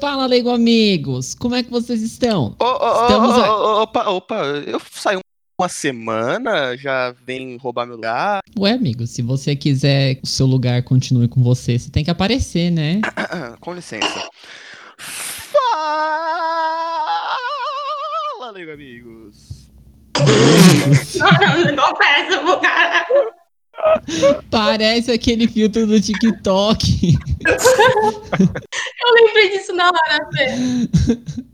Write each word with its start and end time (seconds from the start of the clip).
Fala, 0.00 0.26
Lego 0.26 0.50
amigos! 0.50 1.34
Como 1.34 1.54
é 1.54 1.62
que 1.62 1.70
vocês 1.70 2.02
estão? 2.02 2.54
Ô, 2.60 2.64
ô, 2.64 3.02
Estamos 3.02 3.30
a- 3.36 3.56
ô, 3.56 3.82
opa, 3.82 4.08
opa, 4.10 4.36
eu 4.66 4.80
saí 4.92 5.18
uma 5.60 5.68
semana, 5.68 6.76
já 6.76 7.12
vem 7.26 7.56
roubar 7.56 7.84
meu 7.84 7.96
lugar. 7.96 8.40
Ué, 8.58 8.72
amigo, 8.72 9.06
se 9.08 9.22
você 9.22 9.56
quiser 9.56 10.14
que 10.16 10.24
o 10.24 10.26
seu 10.26 10.46
lugar 10.46 10.82
continue 10.84 11.26
com 11.26 11.42
você, 11.42 11.76
você 11.78 11.90
tem 11.90 12.04
que 12.04 12.10
aparecer, 12.10 12.70
né? 12.70 13.00
Com 13.60 13.74
licença. 13.74 14.28
Fala, 18.38 18.50
amigo 18.50 18.70
amigos. 18.72 19.58
Não, 21.18 21.76
não 21.76 21.94
péssimo, 21.94 22.56
cara. 22.60 23.06
Parece 24.50 25.12
aquele 25.12 25.46
filtro 25.46 25.86
do 25.86 26.00
TikTok. 26.00 27.16
Lembrei 29.14 29.50
disso 29.50 29.72
na 29.72 29.88
hora, 29.88 30.28
Fê. 30.32 30.48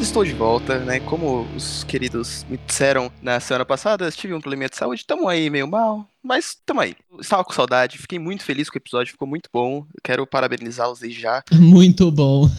Estou 0.00 0.24
de 0.24 0.32
volta, 0.32 0.78
né? 0.78 0.98
Como 0.98 1.42
os 1.54 1.84
queridos 1.84 2.44
me 2.48 2.56
disseram 2.56 3.12
na 3.20 3.38
semana 3.38 3.66
passada, 3.66 4.10
tive 4.10 4.32
um 4.32 4.40
probleminha 4.40 4.68
de 4.68 4.76
saúde, 4.76 5.04
tamo 5.04 5.28
aí 5.28 5.50
meio 5.50 5.68
mal, 5.68 6.08
mas 6.22 6.56
tamo 6.64 6.80
aí. 6.80 6.96
Estava 7.20 7.44
com 7.44 7.52
saudade, 7.52 7.98
fiquei 7.98 8.18
muito 8.18 8.42
feliz 8.42 8.70
com 8.70 8.76
o 8.76 8.80
episódio, 8.80 9.12
ficou 9.12 9.28
muito 9.28 9.50
bom. 9.52 9.86
Eu 9.94 10.00
quero 10.02 10.26
parabenizá-los 10.26 11.00
desde 11.00 11.20
já. 11.20 11.44
Muito 11.52 12.10
bom. 12.10 12.48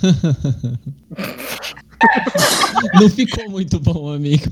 Não 2.99 3.09
ficou 3.09 3.49
muito 3.49 3.79
bom, 3.79 4.11
amigo. 4.11 4.49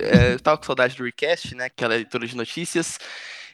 É, 0.00 0.34
eu 0.34 0.40
tava 0.40 0.58
com 0.58 0.64
saudade 0.64 0.96
do 0.96 1.04
Recast, 1.04 1.56
né? 1.56 1.64
Aquela 1.64 1.94
leitura 1.94 2.26
de 2.26 2.36
notícias. 2.36 2.98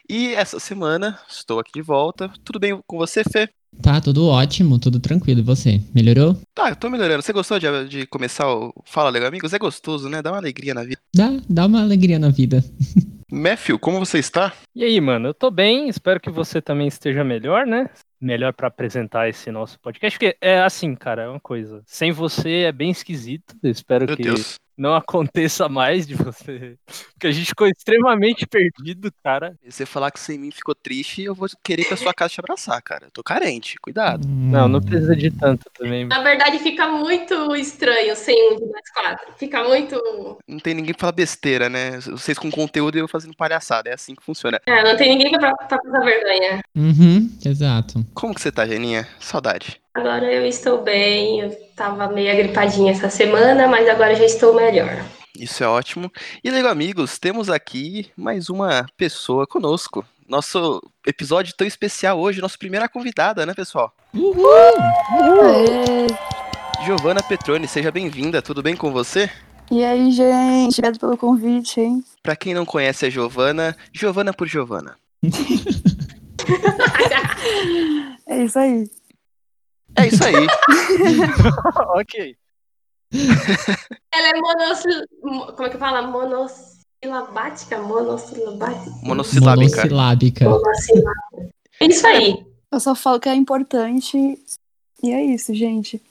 E 0.07 0.33
essa 0.35 0.59
semana 0.59 1.19
estou 1.27 1.59
aqui 1.59 1.71
de 1.73 1.81
volta. 1.81 2.31
Tudo 2.43 2.59
bem 2.59 2.79
com 2.85 2.97
você, 2.97 3.23
Fê? 3.23 3.49
Tá, 3.81 4.01
tudo 4.01 4.27
ótimo, 4.27 4.79
tudo 4.79 4.99
tranquilo. 4.99 5.39
E 5.39 5.43
você? 5.43 5.81
Melhorou? 5.93 6.37
Tá, 6.53 6.69
eu 6.69 6.75
tô 6.75 6.89
melhorando. 6.89 7.21
Você 7.21 7.31
gostou 7.31 7.59
de, 7.59 7.87
de 7.87 8.05
começar 8.07 8.47
o 8.47 8.73
Fala 8.85 9.09
Legal 9.09 9.29
Amigos? 9.29 9.53
É 9.53 9.59
gostoso, 9.59 10.09
né? 10.09 10.21
Dá 10.21 10.31
uma 10.31 10.37
alegria 10.37 10.73
na 10.73 10.83
vida. 10.83 10.99
Dá, 11.15 11.31
dá 11.49 11.65
uma 11.65 11.81
alegria 11.81 12.19
na 12.19 12.29
vida. 12.29 12.63
Matthew, 13.31 13.77
como 13.77 13.99
você 13.99 14.17
está? 14.17 14.53
E 14.75 14.83
aí, 14.83 14.99
mano, 14.99 15.29
eu 15.29 15.33
tô 15.33 15.51
bem, 15.51 15.87
espero 15.87 16.19
que 16.19 16.31
você 16.31 16.61
também 16.61 16.87
esteja 16.87 17.23
melhor, 17.23 17.65
né? 17.65 17.89
Melhor 18.19 18.53
pra 18.53 18.67
apresentar 18.67 19.29
esse 19.29 19.51
nosso 19.51 19.79
podcast, 19.79 20.17
porque 20.17 20.35
é 20.41 20.59
assim, 20.61 20.95
cara, 20.95 21.23
é 21.23 21.29
uma 21.29 21.39
coisa. 21.39 21.83
Sem 21.85 22.11
você 22.11 22.63
é 22.63 22.71
bem 22.71 22.89
esquisito. 22.89 23.55
Eu 23.61 23.69
espero 23.69 24.07
Meu 24.07 24.17
que 24.17 24.23
Deus. 24.23 24.59
Não 24.79 24.95
aconteça 24.95 25.67
mais 25.67 26.07
de 26.07 26.15
você. 26.15 26.77
Porque 27.11 27.27
a 27.27 27.31
gente 27.31 27.47
ficou 27.47 27.67
extremamente 27.67 28.47
perdido, 28.47 29.11
cara. 29.21 29.53
Se 29.65 29.71
você 29.71 29.85
falar 29.85 30.09
que 30.09 30.19
sem 30.19 30.39
mim 30.39 30.51
ficou 30.51 30.73
triste, 30.73 31.21
eu 31.21 31.35
vou 31.35 31.49
querer 31.61 31.81
ir 31.81 31.85
pra 31.85 31.97
sua 31.97 32.13
casa 32.13 32.33
te 32.33 32.39
abraçar, 32.39 32.81
cara. 32.81 33.07
Eu 33.07 33.11
tô 33.11 33.21
carente, 33.21 33.75
cuidado. 33.81 34.25
Não, 34.25 34.69
não 34.69 34.81
precisa 34.81 35.13
de 35.15 35.29
tanto 35.31 35.69
também. 35.77 36.05
Na 36.05 36.23
verdade, 36.23 36.59
fica 36.59 36.87
muito 36.87 37.53
estranho 37.57 38.15
sem 38.15 38.53
um 38.53 38.55
de 38.55 38.65
nós 38.65 38.89
quatro. 38.93 39.33
Fica 39.37 39.61
muito. 39.65 40.39
Não 40.47 40.59
tem 40.59 40.73
ninguém 40.73 40.93
pra 40.93 41.01
falar 41.01 41.11
besteira, 41.11 41.67
né? 41.67 41.99
Vocês 41.99 42.39
com 42.39 42.49
conteúdo 42.49 42.97
e 42.97 43.01
eu 43.01 43.07
fazendo 43.07 43.35
palhaçada. 43.35 43.89
É 43.89 43.93
assim 43.93 44.15
que 44.15 44.23
funciona. 44.23 44.61
É, 44.65 44.83
não 44.83 44.95
tem 44.95 45.09
ninguém 45.09 45.37
pra, 45.37 45.53
pra 45.55 45.77
passar 45.77 45.99
vergonha. 46.05 46.61
Uhum, 46.73 47.29
exato. 47.45 48.05
Como 48.13 48.33
que 48.33 48.39
você 48.39 48.51
tá, 48.51 48.65
Geninha? 48.65 49.05
Saudade. 49.19 49.81
Agora 49.93 50.31
eu 50.31 50.45
estou 50.45 50.81
bem. 50.81 51.41
Eu 51.41 51.55
tava 51.75 52.07
meio 52.09 52.31
agripadinha 52.31 52.91
essa 52.91 53.09
semana, 53.09 53.67
mas 53.67 53.87
agora 53.89 54.15
já 54.15 54.25
estou 54.25 54.53
melhor. 54.53 55.03
Isso 55.37 55.63
é 55.63 55.67
ótimo. 55.67 56.11
E, 56.43 56.51
legal, 56.51 56.71
amigos, 56.71 57.17
temos 57.17 57.49
aqui 57.49 58.11
mais 58.15 58.49
uma 58.49 58.85
pessoa 58.97 59.47
conosco. 59.47 60.05
Nosso 60.27 60.81
episódio 61.07 61.55
tão 61.55 61.65
especial 61.65 62.19
hoje, 62.19 62.41
nossa 62.41 62.57
primeira 62.57 62.87
convidada, 62.87 63.45
né, 63.45 63.53
pessoal? 63.53 63.91
Uhul! 64.13 64.45
Aê. 65.41 66.85
Giovana 66.85 67.23
Petroni, 67.23 67.67
seja 67.67 67.91
bem-vinda. 67.91 68.41
Tudo 68.41 68.61
bem 68.61 68.75
com 68.75 68.91
você? 68.91 69.29
E 69.71 69.83
aí, 69.83 70.11
gente? 70.11 70.79
Obrigado 70.79 70.99
pelo 70.99 71.17
convite, 71.17 71.79
hein? 71.79 72.03
Pra 72.21 72.35
quem 72.35 72.53
não 72.53 72.65
conhece 72.65 73.05
a 73.05 73.09
Giovana, 73.09 73.75
Giovana 73.93 74.33
por 74.33 74.47
Giovana. 74.47 74.95
É 78.27 78.43
isso 78.43 78.59
aí. 78.59 78.87
É 79.95 80.07
isso 80.07 80.23
aí. 80.23 80.35
ok. 81.95 82.35
Ela 84.13 84.27
é 84.29 84.39
monossil... 84.39 85.05
Como 85.21 85.63
é 85.63 85.69
que 85.69 85.77
fala? 85.77 86.01
Monossilabática? 86.03 87.81
Monossilabática? 87.81 88.91
Monossilábica. 89.03 89.85
Monossilábica. 89.85 90.49
Monossilábica. 90.49 91.49
É 91.81 91.85
isso 91.85 92.07
aí. 92.07 92.45
Eu 92.71 92.79
só 92.79 92.93
falo 92.93 93.19
que 93.19 93.29
é 93.29 93.35
importante. 93.35 94.17
E 95.01 95.11
é 95.11 95.23
isso, 95.23 95.53
gente. 95.53 96.01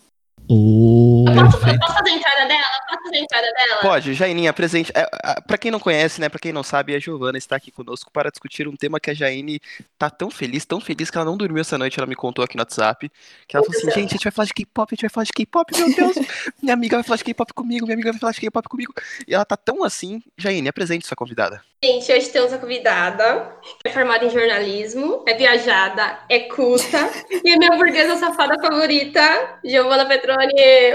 Oh. 0.50 1.24
Eu 1.28 1.34
posso, 1.44 1.58
fazer 1.58 2.10
a 2.10 2.12
entrada 2.12 2.46
dela? 2.48 2.64
Posso 2.88 3.02
fazer 3.02 3.16
a 3.16 3.20
entrada 3.20 3.52
dela? 3.52 3.76
Pode, 3.82 4.14
Jaininha, 4.14 4.52
presente. 4.52 4.90
É, 4.94 5.06
a- 5.22 5.40
pra 5.42 5.58
quem 5.58 5.70
não 5.70 5.78
conhece, 5.78 6.20
né, 6.20 6.28
pra 6.28 6.38
quem 6.38 6.52
não 6.52 6.62
sabe, 6.62 6.94
a 6.94 6.98
Giovana 6.98 7.36
está 7.36 7.56
aqui 7.56 7.70
conosco 7.70 8.10
para 8.10 8.30
discutir 8.30 8.66
um 8.66 8.74
tema 8.76 8.98
que 8.98 9.10
a 9.10 9.14
Jaine 9.14 9.60
tá 9.98 10.08
tão 10.08 10.30
feliz, 10.30 10.64
tão 10.64 10.80
feliz 10.80 11.10
que 11.10 11.16
ela 11.18 11.24
não 11.26 11.36
dormiu 11.36 11.60
essa 11.60 11.76
noite, 11.76 11.98
ela 11.98 12.06
me 12.06 12.14
contou 12.14 12.44
aqui 12.44 12.56
no 12.56 12.62
WhatsApp, 12.62 13.10
que 13.46 13.56
ela 13.56 13.64
falou 13.64 13.78
assim, 13.78 13.90
gente, 13.90 14.10
a 14.10 14.16
gente 14.16 14.24
vai 14.24 14.32
falar 14.32 14.46
de 14.46 14.54
K-pop, 14.54 14.88
a 14.90 14.94
gente 14.94 15.02
vai 15.02 15.10
falar 15.10 15.24
de 15.24 15.32
K-pop, 15.32 15.76
meu 15.76 15.94
Deus, 15.94 16.16
minha 16.62 16.74
amiga 16.74 16.96
vai 16.96 17.04
falar 17.04 17.16
de 17.18 17.24
K-pop 17.24 17.52
comigo, 17.52 17.84
minha 17.84 17.94
amiga 17.94 18.10
vai 18.12 18.18
falar 18.20 18.32
de 18.32 18.40
K-pop 18.40 18.68
comigo, 18.68 18.94
e 19.26 19.34
ela 19.34 19.44
tá 19.44 19.56
tão 19.56 19.84
assim, 19.84 20.22
Jaine, 20.36 20.68
apresente 20.68 21.06
sua 21.06 21.16
convidada. 21.16 21.62
Gente, 21.84 22.10
hoje 22.12 22.28
temos 22.30 22.52
a 22.52 22.58
convidada, 22.58 23.52
que 23.80 23.88
é 23.88 23.92
formada 23.92 24.24
em 24.24 24.30
jornalismo, 24.30 25.22
é 25.28 25.34
viajada, 25.34 26.18
é 26.28 26.40
culta, 26.40 27.08
e 27.44 27.52
é 27.52 27.56
minha 27.56 27.76
burguesa 27.76 28.16
safada 28.16 28.56
favorita, 28.60 29.60
Giovanna 29.64 30.04
Aê. 30.38 30.94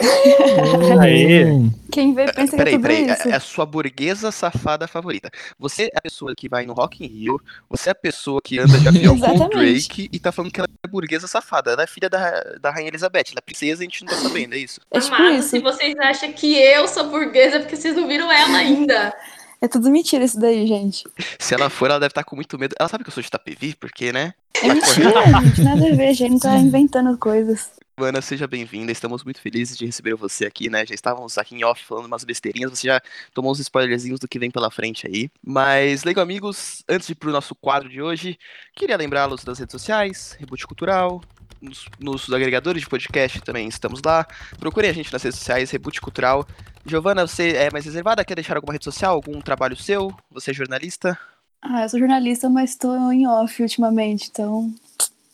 Quem 1.91 2.13
vê 2.13 2.25
pensa 2.31 2.55
que 2.55 2.55
é 2.55 2.57
Peraí, 2.57 2.73
tudo 2.73 2.81
peraí, 2.81 3.09
isso. 3.09 3.27
é 3.27 3.31
é 3.31 3.35
a 3.35 3.39
sua 3.39 3.65
burguesa 3.65 4.31
safada 4.31 4.87
favorita. 4.87 5.29
Você 5.59 5.85
é 5.85 5.97
a 5.97 6.01
pessoa 6.01 6.33
que 6.35 6.49
vai 6.49 6.65
no 6.65 6.73
Rock 6.73 7.03
in 7.03 7.07
Rio, 7.07 7.39
você 7.69 7.89
é 7.89 7.91
a 7.91 7.95
pessoa 7.95 8.41
que 8.41 8.59
anda 8.59 8.77
de 8.79 8.87
avião 8.87 9.17
com 9.19 9.45
o. 9.45 9.49
Drake 9.49 10.09
e 10.11 10.19
tá 10.19 10.31
falando 10.31 10.51
que 10.51 10.59
ela 10.59 10.69
é 10.83 10.87
burguesa 10.87 11.27
safada. 11.27 11.71
Ela 11.71 11.83
é 11.83 11.87
filha 11.87 12.09
da, 12.09 12.41
da 12.61 12.71
Rainha 12.71 12.89
Elizabeth, 12.89 13.25
ela 13.31 13.39
é 13.39 13.41
princesa 13.41 13.83
e 13.83 13.87
a 13.87 13.89
gente 13.89 14.03
não 14.05 14.13
tá 14.13 14.19
sabendo, 14.19 14.55
é 14.55 14.57
isso? 14.57 14.81
É 14.91 14.99
tipo 14.99 15.15
Amado, 15.15 15.35
isso. 15.35 15.49
se 15.49 15.59
vocês 15.59 15.95
acham 15.99 16.31
que 16.33 16.55
eu 16.55 16.87
sou 16.87 17.09
burguesa, 17.09 17.57
é 17.57 17.59
porque 17.59 17.75
vocês 17.75 17.95
não 17.95 18.07
viram 18.07 18.31
ela 18.31 18.57
ainda. 18.57 19.13
É 19.61 19.67
tudo 19.67 19.89
mentira 19.89 20.25
isso 20.25 20.37
daí, 20.37 20.67
gente. 20.67 21.05
Se 21.39 21.53
ela 21.53 21.69
for, 21.69 21.89
ela 21.89 21.99
deve 21.99 22.11
estar 22.11 22.25
com 22.25 22.35
muito 22.35 22.59
medo. 22.59 22.75
Ela 22.77 22.89
sabe 22.89 23.03
que 23.03 23.09
eu 23.09 23.13
sou 23.13 23.21
de 23.21 23.27
Itapevi, 23.27 23.73
porque, 23.75 24.11
né? 24.11 24.33
É 24.61 24.67
mentira, 24.67 25.23
gente. 25.41 25.61
Nada 25.61 25.87
a 25.87 25.95
ver. 25.95 26.07
A 26.09 26.13
gente 26.13 26.41
tá 26.41 26.57
inventando 26.57 27.17
coisas. 27.17 27.71
Ana, 27.95 28.23
seja 28.23 28.47
bem-vinda. 28.47 28.91
Estamos 28.91 29.23
muito 29.23 29.39
felizes 29.39 29.77
de 29.77 29.85
receber 29.85 30.15
você 30.15 30.47
aqui, 30.47 30.67
né? 30.67 30.83
Já 30.83 30.95
estávamos 30.95 31.37
aqui 31.37 31.55
em 31.55 31.63
off 31.63 31.85
falando 31.85 32.07
umas 32.07 32.23
besteirinhas. 32.23 32.71
Você 32.71 32.87
já 32.87 32.99
tomou 33.35 33.51
uns 33.51 33.59
spoilerzinhos 33.59 34.19
do 34.19 34.27
que 34.27 34.39
vem 34.39 34.49
pela 34.49 34.71
frente 34.71 35.05
aí. 35.05 35.29
Mas, 35.45 36.03
legal, 36.03 36.23
amigos, 36.23 36.83
antes 36.89 37.05
de 37.05 37.13
ir 37.13 37.15
pro 37.15 37.31
nosso 37.31 37.53
quadro 37.53 37.87
de 37.87 38.01
hoje, 38.01 38.39
queria 38.75 38.97
lembrá-los 38.97 39.43
das 39.43 39.59
redes 39.59 39.73
sociais, 39.73 40.35
Reboot 40.39 40.65
Cultural. 40.65 41.21
Nos, 41.61 41.85
nos 41.99 42.33
agregadores 42.33 42.81
de 42.81 42.89
podcast 42.89 43.39
também 43.41 43.67
estamos 43.67 44.01
lá. 44.03 44.25
Procurem 44.57 44.89
a 44.89 44.93
gente 44.93 45.13
nas 45.13 45.21
redes 45.21 45.37
sociais, 45.37 45.69
Reboot 45.69 46.01
Cultural. 46.01 46.47
Giovana, 46.83 47.27
você 47.27 47.51
é 47.51 47.69
mais 47.71 47.85
reservada? 47.85 48.25
Quer 48.25 48.35
deixar 48.35 48.55
alguma 48.55 48.73
rede 48.73 48.85
social? 48.85 49.13
Algum 49.13 49.39
trabalho 49.39 49.75
seu? 49.75 50.11
Você 50.31 50.49
é 50.49 50.53
jornalista? 50.53 51.17
Ah, 51.61 51.83
eu 51.83 51.89
sou 51.89 51.99
jornalista, 51.99 52.49
mas 52.49 52.75
tô 52.75 53.11
em 53.11 53.27
off 53.27 53.61
ultimamente, 53.61 54.29
então 54.31 54.73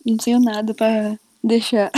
não 0.04 0.16
tenho 0.18 0.38
nada 0.38 0.74
pra 0.74 1.16
deixar. 1.42 1.90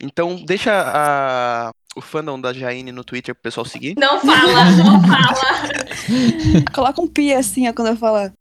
Então, 0.00 0.36
deixa 0.44 0.72
a- 0.72 1.70
o 1.94 2.00
fandom 2.00 2.38
da 2.40 2.52
Jaine 2.52 2.92
no 2.92 3.02
Twitter 3.04 3.34
pro 3.34 3.42
pessoal 3.42 3.64
seguir. 3.64 3.94
Não 3.98 4.20
fala, 4.20 4.64
não 4.84 5.00
fala. 5.02 6.70
Coloca 6.74 7.00
um 7.00 7.06
pi 7.08 7.32
assim, 7.32 7.68
ó, 7.68 7.72
quando 7.72 7.88
eu 7.88 7.96
falar. 7.96 8.32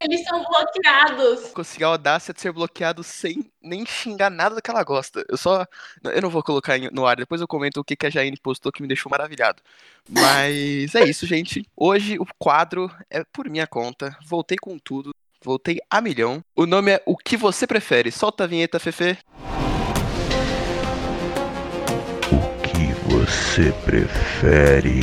Eles 0.00 0.22
são 0.24 0.44
bloqueados. 0.44 1.50
conseguir 1.54 1.84
a 1.84 1.88
audácia 1.88 2.34
de 2.34 2.40
ser 2.40 2.52
bloqueado 2.52 3.02
sem 3.02 3.50
nem 3.62 3.86
xingar 3.86 4.28
nada 4.28 4.54
do 4.56 4.60
que 4.62 4.70
ela 4.70 4.82
gosta. 4.84 5.24
Eu 5.28 5.36
só. 5.36 5.64
Eu 6.04 6.20
não 6.20 6.28
vou 6.28 6.42
colocar 6.42 6.78
no 6.92 7.06
ar, 7.06 7.16
depois 7.16 7.40
eu 7.40 7.48
comento 7.48 7.80
o 7.80 7.84
que, 7.84 7.96
que 7.96 8.06
a 8.06 8.10
Jaine 8.10 8.36
postou 8.36 8.70
que 8.70 8.82
me 8.82 8.88
deixou 8.88 9.08
maravilhado. 9.10 9.62
Mas 10.08 10.94
é 10.94 11.04
isso, 11.04 11.26
gente. 11.26 11.66
Hoje 11.76 12.18
o 12.18 12.26
quadro 12.38 12.90
é 13.08 13.24
por 13.32 13.48
minha 13.48 13.66
conta. 13.66 14.14
Voltei 14.26 14.58
com 14.58 14.78
tudo. 14.78 15.14
Voltei 15.42 15.78
a 15.90 16.00
milhão. 16.00 16.42
O 16.54 16.66
nome 16.66 16.92
é 16.92 17.02
O 17.06 17.16
que 17.16 17.36
você 17.36 17.66
prefere. 17.66 18.10
Solta 18.12 18.44
a 18.44 18.46
vinheta, 18.46 18.78
Fefe. 18.78 19.16
Você 23.54 23.72
prefere? 23.84 25.00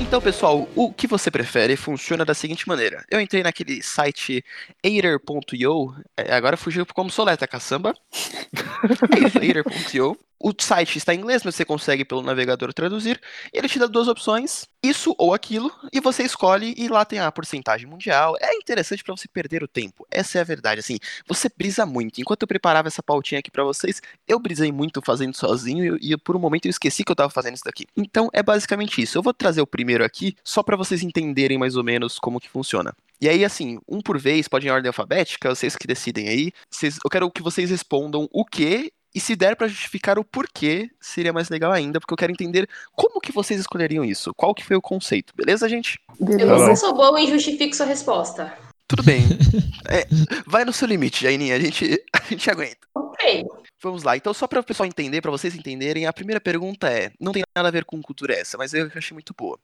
Então, 0.00 0.20
pessoal, 0.20 0.68
o 0.74 0.92
que 0.92 1.06
você 1.06 1.30
prefere 1.30 1.76
funciona 1.76 2.24
da 2.24 2.34
seguinte 2.34 2.66
maneira. 2.66 3.04
Eu 3.08 3.20
entrei 3.20 3.44
naquele 3.44 3.80
site 3.80 4.44
Ater.io, 4.84 5.94
é, 6.16 6.34
agora 6.34 6.56
fugiu 6.56 6.84
como 6.86 7.10
soleta 7.10 7.46
caçamba. 7.46 7.94
é 9.14 9.26
isso, 9.26 9.38
Ater.io. 9.38 10.18
O 10.40 10.52
site 10.58 10.98
está 10.98 11.14
em 11.14 11.18
inglês, 11.18 11.42
mas 11.44 11.54
você 11.54 11.64
consegue 11.64 12.04
pelo 12.04 12.22
navegador 12.22 12.72
traduzir. 12.72 13.20
E 13.52 13.58
ele 13.58 13.68
te 13.68 13.78
dá 13.78 13.86
duas 13.86 14.06
opções, 14.06 14.66
isso 14.82 15.14
ou 15.18 15.34
aquilo, 15.34 15.72
e 15.92 16.00
você 16.00 16.22
escolhe 16.22 16.74
e 16.76 16.88
lá 16.88 17.04
tem 17.04 17.18
a 17.18 17.32
porcentagem 17.32 17.88
mundial. 17.88 18.36
É 18.40 18.54
interessante 18.54 19.02
para 19.02 19.16
você 19.16 19.26
perder 19.26 19.62
o 19.62 19.68
tempo. 19.68 20.06
Essa 20.10 20.38
é 20.38 20.40
a 20.40 20.44
verdade, 20.44 20.80
assim. 20.80 20.98
Você 21.26 21.48
brisa 21.56 21.84
muito. 21.84 22.20
Enquanto 22.20 22.42
eu 22.42 22.48
preparava 22.48 22.88
essa 22.88 23.02
pautinha 23.02 23.40
aqui 23.40 23.50
para 23.50 23.64
vocês, 23.64 24.00
eu 24.28 24.38
brisei 24.38 24.70
muito 24.70 25.02
fazendo 25.04 25.36
sozinho 25.36 25.96
e, 25.96 26.12
e 26.12 26.16
por 26.16 26.36
um 26.36 26.38
momento 26.38 26.66
eu 26.66 26.70
esqueci 26.70 27.02
que 27.02 27.10
eu 27.10 27.16
tava 27.16 27.30
fazendo 27.30 27.54
isso 27.54 27.64
daqui. 27.64 27.86
Então 27.96 28.28
é 28.32 28.42
basicamente 28.42 29.02
isso. 29.02 29.18
Eu 29.18 29.22
vou 29.22 29.34
trazer 29.34 29.60
o 29.60 29.66
primeiro 29.66 30.04
aqui 30.04 30.36
só 30.44 30.62
para 30.62 30.76
vocês 30.76 31.02
entenderem 31.02 31.58
mais 31.58 31.76
ou 31.76 31.82
menos 31.82 32.18
como 32.18 32.40
que 32.40 32.48
funciona. 32.48 32.94
E 33.20 33.28
aí, 33.28 33.44
assim, 33.44 33.80
um 33.88 34.00
por 34.00 34.16
vez, 34.16 34.46
pode 34.46 34.66
ir 34.66 34.68
em 34.68 34.72
ordem 34.72 34.88
alfabética, 34.88 35.52
vocês 35.52 35.74
que 35.74 35.88
decidem 35.88 36.28
aí. 36.28 36.52
Vocês, 36.70 36.98
eu 37.04 37.10
quero 37.10 37.28
que 37.30 37.42
vocês 37.42 37.68
respondam 37.68 38.28
o 38.30 38.44
que 38.44 38.92
e 39.18 39.20
se 39.20 39.34
der 39.34 39.56
pra 39.56 39.66
justificar 39.66 40.16
o 40.16 40.24
porquê, 40.24 40.88
seria 41.00 41.32
mais 41.32 41.48
legal 41.48 41.72
ainda, 41.72 41.98
porque 41.98 42.14
eu 42.14 42.16
quero 42.16 42.30
entender 42.30 42.68
como 42.92 43.20
que 43.20 43.32
vocês 43.32 43.58
escolheriam 43.58 44.04
isso. 44.04 44.32
Qual 44.32 44.54
que 44.54 44.64
foi 44.64 44.76
o 44.76 44.80
conceito, 44.80 45.34
beleza, 45.34 45.68
gente? 45.68 45.98
Eu 46.20 46.26
Beleza. 46.26 46.68
não 46.68 46.76
sou 46.76 46.94
boa 46.94 47.20
em 47.20 47.26
justifico 47.26 47.74
sua 47.74 47.86
resposta. 47.86 48.56
Tudo 48.86 49.02
bem. 49.02 49.22
É, 49.90 50.06
vai 50.46 50.66
no 50.66 50.72
seu 50.72 50.86
limite, 50.86 51.22
Jaininha, 51.22 51.56
a 51.56 51.58
gente, 51.58 52.04
a 52.12 52.22
gente 52.28 52.50
aguenta. 52.50 52.76
Ok. 52.94 53.46
Vamos 53.82 54.02
lá, 54.02 54.18
então 54.18 54.34
só 54.34 54.46
para 54.46 54.60
o 54.60 54.62
pessoal 54.62 54.86
entender, 54.86 55.22
para 55.22 55.30
vocês 55.30 55.54
entenderem, 55.54 56.04
a 56.04 56.12
primeira 56.12 56.38
pergunta 56.38 56.90
é, 56.90 57.10
não 57.18 57.32
tem 57.32 57.42
nada 57.56 57.68
a 57.68 57.72
ver 57.72 57.86
com 57.86 58.02
cultura 58.02 58.34
essa, 58.34 58.58
mas 58.58 58.74
eu 58.74 58.90
achei 58.94 59.14
muito 59.14 59.32
boa. 59.32 59.58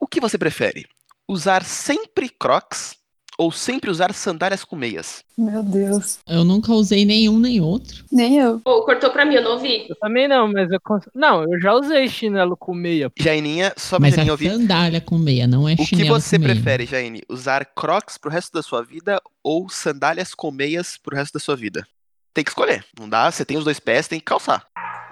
O 0.00 0.06
que 0.08 0.20
você 0.20 0.36
prefere? 0.36 0.84
Usar 1.28 1.62
sempre 1.62 2.28
crocs 2.28 2.96
ou 3.38 3.52
sempre 3.52 3.88
usar 3.90 4.12
sandálias 4.12 4.64
com 4.64 4.74
meias? 4.76 5.22
Meu 5.38 5.62
Deus. 5.62 6.18
Eu 6.28 6.42
nunca 6.44 6.72
usei 6.72 7.04
nenhum 7.04 7.38
nem 7.38 7.60
outro. 7.60 8.04
Nem 8.10 8.36
eu. 8.38 8.58
Pô, 8.60 8.82
cortou 8.84 9.10
pra 9.10 9.24
mim, 9.24 9.36
eu 9.36 9.42
não 9.42 9.52
ouvi. 9.52 9.86
Eu 9.88 9.96
também 9.96 10.26
não, 10.26 10.52
mas 10.52 10.70
eu 10.72 10.80
cons... 10.80 11.04
Não, 11.14 11.44
eu 11.44 11.60
já 11.60 11.72
usei 11.72 12.08
chinelo 12.08 12.56
com 12.56 12.74
meia. 12.74 13.10
Jaininha, 13.18 13.72
só 13.76 13.96
pra 13.96 14.00
Mas 14.08 14.14
Jaininha 14.16 14.30
é 14.30 14.32
ouvir. 14.32 14.50
sandália 14.50 15.00
com 15.00 15.16
meia, 15.16 15.46
não 15.46 15.68
é 15.68 15.74
O 15.74 15.76
que 15.76 15.86
chinelo 15.86 16.20
você 16.20 16.36
com 16.36 16.44
meia. 16.44 16.54
prefere, 16.56 16.84
Jaine? 16.84 17.22
Usar 17.28 17.64
crocs 17.64 18.18
pro 18.18 18.30
resto 18.30 18.52
da 18.52 18.62
sua 18.62 18.82
vida 18.82 19.22
ou 19.42 19.68
sandálias 19.68 20.34
com 20.34 20.50
meias 20.50 20.98
pro 20.98 21.16
resto 21.16 21.34
da 21.34 21.40
sua 21.40 21.54
vida? 21.54 21.86
Tem 22.34 22.42
que 22.44 22.50
escolher. 22.50 22.84
Não 22.98 23.08
dá, 23.08 23.30
você 23.30 23.44
tem 23.44 23.56
os 23.56 23.64
dois 23.64 23.78
pés, 23.80 24.08
tem 24.08 24.18
que 24.18 24.24
calçar. 24.24 24.66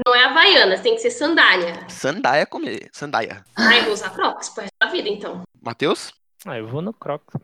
Não 0.07 0.15
é 0.15 0.25
Havaianas, 0.25 0.81
tem 0.81 0.95
que 0.95 1.01
ser 1.01 1.11
sandália. 1.11 1.87
Sandália 1.89 2.45
com 2.45 2.59
meia. 2.59 2.89
Sandália. 2.93 3.45
Ai, 3.57 3.83
vou 3.85 3.95
usar 3.95 4.11
Crocs 4.11 4.49
pro 4.51 4.63
resto 4.63 4.75
da 4.81 4.89
vida, 4.91 5.09
então. 5.09 5.43
Matheus? 5.63 6.13
Ah, 6.45 6.59
eu 6.59 6.67
vou 6.69 6.83
no 6.83 6.93
Crocs. 6.93 7.41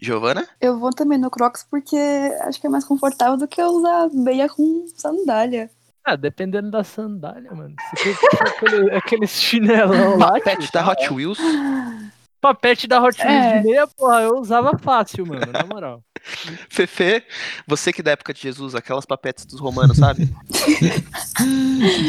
Giovana? 0.00 0.46
Eu 0.60 0.78
vou 0.78 0.90
também 0.90 1.18
no 1.18 1.30
Crocs 1.30 1.66
porque 1.70 1.96
acho 2.42 2.60
que 2.60 2.66
é 2.66 2.70
mais 2.70 2.84
confortável 2.84 3.36
do 3.36 3.48
que 3.48 3.60
eu 3.60 3.68
usar 3.68 4.08
meia 4.12 4.48
com 4.48 4.86
sandália. 4.96 5.70
Ah, 6.04 6.16
dependendo 6.16 6.70
da 6.70 6.82
sandália, 6.82 7.52
mano. 7.52 7.74
Se 7.96 8.14
for 8.14 8.48
aquele, 8.48 8.90
aquele 8.96 9.26
chinelão 9.26 10.16
lá. 10.16 10.32
Papete 10.32 10.72
da 10.72 10.82
tá 10.84 10.90
Hot. 10.92 11.12
Wheels. 11.12 11.38
Papete 12.40 12.86
da 12.88 13.02
Hot 13.02 13.20
Wheels 13.20 13.44
É. 13.44 13.58
de 13.58 13.66
meia, 13.66 13.86
porra, 13.86 14.22
eu 14.22 14.38
usava 14.38 14.78
fácil, 14.78 15.26
mano, 15.26 15.52
na 15.52 15.64
moral. 15.64 16.02
Fefe, 16.68 17.22
você 17.66 17.92
que 17.92 18.02
da 18.02 18.12
época 18.12 18.32
de 18.32 18.40
Jesus, 18.40 18.74
aquelas 18.74 19.04
papetes 19.06 19.44
dos 19.44 19.60
romanos, 19.60 19.96
sabe? 19.96 20.28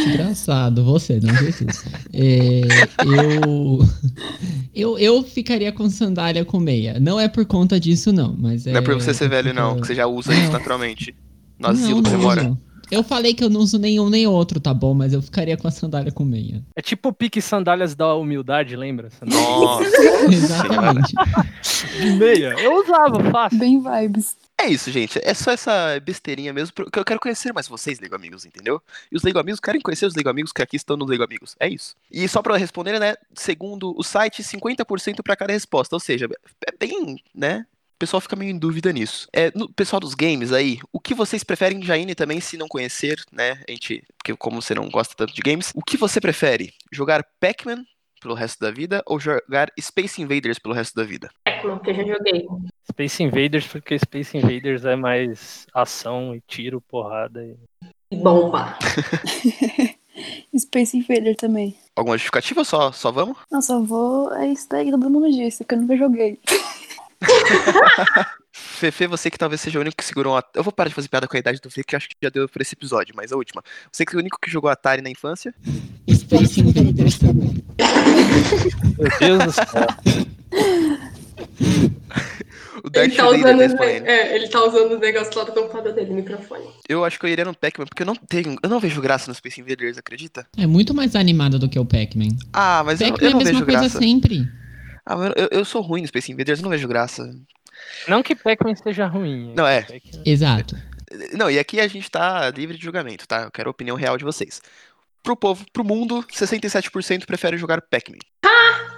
Engraçado, 0.07 0.83
você, 0.83 1.19
não 1.21 1.33
Jesus. 1.35 1.85
É, 2.13 2.61
eu, 3.05 3.79
eu. 4.73 4.99
Eu 4.99 5.23
ficaria 5.23 5.71
com 5.71 5.89
sandália 5.89 6.43
com 6.45 6.59
meia. 6.59 6.99
Não 6.99 7.19
é 7.19 7.27
por 7.27 7.45
conta 7.45 7.79
disso, 7.79 8.11
não. 8.11 8.35
Mas 8.37 8.67
é, 8.67 8.71
Não 8.71 8.79
é 8.79 8.81
por 8.81 8.95
você 8.95 9.13
ser 9.13 9.29
velho, 9.29 9.53
não, 9.53 9.79
que 9.79 9.87
você 9.87 9.95
já 9.95 10.05
usa 10.05 10.33
isso 10.33 10.43
Não. 10.43 10.51
naturalmente. 10.51 11.15
No 11.59 11.67
Não, 11.67 11.75
asilo 11.75 12.03
que 12.03 12.09
você 12.09 12.15
não 12.15 12.23
mora. 12.23 12.57
Eu 12.91 13.03
falei 13.03 13.33
que 13.33 13.41
eu 13.41 13.49
não 13.49 13.61
uso 13.61 13.79
nenhum 13.79 14.09
nem 14.09 14.27
outro, 14.27 14.59
tá 14.59 14.73
bom? 14.73 14.93
Mas 14.93 15.13
eu 15.13 15.21
ficaria 15.21 15.55
com 15.55 15.67
a 15.67 15.71
sandália 15.71 16.11
com 16.11 16.25
meia. 16.25 16.61
É 16.75 16.81
tipo 16.81 17.09
o 17.09 17.13
pique 17.13 17.41
sandálias 17.41 17.95
da 17.95 18.13
humildade, 18.13 18.75
lembra? 18.75 19.09
Nossa. 19.21 19.85
Exatamente. 20.29 21.13
de 21.99 22.11
meia. 22.11 22.53
Eu 22.59 22.83
usava 22.83 23.23
fácil. 23.31 23.57
Bem 23.57 23.81
vibes. 23.81 24.35
É 24.61 24.67
isso, 24.67 24.91
gente. 24.91 25.19
É 25.23 25.33
só 25.33 25.51
essa 25.51 25.99
besteirinha 26.01 26.53
mesmo, 26.53 26.73
porque 26.75 26.99
eu 26.99 27.05
quero 27.05 27.19
conhecer 27.19 27.51
mais 27.51 27.67
vocês, 27.67 27.99
Lego 27.99 28.13
Amigos, 28.13 28.45
entendeu? 28.45 28.79
E 29.11 29.15
os 29.15 29.23
Lego 29.23 29.39
Amigos 29.39 29.59
querem 29.59 29.81
conhecer 29.81 30.05
os 30.05 30.13
Lego 30.13 30.29
Amigos 30.29 30.51
que 30.51 30.61
aqui 30.61 30.75
estão 30.75 30.95
nos 30.95 31.09
Lego 31.09 31.23
Amigos. 31.23 31.55
É 31.59 31.67
isso. 31.67 31.95
E 32.11 32.27
só 32.27 32.43
pra 32.43 32.57
responder, 32.57 32.99
né? 32.99 33.15
Segundo 33.33 33.97
o 33.97 34.03
site, 34.03 34.43
50% 34.43 35.23
pra 35.23 35.35
cada 35.35 35.53
resposta. 35.53 35.95
Ou 35.95 35.99
seja, 35.99 36.27
é 36.67 36.77
bem, 36.77 37.17
né? 37.33 37.65
O 38.01 38.05
pessoal 38.09 38.19
fica 38.19 38.35
meio 38.35 38.49
em 38.49 38.57
dúvida 38.57 38.91
nisso. 38.91 39.27
É, 39.31 39.51
no 39.55 39.71
pessoal 39.71 39.99
dos 39.99 40.15
games 40.15 40.51
aí, 40.51 40.79
o 40.91 40.99
que 40.99 41.13
vocês 41.13 41.43
preferem, 41.43 41.83
Jaine, 41.83 42.15
também, 42.15 42.41
se 42.41 42.57
não 42.57 42.67
conhecer, 42.67 43.23
né? 43.31 43.61
A 43.69 43.71
gente, 43.71 44.03
porque 44.17 44.35
como 44.35 44.59
você 44.59 44.73
não 44.73 44.89
gosta 44.89 45.13
tanto 45.15 45.35
de 45.35 45.41
games, 45.43 45.71
o 45.75 45.83
que 45.83 45.97
você 45.97 46.19
prefere? 46.19 46.73
Jogar 46.91 47.23
Pac-Man 47.39 47.85
pelo 48.19 48.33
resto 48.33 48.59
da 48.59 48.71
vida 48.71 49.03
ou 49.05 49.19
jogar 49.19 49.71
Space 49.79 50.19
Invaders 50.19 50.57
pelo 50.57 50.73
resto 50.73 50.95
da 50.95 51.03
vida? 51.03 51.29
Tecno, 51.45 51.79
que 51.79 51.91
eu 51.91 51.93
já 51.93 52.03
joguei. 52.03 52.47
Space 52.89 53.21
Invaders, 53.21 53.67
porque 53.67 53.99
Space 53.99 54.35
Invaders 54.35 54.83
é 54.83 54.95
mais 54.95 55.67
ação 55.71 56.35
e 56.35 56.41
tiro, 56.47 56.81
porrada. 56.81 57.45
E... 57.45 57.55
E 58.09 58.15
Bomba. 58.15 58.79
Space 60.57 60.97
Invader 60.97 61.35
também. 61.35 61.75
Alguma 61.95 62.17
justificativa? 62.17 62.63
Só, 62.63 62.91
só 62.91 63.11
vamos? 63.11 63.37
Não, 63.51 63.61
só 63.61 63.79
vou. 63.79 64.33
É 64.33 64.47
isso 64.47 64.67
daí 64.69 64.85
que 64.85 64.91
todo 64.91 65.07
mundo 65.07 65.31
disse, 65.31 65.63
que 65.63 65.75
eu 65.75 65.79
nunca 65.79 65.95
joguei. 65.95 66.39
Fefe, 68.51 69.07
você 69.07 69.31
que 69.31 69.37
talvez 69.37 69.61
seja 69.61 69.79
o 69.79 69.81
único 69.81 69.95
que 69.97 70.03
segurou 70.03 70.33
um 70.33 70.37
Atari. 70.37 70.57
Eu 70.57 70.63
vou 70.63 70.73
parar 70.73 70.89
de 70.89 70.95
fazer 70.95 71.07
piada 71.07 71.27
com 71.27 71.35
a 71.35 71.39
idade 71.39 71.61
do 71.61 71.69
Fê, 71.69 71.83
que 71.83 71.95
eu 71.95 71.97
acho 71.97 72.09
que 72.09 72.15
já 72.21 72.29
deu 72.29 72.49
por 72.49 72.61
esse 72.61 72.73
episódio, 72.73 73.13
mas 73.15 73.31
a 73.31 73.37
última. 73.37 73.63
Você 73.91 74.05
que 74.05 74.15
é 74.15 74.17
o 74.17 74.19
único 74.19 74.37
que 74.41 74.51
jogou 74.51 74.69
Atari 74.69 75.01
na 75.01 75.09
infância? 75.09 75.53
Space 76.09 76.59
Invaders 76.59 77.17
também. 77.19 77.63
Meu 78.97 79.37
Deus 79.37 79.45
do 79.45 79.51
céu. 79.53 79.87
O 82.83 82.89
Darth 82.89 83.07
Ele 83.07 83.15
tá, 83.15 83.23
Vader 83.25 83.55
usando 83.55 83.77
tá 83.77 83.85
é, 83.85 84.35
ele 84.35 84.47
tá 84.47 84.63
usando 84.63 84.93
os 84.93 84.99
negócios 84.99 85.35
lá 85.35 85.43
do 85.43 85.51
computador 85.51 85.93
dele, 85.93 86.13
microfone. 86.13 86.65
Eu 86.89 87.05
acho 87.05 87.19
que 87.19 87.25
eu 87.25 87.29
iria 87.29 87.45
no 87.45 87.53
Pac-Man, 87.55 87.85
porque 87.85 88.01
eu 88.01 88.07
não 88.07 88.15
tenho. 88.15 88.57
Eu 88.61 88.69
não 88.69 88.79
vejo 88.79 88.99
graça 89.01 89.29
no 89.29 89.35
Space 89.35 89.61
Invaders, 89.61 89.97
acredita? 89.97 90.47
É 90.57 90.65
muito 90.65 90.93
mais 90.93 91.15
animado 91.15 91.59
do 91.59 91.69
que 91.69 91.77
o 91.77 91.85
Pac-Man. 91.85 92.29
Ah, 92.51 92.81
mas 92.83 92.99
eu, 93.01 93.11
Pac-Man 93.11 93.27
eu 93.27 93.27
é 93.27 93.29
a 93.29 93.33
não 93.33 93.37
mesma 93.39 93.53
vejo 93.53 93.65
coisa 93.65 93.79
graça. 93.81 93.99
sempre. 93.99 94.47
Ah, 95.11 95.17
mas 95.17 95.33
eu, 95.35 95.47
eu 95.51 95.65
sou 95.65 95.81
ruim 95.81 96.01
no 96.01 96.07
Space 96.07 96.31
Invaders, 96.31 96.59
eu 96.59 96.63
não 96.63 96.69
vejo 96.71 96.87
graça. 96.87 97.33
Não 98.07 98.21
que 98.23 98.35
Pac-Man 98.35 98.75
seja 98.75 99.07
ruim. 99.07 99.53
Não, 99.55 99.67
é. 99.67 99.81
Pac-Man- 99.81 100.23
Exato. 100.25 100.75
Não, 101.33 101.49
e 101.51 101.59
aqui 101.59 101.79
a 101.79 101.87
gente 101.87 102.09
tá 102.09 102.49
livre 102.51 102.77
de 102.77 102.83
julgamento, 102.83 103.27
tá? 103.27 103.43
Eu 103.43 103.51
quero 103.51 103.69
a 103.69 103.71
opinião 103.71 103.97
real 103.97 104.17
de 104.17 104.23
vocês. 104.23 104.61
Pro 105.23 105.35
povo, 105.35 105.65
pro 105.73 105.83
mundo, 105.83 106.23
67% 106.31 107.25
prefere 107.25 107.57
jogar 107.57 107.81
Pac-Man. 107.81 108.17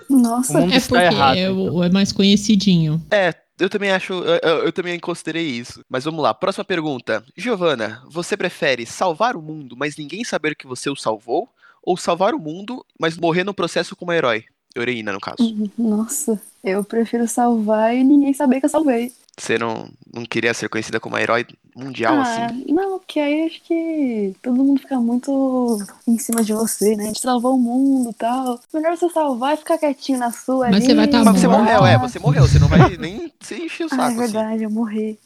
Nossa, 0.09 0.57
O 0.57 0.61
mundo 0.61 0.73
É 0.73 0.77
está 0.77 0.89
porque 0.99 1.15
errado. 1.15 1.37
é, 1.37 1.41
então. 1.43 1.73
o- 1.75 1.83
é 1.83 1.89
mais 1.89 2.11
conhecidinho. 2.11 3.01
É, 3.09 3.33
eu 3.59 3.69
também 3.69 3.91
acho. 3.91 4.13
Eu, 4.13 4.39
eu- 4.43 4.63
eu 4.65 4.71
também 4.71 4.99
considerei 4.99 5.45
isso. 5.45 5.83
Mas 5.89 6.03
vamos 6.03 6.21
lá, 6.21 6.33
próxima 6.33 6.63
pergunta. 6.65 7.23
Giovana, 7.35 8.03
você 8.09 8.35
prefere 8.37 8.85
salvar 8.85 9.35
o 9.35 9.41
mundo, 9.41 9.75
mas 9.77 9.97
ninguém 9.97 10.23
saber 10.23 10.55
que 10.55 10.67
você 10.67 10.89
o 10.89 10.95
salvou? 10.95 11.49
Ou 11.81 11.97
salvar 11.97 12.33
o 12.33 12.39
mundo, 12.39 12.85
mas 12.99 13.17
morrer 13.17 13.43
no 13.43 13.53
processo 13.53 13.95
como 13.95 14.13
herói? 14.13 14.45
Heroína, 14.75 15.11
no 15.13 15.19
caso. 15.19 15.37
nossa. 15.77 16.39
Eu 16.63 16.83
prefiro 16.83 17.27
salvar 17.27 17.93
e 17.95 18.03
ninguém 18.03 18.33
saber 18.33 18.59
que 18.59 18.65
eu 18.65 18.69
salvei. 18.69 19.11
Você 19.37 19.57
não, 19.57 19.89
não 20.13 20.23
queria 20.25 20.53
ser 20.53 20.69
conhecida 20.69 20.99
como 20.99 21.15
uma 21.15 21.21
herói 21.21 21.45
mundial, 21.75 22.15
ah, 22.17 22.21
assim? 22.21 22.65
não, 22.71 22.99
porque 22.99 23.19
aí 23.19 23.47
acho 23.47 23.61
que 23.63 24.35
todo 24.43 24.55
mundo 24.63 24.79
fica 24.79 24.99
muito 24.99 25.79
em 26.07 26.19
cima 26.19 26.43
de 26.43 26.53
você, 26.53 26.95
né? 26.95 27.05
A 27.05 27.07
gente 27.07 27.19
salvou 27.19 27.55
o 27.55 27.59
mundo 27.59 28.11
e 28.11 28.13
tal. 28.13 28.59
Melhor 28.71 28.95
você 28.95 29.09
salvar 29.09 29.55
e 29.55 29.57
ficar 29.57 29.79
quietinho 29.79 30.19
na 30.19 30.31
sua 30.31 30.67
Mas 30.67 30.75
ali. 30.77 30.85
você 30.85 30.93
vai 30.93 31.07
tá 31.07 31.23
Mas 31.23 31.39
você 31.41 31.47
morreu, 31.47 31.85
é, 31.85 31.97
você 31.97 32.19
morreu. 32.19 32.47
Você 32.47 32.59
não 32.59 32.67
vai 32.67 32.95
nem 32.97 33.33
se 33.41 33.55
encher 33.55 33.85
o 33.85 33.89
Ah, 33.91 33.95
é 33.95 33.97
saco, 33.97 34.05
assim. 34.07 34.17
verdade, 34.19 34.63
eu 34.63 34.69
morri. 34.69 35.19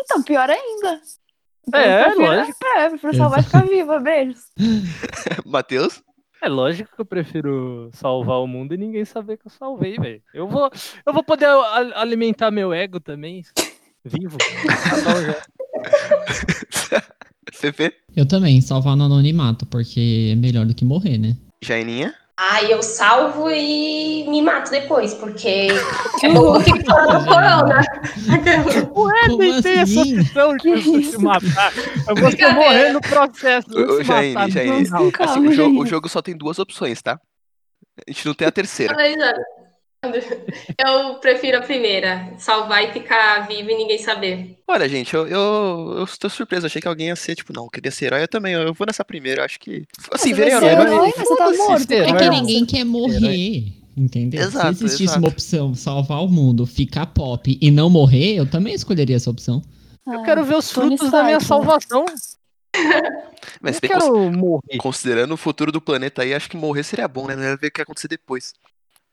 Então, 0.00 0.22
pior 0.22 0.48
ainda. 0.48 1.00
É, 1.74 2.00
eu 2.00 2.04
prefiro, 2.06 2.26
lógico. 2.26 2.58
É, 2.64 2.86
eu 2.86 2.90
prefiro 2.90 3.16
salvar 3.16 3.40
e 3.40 3.42
ficar 3.44 3.64
viva. 3.68 4.00
Beijos. 4.00 4.44
Matheus? 5.44 6.02
É 6.42 6.48
lógico 6.48 6.90
que 6.92 7.00
eu 7.00 7.04
prefiro 7.04 7.88
salvar 7.92 8.40
o 8.40 8.48
mundo 8.48 8.74
e 8.74 8.76
ninguém 8.76 9.04
saber 9.04 9.36
que 9.36 9.46
eu 9.46 9.50
salvei, 9.50 9.96
velho. 9.96 10.20
Eu 10.34 10.48
vou, 10.48 10.68
eu 11.06 11.12
vou 11.12 11.22
poder 11.22 11.46
alimentar 11.94 12.50
meu 12.50 12.72
ego 12.72 12.98
também. 12.98 13.44
Vivo. 14.04 14.38
Já. 16.90 17.02
Fefe? 17.52 17.94
Eu 18.16 18.26
também, 18.26 18.60
salvar 18.60 18.96
no 18.96 19.04
anonimato, 19.04 19.64
porque 19.66 20.30
é 20.32 20.36
melhor 20.36 20.66
do 20.66 20.74
que 20.74 20.84
morrer, 20.84 21.16
né? 21.16 21.36
Jaininha? 21.62 22.14
Ai, 22.44 22.72
eu 22.72 22.82
salvo 22.82 23.48
e 23.48 24.26
me 24.28 24.42
mato 24.42 24.68
depois, 24.68 25.14
porque 25.14 25.68
é 26.24 26.28
bom 26.32 26.60
que 26.60 26.84
fora 26.84 27.18
do 27.18 27.24
corona. 27.24 27.80
Ué, 28.96 29.28
nem 29.38 29.62
tem 29.62 29.78
essa 29.78 30.00
assim? 30.00 30.20
opção 30.20 30.56
de 30.56 30.62
Que 30.62 30.80
você 30.80 30.98
isso? 30.98 31.10
se 31.12 31.18
matar. 31.18 31.72
Eu 32.08 32.16
vou 32.16 32.52
morrer 32.54 32.92
no 32.92 33.00
processo. 33.00 33.68
Ô, 33.72 34.02
Jaine, 34.02 34.50
Jaine. 34.50 34.88
Assim, 35.20 35.46
o, 35.46 35.52
jogo, 35.52 35.82
o 35.82 35.86
jogo 35.86 36.08
só 36.08 36.20
tem 36.20 36.36
duas 36.36 36.58
opções, 36.58 37.00
tá? 37.00 37.20
A 38.08 38.10
gente 38.10 38.26
não 38.26 38.34
tem 38.34 38.48
a 38.48 38.52
terceira. 38.52 38.92
Mas, 38.92 39.14
Eu 40.84 41.14
prefiro 41.20 41.58
a 41.58 41.60
primeira. 41.62 42.34
Salvar 42.38 42.82
e 42.84 42.92
ficar 42.92 43.46
vivo 43.46 43.70
e 43.70 43.76
ninguém 43.76 43.98
saber. 43.98 44.58
Olha, 44.66 44.88
gente, 44.88 45.14
eu, 45.14 45.26
eu, 45.28 45.94
eu 45.98 46.04
estou 46.04 46.28
surpreso. 46.28 46.66
Achei 46.66 46.82
que 46.82 46.88
alguém 46.88 47.08
ia 47.08 47.16
ser, 47.16 47.34
tipo, 47.36 47.52
não, 47.52 47.64
eu 47.64 47.70
queria 47.70 47.90
ser 47.90 48.06
herói. 48.06 48.22
Eu 48.22 48.28
também. 48.28 48.52
Eu 48.54 48.74
vou 48.74 48.86
nessa 48.86 49.04
primeira. 49.04 49.42
eu 49.42 49.44
Acho 49.44 49.60
que. 49.60 49.84
Assim, 50.10 50.30
Você 50.30 50.34
virei 50.34 50.50
vai 50.50 50.60
ser 50.60 50.66
herói. 50.72 50.86
herói, 50.86 51.12
mas- 51.16 51.28
você 51.28 51.36
tá 51.36 51.50
morto. 51.52 51.90
É 51.92 51.96
herói 51.98 52.18
que 52.18 52.30
ninguém 52.30 52.66
quer 52.66 52.84
morrer. 52.84 53.64
Entendeu? 53.96 54.40
Exato, 54.40 54.74
Se 54.78 54.84
existisse 54.84 55.02
exato. 55.04 55.18
uma 55.18 55.28
opção 55.28 55.74
salvar 55.74 56.24
o 56.24 56.28
mundo, 56.28 56.64
ficar 56.66 57.04
pop 57.06 57.58
e 57.60 57.70
não 57.70 57.90
morrer, 57.90 58.36
eu 58.36 58.46
também 58.50 58.72
escolheria 58.72 59.16
essa 59.16 59.30
opção. 59.30 59.62
Eu 60.06 60.22
quero 60.22 60.42
ver 60.44 60.56
os 60.56 60.70
Ah, 60.70 60.74
Tony 60.74 60.96
frutos 60.96 61.10
da 61.12 61.22
minha 61.24 61.36
Stark, 61.36 61.46
salvação. 61.66 62.04
Mas 63.60 63.78
bem, 63.78 63.90
quero 63.90 64.30
morrer. 64.32 64.78
considerando 64.78 65.34
o 65.34 65.36
futuro 65.36 65.70
do 65.70 65.78
planeta 65.80 66.22
aí, 66.22 66.32
acho 66.32 66.48
que 66.48 66.56
morrer 66.56 66.82
seria 66.84 67.06
bom, 67.06 67.26
né? 67.26 67.36
Não 67.36 67.42
ia 67.44 67.56
ver 67.56 67.66
o 67.66 67.70
que 67.70 67.80
ia 67.80 67.82
acontecer 67.82 68.08
depois. 68.08 68.54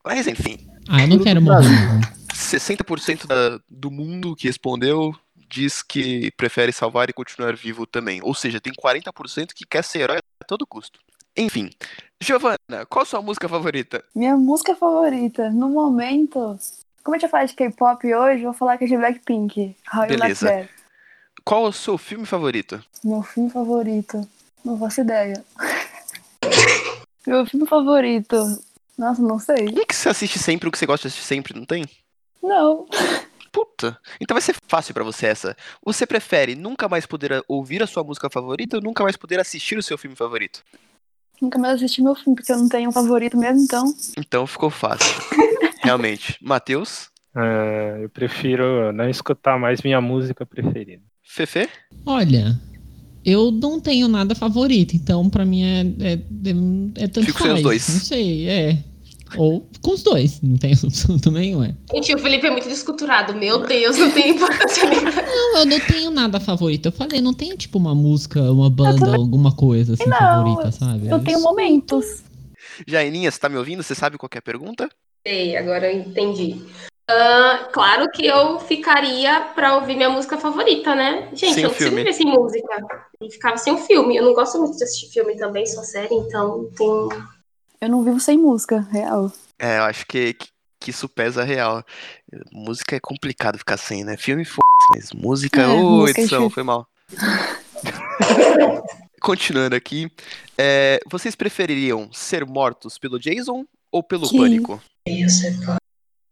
Mas 0.06 0.28
enfim, 0.28 0.58
Ah, 0.88 1.02
eu 1.04 1.08
não 1.08 1.20
quero 1.20 1.42
morrer. 1.42 1.60
Brasil. 1.68 1.94
não. 1.94 2.20
60% 2.34 3.28
da- 3.28 3.60
do 3.70 3.92
mundo 3.92 4.36
que 4.36 4.48
respondeu 4.48 5.14
diz 5.50 5.82
que 5.82 6.32
prefere 6.38 6.72
salvar 6.72 7.10
e 7.10 7.14
continuar 7.14 7.56
vivo 7.56 7.86
também. 7.86 8.22
Ou 8.24 8.34
seja, 8.34 8.62
tem 8.62 8.74
40% 8.74 9.54
que 9.54 9.66
quer 9.66 9.84
ser 9.84 10.00
herói 10.02 10.18
a 10.42 10.46
todo 10.46 10.66
custo. 10.66 11.00
Enfim, 11.36 11.70
Giovana, 12.22 12.58
qual 12.90 13.04
a 13.04 13.06
sua 13.06 13.22
música 13.22 13.48
favorita? 13.50 14.04
Minha 14.16 14.36
música 14.38 14.76
favorita, 14.76 15.50
no 15.50 15.70
momento. 15.70 16.58
Como 17.04 17.16
a 17.16 17.20
gente 17.20 17.22
vai 17.24 17.30
falar 17.30 17.46
de 17.46 17.54
K-pop 17.56 18.14
hoje, 18.14 18.40
eu 18.44 18.52
vou 18.52 18.54
falar 18.54 18.78
que 18.78 18.84
é 18.86 18.88
de 18.88 18.98
Blackpink. 18.98 19.76
How 19.94 20.02
Like 20.02 20.18
Beleza. 20.18 20.48
That. 20.48 20.70
Qual 21.44 21.66
é 21.66 21.70
o 21.70 21.74
seu 21.74 21.98
filme 21.98 22.26
favorito? 22.26 22.84
Meu 23.04 23.24
filme 23.24 23.50
favorito. 23.50 24.28
Não 24.64 24.78
faço 24.78 25.02
ideia. 25.02 25.44
Meu 27.26 27.46
filme 27.46 27.66
favorito. 27.68 28.36
Nossa, 29.00 29.22
não 29.22 29.40
sei. 29.40 29.70
O 29.70 29.86
que 29.86 29.96
você 29.96 30.10
assiste 30.10 30.38
sempre, 30.38 30.68
o 30.68 30.72
que 30.72 30.78
você 30.78 30.86
gosta 30.86 31.08
de 31.08 31.14
assistir 31.14 31.26
sempre, 31.26 31.58
não 31.58 31.66
tem? 31.66 31.86
Não. 32.44 32.86
Puta, 33.50 33.98
então 34.20 34.36
vai 34.36 34.42
ser 34.42 34.54
fácil 34.68 34.94
pra 34.94 35.06
você 35.06 35.28
essa. 35.28 35.56
Você 35.86 36.06
prefere 36.06 36.54
nunca 36.54 36.90
mais 36.90 37.06
poder 37.06 37.42
ouvir 37.48 37.82
a 37.82 37.88
sua 37.88 38.04
música 38.04 38.30
favorita 38.30 38.76
ou 38.76 38.84
nunca 38.84 39.02
mais 39.02 39.16
poder 39.16 39.40
assistir 39.40 39.78
o 39.78 39.82
seu 39.82 39.98
filme 39.98 40.18
favorito? 40.18 40.62
Nunca 41.42 41.58
mais 41.58 41.76
assisti 41.76 42.02
meu 42.02 42.14
filme, 42.14 42.36
porque 42.36 42.52
eu 42.52 42.58
não 42.58 42.68
tenho 42.68 42.90
um 42.90 42.92
favorito 42.92 43.38
mesmo, 43.38 43.62
então. 43.64 43.86
Então 44.18 44.46
ficou 44.46 44.70
fácil. 44.70 45.16
Realmente. 45.82 46.38
Matheus? 46.42 47.10
Ah, 47.34 48.00
eu 48.02 48.10
prefiro 48.10 48.92
não 48.92 49.10
escutar 49.10 49.58
mais 49.58 49.82
minha 49.82 50.02
música 50.02 50.46
preferida. 50.46 51.02
Fefe? 51.24 51.70
Olha, 52.06 52.60
eu 53.24 53.50
não 53.50 53.80
tenho 53.80 54.10
nada 54.10 54.36
favorito, 54.36 54.96
então 54.96 55.30
pra 55.30 55.46
mim 55.46 55.64
é, 55.64 55.82
é, 55.82 56.14
é, 56.14 57.04
é 57.04 57.08
tanto 57.08 57.26
Fico 57.26 57.40
sem 57.40 57.48
os 57.48 57.54
faz. 57.54 57.64
dois. 57.64 57.90
Não 57.90 58.00
sei, 58.00 58.50
é. 58.50 58.89
Ou 59.38 59.68
com 59.82 59.92
os 59.92 60.04
dois, 60.04 60.42
não 60.42 60.58
tem 60.58 60.74
opção 60.74 61.18
também, 61.20 61.56
ué. 61.56 61.74
Gente, 61.94 62.16
o 62.16 62.20
Felipe 62.20 62.48
é 62.48 62.52
muito 62.52 62.68
desculturado. 62.68 63.34
Meu 63.36 63.60
Deus, 63.60 63.98
não 63.98 64.12
tem 64.12 64.30
importância 64.32 64.90
nenhuma. 64.90 65.10
Não, 65.52 65.60
eu 65.60 65.66
não 65.66 65.80
tenho 65.80 66.12
nada 66.12 66.40
favorito. 66.40 66.88
Eu 66.88 66.92
falei, 66.92 67.22
não 67.22 67.34
tenho 67.34 67.58
tipo 67.58 67.78
uma 67.78 67.94
música, 67.96 68.40
uma 68.52 68.70
banda, 68.70 69.16
alguma 69.16 69.56
coisa 69.56 69.94
assim 69.94 70.06
Não, 70.08 70.18
favorita, 70.18 70.72
sabe? 70.72 71.08
Eu 71.08 71.20
tenho 71.24 71.38
Isso- 71.38 71.46
momentos. 71.48 72.24
Jaininha, 72.88 73.30
você 73.32 73.40
tá 73.40 73.50
me 73.50 73.58
ouvindo? 73.58 73.82
Você 73.84 73.96
sabe 73.96 74.18
qual 74.18 74.30
que 74.30 74.38
é 74.38 74.40
a 74.40 74.44
pergunta? 74.44 74.90
Sei, 75.26 75.56
agora 75.58 75.92
eu 75.92 76.00
entendi. 76.00 76.62
Ah, 77.10 77.68
claro 77.74 78.10
que 78.12 78.26
eu 78.26 78.60
ficaria 78.60 79.42
pra 79.56 79.76
ouvir 79.76 79.96
minha 79.96 80.10
música 80.10 80.38
favorita, 80.38 80.94
né? 80.94 81.30
Gente, 81.34 81.56
Sem 81.56 81.64
eu 81.64 81.70
não 81.70 81.76
consigo 81.76 81.96
viver 81.96 82.14
sem 82.14 82.26
música. 82.28 82.68
E 83.22 83.32
ficava 83.32 83.58
sem 83.58 83.74
o 83.74 83.78
filme. 83.80 84.16
Eu 84.16 84.24
não 84.26 84.34
gosto 84.34 84.60
muito 84.60 84.78
de 84.78 84.84
assistir 84.84 85.10
filme 85.12 85.36
também, 85.36 85.66
só 85.66 85.82
série, 85.82 86.14
então 86.14 86.70
tem. 86.78 87.20
Eu 87.82 87.90
não 87.90 88.04
vivo 88.04 88.20
sem 88.20 88.38
música, 88.38 88.82
real. 88.92 89.32
É, 89.58 89.78
eu 89.78 89.84
acho 89.84 90.06
que, 90.06 90.34
que, 90.34 90.48
que 90.80 90.90
isso 90.92 91.08
pesa 91.08 91.44
real. 91.44 91.84
Música 92.52 92.96
é 92.96 93.00
complicado 93.00 93.58
ficar 93.58 93.78
sem, 93.78 94.04
né? 94.04 94.18
Filme 94.18 94.44
f***, 94.44 94.58
mas 94.94 95.12
música, 95.14 95.62
É, 95.62 95.68
ô, 95.68 95.90
música 96.00 96.20
é 96.20 96.24
edição, 96.24 96.40
difícil. 96.48 96.50
foi 96.56 96.64
mal. 96.64 96.88
Continuando 99.22 99.76
aqui, 99.76 100.10
é, 100.58 101.00
vocês 101.10 101.36
prefeririam 101.36 102.10
ser 102.14 102.46
mortos 102.46 102.98
pelo 102.98 103.20
Jason 103.20 103.66
ou 103.92 104.02
pelo 104.02 104.30
Que- 104.30 104.38
Pânico? 104.38 104.82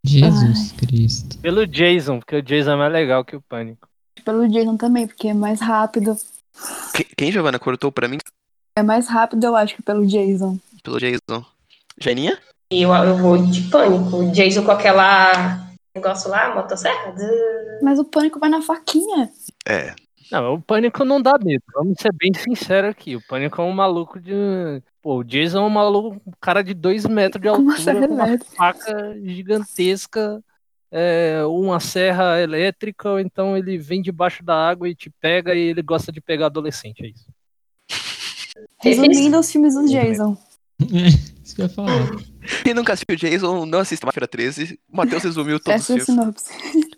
Jesus 0.06 0.72
Cristo. 0.78 1.38
Pelo 1.40 1.68
Jason, 1.68 2.20
porque 2.20 2.38
o 2.38 2.42
Jason 2.42 2.72
é 2.72 2.76
mais 2.78 2.94
legal 2.94 3.26
que 3.26 3.36
o 3.36 3.42
Pânico. 3.42 3.88
Pelo 4.24 4.48
Jason 4.48 4.78
também, 4.78 5.06
porque 5.08 5.28
é 5.30 5.34
mais 5.34 5.60
rápido. 5.60 6.16
Que- 6.94 7.04
Quem, 7.04 7.32
Giovana, 7.32 7.60
cortou 7.60 7.92
pra 7.92 8.08
mim? 8.08 8.18
É 8.78 8.84
mais 8.84 9.08
rápido, 9.10 9.44
eu 9.44 9.56
acho, 9.56 9.76
que 9.76 9.82
pelo 9.82 10.06
Jason. 10.06 10.58
Pelo 10.88 11.02
Jason. 11.02 11.46
Jaininha? 12.00 12.40
E 12.72 12.84
eu, 12.84 12.94
eu 12.94 13.18
vou 13.18 13.38
de 13.38 13.64
pânico. 13.64 14.20
O 14.20 14.32
Jason 14.32 14.64
com 14.64 14.72
aquela 14.72 15.68
negócio 15.94 16.30
lá, 16.30 16.56
motosserra. 16.56 17.14
Mas 17.82 18.00
o 18.00 18.06
pânico 18.06 18.40
vai 18.40 18.50
na 18.50 18.62
faquinha. 18.62 19.30
É. 19.68 19.94
Não, 20.32 20.54
o 20.54 20.62
Pânico 20.62 21.04
não 21.04 21.22
dá 21.22 21.38
medo. 21.42 21.64
Vamos 21.74 22.00
ser 22.00 22.14
bem 22.14 22.34
sinceros 22.34 22.92
aqui. 22.92 23.16
O 23.16 23.28
Pânico 23.28 23.62
é 23.62 23.66
um 23.66 23.72
maluco 23.72 24.20
de. 24.20 24.34
Pô, 25.02 25.18
o 25.18 25.24
Jason 25.24 25.60
é 25.60 25.62
um 25.62 25.70
maluco, 25.70 26.22
um 26.26 26.34
cara 26.40 26.62
de 26.62 26.74
dois 26.74 27.06
metros 27.06 27.42
de 27.42 27.48
altura, 27.48 27.78
serra 27.78 28.08
com 28.08 28.14
uma 28.14 28.28
elétrica. 28.28 28.56
faca 28.56 29.16
gigantesca, 29.24 30.44
é, 30.92 31.44
uma 31.46 31.80
serra 31.80 32.42
elétrica, 32.42 33.12
ou 33.12 33.20
então 33.20 33.58
ele 33.58 33.78
vem 33.78 34.02
debaixo 34.02 34.44
da 34.44 34.56
água 34.56 34.88
e 34.88 34.96
te 34.96 35.10
pega 35.10 35.56
e 35.56 35.60
ele 35.60 35.82
gosta 35.82 36.12
de 36.12 36.20
pegar 36.20 36.48
adolescente, 36.48 37.04
é 37.04 37.08
isso. 37.08 37.32
Resumindo 38.80 39.40
os 39.40 39.50
filmes 39.50 39.76
do 39.76 39.88
Jason. 39.88 40.38
É, 40.82 41.08
isso 41.44 41.56
que 41.56 41.62
eu 41.62 41.66
ia 41.66 41.70
falar. 41.70 42.10
Quem 42.64 42.74
nunca 42.74 42.94
assistiu 42.94 43.16
Jason, 43.16 43.66
não 43.66 43.80
assista 43.80 44.06
Máfia 44.06 44.28
13. 44.28 44.80
O 44.92 44.98
Matheus 44.98 45.24
resumiu 45.24 45.60
todos 45.60 45.82
os 45.82 45.90
Essa 45.90 46.00
é 46.00 46.02
a 46.02 46.06
filmes. 46.06 46.42
sinopse. 46.42 46.88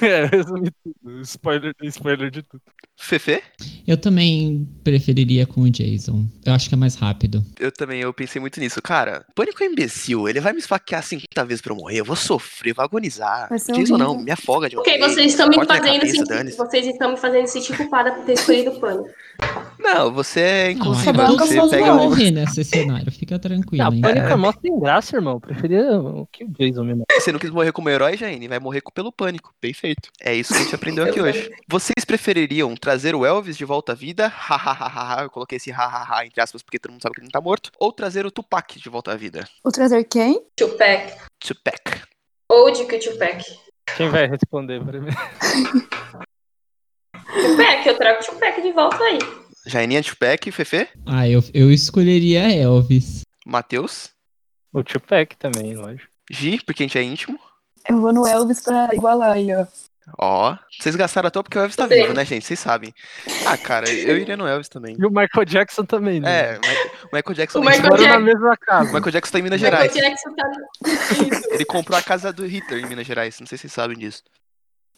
É, 0.00 0.24
resumi 0.26 0.70
tudo. 0.82 1.20
Spoiler, 1.22 1.74
spoiler 1.82 2.30
de 2.30 2.42
tudo. 2.42 2.62
Fefe? 2.96 3.42
Eu 3.86 3.96
também 3.96 4.66
preferiria 4.82 5.46
com 5.46 5.60
o 5.62 5.70
Jason. 5.70 6.24
Eu 6.44 6.52
acho 6.54 6.68
que 6.68 6.74
é 6.74 6.78
mais 6.78 6.94
rápido. 6.96 7.44
Eu 7.58 7.70
também, 7.70 8.00
eu 8.00 8.12
pensei 8.12 8.40
muito 8.40 8.58
nisso. 8.58 8.80
Cara, 8.82 9.24
Pânico 9.34 9.62
é 9.62 9.66
imbecil. 9.66 10.28
Ele 10.28 10.40
vai 10.40 10.52
me 10.52 10.58
esfaquear 10.58 11.02
50 11.02 11.44
vezes 11.44 11.60
pra 11.62 11.72
eu 11.72 11.76
morrer. 11.76 12.00
Eu 12.00 12.04
vou 12.04 12.16
sofrer, 12.16 12.74
vou 12.74 12.84
agonizar. 12.84 13.48
Jason 13.50 13.96
não, 13.98 14.08
horrível. 14.08 14.24
me 14.24 14.30
afoga 14.32 14.68
de 14.68 14.76
Ok, 14.78 14.98
vocês 14.98 15.32
estão 15.32 15.48
me 15.48 15.56
fazendo 15.66 16.00
cabeça, 16.00 16.26
sentir. 16.26 16.56
Vocês 16.56 16.86
estão 16.86 17.10
me 17.12 17.16
fazendo 17.16 17.46
sentir 17.46 17.76
culpada 17.76 18.12
por 18.12 18.24
ter 18.24 18.32
escolhido 18.32 18.70
o 18.70 18.80
pânico. 18.80 19.08
Não, 19.78 20.12
você 20.12 20.40
é 20.40 20.74
Não, 20.74 20.80
inconsciente. 20.82 21.18
Você 21.56 21.76
pega 21.76 21.92
um... 21.94 21.96
morrer 21.96 22.30
nesse 22.30 22.64
cenário. 22.64 23.10
Fica 23.12 23.38
tranquilo, 23.38 23.94
hein? 23.94 24.00
Pânico 24.00 24.26
é 24.26 24.36
mó 24.36 24.52
sem 24.60 24.78
graça, 24.78 25.16
irmão. 25.16 25.34
Eu 25.34 25.40
preferia 25.40 25.92
o 25.98 26.26
que 26.26 26.44
o 26.44 26.48
Jason 26.48 26.84
mesmo. 26.84 27.04
Você 27.12 27.32
não 27.32 27.38
quis 27.38 27.50
morrer 27.50 27.72
como 27.72 27.88
herói, 27.88 28.16
Jaine? 28.16 28.48
Vai 28.48 28.58
morrer 28.58 28.82
pelo 28.94 29.10
pânico. 29.12 29.52
Bem 29.60 29.72
feito. 29.72 30.10
É 30.20 30.34
isso 30.34 30.52
que 30.52 30.60
a 30.60 30.62
gente 30.62 30.74
aprendeu 30.74 31.04
aqui 31.04 31.20
hoje. 31.20 31.50
Vocês 31.68 32.04
prefeririam 32.04 32.74
trazer 32.74 33.14
o 33.14 33.24
Elvis 33.24 33.56
de 33.56 33.64
volta 33.64 33.92
à 33.92 33.94
vida? 33.94 34.28
Hahaha. 34.28 35.22
Eu 35.24 35.30
coloquei 35.30 35.56
esse 35.56 35.70
hahaha 35.70 36.24
entre 36.26 36.40
aspas 36.40 36.62
porque 36.62 36.78
todo 36.78 36.92
mundo 36.92 37.02
sabe 37.02 37.14
que 37.14 37.20
ele 37.20 37.26
não 37.26 37.32
tá 37.32 37.40
morto. 37.40 37.70
Ou 37.78 37.92
trazer 37.92 38.26
o 38.26 38.30
Tupac 38.30 38.78
de 38.78 38.88
volta 38.88 39.12
à 39.12 39.16
vida? 39.16 39.46
O 39.64 39.70
trazer 39.70 40.04
quem? 40.04 40.42
Tupac. 40.56 41.14
Tupac. 41.38 42.02
Old 42.50 42.84
que 42.86 42.96
o 42.96 43.00
Tupac. 43.00 43.44
Quem 43.96 44.08
vai 44.08 44.26
responder 44.26 44.84
primeiro? 44.84 45.16
Tupac, 47.14 47.86
eu 47.86 47.96
trago 47.96 48.20
o 48.20 48.24
Tupac 48.24 48.60
de 48.62 48.72
volta 48.72 49.02
aí. 49.02 49.18
Jaininha, 49.66 50.02
Tupac, 50.02 50.50
Fefe, 50.50 50.88
Ah, 51.06 51.28
eu, 51.28 51.42
eu 51.52 51.70
escolheria 51.70 52.50
Elvis. 52.52 53.22
Matheus, 53.46 54.10
O 54.72 54.82
Tupac 54.84 55.36
também, 55.36 55.74
lógico. 55.76 56.08
Gi, 56.30 56.60
porque 56.64 56.82
a 56.82 56.86
gente 56.86 56.98
é 56.98 57.02
íntimo. 57.02 57.38
Eu 57.88 58.00
vou 58.00 58.12
no 58.12 58.26
Elvis 58.26 58.60
pra 58.62 58.88
igualar 58.92 59.32
aí, 59.32 59.54
ó. 59.54 59.66
Ó, 60.18 60.56
vocês 60.78 60.96
gastaram 60.96 61.28
à 61.28 61.30
toa 61.30 61.42
porque 61.44 61.56
o 61.56 61.60
Elvis 61.60 61.76
tá 61.76 61.86
Sim. 61.86 61.94
vivo, 61.94 62.12
né, 62.14 62.24
gente? 62.24 62.44
Vocês 62.44 62.58
sabem. 62.58 62.92
Ah, 63.46 63.56
cara, 63.56 63.88
eu 63.90 64.16
iria 64.18 64.36
no 64.36 64.46
Elvis 64.46 64.68
também. 64.68 64.96
E 64.98 65.04
o 65.06 65.08
Michael 65.10 65.44
Jackson 65.46 65.84
também, 65.84 66.20
né? 66.20 66.54
É, 66.54 66.58
o 67.04 67.16
Michael 67.16 67.34
Jackson 67.34 67.58
O 67.60 67.64
nem 67.64 67.80
Michael 67.80 68.08
na 68.08 68.18
mesma 68.18 68.52
O 68.52 68.58
casa. 68.58 68.92
Michael 68.92 69.12
Jackson 69.12 69.32
tá 69.32 69.38
em 69.38 69.42
Minas 69.42 69.60
Michael 69.60 69.88
Gerais. 69.88 69.94
Jackson 69.94 70.34
tá. 70.34 70.50
Ele 71.50 71.64
comprou 71.64 71.96
a 71.98 72.02
casa 72.02 72.32
do 72.32 72.44
Hitler 72.46 72.84
em 72.84 72.88
Minas 72.88 73.06
Gerais. 73.06 73.38
Não 73.40 73.46
sei 73.46 73.56
se 73.56 73.62
vocês 73.62 73.72
sabem 73.72 73.96
disso. 73.98 74.22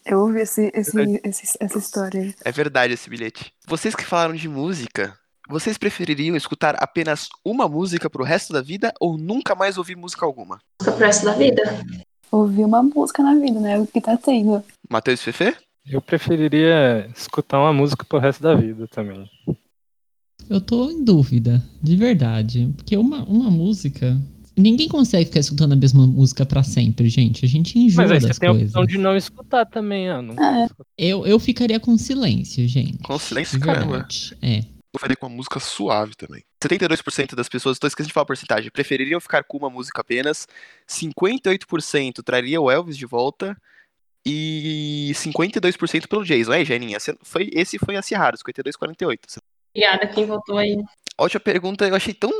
Eu 0.05 0.19
ouvi 0.19 0.41
esse, 0.41 0.71
esse, 0.73 1.21
esse- 1.23 1.57
essa 1.59 1.77
história 1.77 2.19
aí. 2.21 2.35
É 2.43 2.51
verdade 2.51 2.93
esse 2.93 3.09
bilhete. 3.09 3.53
Vocês 3.67 3.95
que 3.95 4.03
falaram 4.03 4.33
de 4.33 4.49
música, 4.49 5.17
vocês 5.49 5.77
prefeririam 5.77 6.35
escutar 6.35 6.75
apenas 6.79 7.27
uma 7.43 7.67
música 7.67 8.09
pro 8.09 8.23
resto 8.23 8.53
da 8.53 8.61
vida 8.61 8.93
ou 8.99 9.17
nunca 9.17 9.53
mais 9.55 9.77
ouvir 9.77 9.95
música 9.95 10.25
alguma? 10.25 10.59
Pro 10.77 10.95
resto 10.97 11.25
da 11.25 11.33
vida. 11.33 11.61
Ouvi 12.31 12.63
uma 12.63 12.81
música 12.81 13.21
na 13.21 13.35
vida, 13.35 13.59
né? 13.59 13.79
O 13.79 13.85
que 13.85 14.01
tá 14.01 14.17
tendo. 14.17 14.63
Matheus 14.89 15.21
Fefe? 15.21 15.55
Eu 15.85 16.01
preferiria 16.01 17.09
escutar 17.15 17.59
uma 17.59 17.73
música 17.73 18.05
pro 18.05 18.17
resto 18.19 18.41
da 18.41 18.55
vida 18.55 18.87
também. 18.87 19.29
Eu 20.49 20.61
tô 20.61 20.89
em 20.89 21.03
dúvida, 21.03 21.61
de 21.81 21.95
verdade. 21.95 22.73
Porque 22.75 22.97
uma, 22.97 23.23
uma 23.25 23.51
música. 23.51 24.17
Ninguém 24.55 24.87
consegue 24.87 25.25
ficar 25.25 25.39
escutando 25.39 25.73
a 25.73 25.75
mesma 25.75 26.05
música 26.05 26.45
pra 26.45 26.63
sempre, 26.63 27.09
gente. 27.09 27.43
A 27.43 27.47
gente 27.47 27.77
enjoa 27.77 28.03
Mas 28.03 28.11
aí 28.11 28.19
das 28.19 28.35
você 28.35 28.39
tem 28.39 28.49
a 28.49 28.51
coisas. 28.51 28.69
opção 28.69 28.85
de 28.85 28.97
não 28.97 29.17
escutar 29.17 29.65
também, 29.65 30.09
ah, 30.09 30.21
não 30.21 30.35
É. 30.35 30.67
Eu, 30.97 31.25
eu 31.25 31.39
ficaria 31.39 31.79
com 31.79 31.97
silêncio, 31.97 32.67
gente. 32.67 32.99
Com 32.99 33.17
silêncio, 33.17 33.59
caramba. 33.59 34.07
É. 34.41 34.63
Eu 34.93 34.99
faria 34.99 35.15
com 35.15 35.25
uma 35.25 35.35
música 35.35 35.59
suave 35.59 36.15
também. 36.15 36.43
72% 36.63 37.33
das 37.33 37.49
pessoas, 37.49 37.75
estou 37.75 37.87
esquecendo 37.87 38.09
de 38.09 38.13
falar 38.13 38.23
a 38.23 38.27
porcentagem, 38.27 38.69
prefeririam 38.69 39.19
ficar 39.19 39.43
com 39.43 39.57
uma 39.57 39.69
música 39.69 40.01
apenas. 40.01 40.47
58% 40.87 42.21
traria 42.23 42.61
o 42.61 42.69
Elvis 42.69 42.95
de 42.95 43.05
volta. 43.07 43.57
E 44.25 45.11
52% 45.15 46.07
pelo 46.07 46.23
Jason. 46.23 46.53
É, 46.53 46.63
Janinha, 46.63 46.97
foi, 47.23 47.49
esse 47.53 47.77
foi 47.77 47.97
acirrado, 47.97 48.37
52-48. 48.37 49.39
Obrigada 49.75 50.07
quem 50.07 50.25
votou 50.25 50.57
aí. 50.57 50.77
A 51.17 51.23
última 51.23 51.39
pergunta 51.39 51.87
eu 51.87 51.95
achei 51.95 52.13
tão 52.13 52.31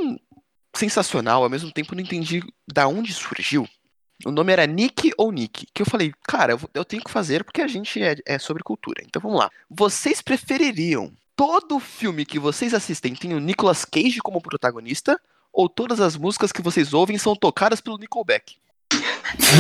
sensacional, 0.75 1.43
ao 1.43 1.49
mesmo 1.49 1.71
tempo 1.71 1.95
não 1.95 2.01
entendi 2.01 2.41
da 2.71 2.87
onde 2.87 3.13
surgiu. 3.13 3.67
O 4.25 4.31
nome 4.31 4.53
era 4.53 4.65
Nick 4.65 5.11
ou 5.17 5.31
Nick, 5.31 5.67
que 5.73 5.81
eu 5.81 5.85
falei, 5.85 6.13
cara, 6.23 6.57
eu 6.73 6.85
tenho 6.85 7.03
que 7.03 7.11
fazer 7.11 7.43
porque 7.43 7.61
a 7.61 7.67
gente 7.67 8.01
é, 8.01 8.15
é 8.25 8.39
sobre 8.39 8.63
cultura. 8.63 9.01
Então 9.03 9.21
vamos 9.21 9.39
lá. 9.39 9.49
Vocês 9.69 10.21
prefeririam 10.21 11.11
todo 11.35 11.79
filme 11.79 12.25
que 12.25 12.39
vocês 12.39 12.73
assistem 12.73 13.13
tem 13.13 13.33
o 13.33 13.39
Nicolas 13.39 13.85
Cage 13.85 14.19
como 14.19 14.41
protagonista? 14.41 15.19
Ou 15.51 15.69
todas 15.69 15.99
as 15.99 16.17
músicas 16.17 16.51
que 16.51 16.61
vocês 16.61 16.93
ouvem 16.93 17.17
são 17.17 17.35
tocadas 17.35 17.79
pelo 17.79 17.97
Nickelback? 17.97 18.55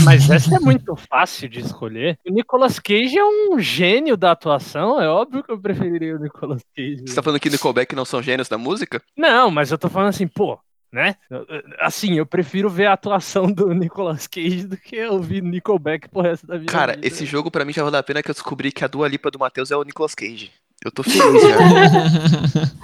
Mas 0.03 0.29
essa 0.29 0.55
é 0.55 0.59
muito 0.59 0.95
fácil 0.95 1.49
de 1.49 1.59
escolher. 1.59 2.17
O 2.27 2.31
Nicolas 2.31 2.79
Cage 2.79 3.17
é 3.17 3.25
um 3.25 3.59
gênio 3.59 4.15
da 4.17 4.31
atuação, 4.31 5.01
é 5.01 5.07
óbvio 5.07 5.43
que 5.43 5.51
eu 5.51 5.59
preferiria 5.59 6.15
o 6.15 6.19
Nicolas 6.19 6.63
Cage. 6.75 7.03
Você 7.07 7.15
tá 7.15 7.23
falando 7.23 7.39
que 7.39 7.49
Nickelback 7.49 7.95
não 7.95 8.05
são 8.05 8.21
gênios 8.21 8.47
da 8.47 8.57
música? 8.57 9.01
Não, 9.17 9.49
mas 9.49 9.71
eu 9.71 9.77
tô 9.77 9.89
falando 9.89 10.09
assim, 10.09 10.27
pô, 10.27 10.59
né? 10.91 11.15
Assim, 11.79 12.17
eu 12.17 12.25
prefiro 12.25 12.69
ver 12.69 12.85
a 12.85 12.93
atuação 12.93 13.51
do 13.51 13.73
Nicolas 13.73 14.27
Cage 14.27 14.67
do 14.67 14.77
que 14.77 15.03
ouvir 15.05 15.41
Nickelback 15.41 16.07
pro 16.09 16.21
resto 16.21 16.45
da 16.45 16.55
minha 16.55 16.67
Cara, 16.67 16.93
vida. 16.93 17.07
esse 17.07 17.25
jogo 17.25 17.49
pra 17.49 17.65
mim 17.65 17.73
já 17.73 17.83
valeu 17.83 17.99
a 17.99 18.03
pena 18.03 18.21
que 18.21 18.29
eu 18.29 18.33
descobri 18.35 18.71
que 18.71 18.83
a 18.83 18.87
Dua 18.87 19.07
Lipa 19.07 19.31
do 19.31 19.39
Matheus 19.39 19.71
é 19.71 19.75
o 19.75 19.83
Nicolas 19.83 20.13
Cage. 20.13 20.51
Eu 20.83 20.91
tô 20.91 21.03
feliz 21.03 21.41
já. 21.41 22.71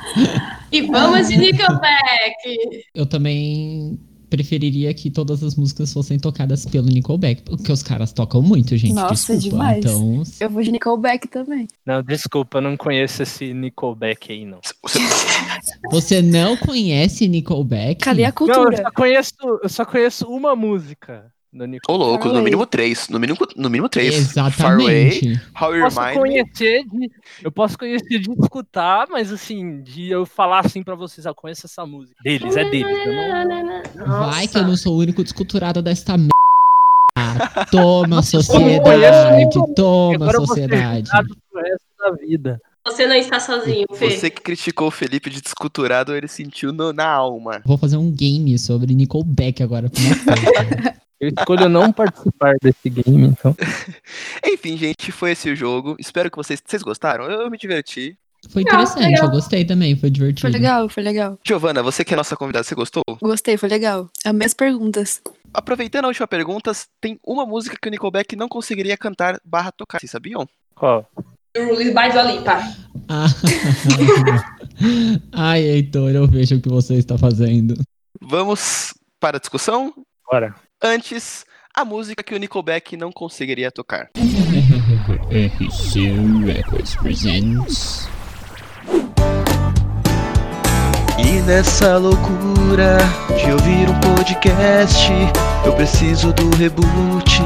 E 0.71 0.81
vamos 0.83 1.27
de 1.27 1.35
Nickelback! 1.37 2.83
Eu 2.93 3.05
também 3.07 3.99
preferiria 4.29 4.93
que 4.93 5.09
todas 5.09 5.41
as 5.43 5.55
músicas 5.55 5.91
fossem 5.91 6.19
tocadas 6.19 6.63
pelo 6.63 6.85
Nickelback, 6.85 7.41
porque 7.41 7.71
os 7.71 7.81
caras 7.81 8.13
tocam 8.13 8.41
muito, 8.43 8.77
gente. 8.77 8.93
Nossa, 8.93 9.33
desculpa. 9.35 9.39
demais. 9.49 9.77
Então, 9.83 10.23
Eu 10.39 10.49
vou 10.51 10.61
de 10.61 10.71
Nickelback 10.71 11.27
também. 11.27 11.67
Não, 11.83 12.03
desculpa, 12.03 12.59
eu 12.59 12.61
não 12.61 12.77
conheço 12.77 13.23
esse 13.23 13.51
Nickelback 13.51 14.31
aí, 14.31 14.45
não. 14.45 14.59
Você- 15.89 16.21
não 16.21 16.55
conhece 16.55 17.27
Nickelback? 17.27 18.03
Cadê 18.03 18.23
a 18.23 18.27
Não, 18.27 18.29
eu 18.29 18.33
cultura? 18.33 18.77
só 18.77 18.91
conheço, 18.91 19.33
eu 19.63 19.69
só 19.69 19.83
conheço 19.85 20.27
uma 20.27 20.55
música 20.55 21.31
do 21.51 21.63
Ô, 21.63 21.67
Nickelback. 21.67 21.99
louco, 21.99 22.23
no 22.25 22.29
Farway. 22.33 22.43
mínimo 22.43 22.65
três. 22.65 23.09
No 23.09 23.19
mínimo, 23.19 23.37
no 23.55 23.69
mínimo 23.69 23.89
três. 23.89 24.31
Farway, 24.33 25.07
Exatamente. 25.07 25.41
How 25.59 25.69
Eu 25.73 25.75
You 25.75 25.83
posso 25.91 26.13
conhecer 26.19 26.83
de, 26.85 27.11
eu 27.43 27.51
posso 27.51 27.77
conhecer 27.77 28.19
de 28.19 28.31
escutar, 28.31 29.07
mas 29.09 29.31
assim, 29.31 29.81
de 29.81 30.09
eu 30.09 30.25
falar 30.25 30.59
assim 30.65 30.83
pra 30.83 30.95
vocês, 30.95 31.25
eu 31.25 31.33
conheço 31.35 31.65
essa 31.65 31.85
música. 31.85 32.15
Deles, 32.23 32.55
é 32.55 32.63
deles. 32.69 32.97
Não... 33.95 34.05
Vai 34.29 34.47
que 34.47 34.57
eu 34.57 34.63
não 34.63 34.77
sou 34.77 34.95
o 34.95 34.99
único 34.99 35.23
desculturado 35.23 35.81
desta 35.81 36.15
merda. 36.17 36.29
Toma, 37.71 38.21
sociedade. 38.21 39.49
Toma, 39.75 40.31
ser 40.31 40.37
sociedade. 40.37 41.09
da 41.99 42.11
vida. 42.11 42.61
Você 42.85 43.05
não 43.05 43.15
está 43.15 43.39
sozinho, 43.39 43.85
Fê. 43.93 44.09
Você 44.09 44.29
que 44.29 44.41
criticou 44.41 44.87
o 44.87 44.91
Felipe 44.91 45.29
de 45.29 45.41
desculturado, 45.41 46.15
ele 46.15 46.27
sentiu 46.27 46.71
no- 46.71 46.93
na 46.93 47.07
alma. 47.07 47.61
Vou 47.65 47.77
fazer 47.77 47.97
um 47.97 48.09
game 48.09 48.57
sobre 48.57 48.95
Nickelback 48.95 49.61
agora. 49.61 49.91
Eu 51.19 51.29
escolho 51.29 51.67
não 51.67 51.91
participar 51.91 52.55
desse 52.61 52.89
game, 52.89 53.27
então. 53.27 53.55
Enfim, 54.45 54.77
gente, 54.77 55.11
foi 55.11 55.31
esse 55.31 55.49
o 55.49 55.55
jogo. 55.55 55.95
Espero 55.99 56.31
que 56.31 56.37
vocês, 56.37 56.61
vocês 56.65 56.81
gostaram. 56.81 57.25
Eu, 57.25 57.49
me 57.49 57.57
diverti. 57.57 58.17
Foi 58.49 58.61
interessante, 58.61 59.11
legal. 59.11 59.25
eu 59.25 59.31
gostei 59.31 59.65
também, 59.65 59.97
foi 59.97 60.09
divertido. 60.09 60.41
Foi 60.41 60.49
legal, 60.49 60.87
foi 60.87 61.03
legal. 61.03 61.37
Giovana, 61.45 61.83
você 61.83 62.05
que 62.05 62.13
é 62.13 62.17
nossa 62.17 62.37
convidada, 62.37 62.63
você 62.63 62.73
gostou? 62.73 63.03
Gostei, 63.21 63.57
foi 63.57 63.67
legal. 63.67 64.09
Amei 64.23 64.45
as 64.45 64.53
perguntas. 64.53 65.21
Aproveitando 65.53 66.05
a 66.05 66.07
última 66.07 66.25
pergunta, 66.25 66.71
tem 67.01 67.19
uma 67.25 67.45
música 67.45 67.75
que 67.79 67.87
o 67.87 67.91
Nickelback 67.91 68.37
não 68.37 68.47
conseguiria 68.47 68.95
cantar 68.95 69.41
barra 69.43 69.73
tocar. 69.73 69.99
Vocês 69.99 70.11
sabiam? 70.11 70.47
Qual? 70.73 71.05
Rules 71.57 71.93
by 71.93 72.11
Dua 72.13 72.23
Lipa. 72.23 72.59
Ah. 73.11 73.25
Ai, 75.33 75.61
Heitor, 75.61 76.11
eu 76.11 76.27
vejo 76.27 76.57
o 76.57 76.61
que 76.61 76.69
você 76.69 76.93
está 76.93 77.17
fazendo. 77.17 77.73
Vamos 78.21 78.93
para 79.19 79.37
a 79.37 79.39
discussão? 79.39 79.91
Bora. 80.29 80.53
Antes, 80.81 81.45
a 81.75 81.83
música 81.83 82.23
que 82.23 82.33
o 82.33 82.37
Nickelback 82.37 82.95
não 82.95 83.11
conseguiria 83.11 83.69
tocar. 83.69 84.09
RC 85.29 85.99
Records 86.45 86.95
presents. 86.95 88.07
E 91.17 91.41
nessa 91.41 91.97
loucura 91.97 92.97
de 93.27 93.51
ouvir 93.51 93.89
um 93.89 93.99
podcast, 94.15 95.11
eu 95.65 95.73
preciso 95.73 96.31
do 96.31 96.49
reboot. 96.55 97.41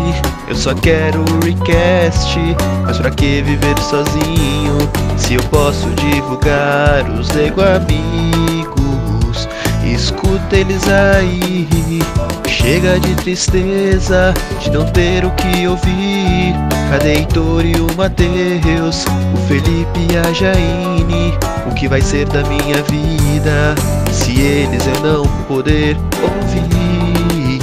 Eu 0.48 0.56
só 0.56 0.76
quero 0.76 1.22
o 1.22 1.44
recast, 1.44 2.38
mas 2.86 3.00
pra 3.00 3.10
que 3.10 3.42
viver 3.42 3.80
sozinho? 3.80 4.78
Se 5.18 5.34
eu 5.34 5.44
posso 5.50 5.90
divulgar 5.96 7.10
os 7.10 7.32
Lego 7.32 7.62
amigos, 7.62 9.50
escuta 9.84 10.56
eles 10.56 10.88
aí. 10.88 11.68
Chega 12.54 13.00
de 13.00 13.16
tristeza 13.16 14.32
de 14.62 14.70
não 14.70 14.86
ter 14.86 15.26
o 15.26 15.32
que 15.32 15.68
ouvir. 15.68 16.54
Cadê 16.90 17.16
Heitor 17.16 17.66
e 17.66 17.74
o 17.76 17.88
Matheus, 17.98 19.06
o 19.34 19.38
Felipe 19.48 20.08
e 20.12 20.18
a 20.18 20.32
Jaine? 20.32 21.34
O 21.70 21.74
que 21.74 21.88
vai 21.88 22.00
ser 22.00 22.26
da 22.28 22.44
minha 22.44 22.82
vida 22.84 23.76
se 24.12 24.40
eles 24.40 24.86
eu 24.86 25.00
não 25.02 25.28
poder 25.48 25.98
ouvir? 26.22 27.60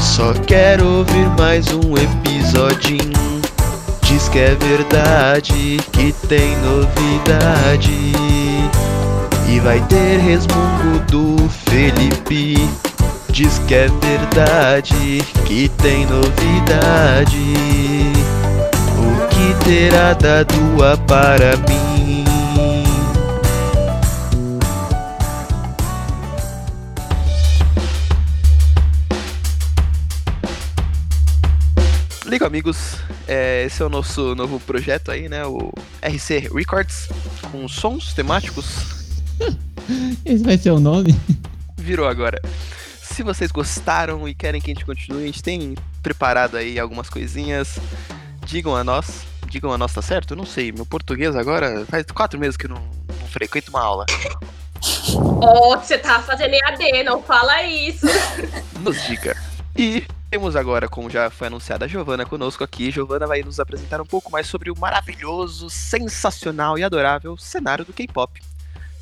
Só 0.00 0.32
quero 0.46 0.98
ouvir 0.98 1.28
mais 1.38 1.66
um 1.72 1.96
episodinho. 1.96 3.40
Diz 4.02 4.28
que 4.28 4.38
é 4.38 4.54
verdade, 4.54 5.78
que 5.92 6.12
tem 6.28 6.54
novidade. 6.58 8.12
E 9.48 9.60
vai 9.60 9.80
ter 9.88 10.18
resmungo 10.18 11.00
do 11.10 11.48
Felipe. 11.48 12.85
Diz 13.36 13.58
que 13.68 13.74
é 13.74 13.86
verdade, 13.86 15.20
que 15.46 15.68
tem 15.68 16.06
novidade. 16.06 17.36
O 18.96 19.28
que 19.28 19.62
terá 19.62 20.14
da 20.14 20.42
Dua 20.42 20.96
para 21.06 21.54
mim? 21.68 22.24
Liga, 32.24 32.46
amigos. 32.46 32.96
É, 33.28 33.66
esse 33.66 33.82
é 33.82 33.84
o 33.84 33.90
nosso 33.90 34.34
novo 34.34 34.58
projeto 34.60 35.10
aí, 35.10 35.28
né? 35.28 35.44
O 35.44 35.74
RC 36.02 36.48
Records, 36.54 37.10
com 37.52 37.68
sons 37.68 38.14
temáticos. 38.14 38.66
Esse 40.24 40.42
vai 40.42 40.56
ser 40.56 40.70
o 40.70 40.80
nome? 40.80 41.14
Virou 41.76 42.08
agora. 42.08 42.40
Se 43.16 43.22
vocês 43.22 43.50
gostaram 43.50 44.28
e 44.28 44.34
querem 44.34 44.60
que 44.60 44.70
a 44.70 44.74
gente 44.74 44.84
continue, 44.84 45.22
a 45.22 45.26
gente 45.26 45.42
tem 45.42 45.74
preparado 46.02 46.54
aí 46.54 46.78
algumas 46.78 47.08
coisinhas. 47.08 47.78
Digam 48.44 48.76
a 48.76 48.84
nós. 48.84 49.26
Digam 49.46 49.72
a 49.72 49.78
nós, 49.78 49.94
tá 49.94 50.02
certo? 50.02 50.32
Eu 50.32 50.36
não 50.36 50.44
sei. 50.44 50.70
Meu 50.70 50.84
português 50.84 51.34
agora 51.34 51.86
faz 51.86 52.04
quatro 52.12 52.38
meses 52.38 52.58
que 52.58 52.66
eu 52.66 52.70
não, 52.70 52.90
não 53.18 53.26
frequento 53.28 53.70
uma 53.70 53.80
aula. 53.80 54.04
Oh, 55.14 55.78
você 55.78 55.96
tá 55.96 56.20
fazendo 56.20 56.52
EAD, 56.52 57.04
não 57.04 57.22
fala 57.22 57.62
isso. 57.62 58.04
Nos 58.80 59.02
diga. 59.06 59.34
E 59.74 60.04
temos 60.28 60.54
agora, 60.54 60.86
como 60.86 61.08
já 61.08 61.30
foi 61.30 61.46
anunciada, 61.46 61.86
a 61.86 61.88
Giovana 61.88 62.26
conosco 62.26 62.62
aqui. 62.62 62.90
Giovana 62.90 63.26
vai 63.26 63.40
nos 63.40 63.58
apresentar 63.58 63.98
um 63.98 64.06
pouco 64.06 64.30
mais 64.30 64.46
sobre 64.46 64.70
o 64.70 64.78
maravilhoso, 64.78 65.70
sensacional 65.70 66.76
e 66.76 66.84
adorável 66.84 67.34
cenário 67.38 67.82
do 67.82 67.94
K-pop. 67.94 68.42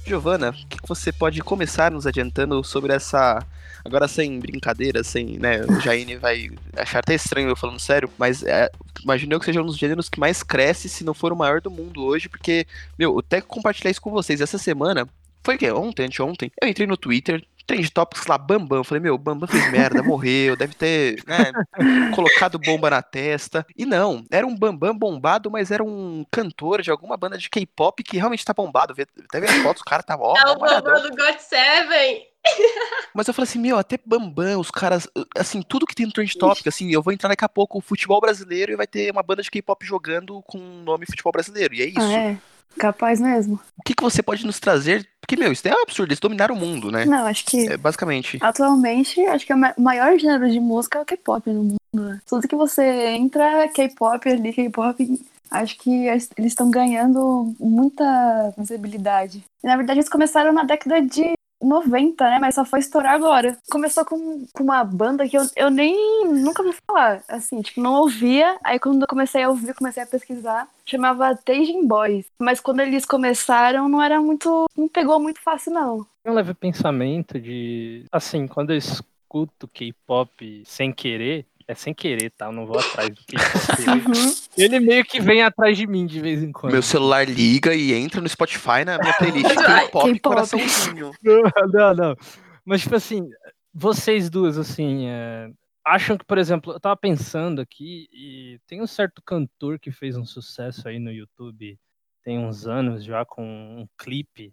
Giovana, 0.07 0.50
o 0.50 0.53
que 0.53 0.79
que 0.81 0.88
você 0.88 1.11
pode 1.11 1.40
começar 1.40 1.90
nos 1.90 2.07
adiantando 2.07 2.62
sobre 2.62 2.92
essa. 2.92 3.44
Agora 3.85 4.09
sem 4.09 4.38
brincadeira, 4.38 5.05
sem, 5.05 5.38
né? 5.38 5.62
O 5.64 5.81
Jaine 5.81 6.16
vai 6.16 6.51
achar 6.77 7.01
até 7.01 7.14
estranho 7.14 7.49
eu 7.49 7.57
falando 7.57 7.79
sério, 7.79 8.11
mas 8.16 8.42
é, 8.42 8.70
imagino 9.03 9.35
eu 9.35 9.38
que 9.38 9.44
seja 9.44 9.61
um 9.61 9.66
dos 9.66 9.77
gêneros 9.77 10.09
que 10.09 10.18
mais 10.18 10.42
cresce, 10.42 10.88
se 10.88 11.05
não 11.05 11.12
for 11.12 11.33
o 11.33 11.37
maior 11.37 11.61
do 11.61 11.70
mundo 11.70 12.03
hoje, 12.03 12.29
porque, 12.29 12.66
meu, 12.99 13.12
eu 13.12 13.18
até 13.18 13.40
compartilhar 13.40 13.90
isso 13.90 14.01
com 14.01 14.11
vocês. 14.11 14.40
Essa 14.40 14.57
semana, 14.57 15.07
foi 15.42 15.57
o 15.57 15.59
quê? 15.59 15.70
Ontem, 15.70 16.07
anteontem, 16.07 16.51
eu 16.61 16.66
entrei 16.66 16.87
no 16.87 16.97
Twitter, 16.97 17.44
Trend 17.66 17.90
Topics 17.90 18.27
lá, 18.27 18.38
Bambam. 18.38 18.85
Falei, 18.85 19.03
meu, 19.03 19.16
Bambam 19.18 19.49
fez 19.49 19.70
merda, 19.70 20.03
morreu, 20.03 20.57
deve 20.57 20.75
ter, 20.75 21.23
né, 21.27 21.53
colocado 22.14 22.59
bomba 22.59 22.90
na 22.90 23.03
testa. 23.03 23.66
E 23.77 23.85
não, 23.85 24.25
era 24.31 24.47
um 24.47 24.57
Bambam 24.57 24.97
bombado, 24.97 25.51
mas 25.51 25.70
era 25.70 25.83
um 25.83 26.25
cantor 26.31 26.83
de 26.83 26.90
alguma 26.90 27.16
banda 27.16 27.37
de 27.37 27.51
K-pop 27.51 28.03
que 28.03 28.16
realmente 28.16 28.44
tá 28.44 28.53
bombado. 28.53 28.94
Até 28.94 29.40
ver 29.40 29.51
as 29.51 29.57
fotos, 29.57 29.83
o 29.83 29.85
cara 29.85 30.03
tava 30.03 30.23
ó, 30.23 30.37
É 30.37 30.53
o 30.53 30.59
malhadão. 30.59 30.94
Bambam 30.94 31.11
do 31.11 31.16
God 31.16 31.38
Seven. 31.38 32.34
Mas 33.14 33.28
eu 33.28 33.35
falei 33.35 33.48
assim, 33.48 33.59
meu, 33.61 33.78
até 33.78 33.98
Bambam, 34.04 34.59
os 34.61 34.70
caras, 34.70 35.09
assim, 35.37 35.62
tudo 35.62 35.87
que 35.87 35.94
tem 35.94 36.04
no 36.07 36.12
Trend 36.12 36.37
Topic, 36.37 36.66
assim, 36.66 36.90
eu 36.90 37.00
vou 37.02 37.12
entrar 37.12 37.28
daqui 37.28 37.44
a 37.44 37.48
pouco 37.48 37.78
o 37.78 37.80
futebol 37.80 38.20
brasileiro 38.20 38.72
e 38.72 38.76
vai 38.76 38.87
ter 38.87 39.11
uma 39.12 39.22
banda 39.22 39.42
de 39.42 39.50
K-pop 39.50 39.85
jogando 39.87 40.42
com 40.42 40.59
o 40.59 40.83
nome 40.83 41.07
futebol 41.07 41.33
brasileiro. 41.33 41.74
E 41.74 41.83
é 41.83 41.87
isso. 41.87 42.00
Ah, 42.00 42.12
é? 42.12 42.37
Capaz 42.76 43.20
mesmo. 43.20 43.61
O 43.78 43.83
que, 43.85 43.94
que 43.94 44.02
você 44.02 44.20
pode 44.20 44.44
nos 44.44 44.59
trazer? 44.59 45.09
Porque, 45.20 45.37
meu, 45.37 45.52
isso 45.52 45.66
é 45.68 45.72
um 45.72 45.83
absurdo, 45.83 46.09
eles 46.11 46.18
dominaram 46.18 46.57
o 46.57 46.59
mundo, 46.59 46.90
né? 46.90 47.04
Não, 47.04 47.24
acho 47.26 47.46
que 47.46 47.68
É, 47.68 47.76
basicamente. 47.76 48.38
atualmente, 48.42 49.20
acho 49.26 49.46
que 49.46 49.54
o 49.54 49.57
ma- 49.57 49.74
maior 49.78 50.18
gênero 50.18 50.50
de 50.50 50.59
música 50.59 50.98
é 50.98 51.02
o 51.02 51.04
K-pop 51.04 51.48
no 51.50 51.62
mundo. 51.62 51.76
né? 51.94 52.20
Tudo 52.26 52.48
que 52.48 52.57
você 52.57 52.83
entra, 53.11 53.68
K-pop 53.68 54.28
ali, 54.28 54.52
K-pop, 54.52 55.20
acho 55.52 55.78
que 55.78 56.07
eles 56.09 56.28
eles 56.37 56.50
estão 56.50 56.68
ganhando 56.68 57.54
muita 57.61 58.52
visibilidade. 58.59 59.44
E, 59.62 59.66
na 59.68 59.76
verdade, 59.76 60.00
eles 60.00 60.09
começaram 60.11 60.52
na 60.52 60.64
década 60.64 61.00
de 61.00 61.33
90, 61.62 62.24
né? 62.24 62.38
Mas 62.40 62.54
só 62.54 62.64
foi 62.64 62.80
estourar 62.80 63.14
agora. 63.14 63.56
Começou 63.70 64.04
com, 64.04 64.46
com 64.52 64.62
uma 64.62 64.84
banda 64.84 65.28
que 65.28 65.36
eu, 65.36 65.42
eu 65.56 65.70
nem 65.70 66.26
nunca 66.26 66.62
ouvi 66.62 66.76
falar. 66.86 67.22
Assim, 67.28 67.60
tipo, 67.62 67.80
não 67.80 67.94
ouvia. 67.94 68.56
Aí 68.62 68.78
quando 68.78 69.02
eu 69.02 69.08
comecei 69.08 69.42
a 69.42 69.48
ouvir, 69.48 69.74
comecei 69.74 70.02
a 70.02 70.06
pesquisar. 70.06 70.68
Chamava 70.84 71.34
Teijin 71.36 71.86
Boys. 71.86 72.26
Mas 72.38 72.60
quando 72.60 72.80
eles 72.80 73.04
começaram, 73.04 73.88
não 73.88 74.02
era 74.02 74.20
muito. 74.20 74.66
Não 74.76 74.88
pegou 74.88 75.18
muito 75.18 75.40
fácil, 75.40 75.72
não. 75.72 76.06
Um 76.24 76.32
leve 76.32 76.54
pensamento 76.54 77.40
de. 77.40 78.04
Assim, 78.12 78.46
quando 78.46 78.70
eu 78.70 78.76
escuto 78.76 79.68
K-pop 79.68 80.62
sem 80.64 80.92
querer, 80.92 81.46
é 81.66 81.74
sem 81.74 81.94
querer, 81.94 82.31
tá? 82.31 82.46
Eu 82.46 82.53
não 82.53 82.66
vou 82.66 82.79
atrás 82.79 83.11
do 83.11 83.22
K-pop. 83.27 83.64
Uhum. 84.14 84.35
Ele 84.57 84.81
meio 84.81 85.05
que 85.05 85.20
vem 85.20 85.42
atrás 85.42 85.77
de 85.77 85.87
mim 85.87 86.07
de 86.07 86.20
vez 86.20 86.42
em 86.42 86.53
quando. 86.53 86.72
Meu 86.72 86.83
celular 86.83 87.29
liga 87.29 87.74
e 87.74 87.92
entra 87.92 88.20
no 88.20 88.29
Spotify 88.29 88.85
na 88.85 88.98
minha 88.98 89.12
playlist 89.14 89.46
K-pop 89.55 90.18
coraçãozinho. 90.20 91.11
Não, 91.72 91.94
não. 91.94 92.16
Mas, 92.64 92.83
tipo 92.83 92.94
assim, 92.94 93.29
vocês 93.72 94.31
duas, 94.31 94.57
assim, 94.57 95.07
é, 95.07 95.50
acham 95.85 96.16
que, 96.16 96.24
por 96.24 96.38
exemplo, 96.38 96.72
eu 96.72 96.81
tava 96.81 96.96
pensando 96.96 97.61
aqui 97.61 98.09
e 98.12 98.59
tem 98.66 98.81
um 98.81 98.87
certo 98.87 99.22
cantor 99.22 99.79
que 99.79 99.90
fez 99.90 100.16
um 100.16 100.24
sucesso 100.24 100.88
aí 100.88 100.98
no 100.98 101.12
YouTube 101.12 101.79
tem 102.24 102.38
uns 102.38 102.66
anos 102.66 103.05
já 103.05 103.24
com 103.24 103.44
um 103.44 103.87
clipe, 103.98 104.53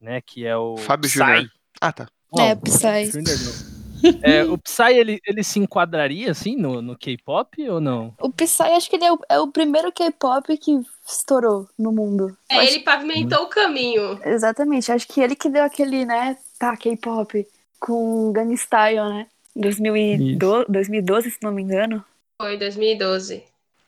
né, 0.00 0.20
que 0.22 0.46
é 0.46 0.56
o 0.56 0.78
Fábio. 0.78 1.08
Júnior. 1.08 1.48
Ah, 1.80 1.92
tá. 1.92 2.08
É, 2.38 2.54
Não, 2.54 2.60
Psy. 2.62 3.71
É, 4.22 4.44
o 4.44 4.56
Psy, 4.58 4.92
ele, 4.94 5.20
ele 5.26 5.42
se 5.42 5.58
enquadraria, 5.58 6.30
assim, 6.30 6.56
no, 6.56 6.80
no 6.82 6.96
K-pop 6.96 7.68
ou 7.68 7.80
não? 7.80 8.14
O 8.20 8.30
Psy, 8.30 8.62
acho 8.62 8.88
que 8.90 8.96
ele 8.96 9.04
é 9.04 9.12
o, 9.12 9.18
é 9.28 9.38
o 9.40 9.48
primeiro 9.48 9.90
K-pop 9.92 10.56
que 10.58 10.80
estourou 11.06 11.68
no 11.78 11.92
mundo. 11.92 12.36
É, 12.48 12.58
Acho- 12.58 12.72
ele 12.74 12.80
pavimentou 12.84 13.42
o 13.44 13.48
caminho. 13.48 14.18
Exatamente, 14.24 14.90
acho 14.92 15.06
que 15.08 15.20
ele 15.20 15.34
que 15.36 15.48
deu 15.48 15.64
aquele, 15.64 16.04
né, 16.04 16.36
tá, 16.58 16.76
K-pop 16.76 17.46
com 17.80 18.32
Gangnam 18.32 18.56
Style, 18.56 19.08
né? 19.08 19.26
2012, 19.54 20.66
2012, 20.68 21.30
se 21.30 21.38
não 21.42 21.52
me 21.52 21.62
engano. 21.62 22.04
Foi 22.40 22.56
2012. 22.56 23.42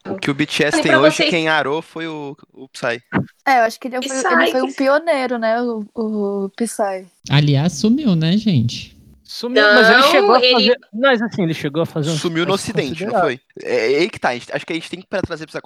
O 0.06 0.16
que 0.18 0.30
o 0.30 0.34
BTS 0.34 0.82
tem 0.82 0.94
hoje, 0.94 1.16
vocês- 1.16 1.30
quem 1.30 1.48
arou 1.48 1.80
foi 1.80 2.06
o, 2.06 2.36
o 2.52 2.68
Psy. 2.68 3.00
É, 3.46 3.60
eu 3.60 3.62
acho 3.62 3.80
que 3.80 3.88
ele 3.88 4.06
foi, 4.06 4.16
ele 4.18 4.50
foi 4.50 4.62
um 4.62 4.72
pioneiro, 4.72 5.38
né, 5.38 5.62
o, 5.62 5.82
o 5.94 6.50
Psy. 6.56 7.06
Aliás, 7.30 7.72
sumiu, 7.72 8.14
né, 8.14 8.36
gente? 8.36 8.93
Sumiu, 9.26 9.62
mas 9.62 9.88
ele 9.88 10.02
chegou 10.04 10.34
a 10.34 10.38
ele- 10.44 10.52
fazer. 10.52 10.78
Mas 10.92 11.22
assim, 11.22 11.42
ele 11.42 11.54
chegou 11.54 11.82
a 11.82 11.86
fazer 11.86 12.10
um 12.10 12.16
Sumiu 12.16 12.44
no 12.44 12.52
Ocidente, 12.52 13.06
não 13.06 13.18
foi? 13.20 13.40
É, 13.62 13.94
é 13.94 13.98
aí 14.00 14.10
que 14.10 14.20
tá. 14.20 14.28
a 14.28 14.34
gente- 14.34 14.52
acho 14.52 14.66
que 14.66 14.72
a 14.72 14.76
gente 14.76 14.90
tem 14.90 15.00
que 15.00 15.06
trazer 15.08 15.46
pra 15.46 15.60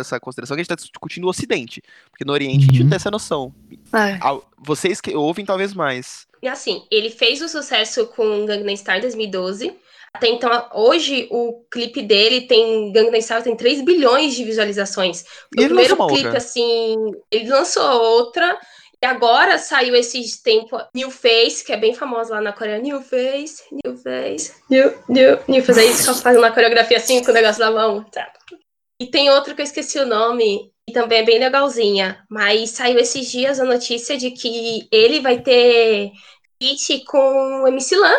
essa, 0.00 0.20
consideração 0.20 0.56
que 0.56 0.60
a 0.60 0.62
gente 0.62 0.68
tá 0.68 0.76
discutindo 0.76 1.24
o 1.24 1.28
Ocidente. 1.28 1.82
Porque 2.10 2.24
no 2.24 2.32
Oriente 2.32 2.58
a 2.58 2.60
gente 2.66 2.76
Uhum. 2.78 2.82
não 2.84 2.90
tem 2.90 2.96
essa 2.96 3.10
noção. 3.10 3.52
É. 3.92 4.18
Vocês 4.58 5.00
que 5.00 5.14
ouvem, 5.14 5.44
talvez 5.44 5.74
mais. 5.74 6.26
E 6.42 6.46
assim, 6.48 6.84
ele 6.90 7.10
fez 7.10 7.42
o 7.42 7.48
sucesso 7.48 8.06
com 8.06 8.46
Gangnam 8.46 8.72
Style 8.76 9.00
2012. 9.02 9.74
Até 10.12 10.26
então, 10.28 10.68
hoje, 10.74 11.28
o 11.30 11.62
clipe 11.70 12.02
dele 12.02 12.40
tem. 12.42 12.90
Gangnam 12.92 13.20
Style 13.20 13.42
tem 13.44 13.56
3 13.56 13.80
bilhões 13.84 14.34
de 14.34 14.44
visualizações. 14.44 15.22
O 15.56 15.60
ele 15.60 15.66
primeiro 15.66 15.96
clipe, 15.96 16.24
outra. 16.24 16.38
assim, 16.38 16.96
ele 17.30 17.48
lançou 17.48 17.84
outra. 17.84 18.58
E 19.02 19.06
agora 19.06 19.56
saiu 19.56 19.94
esses 19.96 20.42
tempos 20.42 20.82
New 20.94 21.10
Face, 21.10 21.64
que 21.64 21.72
é 21.72 21.76
bem 21.76 21.94
famosa 21.94 22.34
lá 22.34 22.40
na 22.40 22.52
Coreia. 22.52 22.78
New 22.78 23.00
Face, 23.00 23.62
New 23.84 23.96
Face, 23.96 24.52
New, 24.68 24.94
New, 25.08 25.38
New 25.48 25.64
Face. 25.64 25.80
Aí 25.80 25.86
eles 25.86 26.00
ficam 26.00 26.14
fazendo 26.14 26.42
uma 26.42 26.52
coreografia 26.52 26.98
assim 26.98 27.24
com 27.24 27.30
o 27.30 27.34
negócio 27.34 27.64
na 27.64 27.70
mão. 27.70 28.04
Tá. 28.04 28.30
E 29.00 29.06
tem 29.06 29.30
outro 29.30 29.54
que 29.54 29.62
eu 29.62 29.64
esqueci 29.64 29.98
o 29.98 30.04
nome, 30.04 30.70
e 30.86 30.92
também 30.92 31.20
é 31.20 31.24
bem 31.24 31.38
legalzinha. 31.38 32.22
Mas 32.28 32.70
saiu 32.70 32.98
esses 32.98 33.30
dias 33.30 33.58
a 33.58 33.64
notícia 33.64 34.18
de 34.18 34.32
que 34.32 34.86
ele 34.92 35.20
vai 35.20 35.40
ter 35.40 36.10
feat 36.62 37.02
com 37.06 37.62
o 37.62 37.68
MC 37.68 37.96
Lan. 37.96 38.16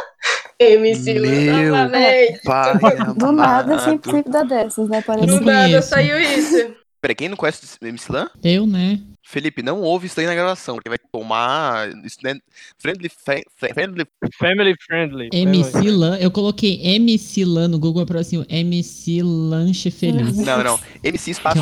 MC 0.60 1.20
Lan 1.20 1.30
Meu 1.30 1.76
novamente. 1.76 2.42
Pai 2.44 2.74
Do 3.16 3.32
nada, 3.32 3.78
sempre, 3.78 4.12
sempre 4.12 4.32
dá 4.32 4.42
dessas, 4.42 4.90
né? 4.90 5.04
Parece. 5.06 5.28
Do 5.28 5.42
nada 5.42 5.68
conheço. 5.68 5.90
saiu 5.90 6.20
isso. 6.20 6.76
Peraí, 7.00 7.16
quem 7.16 7.30
não 7.30 7.38
conhece 7.38 7.78
o 7.80 7.86
MC 7.86 8.12
Lan? 8.12 8.30
Eu, 8.44 8.66
né? 8.66 9.00
Felipe, 9.32 9.64
não 9.64 9.82
ouve 9.82 10.08
isso 10.08 10.20
aí 10.20 10.26
na 10.26 10.36
gravação, 10.36 10.76
porque 10.76 10.90
vai 10.90 10.98
tomar. 10.98 11.90
Isso 12.06 12.18
não 12.24 12.32
é 12.32 12.36
friendly, 12.78 13.10
fri- 13.10 13.46
friendly. 13.74 14.06
Family 14.38 14.76
friendly. 14.86 15.30
MC 15.32 15.90
Lan, 15.90 16.18
eu 16.18 16.30
coloquei 16.30 16.80
MC 16.96 17.46
Lan 17.46 17.70
no 17.70 17.80
Google 17.80 18.06
para 18.06 18.20
assim, 18.20 18.46
MC 18.50 19.22
Lanche 19.24 19.90
Feliz. 19.90 20.38
Não, 20.38 20.64
não. 20.64 20.80
MC 21.04 21.32
espaço. 21.32 21.60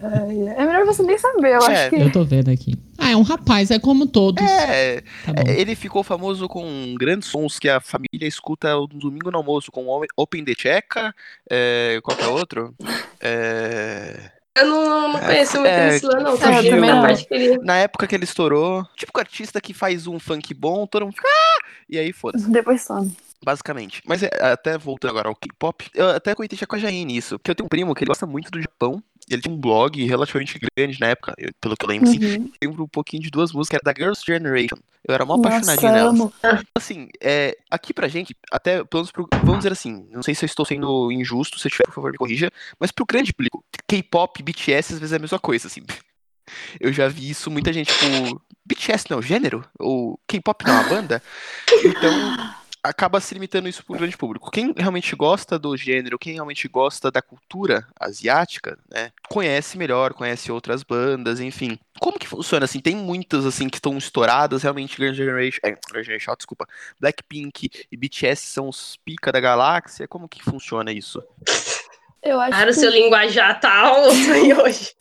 é 0.00 0.66
melhor 0.66 0.84
você 0.86 1.02
nem 1.02 1.18
saber, 1.18 1.54
eu 1.56 1.62
É, 1.62 1.84
acho 1.84 1.90
que. 1.90 1.96
Eu 2.02 2.12
tô 2.12 2.24
vendo 2.24 2.50
aqui. 2.50 2.74
Ah, 2.96 3.10
é 3.10 3.16
um 3.16 3.22
rapaz, 3.22 3.70
é 3.70 3.78
como 3.78 4.06
todos. 4.06 4.44
É, 4.44 5.00
Tá 5.00 5.32
ele 5.46 5.74
ficou 5.74 6.02
famoso 6.02 6.48
com 6.48 6.94
grandes 6.98 7.28
sons 7.28 7.58
que 7.58 7.68
a 7.68 7.80
família 7.80 8.26
escuta 8.26 8.74
no 8.74 8.86
domingo 8.88 9.30
no 9.30 9.38
almoço, 9.38 9.70
com 9.70 9.86
o 9.86 10.04
Open 10.16 10.44
the 10.44 10.54
Checa, 10.56 11.14
é, 11.50 12.00
qual 12.02 12.16
que 12.16 12.24
é 12.24 12.28
outro? 12.28 12.74
É, 13.20 14.30
Eu 14.58 14.66
não, 14.66 15.12
não 15.12 15.20
conheço 15.20 15.56
muito 15.56 15.68
É, 15.68 15.88
MC 15.88 16.06
Lan, 16.06 16.20
não. 16.20 16.36
Só 16.36 16.60
vi 16.60 16.70
também 16.70 16.90
na 16.90 17.02
parte 17.02 17.26
que 17.26 17.34
ele. 17.34 17.58
na 17.58 17.76
época 17.76 18.06
que 18.06 18.14
ele 18.14 18.24
estourou, 18.24 18.86
tipo 18.96 19.12
o 19.14 19.20
artista 19.20 19.60
que 19.60 19.72
faz 19.72 20.06
um 20.06 20.18
funk 20.18 20.52
bom, 20.54 20.86
todo 20.86 21.04
mundo 21.04 21.14
fica, 21.14 21.28
ah! 21.28 21.64
e 21.88 21.98
aí 21.98 22.12
foda-se. 22.12 22.50
Depois 22.50 22.82
some. 22.82 23.14
Basicamente. 23.44 24.02
Mas 24.04 24.22
é, 24.22 24.30
até 24.40 24.76
voltando 24.76 25.10
agora 25.10 25.28
ao 25.28 25.36
K-pop, 25.36 25.88
eu 25.94 26.10
até 26.10 26.34
comentei 26.34 26.58
já 26.58 26.66
com 26.66 26.76
a 26.76 26.78
Jaine 26.78 27.16
isso. 27.16 27.38
Porque 27.38 27.50
eu 27.50 27.54
tenho 27.54 27.66
um 27.66 27.68
primo 27.68 27.94
que 27.94 28.02
ele 28.02 28.08
gosta 28.08 28.26
muito 28.26 28.50
do 28.50 28.60
Japão. 28.60 29.02
Ele 29.30 29.42
tinha 29.42 29.54
um 29.54 29.58
blog 29.58 30.04
relativamente 30.06 30.58
grande 30.76 30.98
na 31.00 31.08
época, 31.08 31.34
eu- 31.38 31.50
pelo 31.60 31.76
que 31.76 31.84
eu 31.84 31.88
lembro, 31.88 32.08
assim. 32.08 32.18
Uhum. 32.24 32.50
Eu 32.60 32.68
lembro 32.70 32.84
um 32.84 32.88
pouquinho 32.88 33.22
de 33.22 33.30
duas 33.30 33.52
músicas, 33.52 33.80
era 33.84 33.92
da 33.92 33.98
Girls' 33.98 34.22
Generation. 34.26 34.76
Eu 35.06 35.14
era 35.14 35.24
mó 35.24 35.34
apaixonadinho 35.34 35.92
nelas. 35.92 36.18
Assim, 36.74 37.08
é, 37.20 37.56
aqui 37.70 37.92
pra 37.94 38.08
gente, 38.08 38.34
até, 38.50 38.82
pelo 38.84 39.02
menos 39.02 39.12
pro, 39.12 39.28
vamos 39.42 39.58
dizer 39.58 39.72
assim, 39.72 40.06
não 40.10 40.22
sei 40.22 40.34
se 40.34 40.44
eu 40.44 40.46
estou 40.46 40.64
sendo 40.64 41.10
injusto, 41.12 41.58
se 41.58 41.66
eu 41.66 41.70
tiver, 41.72 41.84
por 41.84 41.94
favor, 41.94 42.12
me 42.12 42.18
corrija, 42.18 42.50
mas 42.80 42.90
pro 42.90 43.06
grande 43.06 43.32
público, 43.32 43.64
K-pop, 43.86 44.42
BTS, 44.42 44.94
às 44.94 44.98
vezes 44.98 45.12
é 45.12 45.16
a 45.16 45.20
mesma 45.20 45.38
coisa, 45.38 45.66
assim. 45.68 45.82
Eu 46.80 46.90
já 46.94 47.08
vi 47.08 47.28
isso, 47.28 47.50
muita 47.50 47.70
gente, 47.74 47.92
tipo, 47.92 48.40
BTS 48.64 49.04
não 49.10 49.18
é 49.18 49.20
o 49.20 49.22
gênero? 49.22 49.62
Ou 49.78 50.18
K-pop 50.26 50.64
não 50.66 50.74
é 50.74 50.80
uma 50.80 50.88
banda? 50.88 51.22
Então, 51.84 52.10
acaba 52.88 53.20
se 53.20 53.34
limitando 53.34 53.68
isso 53.68 53.84
pro 53.84 53.96
grande 53.96 54.16
público. 54.16 54.50
Quem 54.50 54.72
realmente 54.76 55.14
gosta 55.14 55.58
do 55.58 55.76
gênero, 55.76 56.18
quem 56.18 56.34
realmente 56.34 56.66
gosta 56.68 57.10
da 57.10 57.20
cultura 57.20 57.86
asiática, 57.98 58.78
né, 58.90 59.10
conhece 59.28 59.76
melhor, 59.76 60.14
conhece 60.14 60.50
outras 60.50 60.82
bandas, 60.82 61.40
enfim. 61.40 61.78
Como 62.00 62.18
que 62.18 62.26
funciona, 62.26 62.64
assim, 62.64 62.80
tem 62.80 62.96
muitas, 62.96 63.44
assim, 63.44 63.68
que 63.68 63.76
estão 63.76 63.96
estouradas, 63.98 64.62
realmente, 64.62 64.96
Girl 64.96 65.12
Generation, 65.12 65.60
é, 65.64 65.68
Girl 65.68 66.02
Generation, 66.02 66.34
desculpa, 66.36 66.66
Blackpink 67.00 67.70
e 67.90 67.96
BTS 67.96 68.46
são 68.46 68.68
os 68.68 68.96
pica 69.04 69.30
da 69.32 69.40
galáxia, 69.40 70.08
como 70.08 70.28
que 70.28 70.42
funciona 70.42 70.92
isso? 70.92 71.22
Eu 72.22 72.40
acho 72.40 72.50
Cara, 72.50 72.70
o 72.70 72.74
que 72.74 72.80
seu 72.80 72.90
linguajar 72.90 73.60
tá 73.60 73.72
alto 73.72 74.10
aí 74.32 74.52
hoje. 74.54 74.92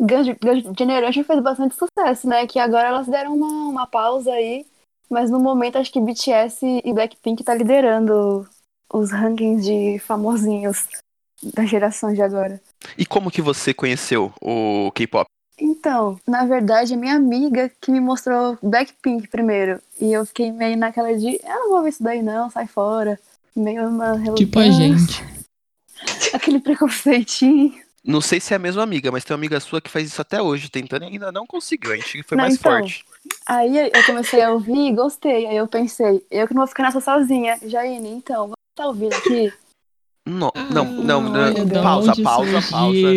Girl 0.00 0.24
Girl 0.42 0.74
Generation 0.76 1.24
fez 1.24 1.40
bastante 1.40 1.74
sucesso, 1.74 2.28
né? 2.28 2.46
Que 2.46 2.58
agora 2.58 2.88
elas 2.88 3.06
deram 3.06 3.34
uma, 3.34 3.68
uma 3.68 3.86
pausa 3.86 4.32
aí. 4.32 4.66
Mas 5.08 5.30
no 5.30 5.38
momento 5.38 5.78
acho 5.78 5.92
que 5.92 6.00
BTS 6.00 6.82
e 6.84 6.92
Blackpink 6.92 7.42
tá 7.44 7.54
liderando 7.54 8.46
os 8.92 9.10
rankings 9.10 9.64
de 9.64 9.98
famosinhos 10.00 10.86
da 11.54 11.64
geração 11.64 12.12
de 12.12 12.22
agora. 12.22 12.60
E 12.96 13.04
como 13.04 13.30
que 13.30 13.42
você 13.42 13.72
conheceu 13.72 14.32
o 14.40 14.90
K-pop? 14.92 15.26
Então, 15.58 16.20
na 16.26 16.44
verdade, 16.44 16.94
a 16.94 16.96
minha 16.96 17.14
amiga 17.14 17.70
que 17.80 17.90
me 17.90 18.00
mostrou 18.00 18.58
Blackpink 18.62 19.28
primeiro. 19.28 19.80
E 20.00 20.12
eu 20.12 20.26
fiquei 20.26 20.52
meio 20.52 20.76
naquela 20.76 21.16
de, 21.16 21.40
eu 21.42 21.60
não 21.60 21.70
vou 21.70 21.82
ver 21.82 21.88
isso 21.90 22.02
daí 22.02 22.22
não, 22.22 22.50
sai 22.50 22.66
fora. 22.66 23.18
Meio 23.54 23.88
uma 23.88 24.12
relutância. 24.12 24.44
Tipo 24.44 24.58
a 24.58 24.70
gente. 24.70 25.24
Aquele 26.34 26.60
preconceitinho. 26.60 27.74
Não 28.04 28.20
sei 28.20 28.38
se 28.38 28.52
é 28.52 28.56
a 28.56 28.60
mesma 28.60 28.82
amiga, 28.82 29.10
mas 29.10 29.24
tem 29.24 29.34
uma 29.34 29.40
amiga 29.40 29.58
sua 29.58 29.80
que 29.80 29.90
faz 29.90 30.06
isso 30.06 30.20
até 30.20 30.40
hoje, 30.40 30.68
tentando 30.68 31.04
e 31.04 31.08
ainda 31.08 31.32
não 31.32 31.46
conseguiu. 31.46 31.92
A 31.92 31.96
gente 31.96 32.22
foi 32.22 32.36
Não, 32.36 32.44
mais 32.44 32.54
então. 32.54 32.70
forte. 32.70 33.04
Aí 33.46 33.76
eu 33.94 34.04
comecei 34.04 34.42
a 34.42 34.50
ouvir 34.52 34.88
e 34.88 34.92
gostei. 34.92 35.46
Aí 35.46 35.56
eu 35.56 35.68
pensei, 35.68 36.24
eu 36.30 36.46
que 36.48 36.54
não 36.54 36.60
vou 36.62 36.66
ficar 36.68 36.82
nessa 36.84 37.00
sozinha. 37.00 37.58
Jaine, 37.64 38.08
então, 38.10 38.42
vamos 38.42 38.56
tá 38.74 38.86
ouvindo 38.86 39.14
aqui? 39.14 39.52
Não, 40.28 40.50
não, 40.70 40.84
não, 40.84 41.22
não, 41.22 41.82
pausa, 41.82 42.16
pausa, 42.16 42.60
pausa. 42.68 43.08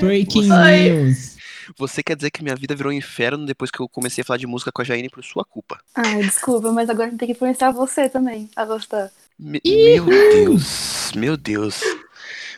Breaking 0.00 0.52
Oi. 0.52 0.90
news. 0.90 1.36
Você 1.76 2.02
quer 2.02 2.16
dizer 2.16 2.30
que 2.30 2.42
minha 2.42 2.56
vida 2.56 2.74
virou 2.74 2.90
um 2.92 2.96
inferno 2.96 3.46
depois 3.46 3.70
que 3.70 3.78
eu 3.78 3.88
comecei 3.88 4.22
a 4.22 4.24
falar 4.24 4.38
de 4.38 4.46
música 4.46 4.72
com 4.72 4.82
a 4.82 4.84
Jaine 4.84 5.08
por 5.08 5.22
sua 5.22 5.44
culpa? 5.44 5.78
Ai, 5.94 6.22
desculpa, 6.22 6.72
mas 6.72 6.88
agora 6.90 7.08
a 7.08 7.10
gente 7.10 7.20
tem 7.20 7.26
que 7.28 7.32
influenciar 7.32 7.70
você 7.70 8.08
também 8.08 8.50
a 8.56 8.64
gostar. 8.64 9.10
Me- 9.38 9.60
meu 9.64 10.06
Deus, 10.32 11.12
meu 11.14 11.36
Deus. 11.36 11.80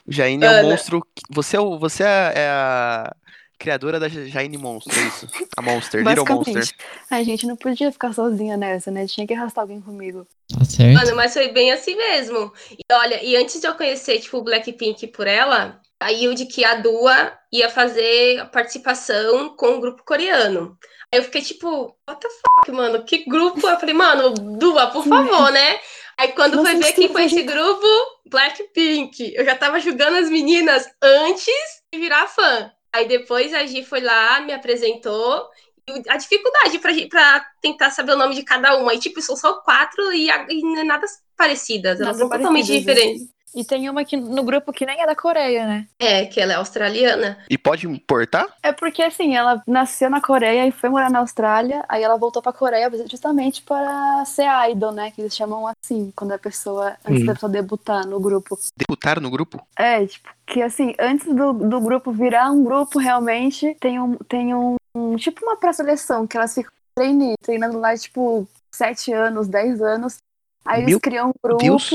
Jaine 0.08 0.44
é 0.44 0.50
um 0.50 0.54
Ana. 0.54 0.62
monstro. 0.62 1.02
que- 1.14 1.22
Você 1.30 1.56
é, 1.56 1.60
o, 1.60 1.78
você 1.78 2.02
é 2.04 2.32
é 2.36 2.48
a 2.48 3.14
criadora 3.60 4.00
da 4.00 4.08
Jaine 4.08 4.56
Monstro, 4.56 4.98
é 4.98 5.06
isso? 5.06 5.28
A 5.54 5.60
Monster, 5.60 6.02
Little 6.02 6.24
Monster. 6.24 6.64
A 7.10 7.22
gente 7.22 7.46
não 7.46 7.54
podia 7.54 7.92
ficar 7.92 8.14
sozinha 8.14 8.56
nessa, 8.56 8.90
né? 8.90 9.06
Tinha 9.06 9.26
que 9.26 9.34
arrastar 9.34 9.62
alguém 9.62 9.82
comigo. 9.82 10.26
Tá 10.52 10.64
certo? 10.64 10.94
Mano, 10.94 11.14
mas 11.14 11.34
foi 11.34 11.48
bem 11.48 11.70
assim 11.70 11.94
mesmo. 11.94 12.50
E 12.72 12.82
olha, 12.90 13.22
e 13.22 13.36
antes 13.36 13.60
de 13.60 13.66
eu 13.66 13.74
conhecer, 13.74 14.18
tipo, 14.18 14.38
o 14.38 14.42
Blackpink 14.42 15.06
por 15.08 15.26
ela, 15.26 15.78
saiu 16.02 16.32
de 16.34 16.46
que 16.46 16.64
a 16.64 16.76
Dua 16.76 17.32
ia 17.52 17.68
fazer 17.68 18.40
a 18.40 18.46
participação 18.46 19.54
com 19.54 19.76
o 19.76 19.80
grupo 19.80 20.02
coreano. 20.04 20.78
Aí 21.12 21.20
eu 21.20 21.24
fiquei 21.24 21.42
tipo, 21.42 21.94
what 22.08 22.20
the 22.20 22.28
fuck, 22.28 22.72
mano? 22.72 23.04
Que 23.04 23.28
grupo? 23.28 23.68
Eu 23.68 23.78
falei, 23.78 23.94
mano, 23.94 24.32
Dua, 24.58 24.86
por 24.86 25.04
favor, 25.04 25.52
né? 25.52 25.78
Aí 26.16 26.32
quando 26.32 26.56
Não 26.56 26.64
foi 26.64 26.76
ver 26.76 26.92
quem 26.92 27.08
foi 27.08 27.24
esse 27.24 27.42
grupo, 27.42 27.86
Blackpink. 28.26 29.34
Eu 29.34 29.44
já 29.44 29.54
tava 29.54 29.80
julgando 29.80 30.16
as 30.16 30.30
meninas 30.30 30.86
antes 31.02 31.54
de 31.92 31.98
virar 31.98 32.26
fã. 32.26 32.70
Aí 32.92 33.06
depois 33.06 33.54
a 33.54 33.64
Gi 33.66 33.84
foi 33.84 34.00
lá, 34.00 34.40
me 34.40 34.52
apresentou. 34.52 35.48
E 35.88 36.02
a 36.08 36.16
dificuldade 36.16 36.78
pra 37.08 37.44
tentar 37.60 37.90
saber 37.90 38.12
o 38.12 38.16
nome 38.18 38.34
de 38.34 38.42
cada 38.42 38.76
uma. 38.76 38.94
E, 38.94 38.98
tipo, 38.98 39.20
são 39.20 39.36
só 39.36 39.54
quatro 39.60 40.12
e, 40.12 40.28
e 40.28 40.78
é 40.78 40.84
nada 40.84 41.06
parecidas. 41.36 42.00
Elas 42.00 42.16
são 42.16 42.28
totalmente 42.28 42.66
parecidas, 42.66 42.86
né? 42.86 43.02
diferentes. 43.02 43.39
E 43.54 43.64
tem 43.64 43.88
uma 43.90 44.02
aqui 44.02 44.16
no 44.16 44.42
grupo 44.44 44.72
que 44.72 44.86
nem 44.86 45.00
é 45.02 45.06
da 45.06 45.14
Coreia, 45.16 45.66
né? 45.66 45.86
É, 45.98 46.24
que 46.26 46.40
ela 46.40 46.52
é 46.52 46.56
australiana. 46.56 47.38
E 47.50 47.58
pode 47.58 47.86
importar? 47.86 48.46
É 48.62 48.72
porque, 48.72 49.02
assim, 49.02 49.34
ela 49.36 49.60
nasceu 49.66 50.08
na 50.08 50.20
Coreia 50.20 50.66
e 50.66 50.70
foi 50.70 50.88
morar 50.88 51.10
na 51.10 51.18
Austrália, 51.18 51.84
aí 51.88 52.02
ela 52.02 52.16
voltou 52.16 52.40
pra 52.40 52.52
Coreia 52.52 52.88
justamente 53.10 53.62
para 53.62 54.24
ser 54.24 54.46
idol, 54.70 54.92
né? 54.92 55.10
Que 55.10 55.20
eles 55.20 55.34
chamam 55.34 55.66
assim, 55.66 56.12
quando 56.14 56.32
a 56.32 56.38
pessoa, 56.38 56.96
antes 57.04 57.22
Hum. 57.22 57.26
da 57.26 57.34
pessoa 57.34 57.50
debutar 57.50 58.06
no 58.06 58.20
grupo. 58.20 58.56
Deputar 58.76 59.20
no 59.20 59.30
grupo? 59.30 59.60
É, 59.76 60.06
tipo, 60.06 60.28
que 60.46 60.62
assim, 60.62 60.94
antes 61.00 61.26
do, 61.34 61.52
do 61.52 61.80
grupo 61.80 62.12
virar 62.12 62.50
um 62.52 62.62
grupo, 62.62 62.98
realmente, 62.98 63.76
tem 63.80 64.00
um, 64.00 64.14
tem 64.28 64.54
um, 64.54 64.76
um- 64.94 65.16
tipo 65.16 65.44
uma 65.44 65.56
pré-seleção, 65.56 66.26
que 66.26 66.36
elas 66.36 66.54
ficam 66.54 66.70
treinando, 66.94 67.34
treinando 67.42 67.78
lá, 67.80 67.96
tipo, 67.96 68.46
sete 68.72 69.12
anos, 69.12 69.48
dez 69.48 69.80
anos. 69.82 70.18
Aí 70.64 70.82
eles 70.82 70.90
Meu 70.90 71.00
criam 71.00 71.30
um 71.30 71.32
grupo. 71.42 71.62
Deus. 71.64 71.90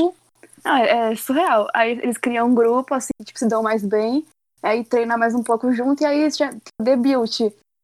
Ah, 0.68 0.80
é, 0.80 1.12
é 1.12 1.16
surreal. 1.16 1.68
Aí 1.72 1.92
eles 1.92 2.18
criam 2.18 2.48
um 2.48 2.54
grupo, 2.54 2.92
assim, 2.92 3.12
tipo, 3.24 3.38
se 3.38 3.46
dão 3.48 3.62
mais 3.62 3.84
bem. 3.84 4.26
Aí 4.60 4.84
treina 4.84 5.16
mais 5.16 5.32
um 5.32 5.42
pouco 5.42 5.72
junto, 5.72 6.02
e 6.02 6.06
aí 6.06 6.28
já 6.30 6.52
debut. 6.82 7.38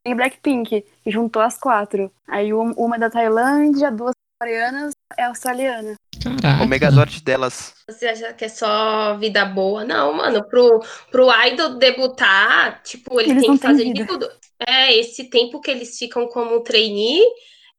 Tem 0.05 0.17
Blackpink, 0.17 0.85
que 1.05 1.11
juntou 1.11 1.41
as 1.41 1.57
quatro. 1.57 2.11
Aí 2.27 2.53
um- 2.53 2.73
uma 2.73 2.97
é 2.97 2.99
da 2.99 3.09
Tailândia, 3.09 3.89
duas 3.89 4.15
coreanas, 4.41 4.93
é 5.17 5.23
australiana. 5.25 5.95
Caraca. 6.21 6.65
O 6.65 6.67
Megazord 6.67 7.23
delas. 7.23 7.73
Você 7.89 8.07
acha 8.09 8.33
que 8.33 8.45
é 8.47 8.49
só 8.49 9.17
vida 9.17 9.45
boa? 9.45 9.85
Não, 9.85 10.13
mano. 10.15 10.43
Pro, 10.49 10.81
pro 11.11 11.29
idol 11.47 11.79
debutar, 11.79 12.83
tipo, 12.83 13.21
ele 13.21 13.31
Eles 13.31 13.43
tem 13.43 13.51
não 13.51 13.59
que 13.59 13.67
fazer 13.67 13.85
de 13.85 13.93
vida. 13.93 14.07
tudo. 14.07 14.29
É, 14.67 14.93
esse 14.97 15.25
tempo 15.31 15.61
que 15.61 15.71
eles 15.71 15.97
ficam 15.99 16.27
como 16.29 16.61
trainee 16.61 17.23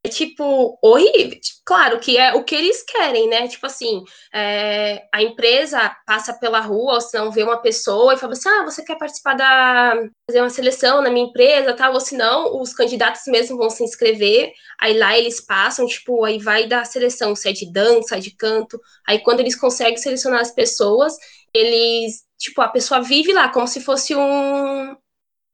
é, 0.06 0.10
tipo, 0.10 0.78
horrível. 0.82 1.40
Tipo, 1.40 1.54
Claro 1.66 1.98
que 2.00 2.18
é 2.18 2.34
o 2.34 2.44
que 2.44 2.56
eles 2.56 2.84
querem, 2.84 3.30
né? 3.30 3.48
Tipo 3.48 3.68
assim, 3.68 4.04
é, 4.34 5.02
a 5.14 5.24
empresa 5.24 5.96
passa 6.06 6.34
pela 6.34 6.60
rua, 6.60 6.96
ou 6.96 7.02
se 7.02 7.18
não 7.18 7.32
vê 7.32 7.42
uma 7.42 7.62
pessoa 7.62 8.14
e 8.14 8.18
fala 8.18 8.34
assim: 8.34 8.50
ah, 8.50 8.64
você 8.66 8.84
quer 8.84 8.98
participar 8.98 9.36
da. 9.36 9.96
fazer 10.30 10.42
uma 10.42 10.50
seleção 10.50 11.02
na 11.02 11.10
minha 11.10 11.26
empresa, 11.28 11.74
tal, 11.74 11.94
ou 11.94 12.02
se 12.02 12.18
não, 12.18 12.60
os 12.62 12.74
candidatos 12.74 13.22
mesmo 13.28 13.58
vão 13.58 13.70
se 13.70 13.82
inscrever, 13.84 14.52
aí 14.80 14.98
lá 14.98 15.18
eles 15.18 15.40
passam, 15.40 15.88
tipo, 15.88 16.26
aí 16.26 16.38
vai 16.38 16.68
da 16.68 16.84
seleção, 16.84 17.34
se 17.36 17.48
é 17.50 17.54
de 17.54 17.72
dança, 17.72 18.20
de 18.20 18.36
canto. 18.36 18.78
Aí 19.08 19.20
quando 19.20 19.40
eles 19.40 19.56
conseguem 19.56 19.98
selecionar 19.98 20.42
as 20.42 20.52
pessoas, 20.52 21.14
eles, 21.54 22.24
tipo, 22.38 22.62
a 22.62 22.68
pessoa 22.68 23.02
vive 23.02 23.32
lá 23.32 23.50
como 23.50 23.68
se 23.68 23.80
fosse 23.80 24.14
um, 24.16 24.96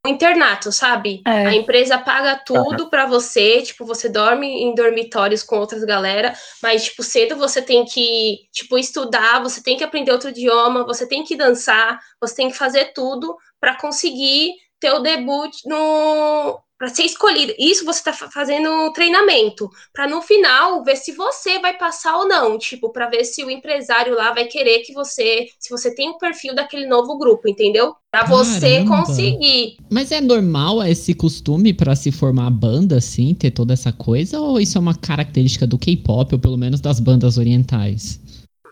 um 0.06 0.10
internato, 0.10 0.72
sabe? 0.72 1.20
É. 1.26 1.46
A 1.46 1.54
empresa 1.54 1.98
paga 1.98 2.40
tudo 2.44 2.88
pra 2.88 3.06
você, 3.06 3.60
tipo, 3.62 3.84
você 3.84 4.08
dorme 4.08 4.46
em 4.46 4.74
dormitórios 4.74 5.42
com 5.42 5.56
outras 5.58 5.84
galera, 5.84 6.32
mas, 6.62 6.84
tipo, 6.84 7.02
cedo 7.02 7.36
você 7.36 7.60
tem 7.60 7.84
que, 7.84 8.38
tipo, 8.50 8.78
estudar, 8.78 9.42
você 9.42 9.62
tem 9.62 9.76
que 9.76 9.84
aprender 9.84 10.12
outro 10.12 10.30
idioma, 10.30 10.86
você 10.86 11.06
tem 11.06 11.22
que 11.22 11.36
dançar, 11.36 12.00
você 12.20 12.34
tem 12.34 12.48
que 12.50 12.56
fazer 12.56 12.92
tudo 12.94 13.36
pra 13.60 13.76
conseguir 13.78 14.54
ter 14.80 14.92
o 14.92 15.00
debut 15.00 15.54
no 15.66 16.58
para 16.80 16.88
ser 16.88 17.02
escolhido. 17.02 17.52
Isso 17.58 17.84
você 17.84 18.02
tá 18.02 18.10
fa- 18.14 18.30
fazendo 18.30 18.90
treinamento, 18.94 19.70
Pra 19.92 20.08
no 20.08 20.22
final 20.22 20.82
ver 20.82 20.96
se 20.96 21.12
você 21.12 21.58
vai 21.58 21.76
passar 21.76 22.16
ou 22.16 22.26
não, 22.26 22.56
tipo, 22.56 22.90
pra 22.90 23.06
ver 23.06 23.24
se 23.24 23.44
o 23.44 23.50
empresário 23.50 24.14
lá 24.14 24.32
vai 24.32 24.46
querer 24.46 24.78
que 24.80 24.94
você, 24.94 25.48
se 25.58 25.68
você 25.68 25.94
tem 25.94 26.08
o 26.08 26.16
perfil 26.16 26.54
daquele 26.54 26.86
novo 26.86 27.18
grupo, 27.18 27.46
entendeu? 27.46 27.94
Pra 28.10 28.24
você 28.24 28.82
conseguir. 28.86 29.76
Mas 29.90 30.10
é 30.10 30.22
normal 30.22 30.82
esse 30.84 31.12
costume 31.12 31.74
pra 31.74 31.94
se 31.94 32.10
formar 32.10 32.48
banda, 32.50 32.96
assim, 32.96 33.34
ter 33.34 33.50
toda 33.50 33.74
essa 33.74 33.92
coisa? 33.92 34.40
Ou 34.40 34.58
isso 34.58 34.78
é 34.78 34.80
uma 34.80 34.94
característica 34.94 35.66
do 35.66 35.78
K-pop, 35.78 36.34
ou 36.34 36.40
pelo 36.40 36.56
menos 36.56 36.80
das 36.80 36.98
bandas 36.98 37.36
orientais? 37.36 38.18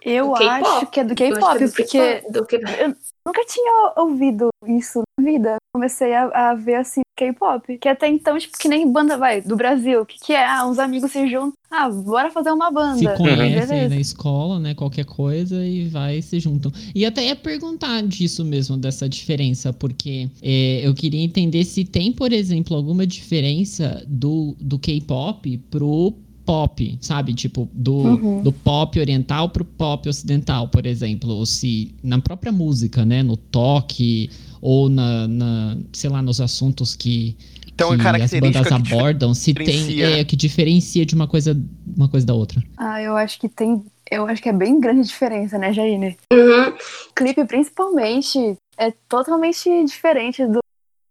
Eu 0.02 0.34
acho 0.34 0.86
que 0.86 1.00
é 1.00 1.04
do 1.04 1.12
Eu 1.12 1.16
K-pop, 1.16 1.62
é 1.62 1.68
porque 1.68 2.22
do 2.30 2.46
K-pop. 2.46 2.96
nunca 3.26 3.44
tinha 3.44 3.92
ouvido 3.96 4.48
isso 4.66 5.02
na 5.18 5.24
vida. 5.24 5.56
Comecei 5.74 6.14
a, 6.14 6.50
a 6.50 6.54
ver 6.54 6.76
assim 6.76 7.02
K-pop. 7.18 7.76
Que 7.78 7.88
até 7.88 8.08
então, 8.08 8.38
tipo, 8.38 8.56
que 8.56 8.68
nem 8.68 8.90
banda 8.90 9.18
vai 9.18 9.42
do 9.42 9.56
Brasil. 9.56 10.06
Que, 10.06 10.18
que 10.18 10.32
é? 10.32 10.46
Ah, 10.46 10.66
uns 10.66 10.78
amigos 10.78 11.10
se 11.10 11.26
juntam. 11.28 11.52
Ah, 11.70 11.90
bora 11.90 12.30
fazer 12.30 12.50
uma 12.50 12.68
Se 12.68 12.72
banda. 13.04 13.16
conhecem 13.16 13.44
aí 13.44 13.66
Beleza. 13.66 13.88
na 13.90 14.00
escola, 14.00 14.58
né? 14.60 14.74
Qualquer 14.74 15.04
coisa 15.04 15.66
e 15.66 15.86
vai 15.88 16.22
se 16.22 16.40
juntam. 16.40 16.72
E 16.94 17.04
até 17.04 17.26
ia 17.26 17.36
perguntar 17.36 18.02
disso 18.02 18.44
mesmo, 18.44 18.76
dessa 18.76 19.08
diferença, 19.08 19.72
porque 19.72 20.30
é, 20.42 20.80
eu 20.82 20.94
queria 20.94 21.20
entender 21.22 21.64
se 21.64 21.84
tem, 21.84 22.10
por 22.12 22.32
exemplo, 22.32 22.74
alguma 22.76 23.06
diferença 23.06 24.02
do, 24.08 24.56
do 24.60 24.78
K-pop 24.78 25.58
pro 25.70 26.14
pop, 26.46 26.96
sabe? 27.02 27.34
Tipo, 27.34 27.68
do, 27.74 27.94
Uhum. 27.96 28.42
do 28.42 28.50
pop 28.50 28.98
oriental 28.98 29.50
pro 29.50 29.66
pop 29.66 30.08
ocidental, 30.08 30.66
por 30.68 30.86
exemplo. 30.86 31.28
Ou 31.34 31.44
se 31.44 31.94
na 32.02 32.18
própria 32.18 32.50
música, 32.50 33.04
né? 33.04 33.22
No 33.22 33.36
toque, 33.36 34.30
ou 34.60 34.88
na, 34.88 35.26
na 35.28 35.76
sei 35.92 36.10
lá, 36.10 36.20
nos 36.22 36.40
assuntos 36.40 36.94
que, 36.96 37.36
Então, 37.66 37.96
que 37.96 38.06
as 38.06 38.32
bandas 38.34 38.72
abordam, 38.72 39.34
se 39.34 39.54
tem 39.54 40.02
é, 40.02 40.24
que 40.24 40.36
diferencia 40.36 41.04
de 41.06 41.14
uma 41.14 41.26
coisa, 41.28 41.56
uma 41.96 42.08
coisa 42.08 42.26
da 42.26 42.34
outra. 42.34 42.62
Ah, 42.76 43.00
eu 43.02 43.16
acho 43.16 43.38
que 43.38 43.48
tem. 43.48 43.84
Eu 44.10 44.26
acho 44.26 44.42
que 44.42 44.48
é 44.48 44.52
bem 44.52 44.80
grande 44.80 45.06
diferença, 45.06 45.58
né, 45.58 45.72
Jaine? 45.72 46.16
Uhum. 46.32 46.68
O 47.10 47.14
clipe, 47.14 47.44
principalmente, 47.44 48.56
é 48.78 48.90
totalmente 49.08 49.68
diferente 49.84 50.46
do 50.46 50.60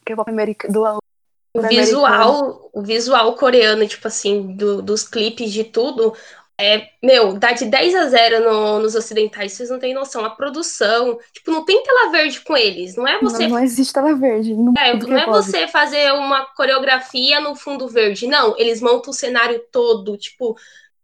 K-pop 0.06 0.30
americano. 0.30 0.74
Do, 0.74 0.98
O 1.54 1.62
visual, 1.68 2.70
o 2.74 2.82
visual 2.82 3.34
coreano, 3.36 3.88
tipo 3.88 4.08
assim, 4.08 4.56
do- 4.56 4.82
dos 4.82 5.04
clipes 5.08 5.52
de 5.52 5.64
tudo, 5.64 6.14
é, 6.60 6.88
meu, 7.04 7.34
dá 7.34 7.52
de 7.52 7.66
10 7.66 7.94
a 7.96 8.08
0 8.08 8.44
no- 8.44 8.80
nos 8.80 8.96
ocidentais, 8.96 9.54
vocês 9.54 9.70
não 9.70 9.78
têm 9.80 9.94
noção. 9.94 10.26
A 10.26 10.30
produção, 10.30 11.20
tipo, 11.34 11.52
não 11.52 11.64
tem 11.64 11.84
tela 11.84 12.10
verde 12.12 12.42
com 12.42 12.58
eles. 12.58 12.96
Não 12.96 13.08
é 13.08 13.20
você 13.20 13.44
Não, 13.44 13.58
não 13.58 13.64
existe 13.64 13.94
tela 13.94 14.16
verde. 14.16 14.54
É, 14.54 14.56
não 14.56 14.74
é 14.74 14.98
K-pop. 15.22 15.28
você 15.38 15.68
fazer 15.68 16.12
uma 16.14 16.46
coreografia 16.56 17.40
no 17.40 17.56
fundo 17.56 17.88
verde, 17.88 18.26
não. 18.28 18.56
Eles 18.58 18.82
montam 18.82 19.12
o 19.12 19.14
cenário 19.14 19.62
todo, 19.72 20.18
tipo, 20.18 20.56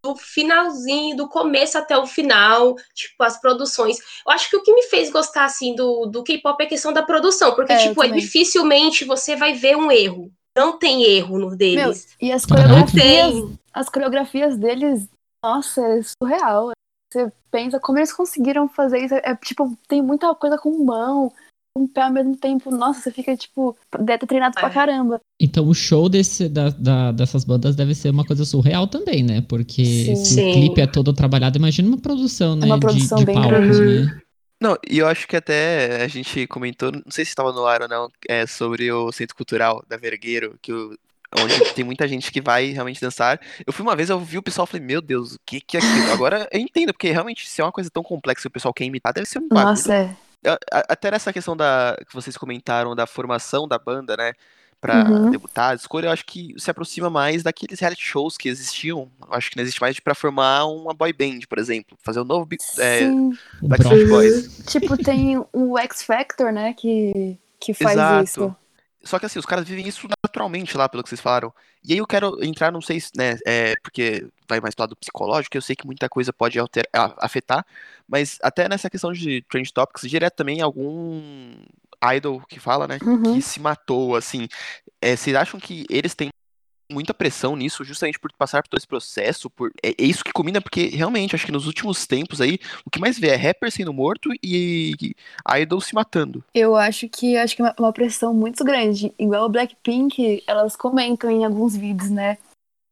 do 0.03 0.15
finalzinho, 0.15 1.15
do 1.15 1.29
começo 1.29 1.77
até 1.77 1.97
o 1.97 2.05
final, 2.05 2.75
tipo, 2.93 3.23
as 3.23 3.39
produções. 3.39 3.97
Eu 4.25 4.33
acho 4.33 4.49
que 4.49 4.57
o 4.57 4.63
que 4.63 4.73
me 4.73 4.83
fez 4.83 5.09
gostar, 5.11 5.45
assim, 5.45 5.75
do, 5.75 6.07
do 6.07 6.23
K-pop 6.23 6.61
é 6.61 6.65
a 6.65 6.69
questão 6.69 6.91
da 6.91 7.03
produção, 7.03 7.53
porque, 7.55 7.71
É, 7.73 7.77
tipo, 7.87 8.03
é 8.03 8.09
dificilmente 8.09 9.05
você 9.05 9.35
vai 9.35 9.53
ver 9.53 9.77
um 9.77 9.91
erro. 9.91 10.29
Não 10.55 10.77
tem 10.77 11.03
erro 11.03 11.39
no 11.39 11.47
Meu, 11.49 11.57
deles. 11.57 12.09
e 12.21 12.31
as 12.31 12.45
não 12.45 12.57
coreografias, 12.57 13.33
tem. 13.33 13.59
as 13.73 13.89
coreografias 13.89 14.57
deles, 14.57 15.07
nossa, 15.43 15.81
é 15.81 16.01
surreal. 16.01 16.71
Você 17.11 17.31
pensa 17.51 17.79
como 17.79 17.99
eles 17.99 18.13
conseguiram 18.13 18.67
fazer 18.67 18.99
isso. 18.99 19.13
É 19.15 19.35
tipo, 19.35 19.77
tem 19.87 20.01
muita 20.01 20.33
coisa 20.33 20.57
com 20.57 20.83
mão, 20.83 21.31
com 21.75 21.87
pé 21.87 22.03
ao 22.03 22.11
mesmo 22.11 22.35
tempo. 22.35 22.71
Nossa, 22.71 23.01
você 23.01 23.11
fica, 23.11 23.35
tipo, 23.35 23.77
deve 23.99 24.19
ter 24.19 24.27
treinado 24.27 24.55
pra 24.55 24.67
É. 24.69 24.73
caramba. 24.73 25.19
Então 25.39 25.67
o 25.67 25.73
show 25.73 26.07
desse, 26.09 26.47
da, 26.49 26.69
da- 26.69 27.11
dessas 27.11 27.43
bandas 27.43 27.75
deve 27.75 27.93
ser 27.93 28.09
uma 28.09 28.25
coisa 28.25 28.45
surreal 28.45 28.87
também, 28.87 29.21
né? 29.21 29.41
Porque 29.41 29.83
Sim. 29.85 30.15
se 30.15 30.33
Sim. 30.35 30.49
o 30.49 30.53
clipe 30.53 30.81
é 30.81 30.87
todo 30.87 31.13
trabalhado, 31.13 31.57
imagina 31.57 31.87
uma 31.87 31.97
produção, 31.99 32.55
né? 32.55 32.65
uma 32.65 32.79
de- 32.79 32.85
produção 32.87 33.19
de, 33.19 33.25
bem 33.25 33.35
palcos, 33.35 33.79
grande. 33.79 34.05
né? 34.05 34.19
Não, 34.61 34.77
e 34.89 34.99
eu 34.99 35.07
acho 35.07 35.27
que 35.27 35.35
até 35.35 36.03
a 36.03 36.07
gente 36.07 36.47
comentou, 36.47 36.89
não 36.89 37.01
sei 37.09 37.25
se 37.25 37.29
estava 37.31 37.51
no 37.51 37.65
ar 37.65 37.81
ou 37.81 37.87
não, 37.89 38.07
é, 38.29 38.47
sobre 38.47 38.89
o 38.93 39.11
Centro 39.11 39.35
Cultural 39.35 39.83
da 39.89 39.97
Vergueiro, 39.97 40.57
que 40.61 40.71
o- 40.71 40.97
onde 41.39 41.73
tem 41.73 41.83
muita 41.83 42.07
gente 42.07 42.31
que 42.31 42.41
vai 42.41 42.67
realmente 42.67 43.01
dançar. 43.01 43.39
Eu 43.65 43.73
fui 43.73 43.83
uma 43.83 43.95
vez, 43.95 44.09
eu 44.09 44.19
vi 44.19 44.37
o 44.37 44.43
pessoal 44.43 44.65
e 44.67 44.71
falei, 44.71 44.85
meu 44.85 45.01
Deus, 45.01 45.35
o 45.35 45.39
que 45.45 45.59
que 45.61 45.77
é 45.77 45.79
aquilo? 45.79 46.11
Agora 46.11 46.47
eu 46.51 46.59
entendo, 46.59 46.93
porque 46.93 47.11
realmente 47.11 47.49
se 47.49 47.61
é 47.61 47.63
uma 47.63 47.71
coisa 47.71 47.89
tão 47.89 48.03
complexa 48.03 48.41
que 48.43 48.47
o 48.47 48.51
pessoal 48.51 48.73
quer 48.73 48.85
imitar, 48.85 49.13
deve 49.13 49.27
ser 49.27 49.39
um 49.39 49.47
bagulho 49.47 49.69
Nossa, 49.69 49.93
é. 49.93 50.15
até 50.71 51.11
nessa 51.11 51.31
questão 51.33 51.55
da 51.55 51.97
que 52.07 52.13
vocês 52.13 52.37
comentaram 52.37 52.95
da 52.95 53.05
formação 53.07 53.67
da 53.67 53.77
banda, 53.77 54.15
né? 54.17 54.33
pra 54.83 55.09
Uhum. 55.09 55.29
debutar, 55.29 55.71
a 55.71 55.75
escolha, 55.75 56.07
eu 56.07 56.11
acho 56.11 56.25
que 56.25 56.53
se 56.57 56.69
aproxima 56.69 57.09
mais 57.09 57.41
daqueles 57.41 57.79
reality 57.79 58.03
shows 58.03 58.35
que 58.35 58.49
existiam. 58.49 59.09
Eu 59.25 59.33
acho 59.33 59.49
que 59.49 59.55
não 59.55 59.61
existe 59.63 59.79
mais 59.79 59.97
pra 60.01 60.13
formar 60.13 60.65
uma 60.65 60.93
boy 60.93 61.13
band, 61.13 61.39
por 61.47 61.57
exemplo. 61.57 61.97
Fazer 62.03 62.19
um 62.19 62.25
novo 62.25 62.45
é, 62.77 63.09
Backstreet. 63.61 64.09
Boys. 64.09 64.57
Tipo, 64.67 64.97
tem 65.01 65.41
o 65.53 65.79
X 65.79 66.03
Factor, 66.03 66.51
né? 66.51 66.73
Que, 66.73 67.37
que 67.61 67.73
faz 67.73 67.93
Exato. 67.93 68.23
isso. 68.25 68.55
Só 69.03 69.19
que 69.19 69.25
assim, 69.25 69.37
os 69.39 69.45
caras 69.45 69.67
vivem 69.67 69.87
isso 69.87 70.07
naturalmente 70.23 70.77
lá, 70.77 70.87
pelo 70.87 71.03
que 71.03 71.09
vocês 71.09 71.19
falaram. 71.21 71.53
E 71.83 71.91
aí 71.93 71.99
eu 71.99 72.07
quero 72.07 72.43
entrar, 72.43 72.71
não 72.71 72.81
sei 72.81 72.99
se, 72.99 73.11
né, 73.17 73.37
é, 73.45 73.75
porque 73.83 74.25
vai 74.47 74.61
mais 74.61 74.73
pro 74.73 74.83
lado 74.83 74.95
psicológico, 74.95 75.57
eu 75.57 75.61
sei 75.61 75.75
que 75.75 75.85
muita 75.85 76.07
coisa 76.07 76.31
pode 76.31 76.57
alter- 76.57 76.87
afetar, 77.17 77.65
mas 78.07 78.39
até 78.41 78.69
nessa 78.69 78.89
questão 78.89 79.11
de 79.11 79.41
Trend 79.49 79.69
Topics, 79.73 80.09
direto 80.09 80.35
também 80.35 80.61
algum 80.61 81.53
idol 82.15 82.41
que 82.47 82.59
fala, 82.59 82.87
né, 82.87 82.97
Uhum. 83.01 83.35
que 83.35 83.41
se 83.41 83.59
matou, 83.59 84.15
assim. 84.15 84.47
É, 85.01 85.15
vocês 85.15 85.35
acham 85.35 85.59
que 85.59 85.85
eles 85.89 86.15
têm 86.15 86.29
muita 86.93 87.13
pressão 87.13 87.55
nisso, 87.55 87.83
justamente 87.83 88.19
por 88.19 88.31
passar 88.33 88.61
por 88.61 88.69
todo 88.69 88.77
esse 88.77 88.87
processo? 88.87 89.49
Por... 89.49 89.71
É, 89.83 89.89
é 89.89 90.05
isso 90.05 90.23
que 90.23 90.31
combina, 90.31 90.61
porque 90.61 90.87
realmente, 90.87 91.35
acho 91.35 91.45
que 91.45 91.51
nos 91.51 91.65
últimos 91.67 92.05
tempos 92.07 92.39
aí, 92.39 92.59
o 92.85 92.89
que 92.89 92.99
mais 92.99 93.17
vê 93.19 93.29
é 93.29 93.35
rapper 93.35 93.71
sendo 93.71 93.91
morto 93.91 94.29
e 94.43 95.15
idol 95.57 95.81
se 95.81 95.93
matando. 95.95 96.43
Eu 96.53 96.75
acho 96.75 97.09
que 97.09 97.35
acho 97.35 97.55
que 97.55 97.61
é 97.61 97.65
uma- 97.65 97.75
uma 97.79 97.93
pressão 97.93 98.33
muito 98.33 98.63
grande. 98.63 99.13
Igual 99.17 99.45
o 99.45 99.49
Blackpink, 99.49 100.43
elas 100.47 100.75
comentam 100.75 101.29
em 101.29 101.43
alguns 101.43 101.75
vídeos, 101.75 102.09
né? 102.09 102.37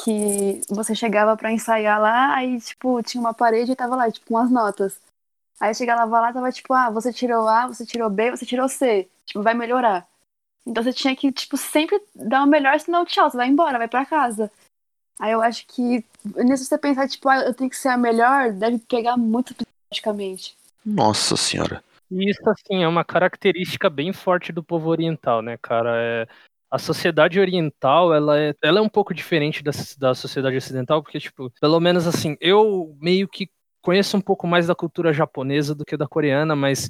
Que 0.04 0.62
você 0.68 0.96
chegava 0.96 1.38
pra 1.38 1.52
ensaiar 1.52 2.02
lá, 2.02 2.34
aí, 2.36 2.60
tipo, 2.60 3.02
tinha 3.04 3.22
uma 3.22 3.34
parede 3.34 3.72
e 3.72 3.76
tava 3.76 3.96
lá, 3.96 4.12
tipo, 4.12 4.26
com 4.26 4.38
as 4.38 4.50
notas. 4.50 5.00
Aí 5.60 5.76
chegava 5.76 6.06
lá, 6.20 6.34
tava 6.34 6.52
tipo, 6.52 6.74
ah, 6.74 6.90
você 6.90 7.14
tirou 7.14 7.48
A, 7.48 7.68
você 7.68 7.86
tirou 7.86 8.10
B, 8.10 8.32
você 8.32 8.44
tirou 8.46 8.68
C. 8.68 9.08
Tipo, 9.28 9.44
vai 9.44 9.54
melhorar. 9.54 10.08
Então 10.66 10.84
você 10.84 10.94
tinha 10.94 11.16
que, 11.16 11.32
tipo, 11.32 11.58
sempre 11.58 12.02
dar 12.16 12.44
o 12.44 12.48
melhor, 12.48 12.80
senão 12.80 13.06
tchau, 13.06 13.30
você 13.30 13.38
vai 13.38 13.48
embora, 13.48 13.78
vai 13.78 13.88
pra 13.88 14.06
casa. 14.06 14.52
Aí 15.20 15.32
eu 15.32 15.42
acho 15.42 15.66
que 15.68 16.04
nisso 16.44 16.66
você 16.66 16.78
pensar, 16.78 17.08
tipo, 17.08 17.30
ah, 17.30 17.42
eu 17.42 17.54
tenho 17.54 17.70
que 17.70 17.78
ser 17.78 17.90
a 17.90 17.98
melhor, 17.98 18.52
deve 18.52 18.80
pegar 18.80 19.18
muito 19.18 19.54
psicologicamente. 19.56 20.56
Nossa 20.86 21.38
senhora. 21.38 21.84
E 22.10 22.30
isso, 22.30 22.42
assim, 22.50 22.84
é 22.84 22.88
uma 22.88 23.06
característica 23.06 23.90
bem 23.90 24.12
forte 24.12 24.52
do 24.52 24.64
povo 24.64 24.90
oriental, 24.90 25.42
né, 25.42 25.58
cara? 25.62 25.92
É, 25.96 26.28
a 26.70 26.78
sociedade 26.78 27.40
oriental, 27.40 28.14
ela 28.14 28.40
é, 28.40 28.54
ela 28.64 28.80
é 28.80 28.82
um 28.82 28.90
pouco 28.90 29.14
diferente 29.14 29.64
da, 29.64 29.72
da 29.98 30.16
sociedade 30.16 30.58
ocidental, 30.58 31.02
porque, 31.04 31.20
tipo, 31.20 31.52
pelo 31.62 31.80
menos, 31.80 32.08
assim, 32.08 32.36
eu 32.42 32.96
meio 33.00 33.28
que 33.28 33.50
conheço 33.82 34.18
um 34.18 34.22
pouco 34.22 34.48
mais 34.48 34.68
da 34.68 34.76
cultura 34.76 35.14
japonesa 35.14 35.74
do 35.74 35.86
que 35.86 35.98
da 35.98 36.08
coreana, 36.08 36.56
mas 36.56 36.90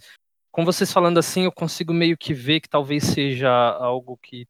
com 0.52 0.66
vocês 0.66 0.92
falando 0.92 1.18
assim, 1.18 1.44
eu 1.44 1.52
consigo 1.52 1.94
meio 1.94 2.18
que 2.18 2.34
ver 2.34 2.60
que 2.60 2.70
talvez 2.70 3.04
seja 3.06 3.50
algo 3.50 4.18
que 4.22 4.48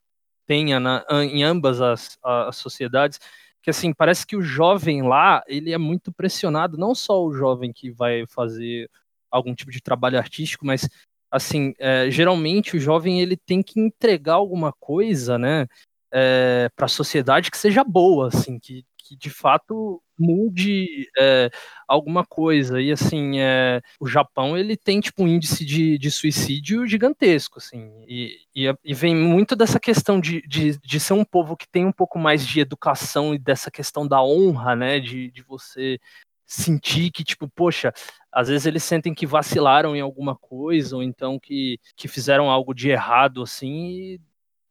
tenha 0.47 0.79
na, 0.79 1.05
em 1.23 1.43
ambas 1.43 1.79
as, 1.79 2.17
as 2.23 2.57
sociedades, 2.57 3.19
que 3.61 3.69
assim, 3.69 3.93
parece 3.93 4.25
que 4.25 4.35
o 4.35 4.41
jovem 4.41 5.03
lá, 5.03 5.43
ele 5.47 5.71
é 5.71 5.77
muito 5.77 6.11
pressionado, 6.11 6.77
não 6.77 6.95
só 6.95 7.23
o 7.23 7.33
jovem 7.33 7.71
que 7.71 7.91
vai 7.91 8.25
fazer 8.27 8.89
algum 9.29 9.53
tipo 9.53 9.71
de 9.71 9.81
trabalho 9.81 10.17
artístico, 10.17 10.65
mas 10.65 10.89
assim, 11.29 11.73
é, 11.79 12.09
geralmente 12.11 12.75
o 12.75 12.79
jovem 12.79 13.21
ele 13.21 13.37
tem 13.37 13.61
que 13.61 13.79
entregar 13.79 14.33
alguma 14.33 14.73
coisa, 14.73 15.37
né, 15.37 15.67
é, 16.11 16.69
para 16.75 16.85
a 16.85 16.89
sociedade 16.89 17.49
que 17.49 17.57
seja 17.57 17.83
boa, 17.83 18.27
assim, 18.27 18.59
que, 18.59 18.83
que 19.11 19.17
de 19.17 19.29
fato 19.29 20.01
mude 20.17 21.09
é, 21.17 21.49
alguma 21.85 22.25
coisa. 22.25 22.81
E 22.81 22.91
assim, 22.91 23.39
é, 23.39 23.81
o 23.99 24.07
Japão 24.07 24.57
ele 24.57 24.77
tem 24.77 25.01
tipo 25.01 25.23
um 25.23 25.27
índice 25.27 25.65
de, 25.65 25.97
de 25.97 26.09
suicídio 26.09 26.87
gigantesco, 26.87 27.57
assim, 27.57 27.91
e, 28.07 28.37
e, 28.55 28.73
e 28.85 28.93
vem 28.93 29.13
muito 29.13 29.53
dessa 29.55 29.79
questão 29.79 30.19
de, 30.19 30.41
de, 30.47 30.77
de, 30.79 30.99
ser 30.99 31.13
um 31.13 31.25
povo 31.25 31.57
que 31.57 31.67
tem 31.67 31.85
um 31.85 31.91
pouco 31.91 32.17
mais 32.17 32.47
de 32.47 32.61
educação 32.61 33.35
e 33.35 33.39
dessa 33.39 33.69
questão 33.69 34.07
da 34.07 34.23
honra, 34.23 34.75
né, 34.75 34.99
de, 34.99 35.29
de 35.31 35.41
você 35.41 35.99
sentir 36.45 37.11
que, 37.11 37.23
tipo, 37.23 37.49
poxa, 37.49 37.93
às 38.31 38.47
vezes 38.47 38.65
eles 38.65 38.83
sentem 38.83 39.13
que 39.13 39.25
vacilaram 39.25 39.95
em 39.95 40.01
alguma 40.01 40.35
coisa, 40.37 40.95
ou 40.95 41.03
então 41.03 41.37
que, 41.39 41.79
que 41.97 42.07
fizeram 42.07 42.49
algo 42.49 42.73
de 42.73 42.89
errado, 42.89 43.41
assim, 43.41 43.89
e 43.89 44.21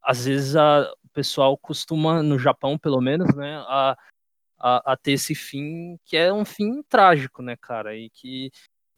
às 0.02 0.24
vezes 0.24 0.56
a, 0.56 0.90
o 1.04 1.08
pessoal 1.12 1.58
costuma, 1.58 2.22
no 2.22 2.38
Japão 2.38 2.78
pelo 2.78 3.00
menos, 3.00 3.34
né, 3.34 3.56
a, 3.66 3.96
a, 4.60 4.92
a, 4.92 4.96
ter 4.96 5.12
esse 5.12 5.34
fim 5.34 5.98
que 6.04 6.16
é 6.16 6.32
um 6.32 6.44
fim 6.44 6.82
trágico, 6.88 7.42
né, 7.42 7.56
cara, 7.60 7.96
e 7.96 8.10
que 8.10 8.50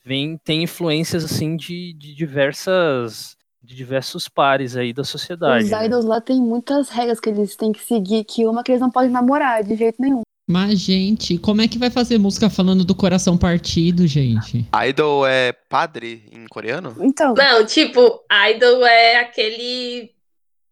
vem, 0.04 0.36
tem 0.36 0.64
influências, 0.64 1.24
assim, 1.24 1.56
de, 1.56 1.94
de 1.94 2.14
diversas 2.14 3.36
de 3.62 3.76
diversos 3.76 4.28
pares 4.28 4.76
aí 4.76 4.92
da 4.92 5.04
sociedade. 5.04 5.64
Os 5.64 5.70
né? 5.70 5.86
idols 5.86 6.04
lá 6.04 6.20
tem 6.20 6.40
muitas 6.40 6.88
regras 6.88 7.20
que 7.20 7.30
eles 7.30 7.54
têm 7.54 7.70
que 7.70 7.80
seguir, 7.80 8.24
que 8.24 8.44
uma 8.44 8.64
que 8.64 8.72
eles 8.72 8.80
não 8.80 8.90
podem 8.90 9.10
namorar 9.10 9.62
de 9.62 9.76
jeito 9.76 10.02
nenhum. 10.02 10.22
Mas, 10.50 10.80
gente, 10.80 11.38
como 11.38 11.62
é 11.62 11.68
que 11.68 11.78
vai 11.78 11.88
fazer 11.88 12.18
música 12.18 12.50
falando 12.50 12.84
do 12.84 12.94
coração 12.94 13.38
partido, 13.38 14.06
gente? 14.06 14.66
Idol 14.88 15.24
é 15.24 15.52
padre 15.52 16.28
em 16.32 16.44
coreano? 16.46 16.96
Então. 17.00 17.34
Não, 17.34 17.64
tipo, 17.64 18.20
idol 18.50 18.84
é 18.84 19.20
aquele 19.20 20.10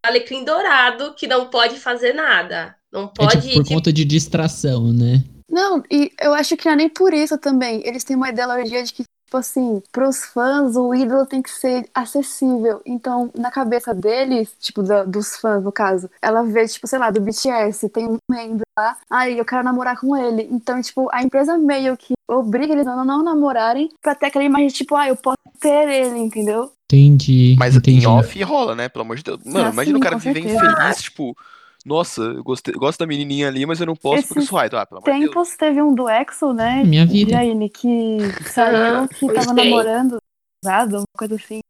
alecrim 0.03 0.45
dourado 0.45 1.15
que 1.15 1.29
não 1.29 1.49
pode 1.49 1.77
fazer 1.77 2.13
nada. 2.13 2.77
Não 2.93 3.09
pode. 3.09 3.37
É 3.37 3.41
tipo, 3.41 3.55
por 3.55 3.63
tipo, 3.65 3.75
conta 3.75 3.93
de 3.93 4.05
distração, 4.05 4.93
né? 4.93 5.25
Não, 5.49 5.83
e 5.91 6.13
eu 6.21 6.33
acho 6.35 6.57
que 6.57 6.65
não 6.67 6.73
é 6.73 6.77
nem 6.77 6.89
por 6.89 7.13
isso 7.13 7.37
também. 7.39 7.83
Eles 7.87 8.05
têm 8.05 8.17
uma 8.17 8.29
ideologia 8.31 8.83
de 8.85 8.93
que, 8.93 9.03
tipo 9.03 9.37
assim, 9.37 9.83
pros 9.93 10.25
fãs, 10.25 10.77
o 10.77 10.95
ídolo 10.95 11.27
tem 11.27 11.43
que 11.43 11.51
ser 11.51 11.89
acessível. 11.95 12.81
Então, 12.87 13.31
na 13.37 13.51
cabeça 13.51 13.93
deles, 13.93 14.55
tipo, 14.61 14.83
da- 14.83 15.05
dos 15.05 15.37
fãs, 15.37 15.63
no 15.63 15.73
caso, 15.73 16.09
ela 16.23 16.43
vê, 16.45 16.67
tipo, 16.69 16.87
sei 16.87 16.99
lá, 16.99 17.11
do 17.11 17.21
BTS, 17.21 17.89
tem 17.89 18.07
um 18.09 18.17
membro 18.31 18.63
lá, 18.79 18.97
aí 19.11 19.39
eu 19.39 19.45
quero 19.45 19.65
namorar 19.65 19.99
com 19.99 20.17
ele. 20.17 20.49
Então, 20.51 20.81
tipo, 20.81 21.09
a 21.13 21.23
empresa 21.23 21.59
meio 21.59 21.97
que 21.97 22.15
obriga 22.29 22.73
eles 22.73 22.87
a 22.87 23.05
não 23.05 23.23
namorarem 23.25 23.89
pra 24.01 24.15
ter 24.15 24.27
aquela 24.27 24.45
imagem, 24.45 24.69
tipo, 24.69 24.95
ah, 24.95 25.09
eu 25.09 25.17
posso 25.17 25.37
ter 25.61 25.89
ele, 25.89 26.19
entendeu? 26.19 26.73
Entendi. 26.87 27.57
Mas 27.59 27.75
entendi. 27.77 28.05
em 28.05 28.07
off 28.09 28.43
rola, 28.43 28.75
né? 28.75 28.89
Pelo 28.89 29.05
amor 29.05 29.17
de 29.17 29.23
Deus. 29.25 29.41
Mano, 29.45 29.69
Ah, 29.69 29.73
imagina 29.73 29.99
o 29.99 30.01
cara 30.01 30.17
viver 30.17 30.41
infeliz, 30.41 31.03
tipo, 31.03 31.37
nossa, 31.85 32.23
eu 32.23 32.43
gostei- 32.43 32.75
gosto 32.75 32.99
da 32.99 33.07
menininha 33.07 33.49
ali, 33.49 33.65
mas 33.65 33.81
eu 33.81 33.87
não 33.87 33.97
posso 33.97 34.27
porque 34.27 34.39
eu 34.39 34.43
Esses 34.43 34.51
sou. 34.51 34.59
Ah, 34.59 34.87
pelo 34.87 35.01
amor 35.01 35.13
de 35.13 35.19
Deus. 35.21 35.31
Tempos 35.33 35.57
teve 35.57 35.83
um 35.83 35.95
do 35.95 36.09
Exo, 36.09 36.53
né? 36.53 36.83
Minha 36.85 37.07
vida. 37.07 37.39
Que 37.73 38.19
saiu 38.45 39.09
que 39.09 39.27
tava 39.27 39.47
Gostei. 39.47 39.65
namorando, 39.71 40.19
usado, 40.65 40.97
uma 40.99 41.05
coisa 41.17 41.35
assim. 41.37 41.61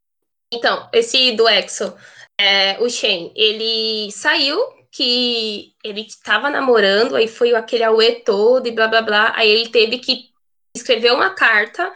Então, 0.53 0.89
esse 0.93 1.33
do 1.33 1.49
Exo, 1.49 1.95
é, 2.41 2.79
o 2.81 2.89
Shen, 2.89 3.33
ele 3.37 4.11
saiu 4.11 4.59
que 4.91 5.73
ele 5.85 6.01
estava 6.01 6.51
namorando, 6.51 7.15
aí 7.15 7.29
foi 7.29 7.55
aquele 7.55 7.85
auê 7.85 8.17
todo 8.17 8.67
e 8.67 8.73
blá 8.73 8.89
blá 8.89 9.03
blá. 9.03 9.33
Aí 9.37 9.49
ele 9.49 9.69
teve 9.69 9.99
que 9.99 10.31
escrever 10.77 11.13
uma 11.13 11.31
carta 11.31 11.93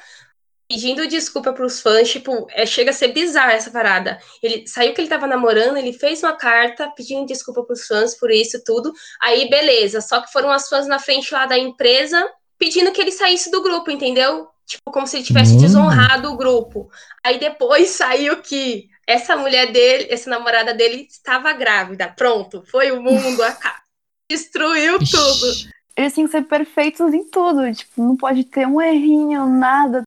pedindo 0.69 1.07
desculpa 1.07 1.53
pros 1.53 1.81
fãs, 1.81 2.11
tipo, 2.11 2.47
é, 2.51 2.65
chega 2.65 2.91
a 2.91 2.95
ser 2.95 3.09
bizarro 3.09 3.51
essa 3.53 3.71
parada. 3.71 4.19
Ele 4.43 4.67
saiu 4.67 4.95
que 4.95 5.01
ele 5.01 5.09
tava 5.09 5.27
namorando, 5.27 5.77
ele 5.77 5.93
fez 5.93 6.23
uma 6.23 6.33
carta 6.33 6.91
pedindo 6.97 7.27
desculpa 7.27 7.63
pros 7.63 7.87
fãs 7.87 8.15
por 8.19 8.31
isso 8.31 8.63
tudo. 8.65 8.93
Aí, 9.23 9.49
beleza, 9.51 10.01
só 10.01 10.21
que 10.21 10.33
foram 10.33 10.51
as 10.51 10.69
fãs 10.69 10.87
na 10.87 10.99
frente 10.99 11.33
lá 11.35 11.47
da 11.47 11.59
empresa 11.59 12.27
pedindo 12.59 12.93
que 12.93 13.01
ele 13.01 13.13
saísse 13.13 13.51
do 13.51 13.63
grupo, 13.63 13.91
entendeu? 13.91 14.49
Tipo, 14.67 14.91
como 14.91 15.07
se 15.07 15.17
ele 15.19 15.25
tivesse 15.25 15.55
Hum. 15.55 15.59
desonrado 15.59 16.33
o 16.33 16.37
grupo. 16.37 16.89
Aí 17.23 17.39
depois 17.39 17.89
saiu 17.91 18.39
que 18.41 18.89
essa 19.07 19.37
mulher 19.37 19.71
dele, 19.71 20.07
essa 20.11 20.31
namorada 20.31 20.73
dele, 20.73 21.07
estava 21.11 21.53
grávida. 21.53 22.09
Pronto, 22.17 22.65
foi 22.71 22.91
o 22.91 23.03
mundo, 23.03 23.43
aca- 23.43 23.83
destruiu 24.31 24.99
tudo. 24.99 25.75
Eles 25.97 26.15
têm 26.15 26.25
que 26.25 26.33
ser 26.33 26.43
perfeitos 26.43 27.13
em 27.13 27.25
tudo. 27.29 27.71
Tipo, 27.75 28.03
não 28.03 28.17
pode 28.17 28.45
ter 28.45 28.67
um 28.67 28.81
errinho, 28.81 29.47
nada. 29.47 30.03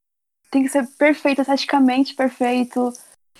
Tem 0.50 0.62
que 0.62 0.68
ser 0.68 0.86
perfeito, 0.98 1.40
esteticamente 1.40 2.14
perfeito. 2.14 2.92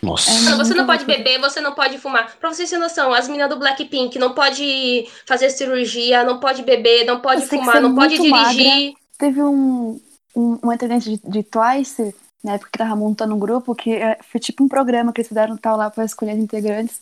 Nossa. 0.02 0.30
É, 0.30 0.56
você 0.56 0.74
não 0.74 0.86
pode 0.86 1.04
beber, 1.04 1.40
você 1.40 1.60
não 1.60 1.74
pode 1.74 1.98
fumar. 1.98 2.36
Pra 2.36 2.52
vocês 2.52 2.68
terem 2.70 2.82
noção, 2.82 3.12
as 3.12 3.26
meninas 3.26 3.48
do 3.48 3.58
Blackpink 3.58 4.18
não 4.18 4.32
pode 4.32 5.08
fazer 5.26 5.50
cirurgia, 5.50 6.24
não 6.24 6.38
pode 6.38 6.62
beber, 6.62 7.04
não 7.04 7.20
pode 7.20 7.42
Você 7.42 7.58
fumar, 7.58 7.80
não 7.80 7.94
pode 7.94 8.18
dirigir. 8.18 8.94
Teve 9.18 9.42
um, 9.42 10.00
um, 10.36 10.58
um 10.62 10.72
integrante 10.72 11.10
de, 11.10 11.20
de 11.28 11.42
Twice, 11.42 12.14
na 12.44 12.54
época 12.54 12.70
que 12.72 12.78
tava 12.78 12.94
montando 12.94 13.34
um 13.34 13.38
grupo, 13.38 13.74
que 13.74 13.94
é, 13.94 14.18
foi 14.22 14.40
tipo 14.40 14.62
um 14.62 14.68
programa 14.68 15.12
que 15.12 15.20
eles 15.20 15.28
fizeram 15.28 15.56
tal 15.56 15.76
lá 15.76 15.90
pra 15.90 16.04
escolher 16.04 16.32
as 16.32 16.38
integrantes. 16.38 17.00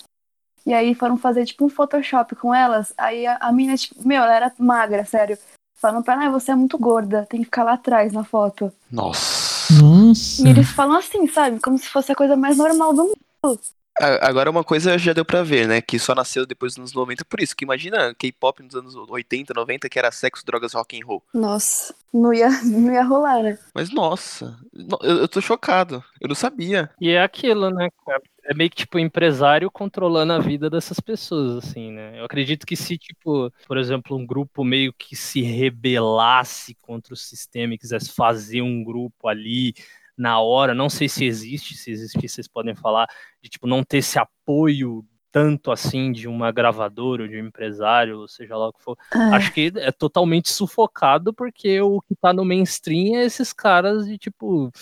E 0.64 0.72
aí 0.72 0.94
foram 0.94 1.16
fazer 1.16 1.44
tipo 1.44 1.64
um 1.64 1.68
Photoshop 1.68 2.34
com 2.36 2.54
elas. 2.54 2.92
Aí 2.96 3.26
a, 3.26 3.36
a 3.36 3.52
mina, 3.52 3.76
tipo, 3.76 4.06
meu, 4.06 4.22
ela 4.22 4.34
era 4.34 4.52
magra, 4.58 5.04
sério. 5.04 5.38
Falando 5.78 6.02
pra 6.02 6.14
ela, 6.14 6.26
ah, 6.26 6.30
você 6.30 6.52
é 6.52 6.56
muito 6.56 6.78
gorda, 6.78 7.26
tem 7.28 7.40
que 7.40 7.44
ficar 7.44 7.62
lá 7.62 7.74
atrás 7.74 8.12
na 8.12 8.24
foto. 8.24 8.72
Nossa. 8.90 9.55
Nossa. 9.70 10.46
E 10.46 10.50
eles 10.50 10.68
falam 10.70 10.96
assim, 10.96 11.26
sabe? 11.28 11.60
Como 11.60 11.78
se 11.78 11.88
fosse 11.88 12.12
a 12.12 12.14
coisa 12.14 12.36
mais 12.36 12.56
normal 12.56 12.94
do 12.94 13.02
mundo. 13.04 13.60
Agora 13.98 14.50
uma 14.50 14.62
coisa 14.62 14.98
já 14.98 15.12
deu 15.12 15.24
pra 15.24 15.42
ver, 15.42 15.66
né? 15.66 15.80
Que 15.80 15.98
só 15.98 16.14
nasceu 16.14 16.44
depois 16.44 16.72
dos 16.74 16.78
anos 16.78 16.92
90. 16.92 17.24
Por 17.24 17.40
isso, 17.40 17.56
que 17.56 17.64
imagina 17.64 18.14
K-pop 18.14 18.62
nos 18.62 18.74
anos 18.74 18.94
80, 18.94 19.54
90, 19.54 19.88
que 19.88 19.98
era 19.98 20.12
sexo, 20.12 20.44
drogas, 20.44 20.74
rock 20.74 21.00
and 21.00 21.06
roll. 21.06 21.22
Nossa, 21.32 21.94
não 22.12 22.32
ia, 22.34 22.48
não 22.62 22.92
ia 22.92 23.02
rolar, 23.02 23.42
né? 23.42 23.58
Mas 23.74 23.90
nossa, 23.90 24.58
no- 24.72 24.98
eu, 25.02 25.16
eu 25.18 25.28
tô 25.28 25.40
chocado. 25.40 26.04
Eu 26.20 26.28
não 26.28 26.34
sabia. 26.34 26.90
E 27.00 27.10
é 27.10 27.22
aquilo, 27.22 27.70
né, 27.70 27.88
cara? 28.04 28.22
É 28.48 28.54
meio 28.54 28.70
que, 28.70 28.76
tipo, 28.76 28.98
empresário 28.98 29.68
controlando 29.70 30.32
a 30.32 30.38
vida 30.38 30.70
dessas 30.70 31.00
pessoas, 31.00 31.64
assim, 31.64 31.90
né? 31.90 32.20
Eu 32.20 32.24
acredito 32.26 32.64
que 32.64 32.76
se, 32.76 32.96
tipo, 32.96 33.50
por 33.66 33.76
exemplo, 33.76 34.16
um 34.16 34.24
grupo 34.24 34.62
meio 34.62 34.92
que 34.92 35.16
se 35.16 35.40
rebelasse 35.42 36.74
contra 36.82 37.12
o 37.14 37.16
sistema 37.16 37.74
e 37.74 37.78
quisesse 37.78 38.12
fazer 38.12 38.62
um 38.62 38.84
grupo 38.84 39.26
ali 39.26 39.74
na 40.16 40.40
hora, 40.40 40.74
não 40.74 40.88
sei 40.88 41.08
se 41.08 41.24
existe, 41.24 41.76
se 41.76 41.90
existir, 41.90 42.28
vocês 42.28 42.48
podem 42.48 42.74
falar, 42.74 43.06
de, 43.42 43.48
tipo, 43.48 43.66
não 43.66 43.82
ter 43.82 43.98
esse 43.98 44.18
apoio 44.18 45.04
tanto 45.30 45.70
assim 45.70 46.12
de 46.12 46.26
uma 46.26 46.50
gravadora 46.50 47.24
ou 47.24 47.28
de 47.28 47.36
um 47.36 47.46
empresário, 47.46 48.20
ou 48.20 48.26
seja 48.26 48.56
lá 48.56 48.68
o 48.68 48.72
que 48.72 48.82
for. 48.82 48.96
É. 49.14 49.18
Acho 49.34 49.52
que 49.52 49.70
é 49.76 49.92
totalmente 49.92 50.50
sufocado 50.50 51.34
porque 51.34 51.78
o 51.82 52.00
que 52.00 52.14
tá 52.16 52.32
no 52.32 52.42
mainstream 52.42 53.16
é 53.16 53.24
esses 53.24 53.52
caras 53.52 54.06
de, 54.06 54.16
tipo, 54.16 54.72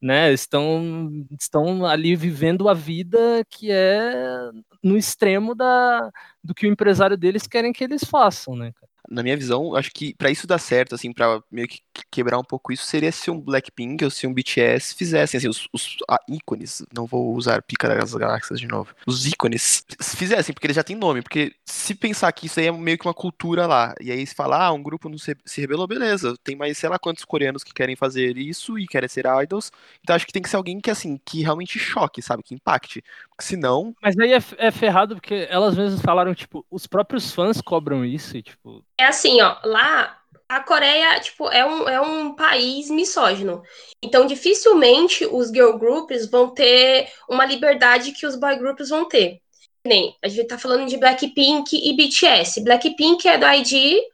né, 0.00 0.32
estão, 0.32 1.08
estão 1.38 1.86
ali 1.86 2.16
vivendo 2.16 2.68
a 2.68 2.74
vida 2.74 3.46
que 3.48 3.70
é 3.70 4.50
no 4.82 4.98
extremo 4.98 5.54
da, 5.54 6.10
do 6.42 6.52
que 6.52 6.66
o 6.66 6.70
empresário 6.72 7.16
deles 7.16 7.46
querem 7.46 7.72
que 7.72 7.84
eles 7.84 8.02
façam, 8.02 8.56
né, 8.56 8.72
cara? 8.72 8.91
Na 9.08 9.22
minha 9.22 9.36
visão, 9.36 9.74
acho 9.74 9.90
que 9.92 10.14
pra 10.14 10.30
isso 10.30 10.46
dar 10.46 10.58
certo, 10.58 10.94
assim, 10.94 11.12
pra 11.12 11.42
meio 11.50 11.68
que 11.68 11.80
quebrar 12.10 12.38
um 12.38 12.44
pouco 12.44 12.72
isso, 12.72 12.84
seria 12.84 13.10
se 13.10 13.30
um 13.30 13.40
Blackpink 13.40 14.04
ou 14.04 14.10
se 14.10 14.26
um 14.26 14.32
BTS 14.32 14.94
fizessem, 14.94 15.38
assim, 15.38 15.48
os, 15.48 15.68
os 15.72 15.96
ah, 16.08 16.18
ícones, 16.28 16.82
não 16.94 17.06
vou 17.06 17.34
usar 17.34 17.62
Pica 17.62 17.88
das 17.88 18.14
Galáxias 18.14 18.60
de 18.60 18.68
novo, 18.68 18.94
os 19.06 19.26
ícones 19.26 19.84
fizessem, 20.16 20.54
porque 20.54 20.66
eles 20.66 20.76
já 20.76 20.84
têm 20.84 20.96
nome, 20.96 21.22
porque 21.22 21.54
se 21.64 21.94
pensar 21.94 22.30
que 22.32 22.46
isso 22.46 22.60
aí 22.60 22.66
é 22.66 22.72
meio 22.72 22.98
que 22.98 23.06
uma 23.06 23.14
cultura 23.14 23.66
lá, 23.66 23.94
e 24.00 24.10
aí 24.10 24.26
se 24.26 24.34
falar, 24.34 24.66
ah, 24.66 24.72
um 24.72 24.82
grupo 24.82 25.08
não 25.08 25.18
se, 25.18 25.36
se 25.44 25.60
rebelou, 25.60 25.86
beleza, 25.86 26.34
tem 26.44 26.56
mais 26.56 26.78
sei 26.78 26.88
lá 26.88 26.98
quantos 26.98 27.24
coreanos 27.24 27.64
que 27.64 27.74
querem 27.74 27.96
fazer 27.96 28.36
isso 28.36 28.78
e 28.78 28.86
querem 28.86 29.08
ser 29.08 29.24
idols, 29.42 29.70
então 30.00 30.14
acho 30.14 30.26
que 30.26 30.32
tem 30.32 30.42
que 30.42 30.48
ser 30.48 30.56
alguém 30.56 30.80
que, 30.80 30.90
assim, 30.90 31.18
que 31.24 31.42
realmente 31.42 31.78
choque, 31.78 32.22
sabe, 32.22 32.42
que 32.42 32.54
impacte, 32.54 33.02
porque 33.28 33.44
senão, 33.44 33.94
Mas 34.00 34.18
aí 34.18 34.32
é, 34.32 34.42
é 34.58 34.70
ferrado 34.70 35.16
porque 35.16 35.46
elas 35.50 35.76
mesmas 35.76 36.00
falaram, 36.00 36.34
tipo, 36.34 36.64
os 36.70 36.86
próprios 36.86 37.32
fãs 37.32 37.60
cobram 37.60 38.04
isso 38.04 38.36
e, 38.36 38.42
tipo, 38.42 38.84
É 39.02 39.06
assim, 39.06 39.40
ó, 39.40 39.56
lá 39.64 40.16
a 40.48 40.60
Coreia, 40.60 41.18
tipo, 41.18 41.48
é 41.48 41.66
um, 41.66 41.88
é 41.88 42.00
um 42.00 42.36
país 42.36 42.88
misógino. 42.88 43.60
Então, 44.00 44.26
dificilmente 44.26 45.26
os 45.26 45.48
girl 45.48 45.76
groups 45.76 46.30
vão 46.30 46.54
ter 46.54 47.08
uma 47.28 47.44
liberdade 47.44 48.12
que 48.12 48.24
os 48.24 48.36
boy 48.36 48.54
groups 48.56 48.90
vão 48.90 49.08
ter. 49.08 49.40
Nem, 49.84 50.16
a 50.22 50.28
gente 50.28 50.46
tá 50.46 50.56
falando 50.56 50.86
de 50.86 50.96
Blackpink 50.96 51.74
e 51.74 51.96
BTS. 51.96 52.62
Blackpink 52.62 53.26
é 53.26 53.36
do 53.38 53.44
ID 53.44 54.04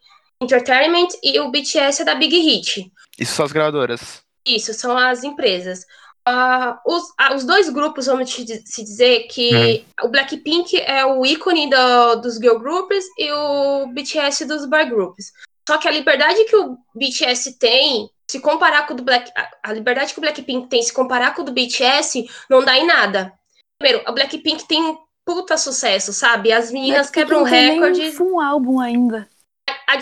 Entertainment 0.40 1.08
e 1.22 1.38
o 1.38 1.50
BTS 1.50 2.00
é 2.00 2.04
da 2.06 2.14
Big 2.14 2.38
Hit. 2.38 2.90
isso 3.18 3.34
são 3.34 3.44
as 3.44 3.52
gravadoras. 3.52 4.22
Isso, 4.46 4.72
são 4.72 4.96
as 4.96 5.22
empresas. 5.22 5.84
Ah, 6.30 6.80
os, 6.86 7.04
ah, 7.16 7.34
os 7.34 7.44
dois 7.44 7.70
grupos, 7.70 8.04
vamos 8.06 8.30
se 8.30 8.44
dizer 8.84 9.26
que 9.28 9.84
o 10.02 10.08
Blackpink 10.08 10.76
é 10.78 11.04
o 11.06 11.24
ícone 11.24 11.70
do- 11.70 12.16
dos 12.16 12.36
girl 12.36 12.58
groups 12.58 13.04
e 13.18 13.32
o 13.32 13.86
BTS 13.86 14.44
dos 14.44 14.66
boy 14.66 14.84
groups. 14.84 15.32
Só 15.66 15.78
que 15.78 15.88
a 15.88 15.90
liberdade 15.90 16.44
que 16.44 16.54
o 16.56 16.76
BTS 16.94 17.58
tem, 17.58 18.10
se 18.30 18.40
comparar 18.40 18.86
com 18.86 18.92
o 18.92 18.96
do 18.96 19.02
Black, 19.02 19.30
a- 19.34 19.50
a 19.64 19.72
liberdade 19.72 20.12
que 20.12 20.18
o 20.18 20.22
Blackpink 20.22 20.68
tem 20.68 20.82
se 20.82 20.92
comparar 20.92 21.34
com 21.34 21.40
o 21.42 21.44
do 21.46 21.52
BTS, 21.52 22.28
não 22.50 22.62
dá 22.62 22.76
em 22.76 22.86
nada. 22.86 23.32
Primeiro, 23.78 24.02
a 24.06 24.12
Blackpink 24.12 24.66
tem 24.68 24.82
um 24.82 24.98
puta 25.24 25.56
sucesso, 25.56 26.12
sabe? 26.12 26.52
As 26.52 26.70
meninas 26.70 27.10
Blackpink 27.10 27.26
quebram 27.26 27.42
recordes. 27.44 28.20
um 28.20 28.38
álbum 28.40 28.80
ainda. 28.80 29.28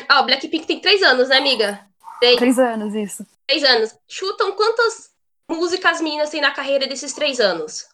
A, 0.08 0.18
a 0.18 0.22
Blackpink 0.22 0.66
tem 0.66 0.80
três 0.80 1.02
anos, 1.02 1.28
né, 1.28 1.36
amiga? 1.38 1.80
Três, 2.20 2.36
Três 2.36 2.58
anos, 2.58 2.94
isso. 2.94 3.26
três 3.46 3.62
anos. 3.62 3.94
Chutam 4.08 4.52
quantas 4.52 5.10
músicas 5.50 5.96
as 5.96 6.00
meninas 6.00 6.30
têm 6.30 6.40
na 6.40 6.50
carreira 6.50 6.86
desses 6.86 7.12
três 7.12 7.40
anos? 7.40 7.86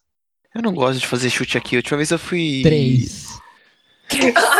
Eu 0.54 0.62
não 0.62 0.74
gosto 0.74 1.00
de 1.00 1.06
fazer 1.06 1.30
chute 1.30 1.56
aqui, 1.56 1.76
a 1.76 1.78
última 1.78 1.96
vez 1.96 2.10
eu 2.10 2.18
fui... 2.18 2.60
Três. 2.62 3.26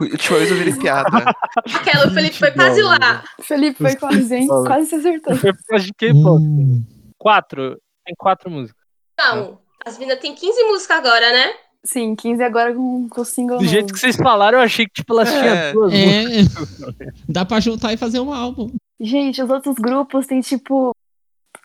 A 0.00 0.04
última 0.04 0.38
vez 0.38 0.50
eu 0.50 0.56
virei 0.56 0.74
piada. 0.76 1.08
Aquela, 1.74 2.06
o 2.06 2.14
Felipe 2.14 2.38
foi 2.38 2.52
quase 2.52 2.80
lá. 2.82 3.24
Felipe 3.42 3.78
foi 3.78 3.96
quase, 3.96 4.32
hein? 4.32 4.46
Quase 4.46 4.86
se 4.90 4.94
acertou. 4.94 5.34
foi 5.34 5.52
por 5.52 5.64
causa 5.64 5.84
de 5.86 5.92
K-pop. 5.94 6.40
Hum. 6.40 6.84
Quatro, 7.18 7.80
tem 8.04 8.14
quatro 8.16 8.48
músicas. 8.48 8.80
Não, 9.18 9.58
as 9.84 9.98
meninas 9.98 10.20
têm 10.20 10.36
15 10.36 10.62
músicas 10.64 10.98
agora, 10.98 11.32
né? 11.32 11.52
Sim, 11.82 12.14
15 12.14 12.42
agora 12.44 12.72
com, 12.72 13.08
com 13.08 13.20
o 13.22 13.24
single 13.24 13.58
Do 13.58 13.64
jeito 13.64 13.82
novo. 13.86 13.94
que 13.94 13.98
vocês 13.98 14.14
falaram, 14.14 14.58
eu 14.58 14.64
achei 14.64 14.86
que, 14.86 14.92
tipo, 14.92 15.12
elas 15.14 15.28
É. 15.30 15.40
tinham 15.40 15.72
duas. 15.72 15.92
É, 15.92 17.08
dá 17.28 17.44
pra 17.44 17.58
juntar 17.58 17.92
e 17.92 17.96
fazer 17.96 18.20
um 18.20 18.32
álbum. 18.32 18.70
Gente, 19.00 19.42
os 19.42 19.50
outros 19.50 19.74
grupos 19.76 20.26
têm, 20.28 20.40
tipo, 20.40 20.94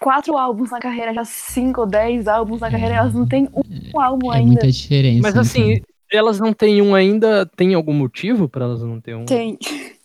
quatro 0.04 0.38
álbuns 0.38 0.70
na 0.70 0.80
carreira, 0.80 1.14
já 1.14 1.24
cinco 1.24 1.82
ou 1.82 1.88
dez 1.88 2.28
álbuns 2.28 2.60
na 2.60 2.70
carreira, 2.70 2.96
elas 2.96 3.14
não 3.14 3.26
têm 3.26 3.48
um 3.96 4.02
álbum 4.02 4.34
É 4.34 4.38
ainda. 4.38 4.48
muita 4.52 4.72
diferença. 4.72 5.22
Mas 5.22 5.38
assim, 5.38 5.82
elas 6.12 6.40
não 6.40 6.52
têm 6.52 6.82
um 6.82 6.94
ainda, 6.94 7.46
tem 7.56 7.74
algum 7.74 7.94
motivo 7.94 8.50
pra 8.50 8.66
elas 8.66 8.82
não 8.82 9.00
terem 9.00 9.22
um? 9.22 9.26
Tem. 9.26 9.58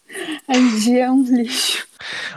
A 0.49 0.57
IG 0.57 0.99
é 0.99 1.11
um 1.11 1.23
lixo. 1.23 1.87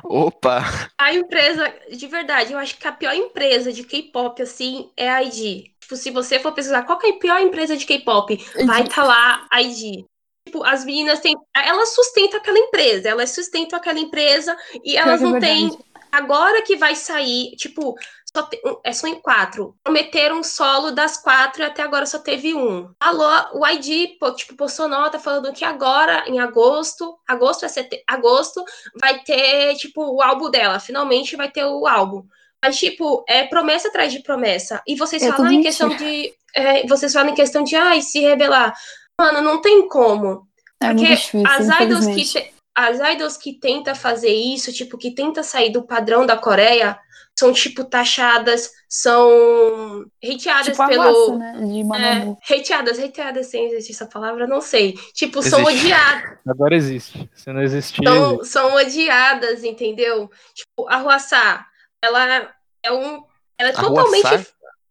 Opa! 0.04 0.90
A 0.98 1.14
empresa, 1.14 1.74
de 1.90 2.06
verdade, 2.08 2.52
eu 2.52 2.60
acho 2.60 2.78
que 2.78 2.86
a 2.86 2.92
pior 2.92 3.14
empresa 3.14 3.72
de 3.72 3.84
K-pop, 3.84 4.42
assim, 4.42 4.90
é 4.98 5.10
a 5.10 5.24
ID. 5.24 5.68
Tipo, 5.80 5.96
se 5.96 6.12
você 6.12 6.38
for 6.38 6.52
pesquisar 6.52 6.84
qual 6.84 7.00
que 7.00 7.08
é 7.08 7.10
a 7.12 7.20
pior 7.20 7.40
empresa 7.40 7.78
de 7.78 7.86
K-pop, 7.86 8.38
vai 8.66 8.84
estar 8.84 9.06
lá 9.06 9.48
a 9.50 9.62
ID. 9.62 10.04
Tipo, 10.46 10.66
as 10.66 10.84
meninas 10.84 11.22
têm. 11.22 11.34
Elas 11.56 11.96
sustentam 11.96 12.40
aquela 12.42 12.60
empresa, 12.60 13.08
elas 13.08 13.30
sustentam 13.30 13.80
aquela 13.80 14.00
empresa 14.00 14.58
e 14.84 14.98
elas 14.98 15.22
é 15.22 15.24
não 15.24 15.40
têm. 15.40 15.72
Agora 16.12 16.62
que 16.64 16.76
vai 16.76 16.96
sair, 16.96 17.52
tipo, 17.56 17.96
só, 18.36 18.44
te- 18.44 18.62
é 18.84 18.92
só 18.94 19.08
em 19.08 19.20
quatro. 19.22 19.76
Prometeram 19.84 20.40
um 20.40 20.44
solo 20.44 20.92
das 20.92 21.18
quatro 21.18 21.62
e 21.62 21.66
até 21.66 21.82
agora 21.84 22.06
só 22.06 22.20
teve 22.20 22.54
um. 22.54 22.90
Alô, 23.00 23.60
o 23.60 23.68
ID, 23.68 24.18
pô, 24.20 24.32
tipo, 24.34 24.56
postou 24.56 24.88
nota 24.88 25.20
falando 25.20 25.52
que 25.54 25.64
agora, 25.66 26.24
em 26.28 26.40
agosto, 26.40 27.18
agosto 27.28 27.66
é 27.66 27.68
sete, 27.70 28.04
agosto, 28.08 28.64
vai 29.00 29.20
ter, 29.24 29.76
tipo, 29.76 30.02
o 30.04 30.22
álbum 30.22 30.50
dela. 30.50 30.80
Finalmente 30.80 31.36
vai 31.36 31.50
ter 31.50 31.66
o 31.66 31.88
álbum. 31.88 32.24
Mas, 32.64 32.78
tipo, 32.78 33.24
é 33.28 33.44
promessa 33.46 33.88
atrás 33.88 34.12
de 34.14 34.22
promessa. 34.22 34.82
E 34.88 34.96
vocês 34.96 35.24
É 35.24 35.32
falam 35.32 35.52
em 35.52 35.62
questão 35.64 35.90
de. 35.90 36.34
é, 36.56 36.86
vocês 36.88 37.12
falam 37.12 37.32
em 37.32 37.36
questão 37.36 37.64
de, 37.64 37.76
ai, 37.76 38.02
se 38.02 38.20
revelar. 38.20 38.74
Mano, 39.20 39.42
não 39.42 39.62
tem 39.62 39.88
como. 39.88 40.48
É 40.82 40.94
Porque 40.94 41.06
as 41.48 41.80
idols 41.82 42.06
que 42.08 42.24
te- 42.24 42.54
as 42.76 43.00
idols 43.00 43.38
que 43.38 43.54
tenta 43.60 43.94
fazer 43.96 44.34
isso, 44.34 44.72
tipo, 44.74 44.98
que 44.98 45.12
tenta 45.12 45.44
sair 45.44 45.72
do 45.72 45.84
padrão 45.84 46.26
da 46.26 46.38
Coreia, 46.38 46.98
são, 47.38 47.52
tipo, 47.54 47.84
taxadas, 47.86 48.72
são 48.90 50.06
hateadas 50.24 50.68
Tipo 50.68 50.82
a 50.84 50.88
pelo. 50.88 51.32
raça, 51.32 51.38
né? 51.38 51.54
De 51.66 52.54
É, 52.54 52.56
hateadas, 52.60 53.00
hateadas, 53.00 53.48
sem 53.48 53.66
existir 53.68 53.94
essa 53.94 54.06
palavra, 54.06 54.46
não 54.48 54.62
sei. 54.62 54.94
Tipo, 55.14 55.42
são 55.42 55.62
Existe. 55.62 55.86
odiadas, 55.86 56.38
Agora 56.48 56.76
existe. 56.76 57.30
Se 57.34 57.52
não 57.52 57.62
existir, 57.62 58.04
são, 58.04 58.34
existe. 58.36 58.48
são 58.52 58.74
odiadas, 58.76 59.64
entendeu? 59.64 60.30
Tipo, 60.54 60.88
a 60.90 60.98
Hwasa, 61.02 61.66
ela 62.02 62.54
é 62.84 62.92
um. 62.92 63.24
Ela 63.58 63.70
é 63.70 63.74
A 63.76 63.80
totalmente. 63.82 64.24
Hwasa? 64.26 64.48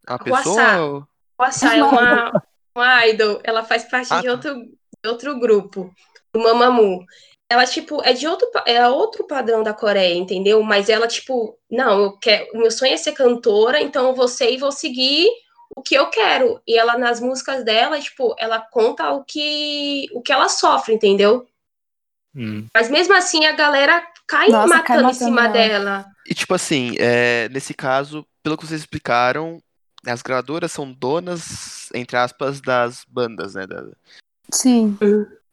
É 0.08 0.12
uma 0.12 0.18
pessoa? 0.18 1.08
Hwasa 1.38 1.76
é 1.76 1.82
uma, 1.84 2.42
uma 2.74 3.06
idol, 3.06 3.40
ela 3.44 3.62
faz 3.64 3.84
parte 3.84 4.12
Ah, 4.12 4.20
de 4.20 4.26
tá. 4.26 4.32
outro, 4.32 4.54
de 5.02 5.08
outro 5.08 5.38
grupo, 5.38 5.92
do 6.32 6.40
Mamamoo. 6.40 7.04
Ela, 7.50 7.66
tipo, 7.66 8.00
é 8.04 8.12
de 8.12 8.28
outro, 8.28 8.48
é 8.64 8.86
outro 8.88 9.26
padrão 9.26 9.64
da 9.64 9.74
Coreia, 9.74 10.14
entendeu? 10.14 10.62
Mas 10.62 10.88
ela, 10.88 11.08
tipo, 11.08 11.58
não, 11.68 12.00
eu 12.04 12.12
quero, 12.18 12.48
o 12.54 12.58
meu 12.58 12.70
sonho 12.70 12.94
é 12.94 12.96
ser 12.96 13.12
cantora, 13.12 13.80
então 13.80 14.06
eu 14.08 14.14
vou 14.14 14.28
ser 14.28 14.52
e 14.52 14.56
vou 14.56 14.70
seguir 14.70 15.28
o 15.74 15.82
que 15.82 15.96
eu 15.96 16.08
quero. 16.10 16.60
E 16.64 16.78
ela, 16.78 16.96
nas 16.96 17.20
músicas 17.20 17.64
dela, 17.64 18.00
tipo, 18.00 18.36
ela 18.38 18.60
conta 18.60 19.10
o 19.10 19.24
que, 19.24 20.06
o 20.12 20.22
que 20.22 20.32
ela 20.32 20.48
sofre, 20.48 20.94
entendeu? 20.94 21.44
Hum. 22.36 22.66
Mas 22.72 22.88
mesmo 22.88 23.14
assim, 23.16 23.44
a 23.44 23.52
galera 23.52 24.00
cai 24.28 24.48
Nossa, 24.48 24.68
matando 24.68 25.02
cai 25.02 25.10
em 25.10 25.14
cima 25.14 25.42
ela. 25.46 25.52
dela. 25.52 26.06
E 26.28 26.34
tipo 26.34 26.54
assim, 26.54 26.94
é, 27.00 27.48
nesse 27.48 27.74
caso, 27.74 28.24
pelo 28.44 28.56
que 28.56 28.64
vocês 28.64 28.80
explicaram, 28.80 29.60
as 30.06 30.22
gravadoras 30.22 30.70
são 30.70 30.92
donas, 30.92 31.88
entre 31.92 32.16
aspas, 32.16 32.60
das 32.60 33.04
bandas, 33.08 33.54
né? 33.56 33.66
da- 33.66 33.88
Sim. 34.52 34.96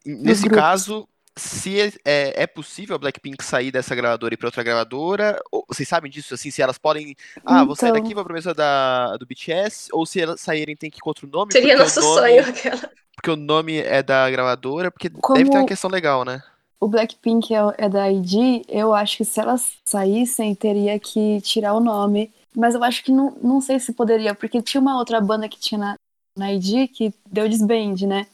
Nesse 0.06 0.42
grupos. 0.42 0.58
caso, 0.58 1.08
se 1.38 1.80
é, 1.80 1.92
é, 2.04 2.42
é 2.42 2.46
possível 2.46 2.96
a 2.96 2.98
Blackpink 2.98 3.42
sair 3.44 3.70
dessa 3.70 3.94
gravadora 3.94 4.32
e 4.32 4.34
ir 4.34 4.36
pra 4.36 4.48
outra 4.48 4.62
gravadora, 4.62 5.40
ou- 5.50 5.64
vocês 5.68 5.88
sabem 5.88 6.10
disso, 6.10 6.34
assim, 6.34 6.50
se 6.50 6.60
elas 6.62 6.78
podem. 6.78 7.14
Ah, 7.44 7.64
vou 7.64 7.74
sair 7.76 7.90
Então. 7.90 8.02
daqui, 8.02 8.14
vou 8.14 8.24
pra 8.24 8.34
mesa 8.34 8.52
da, 8.54 9.16
do 9.16 9.26
BTS, 9.26 9.88
ou 9.92 10.04
se 10.04 10.20
elas 10.20 10.40
saírem 10.40 10.76
tem 10.76 10.90
que 10.90 10.98
ir 10.98 11.00
com 11.00 11.10
outro 11.10 11.26
nome, 11.26 11.52
Seria 11.52 11.76
nosso 11.76 12.00
o 12.00 12.02
nome, 12.02 12.20
sonho 12.20 12.48
aquela. 12.48 12.90
porque 13.14 13.30
o 13.30 13.36
nome 13.36 13.78
é 13.78 14.02
da 14.02 14.30
gravadora, 14.30 14.90
porque 14.90 15.08
Como- 15.10 15.38
deve 15.38 15.50
ter 15.50 15.56
uma 15.58 15.66
questão 15.66 15.88
legal, 15.90 16.24
né? 16.24 16.42
O 16.80 16.86
Blackpink 16.86 17.52
é, 17.54 17.58
é 17.78 17.88
da 17.88 18.10
ID, 18.10 18.62
eu 18.68 18.94
acho 18.94 19.16
que 19.16 19.24
se 19.24 19.40
elas 19.40 19.72
saíssem, 19.84 20.54
teria 20.54 20.98
que 21.00 21.40
tirar 21.40 21.74
o 21.74 21.80
nome. 21.80 22.32
Mas 22.56 22.74
eu 22.74 22.82
acho 22.82 23.04
que 23.04 23.12
não, 23.12 23.36
não 23.42 23.60
sei 23.60 23.78
se 23.78 23.92
poderia, 23.92 24.34
porque 24.34 24.60
tinha 24.62 24.80
uma 24.80 24.96
outra 24.96 25.20
banda 25.20 25.48
que 25.48 25.58
tinha 25.58 25.78
na 25.78 25.94
na 26.36 26.52
ID 26.52 26.86
que 26.88 27.12
deu 27.28 27.48
desband, 27.48 27.96
né? 28.06 28.26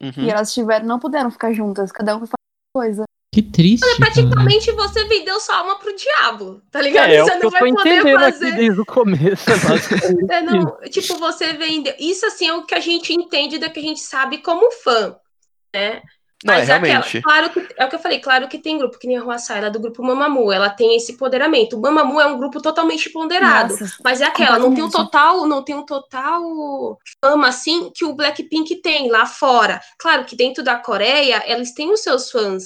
Uhum. 0.00 0.12
E 0.24 0.30
elas 0.30 0.52
tiveram, 0.54 0.86
não 0.86 0.98
puderam 0.98 1.30
ficar 1.30 1.52
juntas, 1.52 1.92
cada 1.92 2.16
um 2.16 2.20
foi 2.20 2.38
coisa. 2.72 3.04
Que 3.32 3.42
triste. 3.42 3.86
cara. 3.86 3.96
Praticamente 3.96 4.72
você 4.72 5.04
vendeu 5.04 5.38
sua 5.38 5.58
alma 5.58 5.78
pro 5.78 5.94
diabo, 5.94 6.60
tá 6.70 6.80
ligado? 6.82 7.10
É, 7.10 7.16
é 7.16 7.22
o 7.22 7.26
você 7.26 7.34
não 7.36 7.42
eu 7.42 7.50
vai 7.50 7.60
poder 7.60 7.70
entendendo 7.70 8.20
fazer. 8.20 8.46
aqui 8.48 8.56
desde 8.56 8.80
o 8.80 8.84
começo. 8.86 9.50
é 9.50 9.56
basicamente 9.56 10.32
É, 10.32 10.42
não, 10.42 10.80
tipo, 10.90 11.16
você 11.16 11.52
vendeu. 11.52 11.94
Isso 11.98 12.26
assim 12.26 12.48
é 12.48 12.54
o 12.54 12.64
que 12.66 12.74
a 12.74 12.80
gente 12.80 13.12
entende 13.12 13.58
do 13.58 13.70
que 13.70 13.78
a 13.78 13.82
gente 13.82 14.00
sabe 14.00 14.38
como 14.38 14.72
fã, 14.72 15.16
né? 15.72 16.02
Não, 16.42 16.54
é 16.54 16.58
Mas 16.58 16.70
aquela- 16.70 16.86
realmente. 16.86 17.20
claro 17.22 17.50
que 17.50 17.68
é 17.76 17.84
o 17.84 17.88
que 17.90 17.94
eu 17.96 17.98
falei, 17.98 18.18
claro 18.18 18.48
que 18.48 18.56
tem 18.58 18.78
grupo, 18.78 18.98
que 18.98 19.06
nem 19.06 19.18
a 19.18 19.20
Ruaçá, 19.20 19.58
ela 19.58 19.66
é 19.66 19.70
do 19.70 19.78
grupo 19.78 20.02
Mamamoo, 20.02 20.50
ela 20.50 20.70
tem 20.70 20.96
esse 20.96 21.12
empoderamento. 21.12 21.76
O 21.76 21.80
Mamamoo 21.82 22.18
é 22.20 22.26
um 22.26 22.38
grupo 22.38 22.62
totalmente 22.62 23.10
ponderado. 23.10 23.72
Nossa, 23.78 23.94
Mas 24.02 24.20
é 24.22 24.24
aquela, 24.24 24.58
não 24.58 24.74
tem 24.74 24.82
um 24.82 24.88
total, 24.90 25.46
não 25.46 25.62
tem 25.62 25.74
um 25.74 25.84
total 25.84 26.98
fama 27.22 27.48
assim 27.48 27.90
que 27.94 28.04
o 28.06 28.14
Blackpink 28.14 28.76
tem 28.76 29.10
lá 29.10 29.26
fora. 29.26 29.80
Claro 29.98 30.24
que 30.24 30.34
dentro 30.34 30.64
da 30.64 30.76
Coreia, 30.76 31.42
eles 31.46 31.74
têm 31.74 31.92
os 31.92 32.00
seus 32.00 32.30
fãs. 32.30 32.64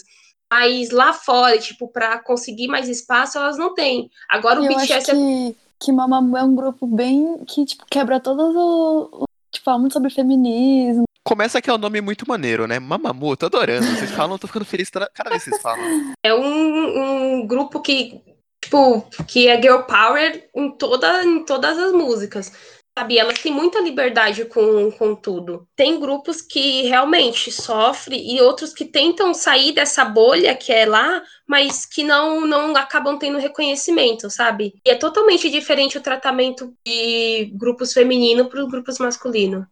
Mas 0.53 0.91
lá 0.91 1.13
fora, 1.13 1.59
tipo, 1.59 1.89
pra 1.89 2.19
conseguir 2.23 2.69
mais 2.69 2.89
espaço, 2.89 3.39
elas 3.39 3.59
não 3.59 3.75
têm. 3.75 4.09
Agora 4.31 4.61
o 4.61 4.65
eu 4.65 4.69
BTS 4.69 4.93
acho 4.93 5.11
é 5.11 5.15
que, 5.15 5.57
que 5.81 5.91
Mamamoo 5.93 6.37
é 6.37 6.45
um 6.45 6.55
grupo 6.55 6.87
bem 6.87 7.39
que 7.45 7.65
tipo, 7.65 7.85
quebra 7.91 8.21
todos 8.21 8.55
o, 8.55 9.09
o- 9.13 9.25
Tipo, 9.51 9.65
fala 9.65 9.79
muito 9.79 9.93
sobre 9.95 10.11
feminismo. 10.11 11.05
Começa 11.27 11.63
que 11.63 11.71
é 11.71 11.73
um 11.73 11.79
nome 11.79 12.03
muito 12.03 12.29
maneiro, 12.29 12.67
né? 12.67 12.79
Mamamoo, 12.79 13.35
tô 13.35 13.47
adorando. 13.47 13.87
Vocês 13.87 14.11
falam, 14.11 14.37
tô 14.37 14.47
ficando 14.47 14.67
feliz 14.67 14.91
toda- 14.91 15.11
cada 15.15 15.31
vez 15.31 15.43
que 15.43 15.51
vocês 15.51 15.63
falam. 15.63 16.13
É 16.23 16.35
um, 16.35 17.39
um 17.39 17.47
grupo 17.47 17.81
que, 17.81 18.21
tipo, 18.63 19.01
que 19.27 19.49
é 19.49 19.61
girl 19.61 19.81
power 19.85 20.47
em, 20.55 20.71
toda, 20.77 21.25
em 21.25 21.43
todas 21.45 21.79
as 21.79 21.93
músicas. 21.93 22.53
Sabe, 22.97 23.19
elas 23.19 23.41
têm 23.41 23.51
muita 23.51 23.81
liberdade 23.81 24.45
com, 24.45 24.89
com 24.93 25.17
tudo. 25.17 25.67
Tem 25.75 25.99
grupos 25.99 26.41
que 26.41 26.83
realmente 26.83 27.51
sofrem 27.51 28.37
e 28.37 28.41
outros 28.41 28.73
que 28.73 28.85
tentam 28.85 29.35
sair 29.35 29.73
dessa 29.73 30.05
bolha 30.05 30.55
que 30.55 30.73
é 30.73 30.87
lá, 30.87 31.21
mas 31.45 31.85
que 31.85 32.05
não, 32.05 32.43
não 32.43 32.77
acabam 32.77 33.19
tendo 33.19 33.39
reconhecimento, 33.39 34.31
sabe? 34.31 34.75
E 34.87 34.91
é 34.91 34.95
totalmente 34.95 35.51
diferente 35.51 35.99
o 35.99 36.03
tratamento 36.03 36.73
de 36.87 37.51
grupos 37.55 37.93
femininos 37.93 38.47
para 38.47 38.63
os 38.63 38.71
grupos 38.71 38.99
masculinos. 38.99 39.65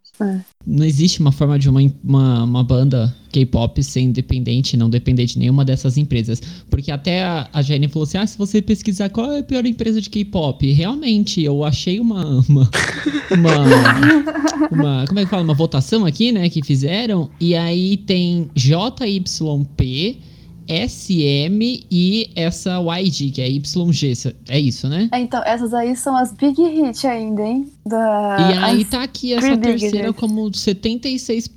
Não 0.66 0.84
existe 0.84 1.20
uma 1.20 1.32
forma 1.32 1.58
de 1.58 1.68
uma, 1.68 1.80
uma, 2.04 2.44
uma 2.44 2.62
banda 2.64 3.14
K-pop 3.30 3.82
ser 3.82 4.00
independente, 4.02 4.76
não 4.76 4.90
depender 4.90 5.24
de 5.24 5.38
nenhuma 5.38 5.64
dessas 5.64 5.96
empresas. 5.96 6.40
Porque 6.70 6.90
até 6.90 7.24
a, 7.24 7.48
a 7.52 7.62
Jenny 7.62 7.88
falou 7.88 8.04
assim: 8.04 8.18
ah, 8.18 8.26
se 8.26 8.36
você 8.38 8.60
pesquisar 8.60 9.08
qual 9.08 9.32
é 9.32 9.38
a 9.40 9.42
pior 9.42 9.64
empresa 9.66 10.00
de 10.00 10.10
K-pop, 10.10 10.70
realmente 10.72 11.42
eu 11.42 11.64
achei 11.64 11.98
uma. 11.98 12.22
Uma, 12.48 12.70
uma, 13.30 13.56
uma- 14.70 15.04
Como 15.06 15.18
é 15.18 15.24
que 15.24 15.30
fala? 15.30 15.42
Uma 15.42 15.54
votação 15.54 16.04
aqui, 16.04 16.30
né? 16.30 16.48
Que 16.50 16.62
fizeram. 16.62 17.30
E 17.40 17.54
aí 17.54 17.96
tem 17.96 18.50
JYP. 18.54 20.18
SM 20.68 21.86
e 21.90 22.30
essa 22.36 22.78
YG, 22.80 23.30
que 23.30 23.42
é 23.42 23.48
YG, 23.48 24.12
é 24.48 24.58
isso, 24.58 24.88
né? 24.88 25.08
É, 25.12 25.18
então, 25.18 25.42
essas 25.44 25.74
aí 25.74 25.94
são 25.96 26.16
as 26.16 26.32
big 26.32 26.62
hit 26.62 27.06
ainda, 27.06 27.42
hein? 27.42 27.72
Da, 27.84 28.36
E 28.40 28.58
aí 28.58 28.82
as- 28.82 28.88
tá 28.90 29.02
aqui 29.02 29.32
essa 29.34 29.56
terceira 29.56 30.10
Hits. 30.10 30.20
como 30.20 30.50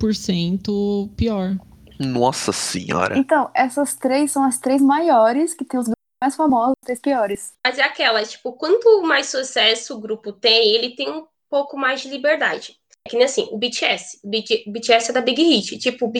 76% 0.06 1.10
pior. 1.16 1.56
Nossa 1.98 2.52
senhora. 2.52 3.18
Então, 3.18 3.50
essas 3.54 3.94
três 3.94 4.30
são 4.30 4.44
as 4.44 4.58
três 4.58 4.82
maiores, 4.82 5.54
que 5.54 5.64
tem 5.64 5.80
os 5.80 5.86
grupos 5.86 5.96
mais 6.22 6.36
famosos, 6.36 6.72
os 6.82 6.84
três 6.84 7.00
piores. 7.00 7.52
Mas 7.66 7.78
é 7.78 7.82
aquela, 7.82 8.22
tipo, 8.24 8.52
quanto 8.52 9.02
mais 9.02 9.28
sucesso 9.28 9.94
o 9.96 10.00
grupo 10.00 10.32
tem, 10.32 10.74
ele 10.74 10.94
tem 10.94 11.10
um 11.10 11.24
pouco 11.48 11.76
mais 11.78 12.02
de 12.02 12.08
liberdade. 12.10 12.76
É 13.06 13.08
que 13.08 13.16
nem 13.16 13.24
assim, 13.24 13.48
o 13.52 13.58
BTS. 13.58 14.18
O 14.24 14.28
BT 14.28 14.64
o 14.66 14.72
BTS 14.72 15.10
é 15.10 15.14
da 15.14 15.20
Big 15.20 15.40
Hit. 15.42 15.78
Tipo, 15.78 16.06
o, 16.06 16.12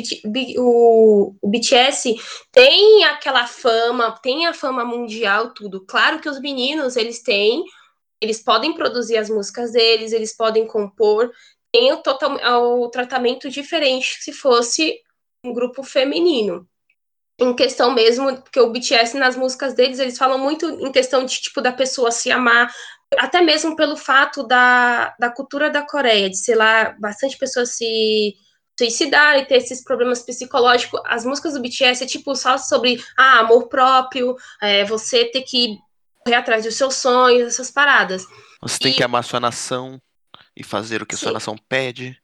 o- 0.61 1.37
o 1.43 1.49
BTS 1.49 2.15
tem 2.53 3.05
aquela 3.05 3.47
fama, 3.47 4.13
tem 4.23 4.47
a 4.47 4.55
fama 4.55 4.85
mundial, 4.85 5.53
tudo. 5.53 5.85
Claro 5.87 6.21
que 6.21 6.29
os 6.29 6.41
meninos, 6.41 6.97
eles 6.97 7.23
têm, 7.23 7.65
eles 8.21 8.43
podem 8.43 8.75
produzir 8.75 9.17
as 9.19 9.31
músicas 9.31 9.73
deles, 9.73 10.13
eles 10.13 10.37
podem 10.37 10.67
compor, 10.67 11.33
tem 11.73 11.93
o, 11.93 11.99
total, 11.99 12.81
o 12.81 12.89
tratamento 12.91 13.51
diferente 13.51 14.19
se 14.23 14.33
fosse 14.33 14.99
um 15.45 15.53
grupo 15.53 15.83
feminino 15.83 16.69
em 17.39 17.55
questão 17.55 17.93
mesmo, 17.93 18.35
porque 18.43 18.59
o 18.61 18.71
BTS 18.71 19.17
nas 19.19 19.37
músicas 19.37 19.75
deles, 19.75 19.99
eles 19.99 20.17
falam 20.17 20.39
muito 20.39 20.67
em 20.71 20.91
questão 20.91 21.25
de 21.25 21.35
tipo 21.41 21.61
da 21.61 21.71
pessoa 21.73 22.11
se 22.11 22.31
amar, 22.31 22.73
até 23.19 23.41
mesmo 23.41 23.77
pelo 23.77 23.97
fato 23.97 24.43
da, 24.47 25.15
da 25.19 25.31
cultura 25.31 25.71
da 25.71 25.83
Coreia, 25.83 26.29
de 26.31 26.37
sei 26.37 26.55
lá, 26.55 26.95
bastante 26.99 27.37
pessoas 27.37 27.71
se 27.77 28.35
suicidar 28.79 29.39
e 29.39 29.47
ter 29.47 29.57
esses 29.57 29.83
problemas 29.83 30.21
psicológicos. 30.23 31.01
As 31.07 31.25
músicas 31.25 31.55
do 31.55 31.61
BTS 31.63 32.05
é 32.05 32.07
tipo 32.07 32.35
só 32.35 32.59
sobre 32.59 33.03
ah, 33.17 33.41
amor 33.41 33.69
próprio, 33.69 34.37
é, 34.61 34.85
você 34.85 35.25
ter 35.25 35.43
que 35.43 35.79
correr 36.25 36.37
atrás 36.37 36.65
dos 36.65 36.75
seus 36.75 36.97
sonhos, 36.97 37.49
essas 37.55 37.71
paradas. 37.71 38.27
Você 38.61 38.79
tem 38.79 38.93
E- 38.93 38.95
que 38.95 39.03
amar 39.03 39.25
sua 39.25 39.41
nação 39.41 40.01
e 40.55 40.63
fazer 40.63 41.03
o 41.03 41.07
que 41.07 41.17
sua 41.17 41.29
Sim. 41.29 41.35
nação 41.35 41.57
pede. 41.69 42.19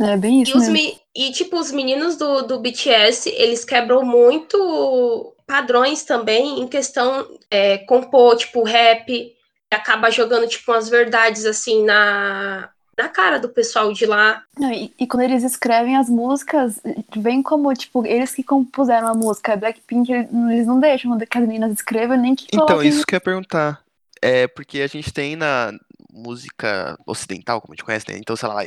É 0.00 0.16
bem 0.16 0.40
E, 0.40 0.42
isso 0.42 0.56
os 0.56 0.68
mesmo. 0.68 0.72
me- 0.72 1.00
e, 1.14 1.32
tipo, 1.32 1.58
os 1.58 1.70
meninos 1.70 2.16
do, 2.16 2.42
do 2.42 2.58
BTS, 2.60 3.28
eles 3.30 3.64
quebram 3.64 4.02
muito 4.02 5.34
padrões 5.46 6.02
também 6.04 6.60
em 6.60 6.66
questão 6.66 7.28
é, 7.50 7.78
compor, 7.78 8.36
tipo, 8.36 8.62
rap, 8.62 9.32
acaba 9.74 10.10
jogando, 10.10 10.48
tipo, 10.48 10.72
umas 10.72 10.88
verdades, 10.88 11.44
assim, 11.44 11.84
na, 11.84 12.70
na 12.96 13.08
cara 13.08 13.38
do 13.38 13.48
pessoal 13.48 13.92
de 13.92 14.06
lá. 14.06 14.42
Não, 14.58 14.72
e, 14.72 14.92
e 14.98 15.06
quando 15.06 15.22
eles 15.22 15.42
escrevem 15.42 15.96
as 15.96 16.08
músicas, 16.08 16.80
vem 17.16 17.42
como, 17.42 17.72
tipo, 17.74 18.06
eles 18.06 18.34
que 18.34 18.42
compuseram 18.42 19.08
a 19.08 19.14
música. 19.14 19.56
Blackpink, 19.56 20.10
eles 20.10 20.66
não 20.66 20.80
deixam 20.80 21.18
que 21.18 21.38
as 21.38 21.46
meninas 21.46 21.72
escrevam, 21.72 22.16
nem 22.16 22.34
que 22.34 22.46
Então, 22.52 22.66
coloquem... 22.66 22.88
isso 22.88 23.04
que 23.06 23.14
eu 23.14 23.18
ia 23.18 23.20
perguntar. 23.20 23.80
É 24.22 24.46
porque 24.46 24.80
a 24.80 24.86
gente 24.86 25.12
tem 25.12 25.36
na 25.36 25.72
música 26.14 26.96
ocidental, 27.06 27.60
como 27.60 27.72
a 27.72 27.74
gente 27.74 27.84
conhece, 27.84 28.06
né? 28.08 28.16
Então, 28.18 28.36
sei 28.36 28.48
lá, 28.48 28.64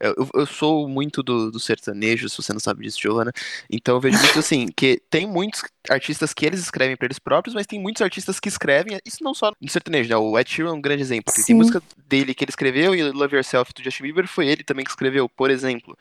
eu, 0.00 0.28
eu 0.34 0.46
sou 0.46 0.88
muito 0.88 1.22
do, 1.22 1.50
do 1.50 1.60
sertanejo, 1.60 2.28
se 2.28 2.36
você 2.36 2.52
não 2.52 2.60
sabe 2.60 2.82
disso, 2.82 3.00
Giovana. 3.00 3.32
Então 3.70 3.96
eu 3.96 4.00
vejo 4.00 4.18
muito 4.18 4.38
assim, 4.38 4.66
que 4.74 5.00
tem 5.10 5.26
muitos 5.26 5.62
artistas 5.90 6.32
que 6.32 6.46
eles 6.46 6.60
escrevem 6.60 6.96
pra 6.96 7.06
eles 7.06 7.18
próprios, 7.18 7.54
mas 7.54 7.66
tem 7.66 7.78
muitos 7.78 8.02
artistas 8.02 8.40
que 8.40 8.48
escrevem, 8.48 8.98
isso 9.04 9.22
não 9.22 9.34
só 9.34 9.52
no 9.60 9.68
sertanejo, 9.68 10.08
né? 10.08 10.16
O 10.16 10.38
Ed 10.38 10.50
Sheeran 10.50 10.70
é 10.70 10.72
um 10.72 10.80
grande 10.80 11.02
exemplo. 11.02 11.32
porque 11.32 11.42
Tem 11.44 11.54
música 11.54 11.82
dele 12.08 12.34
que 12.34 12.44
ele 12.44 12.50
escreveu 12.50 12.94
e 12.94 13.02
Love 13.12 13.36
Yourself 13.36 13.72
do 13.74 13.84
Justin 13.84 14.04
Bieber 14.04 14.26
foi 14.26 14.48
ele 14.48 14.64
também 14.64 14.84
que 14.84 14.90
escreveu, 14.90 15.28
por 15.28 15.50
exemplo. 15.50 15.96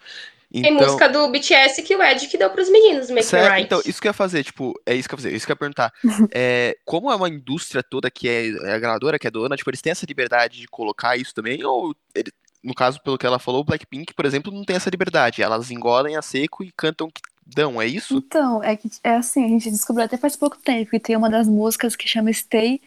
Tem 0.62 0.74
Então, 0.74 0.86
música 0.88 1.10
do 1.10 1.28
BTS 1.30 1.82
que 1.84 1.96
o 1.96 2.02
Ed 2.04 2.28
que 2.28 2.38
deu 2.38 2.50
pros 2.50 2.70
meninos, 2.70 3.10
Make 3.10 3.20
It 3.20 3.30
Certo, 3.30 3.52
Right. 3.54 3.66
então, 3.66 3.82
isso 3.86 4.02
que 4.02 4.08
eu 4.08 4.10
ia 4.10 4.14
fazer, 4.14 4.44
tipo, 4.44 4.74
é 4.86 4.96
isso 4.96 5.08
que 5.08 5.14
eu 5.16 5.18
ia 5.18 5.24
fazer, 5.24 5.36
isso 5.36 5.46
que 5.46 5.52
eu 5.52 5.54
ia 5.54 5.58
perguntar. 5.60 5.94
É, 6.34 6.76
como 6.86 7.12
é 7.12 7.16
uma 7.16 7.30
indústria 7.30 7.84
toda 7.84 8.10
que 8.12 8.28
é, 8.28 8.50
é 8.50 8.74
a 8.74 8.80
gravadora, 8.80 9.20
que 9.20 9.28
é 9.28 9.32
dona, 9.32 9.56
tipo, 9.56 9.70
eles 9.70 9.82
têm 9.82 9.92
essa 9.92 10.06
liberdade 10.06 10.60
de 10.62 10.68
colocar 10.68 11.18
isso 11.18 11.34
também, 11.34 11.64
ou, 11.64 11.96
ele- 12.14 12.32
no 12.64 12.74
caso, 12.74 13.00
pelo 13.02 13.18
que 13.18 13.26
ela 13.26 13.38
falou, 13.40 13.62
o 13.62 13.64
Blackpink, 13.64 14.14
por 14.14 14.26
exemplo, 14.26 14.52
não 14.52 14.64
tem 14.66 14.76
essa 14.76 14.90
liberdade, 14.90 15.42
elas 15.42 15.70
engolem 15.70 16.16
a 16.18 16.22
seco 16.22 16.64
e 16.64 16.72
cantam 16.76 17.10
que 17.10 17.22
dão, 17.46 17.80
é 17.82 17.86
isso? 17.86 18.18
Então, 18.18 18.64
é 18.64 18.76
que 18.76 18.90
é 19.04 19.12
assim, 19.16 19.46
a 19.46 19.48
gente 19.48 19.70
descobriu 19.70 20.06
até 20.06 20.18
faz 20.18 20.36
pouco 20.36 20.58
tempo 20.58 20.90
que 20.90 21.00
tem 21.00 21.16
uma 21.16 21.30
das 21.30 21.48
músicas 21.48 21.96
que 21.96 22.08
chama 22.08 22.32
Stay, 22.34 22.82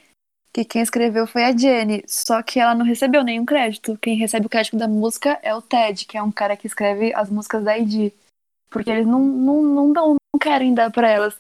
que 0.53 0.65
quem 0.65 0.83
escreveu 0.83 1.27
foi 1.27 1.45
a 1.45 1.57
Jenny, 1.57 2.03
só 2.07 2.43
que 2.43 2.59
ela 2.59 2.75
não 2.75 2.85
recebeu 2.85 3.23
nenhum 3.23 3.45
crédito. 3.45 3.99
Quem 4.01 4.17
recebe 4.17 4.47
o 4.47 4.49
crédito 4.51 4.77
da 4.77 4.89
música 4.89 5.39
é 5.43 5.55
o 5.55 5.63
Ted, 5.63 6.05
que 6.05 6.17
é 6.17 6.23
um 6.23 6.33
cara 6.33 6.57
que 6.57 6.67
escreve 6.67 7.13
as 7.15 7.31
músicas 7.31 7.63
da 7.63 7.79
ID. 7.79 8.13
Porque 8.71 8.91
eles 8.91 9.07
não, 9.07 9.21
não, 9.21 9.63
não, 9.63 9.93
dão, 9.93 10.17
não 10.33 10.39
querem 10.41 10.75
dar 10.75 10.91
pra 10.91 11.09
elas. 11.09 11.35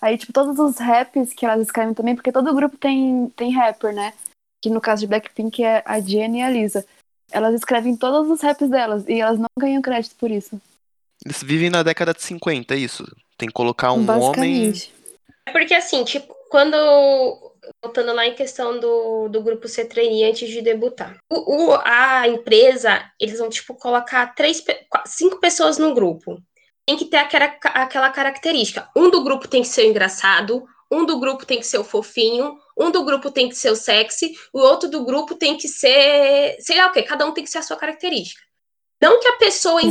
Aí, 0.00 0.16
tipo, 0.16 0.32
todos 0.32 0.58
os 0.58 0.78
raps 0.78 1.32
que 1.32 1.44
elas 1.44 1.62
escrevem 1.62 1.94
também, 1.94 2.14
porque 2.14 2.32
todo 2.32 2.54
grupo 2.54 2.76
tem, 2.76 3.32
tem 3.36 3.52
rapper, 3.52 3.92
né? 3.92 4.12
Que 4.62 4.70
no 4.70 4.80
caso 4.80 5.00
de 5.00 5.06
Blackpink 5.06 5.62
é 5.62 5.82
a 5.84 6.00
Jenny 6.00 6.38
e 6.38 6.42
a 6.42 6.50
Lisa. 6.50 6.84
Elas 7.30 7.54
escrevem 7.54 7.96
todos 7.96 8.30
os 8.30 8.40
raps 8.40 8.68
delas 8.68 9.04
e 9.08 9.20
elas 9.20 9.38
não 9.38 9.48
ganham 9.58 9.82
crédito 9.82 10.14
por 10.16 10.30
isso. 10.30 10.60
Eles 11.24 11.42
vivem 11.42 11.68
na 11.68 11.82
década 11.82 12.14
de 12.14 12.22
50, 12.22 12.74
é 12.74 12.78
isso? 12.78 13.04
Tem 13.36 13.48
que 13.48 13.54
colocar 13.54 13.92
um 13.92 14.08
homem... 14.08 14.72
É 15.46 15.50
porque, 15.50 15.74
assim, 15.74 16.04
tipo, 16.04 16.34
quando. 16.48 17.47
Voltando 17.82 18.12
lá 18.12 18.26
em 18.26 18.34
questão 18.34 18.78
do, 18.78 19.28
do 19.28 19.42
grupo 19.42 19.68
ser 19.68 19.86
trainee 19.86 20.24
antes 20.24 20.48
de 20.48 20.60
debutar. 20.62 21.18
O, 21.30 21.70
o- 21.72 21.80
a 21.84 22.26
empresa, 22.28 23.04
eles 23.20 23.38
vão, 23.38 23.48
tipo, 23.48 23.74
colocar 23.74 24.34
três, 24.34 24.62
cinco 25.06 25.38
pessoas 25.40 25.78
no 25.78 25.94
grupo. 25.94 26.38
Tem 26.86 26.96
que 26.96 27.04
ter 27.06 27.18
aquela, 27.18 27.56
aquela 27.74 28.10
característica. 28.10 28.88
Um 28.96 29.10
do 29.10 29.22
grupo 29.22 29.46
tem 29.46 29.62
que 29.62 29.68
ser 29.68 29.82
o 29.82 29.90
engraçado, 29.90 30.64
um 30.90 31.04
do 31.04 31.20
grupo 31.20 31.44
tem 31.44 31.58
que 31.58 31.66
ser 31.66 31.78
o 31.78 31.84
fofinho, 31.84 32.56
um 32.78 32.90
do 32.90 33.04
grupo 33.04 33.30
tem 33.30 33.48
que 33.48 33.54
ser 33.54 33.70
o 33.70 33.76
sexy, 33.76 34.32
o 34.52 34.58
outro 34.60 34.88
do 34.88 35.04
grupo 35.04 35.34
tem 35.34 35.56
que 35.56 35.68
ser. 35.68 36.56
Sei 36.60 36.76
lá 36.78 36.86
o 36.86 36.92
quê, 36.92 37.02
cada 37.02 37.26
um 37.26 37.32
tem 37.32 37.44
que 37.44 37.50
ser 37.50 37.58
a 37.58 37.62
sua 37.62 37.76
característica. 37.76 38.40
Não 39.00 39.20
que 39.20 39.28
a 39.28 39.36
pessoa 39.36 39.80
em? 39.82 39.90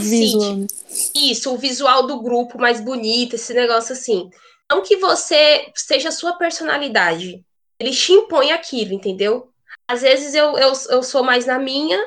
Isso, 1.15 1.53
o 1.53 1.57
visual 1.57 2.07
do 2.07 2.21
grupo 2.21 2.59
mais 2.59 2.81
bonito, 2.81 3.35
esse 3.35 3.53
negócio 3.53 3.93
assim. 3.93 4.29
Não 4.69 4.81
que 4.81 4.97
você 4.97 5.71
seja 5.75 6.09
a 6.09 6.11
sua 6.11 6.33
personalidade. 6.33 7.41
Eles 7.79 7.99
te 7.99 8.11
impõem 8.13 8.51
aquilo, 8.51 8.93
entendeu? 8.93 9.51
Às 9.87 10.01
vezes 10.01 10.33
eu, 10.35 10.57
eu, 10.57 10.73
eu 10.89 11.03
sou 11.03 11.23
mais 11.23 11.45
na 11.45 11.59
minha, 11.59 11.97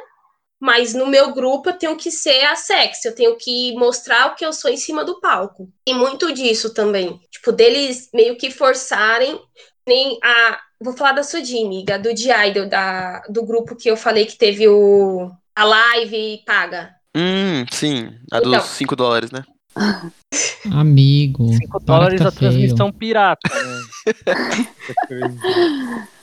mas 0.60 0.92
no 0.94 1.06
meu 1.06 1.32
grupo 1.32 1.70
eu 1.70 1.78
tenho 1.78 1.96
que 1.96 2.10
ser 2.10 2.44
a 2.44 2.56
sexy, 2.56 3.08
eu 3.08 3.14
tenho 3.14 3.36
que 3.36 3.72
mostrar 3.74 4.26
o 4.32 4.34
que 4.34 4.44
eu 4.44 4.52
sou 4.52 4.70
em 4.70 4.76
cima 4.76 5.04
do 5.04 5.20
palco. 5.20 5.72
Tem 5.84 5.94
muito 5.94 6.32
disso 6.32 6.74
também. 6.74 7.18
Tipo, 7.30 7.52
deles 7.52 8.10
meio 8.12 8.36
que 8.36 8.50
forçarem, 8.50 9.40
nem 9.86 10.18
a. 10.22 10.60
Vou 10.82 10.96
falar 10.96 11.12
da 11.12 11.22
Sudi, 11.22 11.62
amiga, 11.64 11.98
do 11.98 12.12
de 12.14 12.30
Idol, 12.30 12.66
da, 12.68 13.20
do 13.28 13.44
grupo 13.44 13.76
que 13.76 13.90
eu 13.90 13.96
falei 13.96 14.24
que 14.26 14.36
teve 14.36 14.66
o, 14.68 15.30
a 15.54 15.64
live 15.64 16.42
paga. 16.46 16.94
Hum, 17.16 17.66
sim. 17.70 18.18
A 18.32 18.40
dos 18.40 18.54
Então. 18.54 18.62
5 18.62 18.96
dólares, 18.96 19.30
né? 19.30 19.44
Amigo. 20.72 21.52
5 21.52 21.68
para 21.68 21.84
dólares 21.84 22.20
tá 22.20 22.28
a 22.28 22.30
feio. 22.30 22.50
transmissão 22.50 22.92
pirata, 22.92 23.48
né? 23.48 23.80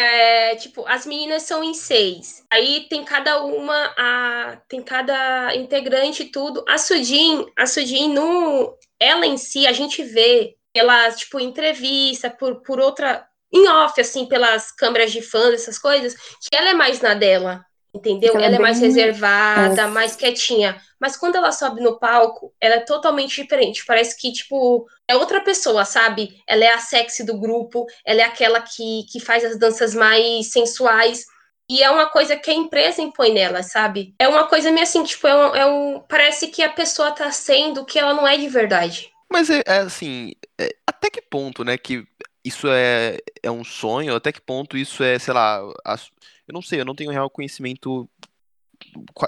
É, 0.00 0.54
tipo, 0.54 0.86
as 0.86 1.04
meninas 1.04 1.42
são 1.42 1.62
em 1.64 1.74
seis. 1.74 2.44
Aí 2.48 2.86
tem 2.88 3.04
cada 3.04 3.42
uma, 3.42 3.74
a, 3.98 4.56
tem 4.68 4.80
cada 4.80 5.56
integrante 5.56 6.22
e 6.22 6.30
tudo. 6.30 6.64
A 6.68 6.78
Sudin, 6.78 7.44
a 7.56 7.66
Sudin, 7.66 8.14
no, 8.14 8.78
ela 9.00 9.26
em 9.26 9.36
si, 9.36 9.66
a 9.66 9.72
gente 9.72 10.04
vê 10.04 10.56
pela, 10.72 11.10
tipo, 11.10 11.40
entrevista, 11.40 12.30
por, 12.30 12.62
por 12.62 12.78
outra, 12.78 13.26
em 13.52 13.66
off, 13.66 14.00
assim, 14.00 14.26
pelas 14.26 14.70
câmeras 14.70 15.10
de 15.10 15.20
fãs, 15.20 15.54
essas 15.54 15.80
coisas, 15.80 16.14
que 16.14 16.54
ela 16.56 16.68
é 16.68 16.74
mais 16.74 17.00
na 17.00 17.14
dela, 17.14 17.64
entendeu? 17.94 18.34
Ela 18.36 18.46
Ela, 18.46 18.56
é 18.56 18.58
é 18.58 18.58
mais 18.58 18.78
bem- 18.80 18.88
reservada, 18.88 19.88
mais 19.88 20.16
quietinha. 20.16 20.80
Mas 21.00 21.16
quando 21.16 21.36
ela 21.36 21.52
sobe 21.52 21.80
no 21.80 21.98
palco, 21.98 22.52
ela 22.60 22.76
é 22.76 22.80
totalmente 22.80 23.40
diferente. 23.42 23.84
Parece 23.86 24.16
que, 24.18 24.32
tipo, 24.32 24.86
é 25.06 25.16
outra 25.16 25.40
pessoa, 25.42 25.84
sabe? 25.84 26.42
Ela 26.46 26.64
é 26.64 26.72
a 26.72 26.78
sexy 26.78 27.24
do 27.24 27.38
grupo, 27.38 27.86
ela 28.04 28.20
é 28.20 28.24
aquela 28.24 28.60
que, 28.60 29.04
que 29.10 29.20
faz 29.20 29.44
as 29.44 29.58
danças 29.58 29.94
mais 29.94 30.50
sensuais. 30.52 31.24
E 31.70 31.82
é 31.82 31.90
uma 31.90 32.06
coisa 32.06 32.34
que 32.36 32.50
a 32.50 32.54
empresa 32.54 33.02
impõe 33.02 33.32
nela, 33.32 33.62
sabe? 33.62 34.14
É 34.18 34.26
uma 34.26 34.46
coisa 34.48 34.70
meio 34.70 34.84
assim, 34.84 35.04
tipo, 35.04 35.26
é 35.26 35.34
um, 35.36 35.54
é 35.56 35.66
um- 35.66 36.00
parece 36.08 36.48
que 36.48 36.62
a 36.62 36.70
pessoa 36.70 37.12
tá 37.12 37.30
sendo 37.30 37.82
o 37.82 37.84
que 37.84 37.98
ela 37.98 38.14
não 38.14 38.26
é 38.26 38.36
de 38.38 38.48
verdade. 38.48 39.10
Mas 39.30 39.50
é, 39.50 39.62
é 39.66 39.78
assim, 39.80 40.32
é, 40.58 40.70
até 40.86 41.10
que 41.10 41.20
ponto, 41.20 41.62
né, 41.64 41.76
que 41.76 42.04
isso 42.42 42.66
é, 42.68 43.18
é 43.42 43.50
um 43.50 43.62
sonho, 43.62 44.14
até 44.16 44.32
que 44.32 44.40
ponto 44.40 44.78
isso 44.78 45.02
é, 45.04 45.18
sei 45.18 45.34
lá, 45.34 45.60
as- 45.84 46.10
eu 46.48 46.52
não 46.54 46.62
sei, 46.62 46.80
eu 46.80 46.84
não 46.84 46.94
tenho 46.94 47.10
real 47.10 47.28
conhecimento, 47.28 48.08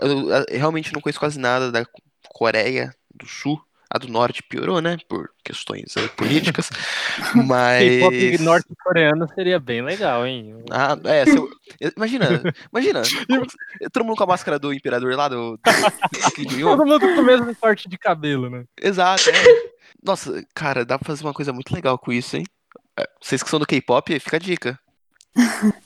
eu, 0.00 0.46
realmente 0.50 0.92
não 0.92 1.00
conheço 1.00 1.20
quase 1.20 1.38
nada 1.38 1.70
da 1.70 1.84
Coreia 2.28 2.94
do 3.14 3.26
Sul, 3.26 3.62
a 3.92 3.98
do 3.98 4.08
Norte 4.08 4.42
piorou, 4.42 4.80
né, 4.80 4.96
por 5.08 5.30
questões 5.44 5.96
aí, 5.96 6.08
políticas, 6.10 6.70
K-pop 7.34 7.44
mas... 7.44 8.40
norte-coreano 8.40 9.28
seria 9.34 9.58
bem 9.58 9.82
legal, 9.82 10.24
hein? 10.26 10.64
Ah, 10.70 10.96
é, 11.04 11.24
eu- 11.28 11.50
imagina, 11.96 12.42
imagina, 12.72 13.02
todo 13.92 14.04
mundo 14.04 14.16
com 14.16 14.24
a 14.24 14.28
máscara 14.28 14.58
do 14.58 14.72
Imperador 14.72 15.14
lá 15.14 15.28
do, 15.28 15.56
do. 15.56 15.60
Todo 16.76 16.86
mundo 16.86 17.00
com 17.00 17.20
o 17.20 17.24
mesmo 17.24 17.54
corte 17.56 17.88
de 17.88 17.98
cabelo, 17.98 18.48
né? 18.48 18.64
Exato, 18.80 19.28
é. 19.28 19.70
Nossa, 20.02 20.42
cara, 20.54 20.84
dá 20.84 20.98
pra 20.98 21.06
fazer 21.06 21.24
uma 21.24 21.34
coisa 21.34 21.52
muito 21.52 21.74
legal 21.74 21.98
com 21.98 22.12
isso, 22.12 22.36
hein? 22.36 22.44
É, 22.98 23.06
Vocês 23.20 23.42
que 23.42 23.50
são 23.50 23.58
do 23.58 23.66
K-pop, 23.66 24.18
fica 24.20 24.36
a 24.36 24.40
dica. 24.40 24.78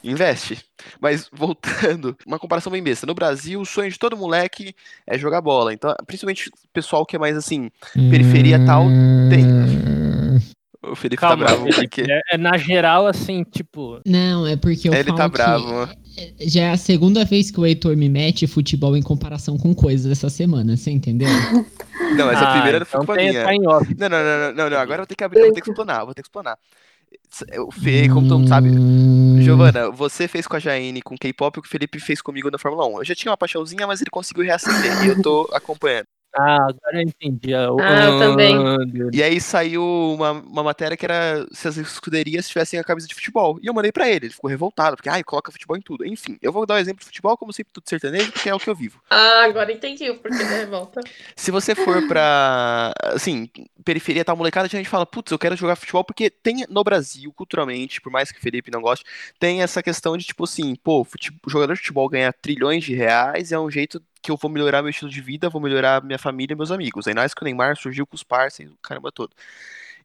Investe. 0.02 0.58
Mas 1.00 1.28
voltando, 1.32 2.16
uma 2.26 2.38
comparação 2.38 2.72
bem 2.72 2.82
besta. 2.82 3.06
No 3.06 3.14
Brasil, 3.14 3.60
o 3.60 3.66
sonho 3.66 3.90
de 3.90 3.98
todo 3.98 4.16
moleque 4.16 4.74
é 5.06 5.18
jogar 5.18 5.40
bola. 5.40 5.72
Então, 5.72 5.94
principalmente 6.06 6.48
o 6.48 6.52
pessoal 6.72 7.04
que 7.04 7.16
é 7.16 7.18
mais 7.18 7.36
assim, 7.36 7.70
periferia 8.10 8.64
tal, 8.64 8.86
tem. 9.30 9.44
o 10.82 10.94
Felipe 10.94 11.20
Calma, 11.20 11.44
tá 11.44 11.50
bravo 11.50 11.72
Felipe, 11.72 11.88
porque 11.88 12.10
é, 12.10 12.20
é 12.32 12.38
na 12.38 12.56
geral, 12.56 13.06
assim, 13.06 13.44
tipo. 13.44 14.00
Não, 14.06 14.46
é 14.46 14.56
porque 14.56 14.88
eu 14.88 14.94
ele 14.94 15.04
falo 15.04 15.18
tá 15.18 15.28
bravo. 15.28 15.88
já 16.40 16.62
é 16.62 16.70
a 16.70 16.76
segunda 16.76 17.24
vez 17.24 17.50
que 17.50 17.60
o 17.60 17.66
Heitor 17.66 17.96
me 17.96 18.08
mete 18.08 18.46
futebol 18.46 18.96
em 18.96 19.02
comparação 19.02 19.58
com 19.58 19.74
coisas 19.74 20.10
essa 20.10 20.30
semana, 20.30 20.76
você 20.76 20.90
entendeu? 20.90 21.28
Não, 22.16 22.26
mas 22.26 22.40
a 22.40 22.48
ah, 22.48 22.52
primeira 22.52 22.78
então 22.78 22.86
foi 22.86 22.98
culpa 22.98 23.14
minha. 23.16 23.44
tá. 23.44 23.52
Não, 23.52 24.08
não, 24.08 24.08
não, 24.08 24.08
não, 24.08 24.52
não, 24.54 24.70
não, 24.70 24.78
agora 24.78 24.94
eu 24.94 24.98
vou 24.98 25.06
ter 25.06 25.14
que 25.14 25.24
abrir, 25.24 25.40
eu 25.40 25.46
vou 25.46 25.54
ter 25.54 25.60
que 25.62 25.70
explanar, 25.70 26.04
vou 26.04 26.14
ter 26.14 26.22
que 26.22 26.28
explanar. 26.28 26.58
O 27.66 27.72
Fê, 27.72 28.08
como 28.08 28.28
todo 28.28 28.38
mundo 28.38 28.48
sabe, 28.48 28.68
Hum, 28.70 29.40
Giovana, 29.40 29.90
você 29.90 30.28
fez 30.28 30.46
com 30.46 30.56
a 30.56 30.58
Jaine 30.58 31.02
com 31.02 31.16
K-pop 31.16 31.58
o 31.58 31.62
que 31.62 31.68
o 31.68 31.70
Felipe 31.70 31.98
fez 31.98 32.22
comigo 32.22 32.50
na 32.50 32.58
Fórmula 32.58 32.86
1. 32.86 32.98
Eu 32.98 33.04
já 33.04 33.14
tinha 33.14 33.30
uma 33.30 33.36
paixãozinha, 33.36 33.86
mas 33.86 34.00
ele 34.00 34.10
conseguiu 34.10 34.44
reacender 34.44 35.04
e 35.04 35.08
eu 35.08 35.22
tô 35.22 35.48
acompanhando. 35.52 36.06
Ah, 36.36 36.56
agora 36.68 36.96
eu 36.96 37.02
entendi. 37.02 37.54
Ah, 37.54 37.68
Ah, 37.80 38.04
eu 38.04 38.18
também. 38.18 38.56
E 39.12 39.22
aí 39.22 39.40
saiu 39.40 39.84
uma, 39.84 40.32
uma 40.32 40.62
matéria 40.64 40.96
que 40.96 41.04
era 41.04 41.46
se 41.52 41.68
as 41.68 41.76
escuderias 41.76 42.48
tivessem 42.48 42.78
a 42.78 42.84
camisa 42.84 43.06
de 43.06 43.14
futebol. 43.14 43.58
E 43.62 43.66
eu 43.68 43.74
mandei 43.74 43.92
pra 43.92 44.08
ele, 44.08 44.26
ele 44.26 44.34
ficou 44.34 44.50
revoltado, 44.50 44.96
porque, 44.96 45.08
ai, 45.08 45.22
coloca 45.22 45.52
futebol 45.52 45.76
em 45.76 45.80
tudo. 45.80 46.04
Enfim, 46.04 46.36
eu 46.42 46.52
vou 46.52 46.66
dar 46.66 46.74
o 46.74 46.78
exemplo 46.78 47.00
de 47.00 47.06
futebol, 47.06 47.36
como 47.36 47.52
sempre, 47.52 47.72
tudo 47.72 47.88
sertanejo, 47.88 48.32
porque 48.32 48.48
é 48.48 48.54
o 48.54 48.58
que 48.58 48.68
eu 48.68 48.74
vivo. 48.74 49.00
Ah, 49.08 49.44
agora 49.44 49.72
entendi 49.72 50.10
o 50.10 50.18
porquê 50.18 50.38
da 50.38 50.56
revolta. 50.56 51.00
Se 51.36 51.50
você 51.52 51.74
for 51.74 52.06
pra, 52.08 52.92
assim, 53.04 53.48
periferia 53.84 54.24
tal 54.24 54.36
molecada, 54.36 54.66
a 54.66 54.68
gente 54.68 54.88
fala, 54.88 55.06
putz, 55.06 55.30
eu 55.30 55.38
quero 55.38 55.56
jogar 55.56 55.76
futebol 55.76 56.02
porque 56.02 56.28
tem 56.30 56.64
no 56.68 56.82
Brasil, 56.82 57.32
culturalmente, 57.32 58.00
por 58.00 58.10
mais 58.10 58.32
que 58.32 58.38
o 58.38 58.42
Felipe 58.42 58.70
não 58.70 58.80
goste, 58.80 59.04
tem 59.38 59.62
essa 59.62 59.82
questão 59.82 60.16
de 60.16 60.24
tipo 60.24 60.44
assim, 60.44 60.74
pô, 60.74 61.04
fute- 61.04 61.30
jogador 61.46 61.74
de 61.74 61.80
futebol 61.80 62.08
ganha 62.08 62.32
trilhões 62.32 62.82
de 62.82 62.94
reais 62.94 63.50
e 63.50 63.54
é 63.54 63.58
um 63.58 63.70
jeito 63.70 64.02
que 64.24 64.30
eu 64.30 64.38
vou 64.38 64.50
melhorar 64.50 64.80
meu 64.80 64.88
estilo 64.88 65.10
de 65.10 65.20
vida, 65.20 65.50
vou 65.50 65.60
melhorar 65.60 66.02
minha 66.02 66.18
família 66.18 66.54
e 66.54 66.56
meus 66.56 66.70
amigos. 66.70 67.06
Ainda 67.06 67.20
mais 67.20 67.34
que 67.34 67.42
o 67.42 67.44
Neymar 67.44 67.76
surgiu 67.76 68.06
com 68.06 68.16
os 68.16 68.22
parceiros, 68.22 68.74
o 68.74 68.78
caramba 68.78 69.12
todo. 69.12 69.30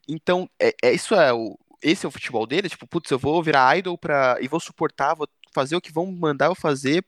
Então, 0.06 0.48
é, 0.60 0.74
é- 0.82 0.92
isso 0.92 1.14
é 1.14 1.32
o. 1.32 1.58
Esse 1.82 2.04
é 2.04 2.08
o 2.08 2.12
futebol 2.12 2.46
dele, 2.46 2.68
tipo, 2.68 2.86
putz, 2.86 3.10
eu 3.10 3.18
vou 3.18 3.42
virar 3.42 3.78
idol 3.78 3.96
pra. 3.96 4.36
e 4.42 4.46
vou 4.46 4.60
suportar, 4.60 5.14
vou 5.14 5.26
fazer 5.54 5.74
o 5.74 5.80
que 5.80 5.90
vão 5.90 6.04
mandar 6.12 6.46
eu 6.46 6.54
fazer. 6.54 7.02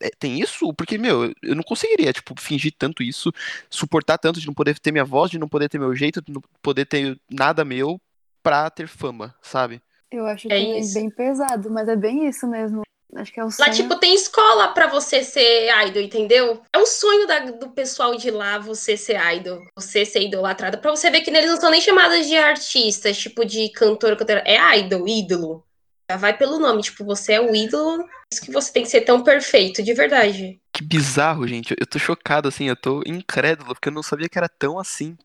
É, 0.00 0.08
tem 0.18 0.40
isso? 0.40 0.72
Porque, 0.72 0.96
meu, 0.96 1.26
eu- 1.42 1.54
não 1.54 1.62
conseguiria, 1.62 2.10
tipo, 2.14 2.34
fingir 2.40 2.72
tanto 2.78 3.02
isso, 3.02 3.30
suportar 3.68 4.16
tanto 4.16 4.40
de 4.40 4.46
não 4.46 4.54
poder 4.54 4.78
ter 4.78 4.90
minha 4.90 5.04
voz, 5.04 5.30
de 5.30 5.38
não 5.38 5.48
poder 5.48 5.68
ter 5.68 5.78
meu 5.78 5.94
jeito, 5.94 6.22
de 6.22 6.32
não 6.32 6.40
poder 6.62 6.86
ter 6.86 7.20
nada 7.30 7.62
meu 7.64 8.00
pra 8.42 8.70
ter 8.70 8.88
fama, 8.88 9.34
sabe? 9.42 9.82
Eu 10.10 10.24
acho 10.26 10.48
É 10.48 10.56
também 10.58 10.78
isso. 10.78 10.94
bem 10.94 11.10
pesado, 11.10 11.70
mas 11.70 11.86
é 11.88 11.96
bem 11.96 12.26
isso 12.26 12.46
mesmo. 12.46 12.82
Acho 13.16 13.32
que 13.32 13.38
é 13.38 13.42
o 13.44 13.46
Lá, 13.46 13.52
sonho. 13.52 13.72
tipo, 13.72 13.96
tem 13.96 14.14
escola 14.14 14.68
pra 14.68 14.88
você 14.88 15.22
ser 15.22 15.68
idol, 15.86 16.02
entendeu? 16.02 16.60
É 16.72 16.78
um 16.78 16.86
sonho 16.86 17.26
da- 17.26 17.40
do 17.40 17.68
pessoal 17.70 18.16
de 18.16 18.30
lá 18.30 18.58
você 18.58 18.96
ser 18.96 19.16
idol, 19.36 19.60
você 19.76 20.04
ser 20.04 20.22
idolatrada. 20.22 20.78
Pra 20.78 20.90
você 20.90 21.10
ver 21.10 21.20
que 21.20 21.30
eles 21.30 21.48
não 21.50 21.60
são 21.60 21.70
nem 21.70 21.80
chamadas 21.80 22.26
de 22.26 22.36
artistas, 22.36 23.16
tipo 23.16 23.44
de 23.44 23.68
cantora, 23.70 24.16
cantora. 24.16 24.42
É 24.46 24.78
idol, 24.78 25.06
ídolo. 25.06 25.64
Já 26.10 26.16
vai 26.16 26.36
pelo 26.36 26.58
nome, 26.58 26.82
tipo, 26.82 27.04
você 27.04 27.34
é 27.34 27.40
o 27.40 27.54
ídolo, 27.54 27.98
por 27.98 28.08
isso 28.32 28.42
que 28.42 28.50
você 28.52 28.72
tem 28.72 28.82
que 28.82 28.90
ser 28.90 29.02
tão 29.02 29.22
perfeito, 29.22 29.82
de 29.82 29.94
verdade. 29.94 30.60
Que 30.72 30.82
bizarro, 30.82 31.46
gente. 31.46 31.74
Eu, 31.80 31.86
tô 31.86 31.98
chocado, 31.98 32.48
assim, 32.48 32.68
eu 32.68 32.76
tô 32.76 33.00
incrédulo, 33.06 33.74
porque 33.74 33.88
eu 33.88 33.92
não 33.92 34.02
sabia 34.02 34.28
que 34.28 34.36
era 34.36 34.48
tão 34.48 34.78
assim. 34.78 35.16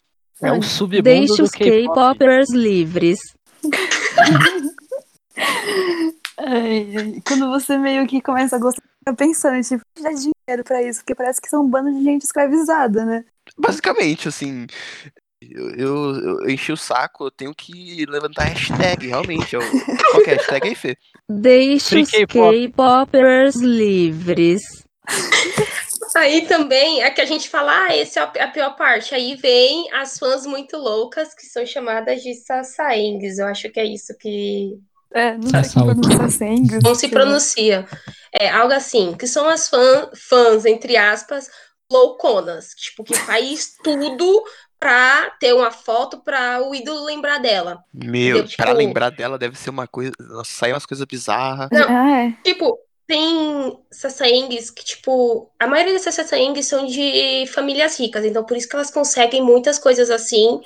É 0.42 0.52
o 0.54 0.62
submundo 0.62 1.04
Deixe 1.04 1.36
do 1.38 1.44
os 1.44 1.52
K-popers 1.52 2.50
livres. 2.52 3.20
Ai, 6.40 6.96
ai. 6.96 7.22
Quando 7.26 7.50
você 7.50 7.78
meio 7.78 8.08
que 8.08 8.22
começa 8.22 8.56
a 8.56 8.60
gostar, 8.60 8.82
fica 9.00 9.14
pensando, 9.14 9.62
tipo, 9.62 9.84
dá 10.02 10.10
dinheiro 10.10 10.64
pra 10.64 10.82
isso, 10.82 11.02
porque 11.02 11.16
parece 11.16 11.42
que 11.42 11.50
são 11.50 11.64
um 11.64 11.70
bando 11.70 11.92
de 11.92 12.04
gente 12.04 12.24
escravizada, 12.24 13.06
né? 13.06 13.26
Basicamente, 13.58 14.28
assim. 14.28 14.66
Eu, 15.42 15.70
eu, 15.72 16.40
eu 16.42 16.50
enchi 16.50 16.72
o 16.72 16.78
saco, 16.78 17.26
eu 17.26 17.32
tenho 17.32 17.54
que 17.56 18.06
levantar 18.06 18.44
hashtag, 18.44 19.08
realmente. 19.08 19.56
Eu, 19.56 19.62
qual 20.12 20.24
que 20.24 20.30
é 20.30 20.34
a 20.34 20.38
hashtag 20.38 20.68
aí, 20.68 20.76
Fê? 20.76 20.98
Deixe 21.30 21.90
Free 21.90 22.04
os 22.04 22.12
K-pop. 22.12 22.56
K-popers 22.56 23.56
livres. 23.56 24.86
Aí 26.16 26.46
também 26.48 27.04
é 27.04 27.10
que 27.12 27.22
a 27.22 27.26
gente 27.26 27.50
fala, 27.50 27.86
ah, 27.86 27.96
essa 27.96 28.32
é 28.36 28.44
a 28.44 28.48
pior 28.48 28.76
parte. 28.76 29.16
Aí 29.16 29.36
vem 29.36 29.92
as 29.94 30.18
fãs 30.18 30.46
muito 30.46 30.76
loucas, 30.78 31.34
que 31.34 31.46
são 31.46 31.66
chamadas 31.66 32.22
de 32.22 32.34
sassaengues. 32.34 33.38
Eu 33.38 33.48
acho 33.48 33.70
que 33.70 33.80
é 33.80 33.86
isso 33.86 34.16
que 34.18 34.78
É, 35.14 35.36
não 35.38 35.64
sei 35.64 35.82
como 35.82 36.02
pronunciar 36.02 36.30
sangue. 36.32 36.80
não 36.84 36.96
se 36.96 37.08
pronuncia. 37.08 37.88
É 38.32 38.50
algo 38.50 38.74
assim, 38.74 39.16
que 39.18 39.26
são 39.28 39.48
as 39.50 39.68
fã, 39.68 40.10
fãs, 40.16 40.66
entre 40.66 40.96
aspas, 40.98 41.50
louconas, 41.92 42.70
tipo, 42.76 43.04
que 43.04 43.16
faz 43.16 43.74
tudo 43.84 44.44
pra 44.80 45.32
ter 45.40 45.54
uma 45.54 45.72
foto 45.72 46.22
pra 46.24 46.62
o 46.62 46.74
ídolo 46.74 47.04
lembrar 47.04 47.40
dela. 47.40 47.84
Meu, 47.94 48.38
Entendeu? 48.38 48.56
pra 48.56 48.66
Tipo- 48.68 48.78
lembrar 48.78 49.10
dela 49.10 49.38
deve 49.38 49.58
ser 49.58 49.72
uma 49.72 49.88
coisa. 49.88 50.12
Nossa, 50.20 50.52
sai 50.52 50.72
umas 50.72 50.86
coisas 50.86 51.06
bizarras. 51.06 51.70
Não. 51.72 51.88
Ah, 51.90 52.22
é. 52.26 52.34
Tipo, 52.44 52.78
tem 53.08 53.78
sassaengues 53.92 54.70
que, 54.70 54.86
tipo, 54.86 55.52
a 55.60 55.66
maioria 55.68 55.94
dessas 55.94 56.14
sassaengues 56.14 56.68
são 56.68 56.86
de 56.86 57.46
famílias 57.52 58.00
ricas, 58.00 58.24
então 58.24 58.44
por 58.46 58.56
isso 58.56 58.70
que 58.70 58.76
elas 58.76 58.92
conseguem 58.92 59.42
muitas 59.42 59.80
coisas 59.80 60.10
assim 60.12 60.62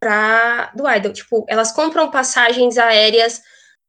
pra, 0.00 0.70
do 0.76 0.88
idol. 0.88 1.12
Tipo, 1.12 1.44
elas 1.48 1.72
compram 1.72 2.10
passagens 2.10 2.78
aéreas, 2.78 3.42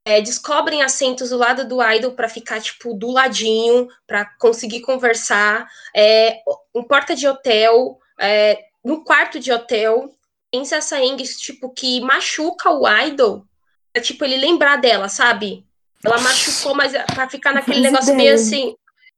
é, 0.05 0.21
descobrem 0.21 0.81
assentos 0.81 1.29
do 1.29 1.37
lado 1.37 1.67
do 1.67 1.81
idol 1.83 2.11
pra 2.13 2.29
ficar, 2.29 2.59
tipo, 2.61 2.93
do 2.93 3.11
ladinho, 3.11 3.87
pra 4.07 4.25
conseguir 4.39 4.81
conversar, 4.81 5.67
é, 5.95 6.39
em 6.75 6.83
porta 6.83 7.15
de 7.15 7.27
hotel, 7.27 7.99
é, 8.19 8.59
no 8.83 9.03
quarto 9.03 9.39
de 9.39 9.51
hotel. 9.51 10.09
Tem 10.51 10.65
sassaengues, 10.65 11.39
tipo, 11.39 11.69
que 11.69 12.01
machuca 12.01 12.71
o 12.71 12.87
idol, 13.03 13.45
pra, 13.93 14.01
tipo, 14.01 14.23
ele 14.25 14.37
lembrar 14.37 14.77
dela, 14.77 15.07
sabe? 15.07 15.63
Ela 16.03 16.19
machucou, 16.21 16.73
mas 16.73 16.93
é 16.93 17.03
pra 17.03 17.29
ficar 17.29 17.53
naquele 17.53 17.81
Faz 17.81 17.91
negócio 17.91 18.15
meio 18.15 18.33
ideia. 18.33 18.35
assim. 18.35 18.75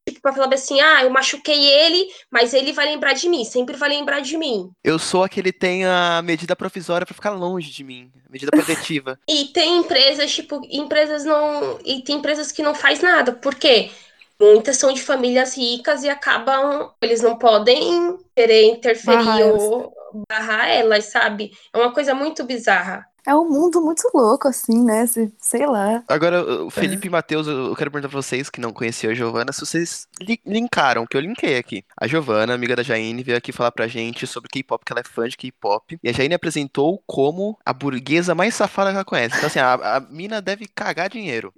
Tipo, 0.08 0.22
pra 0.22 0.34
falar 0.34 0.54
assim, 0.54 0.82
ah, 0.82 1.04
eu 1.04 1.10
machuquei 1.12 1.64
ele, 1.64 2.08
mas 2.30 2.54
ele 2.54 2.74
vai 2.74 2.88
lembrar 2.88 3.14
de 3.14 3.30
mim, 3.30 3.46
sempre 3.46 3.76
vai 3.76 3.90
lembrar 3.90 4.20
de 4.20 4.36
mim. 4.38 4.72
Eu 4.84 4.98
sou 4.98 5.24
a 5.24 5.30
que 5.30 5.52
tem 5.52 5.86
a 5.86 6.22
medida 6.24 6.56
provisória 6.56 7.06
pra 7.06 7.14
ficar 7.14 7.30
longe 7.32 7.70
de 7.70 7.84
mim. 7.84 8.12
Medida 8.30 8.52
protetiva. 8.52 9.20
E 9.30 9.46
tem 9.46 9.78
empresas, 9.78 10.32
tipo, 10.34 10.62
empresas 10.70 11.24
não. 11.24 11.80
E 11.86 12.02
tem 12.02 12.18
empresas 12.18 12.52
que 12.52 12.64
não 12.64 12.74
faz 12.74 13.00
nada. 13.00 13.32
Por 13.34 13.56
quê? 13.56 13.92
Muitas 14.40 14.78
são 14.78 14.92
de 14.92 15.02
famílias 15.02 15.56
ricas 15.56 16.04
e 16.04 16.10
acabam. 16.10 16.92
Eles 17.02 17.22
não 17.22 17.38
podem 17.38 18.18
querer 18.36 18.66
interferir 18.66 19.28
elas. 19.40 19.62
ou 19.62 19.94
barrar 20.30 20.68
elas, 20.68 21.06
sabe? 21.06 21.52
É 21.74 21.78
uma 21.78 21.94
coisa 21.94 22.14
muito 22.14 22.44
bizarra. 22.44 23.06
É 23.24 23.36
um 23.36 23.48
mundo 23.48 23.80
muito 23.84 24.02
louco, 24.16 24.48
assim, 24.48 24.84
né? 24.84 25.06
Se- 25.06 25.32
Sei 25.40 25.64
lá. 25.68 26.04
Agora, 26.08 26.44
o 26.64 26.72
Felipe 26.72 27.06
e 27.08 27.10
Matheus, 27.12 27.46
eu 27.46 27.76
quero 27.76 27.92
perguntar 27.92 28.10
pra 28.10 28.20
vocês 28.20 28.50
que 28.50 28.60
não 28.60 28.74
conheciam 28.74 29.12
a 29.12 29.14
Giovana, 29.14 29.52
se 29.52 29.60
vocês 29.64 30.08
li- 30.20 30.42
linkaram, 30.44 31.06
que 31.06 31.16
eu 31.16 31.22
linkei 31.22 31.56
aqui. 31.56 31.86
A 31.96 32.08
Giovana, 32.08 32.56
amiga 32.56 32.76
da 32.76 32.82
Jaine, 32.82 33.22
veio 33.22 33.38
aqui 33.38 33.52
falar 33.52 33.72
pra 33.72 33.86
gente 33.88 34.26
sobre 34.26 34.50
K-pop, 34.50 34.84
que 34.84 34.92
ela 34.92 35.02
é 35.02 35.04
fã 35.04 35.28
de 35.28 35.38
K-pop. 35.38 36.00
E 36.04 36.10
a 36.10 36.12
Jaine 36.12 36.34
apresentou 36.34 37.00
como 37.06 37.60
a 37.64 37.72
burguesa 37.72 38.34
mais 38.34 38.56
safada 38.56 38.90
que 38.90 38.96
ela 38.96 39.06
conhece. 39.06 39.36
Então, 39.38 39.46
assim, 39.48 39.60
a, 39.60 39.74
a 39.74 40.00
mina 40.00 40.42
deve 40.42 40.66
cagar 40.66 41.08
dinheiro. 41.08 41.54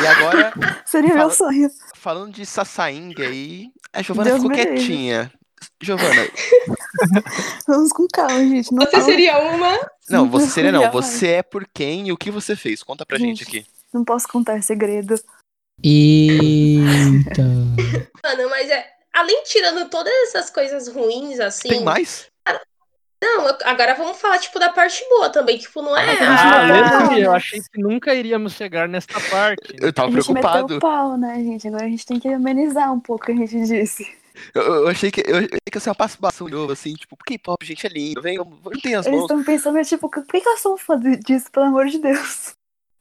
E 0.00 0.06
agora, 0.06 0.52
Seria 0.86 1.14
meu 1.16 1.30
sonho. 1.30 1.68
falando 1.96 2.32
de 2.32 2.46
Sassaing 2.46 3.12
aí, 3.18 3.72
a 3.92 4.02
Giovana 4.02 4.30
Deus 4.30 4.40
ficou 4.42 4.54
quietinha. 4.56 5.32
Giovana, 5.80 6.28
Vamos 7.68 7.92
com 7.92 8.06
calma, 8.12 8.38
gente. 8.40 8.72
Não 8.72 8.84
Você 8.84 8.90
fala- 8.90 9.04
seria 9.04 9.38
uma. 9.38 9.78
não, 10.10 10.28
você 10.28 10.46
seria 10.48 10.72
não, 10.72 10.90
você 10.90 11.28
é 11.28 11.42
por 11.42 11.66
quem 11.72 12.08
e 12.08 12.12
o 12.12 12.16
que 12.16 12.30
você 12.30 12.56
fez? 12.56 12.82
Conta 12.82 13.06
pra 13.06 13.16
gente 13.18 13.44
Gente. 13.44 13.58
aqui. 13.58 13.66
Não 13.94 14.04
posso 14.04 14.26
contar 14.28 14.60
segredo. 14.62 15.14
Eita. 15.82 17.42
Mano, 18.24 18.50
mas 18.50 18.68
é. 18.70 18.86
Além 19.14 19.42
de 19.42 19.48
tirando 19.50 19.88
todas 19.88 20.12
essas 20.24 20.50
coisas 20.50 20.88
ruins, 20.88 21.40
assim. 21.40 21.68
Tem 21.68 21.82
mais? 21.84 22.26
Não, 23.20 23.48
eu- 23.48 23.56
agora 23.64 23.94
vamos 23.96 24.16
falar, 24.18 24.38
tipo, 24.38 24.60
da 24.60 24.68
parte 24.70 25.04
boa 25.08 25.28
também. 25.30 25.58
Tipo, 25.58 25.82
não 25.82 25.96
é. 25.96 26.04
Ah, 26.22 26.60
Ah, 26.60 27.00
meteu 27.10 27.18
eu 27.24 27.32
achei 27.32 27.60
que 27.60 27.80
nunca 27.80 28.14
iríamos 28.14 28.52
chegar 28.52 28.88
nesta 28.88 29.18
parte. 29.20 29.74
Eu 29.80 29.92
tava 29.92 30.08
a 30.08 30.10
gente 30.12 30.32
meteu 30.32 30.50
preocupado. 30.50 30.76
o 30.76 30.80
pau, 30.80 31.16
né, 31.18 31.34
gente? 31.36 31.66
Agora 31.66 31.84
a 31.84 31.88
gente 31.88 32.06
tem 32.06 32.20
que 32.20 32.28
amenizar 32.28 32.92
um 32.92 33.00
pouco 33.00 33.24
o 33.24 33.26
que 33.26 33.32
a 33.32 33.36
gente 33.46 33.60
disse. 33.66 34.06
Eu, 34.54 34.62
eu 34.62 34.88
achei 34.88 35.10
que 35.10 35.22
eu 35.26 35.36
achei 35.36 35.48
que 35.48 35.76
ia 35.76 35.80
ser 35.80 35.90
uma 35.90 35.94
participação 35.94 36.46
de 36.46 36.54
novo, 36.54 36.72
assim, 36.72 36.94
tipo, 36.94 37.16
K-pop, 37.16 37.64
gente, 37.64 37.86
é 37.86 37.90
lindo, 37.90 38.22
vem, 38.22 38.36
juntem 38.36 38.94
as 38.94 39.06
Eles 39.06 39.18
mãos. 39.18 39.30
estão 39.30 39.44
pensando, 39.44 39.82
tipo, 39.84 40.08
por 40.10 40.24
que 40.24 40.40
que 40.40 40.48
eu 40.48 40.56
sou 40.58 40.74
um 40.74 40.78
fã 40.78 40.98
disso, 40.98 41.50
pelo 41.50 41.66
amor 41.66 41.86
de 41.86 41.98
Deus? 41.98 42.52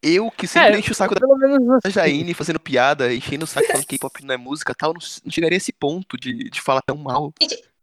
Eu 0.01 0.29
que 0.29 0.47
sempre 0.47 0.75
É, 0.75 0.79
encho 0.79 0.91
o 0.91 0.95
saco 0.95 1.15
da 1.15 1.27
menos 1.27 1.69
assim. 1.83 1.91
Jaine 1.91 2.33
fazendo 2.33 2.59
piada, 2.59 3.13
enchendo 3.13 3.45
o 3.45 3.47
saco 3.47 3.67
falando 3.67 3.85
que 3.85 3.97
K-pop 3.97 4.23
não 4.25 4.35
é 4.35 4.38
música 4.38 4.73
tal, 4.75 4.93
não, 4.93 4.99
não 5.25 5.31
chegaria 5.31 5.55
a 5.55 5.57
esse 5.57 5.73
ponto 5.73 6.15
de, 6.17 6.49
de 6.49 6.61
falar 6.61 6.81
tão 6.81 6.97
mal. 6.97 7.33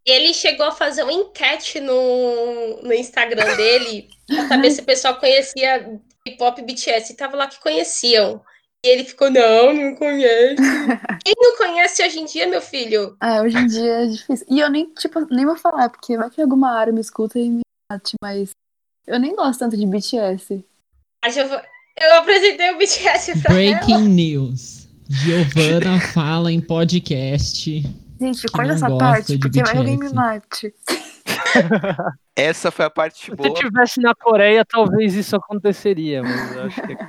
Ele 0.06 0.34
chegou 0.34 0.66
a 0.66 0.70
fazer 0.72 1.02
uma 1.02 1.12
enquete 1.12 1.80
no, 1.80 2.82
no 2.82 2.92
Instagram 2.92 3.56
dele 3.56 4.10
pra 4.26 4.48
saber 4.48 4.70
se 4.70 4.80
o 4.80 4.84
pessoal 4.84 5.16
conhecia 5.16 5.98
K-pop 6.24 6.60
e 6.60 6.64
BTS. 6.64 7.12
E 7.12 7.16
tava 7.16 7.36
lá 7.36 7.46
que 7.46 7.58
conheciam. 7.58 8.40
E 8.84 8.88
ele 8.88 9.04
ficou, 9.04 9.30
não, 9.30 9.72
não 9.72 9.94
conheço. 9.94 10.56
Quem 11.24 11.34
não 11.38 11.56
conhece 11.56 12.04
hoje 12.04 12.20
em 12.20 12.26
dia, 12.26 12.46
meu 12.46 12.60
filho? 12.60 13.16
Ah, 13.18 13.40
hoje 13.40 13.56
em 13.56 13.66
dia 13.66 14.02
é 14.02 14.06
difícil. 14.06 14.46
E 14.50 14.60
eu 14.60 14.68
nem, 14.70 14.92
tipo, 14.92 15.26
nem 15.34 15.46
vou 15.46 15.56
falar, 15.56 15.88
porque 15.88 16.18
vai 16.18 16.28
que 16.28 16.42
alguma 16.42 16.70
área 16.70 16.92
me 16.92 17.00
escuta 17.00 17.38
e 17.38 17.48
me 17.48 17.60
bate, 17.90 18.12
mas 18.22 18.50
eu 19.06 19.18
nem 19.18 19.34
gosto 19.34 19.60
tanto 19.60 19.74
de 19.76 19.86
BTS. 19.86 20.62
A 21.24 21.30
Giova- 21.30 21.64
Eu 21.98 22.14
apresentei 22.18 22.72
o 22.72 22.76
BTS 22.78 23.40
pra 23.40 23.54
ela. 23.54 23.78
Breaking 23.78 24.08
news. 24.08 24.86
Giovana 25.08 25.98
fala 26.12 26.52
em 26.52 26.60
podcast. 26.60 27.82
Gente, 28.20 28.46
corta 28.48 28.72
essa 28.74 28.96
parte, 28.98 29.38
porque 29.38 29.62
vai 29.62 29.76
alguém 29.78 29.98
me 29.98 30.10
mate. 30.12 30.74
Essa 32.36 32.70
foi 32.70 32.84
a 32.84 32.90
parte 32.90 33.26
Se 33.26 33.30
boa. 33.30 33.48
eu 33.48 33.52
estivesse 33.54 34.00
na 34.00 34.12
Coreia, 34.14 34.64
talvez 34.64 35.14
isso 35.14 35.36
aconteceria, 35.36 36.22
mas 36.22 36.56
eu 36.56 36.62
acho 36.64 36.82
que 36.82 36.88
ser. 36.96 37.08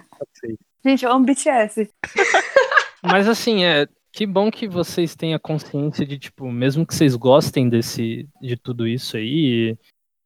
Gente, 0.86 1.04
eu 1.04 1.12
amo 1.12 1.26
BTS. 1.26 1.90
Mas 3.02 3.28
assim, 3.28 3.64
é 3.64 3.88
que 4.12 4.26
bom 4.26 4.52
que 4.52 4.68
vocês 4.68 5.16
tenham 5.16 5.40
consciência 5.40 6.06
de, 6.06 6.20
tipo, 6.20 6.50
mesmo 6.52 6.86
que 6.86 6.94
vocês 6.94 7.16
gostem 7.16 7.68
desse, 7.68 8.30
de 8.40 8.56
tudo 8.56 8.88
isso 8.88 9.18
aí, 9.18 9.76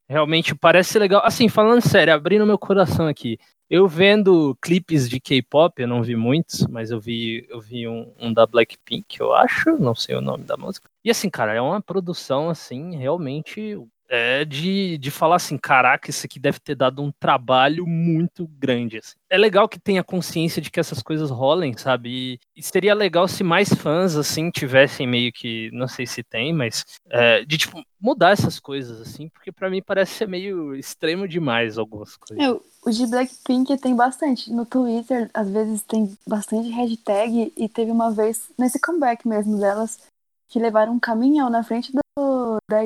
realmente 0.08 0.54
parece 0.54 1.00
legal. 1.00 1.22
Assim, 1.24 1.48
falando 1.48 1.82
sério, 1.82 2.14
abrindo 2.14 2.46
meu 2.46 2.58
coração 2.58 3.08
aqui. 3.08 3.40
Eu 3.70 3.88
vendo 3.88 4.58
clipes 4.62 5.10
de 5.10 5.20
K-pop, 5.20 5.82
eu 5.82 5.88
não 5.88 6.04
vi 6.04 6.16
muitos, 6.16 6.68
mas 6.68 6.92
eu 6.92 7.00
vi, 7.00 7.48
eu 7.50 7.62
vi 7.62 7.88
um, 7.88 8.12
um 8.20 8.34
da 8.34 8.46
Blackpink, 8.46 9.20
eu 9.20 9.34
acho, 9.34 9.78
não 9.78 9.96
sei 9.96 10.16
o 10.16 10.22
nome 10.22 10.44
da 10.44 10.58
música. 10.58 10.90
E 11.06 11.10
assim, 11.10 11.30
cara, 11.30 11.54
é 11.54 11.62
uma 11.62 11.82
produção, 11.82 12.50
assim, 12.50 12.98
realmente 12.98 13.78
é 14.10 14.44
de, 14.44 14.98
de 14.98 15.12
falar 15.12 15.36
assim, 15.36 15.58
caraca, 15.58 16.10
isso 16.10 16.26
aqui 16.26 16.40
deve 16.40 16.60
ter 16.60 16.76
dado 16.76 17.02
um 17.02 17.12
trabalho 17.12 17.86
muito 17.86 18.48
grande. 18.48 18.98
assim. 18.98 19.16
É 19.30 19.38
legal 19.38 19.70
que 19.70 19.80
tenha 19.80 20.04
consciência 20.04 20.60
de 20.62 20.72
que 20.72 20.80
essas 20.80 21.04
coisas 21.04 21.30
rolem, 21.30 21.78
sabe? 21.78 22.40
E, 22.56 22.64
seria 22.64 22.96
legal 22.96 23.28
se 23.28 23.44
mais 23.44 23.70
fãs, 23.70 24.16
assim, 24.16 24.50
tivessem 24.50 25.06
meio 25.06 25.32
que, 25.32 25.70
não 25.72 25.88
sei 25.88 26.08
se 26.08 26.24
tem, 26.24 26.52
mas 26.52 26.84
é, 27.10 27.46
de, 27.46 27.58
tipo, 27.60 27.84
mudar 28.02 28.32
essas 28.32 28.60
coisas, 28.60 29.00
assim, 29.00 29.30
porque 29.30 29.52
pra 29.52 29.70
mim 29.70 29.82
parece 29.82 30.14
ser 30.14 30.28
meio 30.28 30.76
extremo 30.76 31.28
demais 31.28 31.78
algumas 31.78 32.18
coisas. 32.18 32.44
Eu, 32.44 32.64
o 32.84 32.90
de 32.90 33.06
Blackpink 33.06 33.78
tem 33.78 33.96
bastante. 33.96 34.52
No 34.52 34.66
Twitter, 34.66 35.30
às 35.34 35.50
vezes 35.50 35.84
tem 35.84 36.18
bastante 36.28 36.70
hashtag 36.70 37.54
e 37.56 37.70
teve 37.70 37.92
uma 37.92 38.12
vez, 38.12 38.50
nesse 38.58 38.80
comeback 38.80 39.28
mesmo 39.28 39.60
delas, 39.60 40.00
que 40.48 40.58
levaram 40.58 40.94
um 40.94 41.00
caminhão 41.00 41.50
na 41.50 41.64
frente 41.64 41.92
do, 41.92 42.58
da 42.68 42.84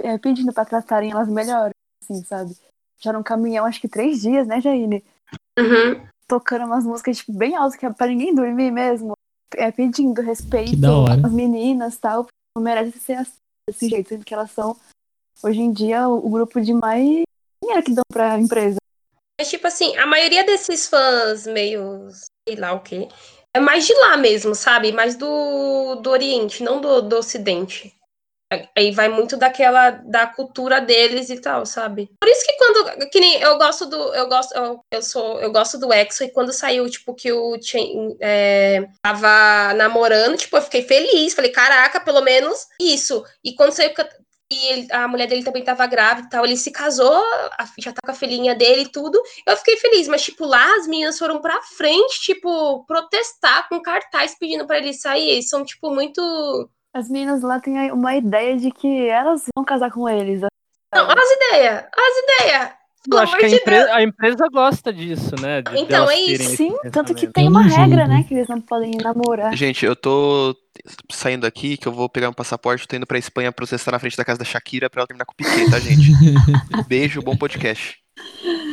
é, 0.00 0.18
pedindo 0.18 0.52
pra 0.52 0.64
tratarem 0.64 1.10
elas 1.10 1.28
melhor, 1.28 1.70
assim, 2.02 2.22
sabe? 2.24 2.56
Já 2.98 3.10
era 3.10 3.18
um 3.18 3.22
caminhão, 3.22 3.66
acho 3.66 3.80
que 3.80 3.88
três 3.88 4.22
dias, 4.22 4.46
né, 4.46 4.60
Jaine? 4.60 5.04
Uhum. 5.58 6.06
Tocando 6.26 6.64
umas 6.64 6.84
músicas, 6.84 7.18
tipo, 7.18 7.32
bem 7.32 7.54
altas, 7.54 7.78
que 7.78 7.86
é 7.86 7.92
pra 7.92 8.06
ninguém 8.06 8.34
dormir 8.34 8.70
mesmo. 8.70 9.12
É, 9.54 9.70
pedindo 9.70 10.20
respeito 10.22 10.86
às 11.24 11.32
meninas 11.32 11.94
e 11.94 11.98
tal. 11.98 12.26
Não 12.56 12.62
merece 12.62 12.98
ser 12.98 13.14
assim, 13.14 13.32
desse 13.68 13.88
jeito, 13.88 14.08
sendo 14.08 14.24
que 14.24 14.34
elas 14.34 14.50
são, 14.50 14.76
hoje 15.42 15.60
em 15.60 15.72
dia, 15.72 16.08
o, 16.08 16.26
o 16.26 16.30
grupo 16.30 16.60
de 16.60 16.72
mais 16.72 17.22
dinheiro 17.62 17.82
que 17.84 17.94
dão 17.94 18.02
pra 18.10 18.38
empresa. 18.38 18.78
Mas, 19.38 19.50
tipo 19.50 19.66
assim, 19.66 19.96
a 19.96 20.06
maioria 20.06 20.44
desses 20.44 20.88
fãs 20.88 21.46
meio, 21.46 22.08
sei 22.48 22.56
lá 22.56 22.72
o 22.72 22.80
quê, 22.80 23.08
é 23.54 23.60
mais 23.60 23.86
de 23.86 23.94
lá 23.94 24.16
mesmo, 24.16 24.54
sabe? 24.54 24.92
Mais 24.92 25.16
do, 25.16 25.96
do 25.96 26.10
Oriente, 26.10 26.62
não 26.62 26.80
do, 26.80 27.02
do 27.02 27.16
Ocidente. 27.16 27.95
Aí 28.76 28.92
vai 28.92 29.08
muito 29.08 29.36
daquela, 29.36 29.90
da 29.90 30.26
cultura 30.26 30.80
deles 30.80 31.30
e 31.30 31.40
tal, 31.40 31.66
sabe? 31.66 32.08
Por 32.20 32.28
isso 32.30 32.46
que 32.46 32.52
quando, 32.56 33.10
que 33.10 33.18
nem 33.18 33.40
eu 33.40 33.58
gosto 33.58 33.86
do, 33.86 33.96
eu 34.14 34.28
gosto, 34.28 34.54
eu, 34.54 34.80
eu 34.92 35.02
sou, 35.02 35.40
eu 35.40 35.50
gosto 35.50 35.78
do 35.78 35.92
EXO 35.92 36.24
e 36.24 36.30
quando 36.32 36.52
saiu, 36.52 36.88
tipo, 36.88 37.12
que 37.14 37.32
o 37.32 37.60
Chen 37.60 38.16
é, 38.20 38.86
tava 39.02 39.74
namorando, 39.74 40.36
tipo, 40.36 40.56
eu 40.56 40.62
fiquei 40.62 40.82
feliz, 40.82 41.34
falei, 41.34 41.50
caraca, 41.50 41.98
pelo 41.98 42.20
menos 42.20 42.66
isso. 42.80 43.24
E 43.42 43.52
quando 43.54 43.72
saiu, 43.72 43.90
e 44.48 44.66
ele- 44.68 44.86
a 44.92 45.08
mulher 45.08 45.26
dele 45.26 45.42
também 45.42 45.64
tava 45.64 45.84
grávida 45.88 46.28
e 46.28 46.30
tal, 46.30 46.44
ele 46.44 46.56
se 46.56 46.70
casou, 46.70 47.20
já 47.80 47.92
tá 47.92 48.00
com 48.04 48.12
a 48.12 48.14
filhinha 48.14 48.54
dele 48.54 48.82
e 48.82 48.88
tudo, 48.92 49.20
eu 49.44 49.56
fiquei 49.56 49.76
feliz, 49.78 50.06
mas, 50.06 50.22
tipo, 50.22 50.46
lá 50.46 50.76
as 50.76 50.86
meninas 50.86 51.18
foram 51.18 51.40
pra 51.40 51.60
frente, 51.76 52.20
tipo, 52.20 52.84
protestar 52.86 53.68
com 53.68 53.82
cartaz 53.82 54.36
pedindo 54.38 54.64
pra 54.64 54.78
ele 54.78 54.94
sair. 54.94 55.30
Eles 55.30 55.48
são, 55.48 55.64
tipo, 55.64 55.90
muito. 55.90 56.70
As 56.96 57.08
meninas 57.10 57.42
lá 57.42 57.60
têm 57.60 57.92
uma 57.92 58.16
ideia 58.16 58.56
de 58.56 58.70
que 58.70 59.06
elas 59.08 59.44
vão 59.54 59.64
casar 59.64 59.90
com 59.90 60.08
eles. 60.08 60.40
Não, 60.94 61.06
as 61.10 61.30
ideias, 61.30 61.84
as 61.94 62.40
ideias. 62.40 62.70
Pelo 63.08 63.20
acho 63.22 63.36
que 63.36 63.44
a, 63.44 63.48
de 63.48 63.54
empresa, 63.56 63.94
a 63.94 64.02
empresa 64.02 64.48
gosta 64.50 64.92
disso, 64.92 65.36
né? 65.40 65.62
de- 65.62 65.78
Então, 65.78 66.10
é 66.10 66.18
isso. 66.18 66.56
Sim, 66.56 66.74
tanto 66.90 67.14
que 67.14 67.28
tem 67.28 67.46
uma 67.48 67.62
regra, 67.62 68.08
né? 68.08 68.24
Que 68.26 68.34
eles 68.34 68.48
não 68.48 68.60
podem 68.60 68.92
namorar. 69.00 69.54
Gente, 69.54 69.84
eu 69.86 69.94
tô 69.94 70.56
saindo 71.12 71.46
aqui, 71.46 71.76
que 71.76 71.86
eu 71.86 71.92
vou 71.92 72.08
pegar 72.08 72.28
um 72.30 72.32
passaporte, 72.32 72.88
tô 72.88 72.96
indo 72.96 73.06
pra 73.06 73.18
Espanha 73.18 73.52
processar 73.52 73.92
na 73.92 73.98
frente 74.00 74.16
da 74.16 74.24
casa 74.24 74.38
da 74.40 74.44
Shakira 74.44 74.90
pra 74.90 75.00
ela 75.02 75.06
terminar 75.06 75.24
com 75.24 75.32
o 75.32 75.36
Piquet, 75.36 75.70
tá, 75.70 75.78
gente? 75.78 76.10
Beijo, 76.88 77.22
bom 77.22 77.36
podcast. 77.36 77.96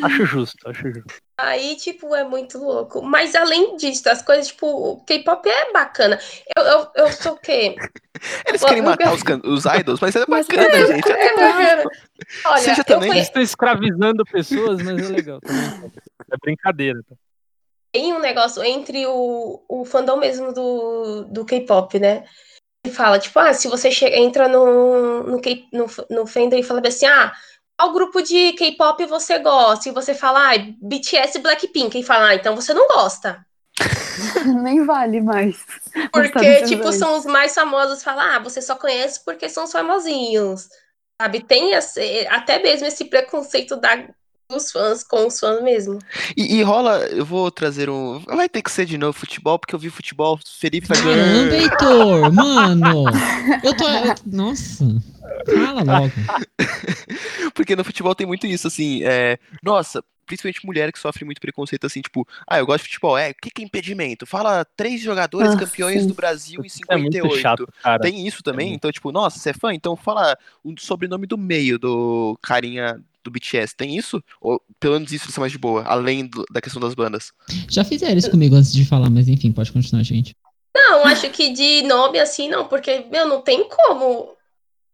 Acho 0.05 0.25
justo, 0.25 0.69
acho 0.69 0.91
justo. 0.91 1.13
Aí, 1.37 1.75
tipo, 1.75 2.15
é 2.15 2.23
muito 2.23 2.57
louco. 2.57 3.01
Mas 3.01 3.35
além 3.35 3.75
disso, 3.77 4.07
as 4.09 4.21
coisas, 4.21 4.47
tipo, 4.47 4.67
o 4.67 5.03
K-pop 5.03 5.47
é 5.49 5.71
bacana. 5.71 6.19
Eu, 6.55 6.63
eu, 6.63 6.87
eu 6.95 7.11
sou 7.11 7.33
o 7.33 7.37
quê? 7.39 7.75
Eles 8.47 8.63
querem 8.63 8.81
matar 8.81 9.13
os, 9.13 9.23
can- 9.23 9.41
os 9.43 9.65
idols, 9.65 9.99
mas 9.99 10.15
é 10.15 10.25
Mas- 10.27 10.47
bacana, 10.47 10.85
gente. 10.87 11.11
É 11.11 11.35
bacana. 11.35 11.83
Olha, 12.45 12.61
Seja 12.61 12.83
também. 12.83 13.09
Eles 13.11 13.23
estão 13.23 13.41
escravizando 13.41 14.23
pessoas, 14.25 14.81
mas 14.81 15.09
é 15.09 15.13
legal. 15.13 15.39
também. 15.41 15.91
É 16.31 16.37
brincadeira. 16.41 16.99
tá? 17.09 17.15
tem 17.91 18.11
um 18.11 18.19
negócio 18.19 18.63
entre 18.63 19.05
o, 19.05 19.63
o 19.69 19.85
fandom 19.85 20.17
mesmo 20.17 20.51
do, 20.51 21.25
do 21.25 21.45
K-pop, 21.45 21.99
né? 21.99 22.23
Ele 22.85 22.93
fala, 22.93 23.19
tipo, 23.19 23.37
ah, 23.39 23.53
se 23.53 23.67
você 23.67 23.91
chega, 23.91 24.17
entra 24.17 24.47
no, 24.47 25.23
no, 25.23 25.39
K, 25.39 25.67
no, 25.71 25.85
no 26.09 26.25
fandom 26.25 26.57
e 26.57 26.63
fala 26.63 26.81
assim, 26.85 27.05
ah, 27.05 27.31
qual 27.77 27.91
grupo 27.93 28.21
de 28.21 28.53
K-pop 28.53 29.05
você 29.05 29.39
gosta? 29.39 29.89
E 29.89 29.91
você 29.91 30.13
fala, 30.13 30.53
ah, 30.53 30.57
BTS 30.81 31.39
Blackpink. 31.39 31.99
E 31.99 32.03
fala, 32.03 32.29
ah, 32.29 32.35
então 32.35 32.55
você 32.55 32.73
não 32.73 32.87
gosta. 32.87 33.45
Nem 34.61 34.85
vale 34.85 35.19
mais. 35.21 35.57
Porque, 36.11 36.39
tipo, 36.67 36.83
são 36.93 37.17
os 37.17 37.25
mais 37.25 37.53
famosos. 37.53 38.03
Falar, 38.03 38.35
ah, 38.35 38.39
você 38.39 38.61
só 38.61 38.75
conhece 38.75 39.23
porque 39.25 39.49
são 39.49 39.63
os 39.63 39.71
famosinhos. 39.71 40.69
Sabe? 41.19 41.43
Tem 41.43 41.73
esse- 41.73 42.27
até 42.29 42.61
mesmo 42.61 42.87
esse 42.87 43.05
preconceito 43.05 43.75
da, 43.75 44.07
dos 44.49 44.71
fãs 44.71 45.03
com 45.03 45.27
os 45.27 45.39
fãs 45.39 45.61
mesmo. 45.63 45.99
E, 46.37 46.57
e 46.57 46.63
rola, 46.63 46.99
eu 47.07 47.25
vou 47.25 47.49
trazer 47.51 47.89
um. 47.89 48.19
Vai 48.19 48.47
ter 48.49 48.61
que 48.61 48.71
ser 48.71 48.85
de 48.85 48.97
novo 48.97 49.17
futebol, 49.17 49.57
porque 49.59 49.73
eu 49.75 49.79
vi 49.79 49.89
futebol. 49.89 50.39
Felipe 50.59 50.87
vai 50.87 50.97
Caramba, 50.97 51.55
Heitor, 51.55 52.31
mano. 52.33 53.05
Eu 53.63 53.75
tô. 53.75 53.87
eu- 53.87 54.15
Nossa. 54.25 54.85
Fala 55.53 55.83
logo. 55.83 56.13
Porque 57.53 57.75
no 57.75 57.83
futebol 57.83 58.15
tem 58.15 58.25
muito 58.25 58.47
isso, 58.47 58.67
assim, 58.67 59.01
é, 59.03 59.37
nossa, 59.61 60.03
principalmente 60.25 60.65
mulher 60.65 60.91
que 60.91 60.99
sofre 60.99 61.25
muito 61.25 61.41
preconceito, 61.41 61.85
assim, 61.85 62.01
tipo, 62.01 62.27
ah, 62.47 62.57
eu 62.59 62.65
gosto 62.65 62.83
de 62.83 62.89
futebol, 62.89 63.17
é, 63.17 63.31
o 63.31 63.35
que 63.41 63.49
que 63.49 63.61
é 63.61 63.65
impedimento? 63.65 64.25
Fala 64.25 64.65
três 64.77 65.01
jogadores 65.01 65.53
Ah, 65.53 65.57
campeões 65.57 66.01
sim. 66.03 66.07
do 66.07 66.13
Brasil 66.13 66.61
em 66.63 66.67
É 66.89 66.97
muito 66.97 67.11
58. 67.13 67.41
chato, 67.41 67.67
cara. 67.83 68.01
Tem 68.01 68.25
isso 68.25 68.41
também? 68.41 68.67
muito. 68.69 68.77
Então, 68.77 68.91
tipo, 68.91 69.11
nossa, 69.11 69.37
você 69.39 69.49
é 69.49 69.53
fã? 69.53 69.73
Então 69.73 69.95
fala 69.95 70.37
o 70.63 70.73
sobrenome 70.79 71.27
do 71.27 71.37
meio 71.37 71.77
do 71.77 72.37
carinha 72.41 72.99
do 73.23 73.31
BTS. 73.31 73.75
Tem 73.75 73.97
isso? 73.97 74.23
Ou 74.41 74.61
pelo 74.79 74.95
menos 74.95 75.11
isso 75.11 75.29
é 75.35 75.39
mais 75.39 75.51
de 75.51 75.57
boa, 75.57 75.83
além 75.83 76.25
do, 76.25 76.45
da 76.51 76.61
questão 76.61 76.81
das 76.81 76.93
bandas? 76.93 77.31
Já 77.69 77.83
fizeram 77.83 78.17
isso 78.17 78.31
comigo 78.31 78.55
antes 78.55 78.73
de 78.73 78.85
falar, 78.85 79.09
mas 79.09 79.27
enfim, 79.27 79.51
pode 79.51 79.71
continuar, 79.71 80.03
gente. 80.03 80.35
Não, 80.75 81.05
acho 81.05 81.29
que 81.29 81.51
de 81.51 81.83
nome 81.83 82.19
assim 82.19 82.49
não, 82.49 82.67
porque, 82.67 83.05
meu, 83.11 83.27
não 83.27 83.41
tem 83.41 83.67
como. 83.67 84.33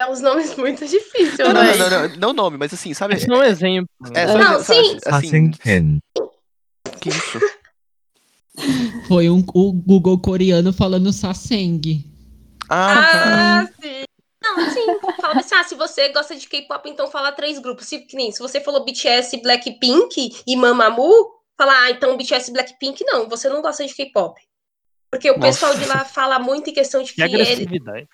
É 0.02 0.10
uns 0.10 0.22
nomes 0.22 0.56
muito 0.56 0.86
difíceis, 0.88 1.38
não, 1.40 1.54
mas... 1.54 1.78
não, 1.78 1.90
não, 1.90 2.02
não, 2.02 2.16
não, 2.18 2.34
nome, 2.34 2.58
mas 2.58 2.74
assim, 2.74 2.94
sabe? 2.94 3.16
Isso 3.16 3.32
é 3.32 3.38
um 3.38 3.44
exemplo. 3.44 3.90
É, 4.14 4.26
não, 4.38 4.64
sim. 4.64 4.98
Assim... 5.06 5.52
Que 7.02 7.10
isso? 7.10 7.40
Foi 9.08 9.30
um, 9.30 9.44
o 9.54 9.74
Google 9.74 10.20
coreano 10.20 10.72
falando 10.74 11.14
Saseng. 11.14 12.06
Ah, 12.70 12.96
tá. 12.96 13.62
ah 13.62 13.66
tá. 13.66 13.74
sim. 13.82 14.09
Sim. 14.74 15.00
Fala 15.22 15.40
assim, 15.40 15.56
ah, 15.56 15.64
se 15.64 15.76
você 15.76 16.10
gosta 16.10 16.36
de 16.36 16.48
K-pop, 16.48 16.90
então 16.90 17.08
fala 17.10 17.32
três 17.32 17.60
grupos. 17.60 17.88
Se, 17.88 18.06
nem, 18.14 18.32
se 18.32 18.40
você 18.40 18.60
falou 18.62 18.84
BTS, 18.84 19.38
Blackpink 19.42 20.42
e 20.46 20.56
Mamamoo, 20.56 21.32
fala, 21.58 21.74
ah, 21.84 21.92
então 21.92 22.16
BTS 22.18 22.50
e 22.50 22.54
Blackpink, 22.54 23.04
não, 23.06 23.28
você 23.30 23.50
não 23.50 23.62
gosta 23.62 23.86
de 23.86 23.94
K-pop. 23.94 24.40
Porque 25.12 25.30
o 25.30 25.38
Nossa. 25.38 25.48
pessoal 25.48 25.76
de 25.76 25.86
lá 25.86 26.06
fala 26.06 26.38
muito 26.40 26.70
em 26.70 26.74
questão 26.74 27.02
de 27.02 27.10
Que 27.14 27.16
que 27.16 27.22
ele- 27.24 27.42
agressividade. 27.42 28.08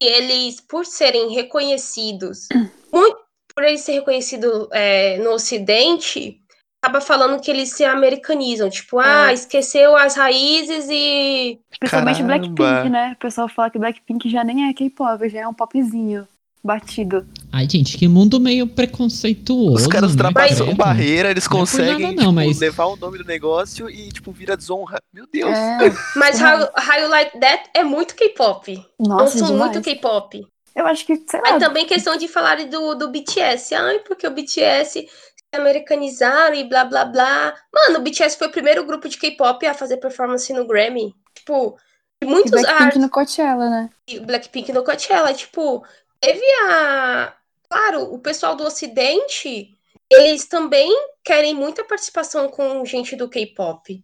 que 0.00 0.06
eles, 0.08 0.60
por 0.60 0.84
serem 0.84 1.30
reconhecidos, 1.32 2.48
muito, 2.92 3.18
por 3.54 3.64
eles 3.64 3.80
serem 3.82 4.00
reconhecidos 4.00 4.68
é, 4.72 5.18
no 5.18 5.30
Ocidente, 5.32 6.40
acaba 6.82 7.00
falando 7.00 7.40
que 7.40 7.50
eles 7.50 7.70
se 7.72 7.84
americanizam. 7.84 8.70
Tipo, 8.70 8.98
ah, 8.98 9.30
É. 9.30 9.34
esqueceu 9.34 9.96
as 9.96 10.14
raízes 10.16 10.86
e. 10.90 11.58
Principalmente 11.78 12.22
Caramba. 12.22 12.38
Blackpink, 12.54 12.88
né? 12.90 13.12
O 13.14 13.18
pessoal 13.20 13.48
fala 13.48 13.70
que 13.70 13.78
Blackpink 13.78 14.28
já 14.30 14.44
nem 14.44 14.68
é 14.68 14.72
K-pop, 14.74 15.28
já 15.28 15.40
é 15.40 15.48
um 15.48 15.54
popzinho 15.54 16.26
batido. 16.62 17.26
Ai, 17.52 17.68
gente, 17.70 17.96
que 17.96 18.06
mundo 18.08 18.38
meio 18.40 18.66
preconceituoso. 18.66 19.76
Os 19.76 19.86
caras 19.86 20.14
né, 20.14 20.24
ultrapassam 20.24 20.74
barreira, 20.74 21.30
eles 21.30 21.48
Não 21.48 21.56
é 21.56 21.60
conseguem 21.60 21.98
nada 22.00 22.14
não, 22.16 22.16
tipo, 22.24 22.32
mas- 22.32 22.58
levar 22.58 22.86
o 22.86 22.96
nome 22.96 23.18
do 23.18 23.24
negócio 23.24 23.88
e, 23.88 24.08
tipo, 24.10 24.32
vira 24.32 24.56
desonra. 24.56 25.00
Meu 25.12 25.26
Deus. 25.32 25.56
É, 25.56 25.78
Mas. 26.16 26.40
How, 26.40 26.68
How 26.76 27.00
You 27.02 27.08
Like 27.08 27.38
That 27.40 27.70
é 27.74 27.84
muito 27.84 28.14
K-pop. 28.14 28.84
nossa, 28.98 29.24
Não 29.24 29.28
são 29.46 29.52
demais. 29.56 29.72
muito 29.72 29.84
K-pop. 29.84 30.46
Eu 30.74 30.86
acho 30.86 31.04
que, 31.06 31.16
sei 31.28 31.40
lá, 31.40 31.54
Aí 31.54 31.58
também 31.58 31.86
questão 31.86 32.16
de 32.16 32.28
falar 32.28 32.64
do, 32.66 32.94
do 32.94 33.08
BTS. 33.08 33.74
Ai, 33.74 33.98
porque 34.00 34.26
o 34.26 34.30
BTS 34.30 35.08
americanizaram 35.54 36.54
e 36.54 36.64
blá 36.64 36.84
blá 36.84 37.04
blá. 37.04 37.54
Mano, 37.72 37.98
o 37.98 38.02
BTS 38.02 38.36
foi 38.36 38.48
o 38.48 38.52
primeiro 38.52 38.84
grupo 38.84 39.08
de 39.08 39.16
K-pop 39.16 39.66
a 39.66 39.74
fazer 39.74 39.96
performance 39.98 40.52
no 40.52 40.66
Grammy. 40.66 41.14
Tipo, 41.34 41.78
e 42.22 42.24
e 42.24 42.28
muitos 42.28 42.50
Blackpink 42.50 42.82
artistas. 42.82 43.02
no 43.02 43.10
Coachella, 43.10 43.70
né? 43.70 43.90
Blackpink 44.22 44.72
no 44.72 44.84
Coachella. 44.84 45.32
Tipo, 45.32 45.84
teve 46.20 46.44
a. 46.64 47.34
Claro, 47.68 48.14
o 48.14 48.18
pessoal 48.18 48.56
do 48.56 48.64
Ocidente, 48.64 49.74
eles 50.10 50.46
também 50.46 50.90
querem 51.22 51.54
muita 51.54 51.84
participação 51.84 52.48
com 52.48 52.84
gente 52.84 53.14
do 53.14 53.28
K-pop. 53.28 54.02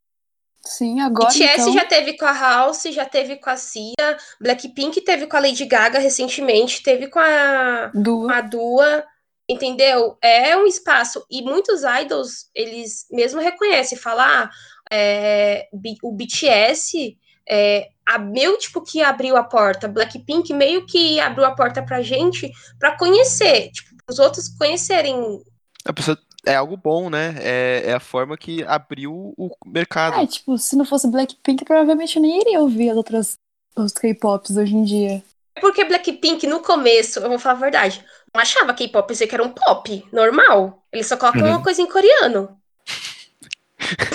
Sim, 0.60 1.00
agora 1.00 1.28
BTS 1.28 1.60
então... 1.60 1.72
já 1.74 1.84
teve 1.84 2.16
com 2.16 2.24
a 2.24 2.32
House, 2.32 2.84
já 2.84 3.04
teve 3.04 3.36
com 3.36 3.50
a 3.50 3.56
Cia, 3.56 4.16
Blackpink 4.40 5.00
teve 5.02 5.26
com 5.26 5.36
a 5.36 5.40
Lady 5.40 5.64
Gaga 5.66 5.98
recentemente, 5.98 6.82
teve 6.82 7.08
com 7.08 7.18
a, 7.18 7.90
com 7.92 8.02
Duo. 8.02 8.30
a 8.30 8.40
Dua, 8.40 9.04
entendeu? 9.48 10.16
É 10.22 10.56
um 10.56 10.66
espaço. 10.66 11.24
E 11.30 11.42
muitos 11.42 11.82
idols, 12.02 12.48
eles 12.54 13.06
mesmo 13.10 13.40
reconhecem, 13.40 13.98
falar 13.98 14.50
é, 14.90 15.68
B- 15.72 15.96
o 16.02 16.12
BTS 16.12 17.16
é, 17.48 17.88
a, 18.06 18.18
meio 18.18 18.56
tipo 18.58 18.82
que 18.82 19.02
abriu 19.02 19.36
a 19.36 19.44
porta, 19.44 19.88
Blackpink 19.88 20.52
meio 20.52 20.86
que 20.86 21.20
abriu 21.20 21.44
a 21.44 21.54
porta 21.54 21.82
pra 21.82 22.02
gente 22.02 22.50
pra 22.78 22.96
conhecer, 22.96 23.70
tipo, 23.70 23.94
os 24.08 24.18
outros 24.18 24.48
conhecerem. 24.48 25.42
A 25.84 25.92
pessoa 25.92 26.18
é 26.46 26.54
algo 26.54 26.76
bom, 26.76 27.08
né? 27.10 27.36
É, 27.40 27.82
é 27.86 27.92
a 27.94 28.00
forma 28.00 28.36
que 28.36 28.62
abriu 28.64 29.34
o 29.36 29.50
mercado. 29.66 30.20
É, 30.20 30.26
tipo, 30.26 30.56
se 30.58 30.76
não 30.76 30.84
fosse 30.84 31.08
Blackpink, 31.08 31.64
provavelmente 31.64 32.16
eu 32.16 32.22
nem 32.22 32.40
iria 32.40 32.60
ouvir 32.60 32.90
as 32.90 32.96
outras 32.96 33.38
os 33.76 33.92
K-pops 33.92 34.56
hoje 34.56 34.74
em 34.74 34.84
dia. 34.84 35.22
Porque 35.60 35.84
Blackpink, 35.84 36.46
no 36.46 36.60
começo, 36.60 37.20
eu 37.20 37.28
vou 37.28 37.38
falar 37.38 37.56
a 37.56 37.60
verdade, 37.60 38.04
achava 38.34 38.74
K-pop, 38.74 39.06
pensei 39.08 39.26
que 39.26 39.34
era 39.34 39.44
um 39.44 39.50
pop 39.50 40.06
normal. 40.12 40.84
Eles 40.92 41.06
só 41.06 41.16
colocam 41.16 41.46
uma 41.46 41.62
coisa 41.62 41.80
em 41.82 41.86
coreano. 41.86 42.56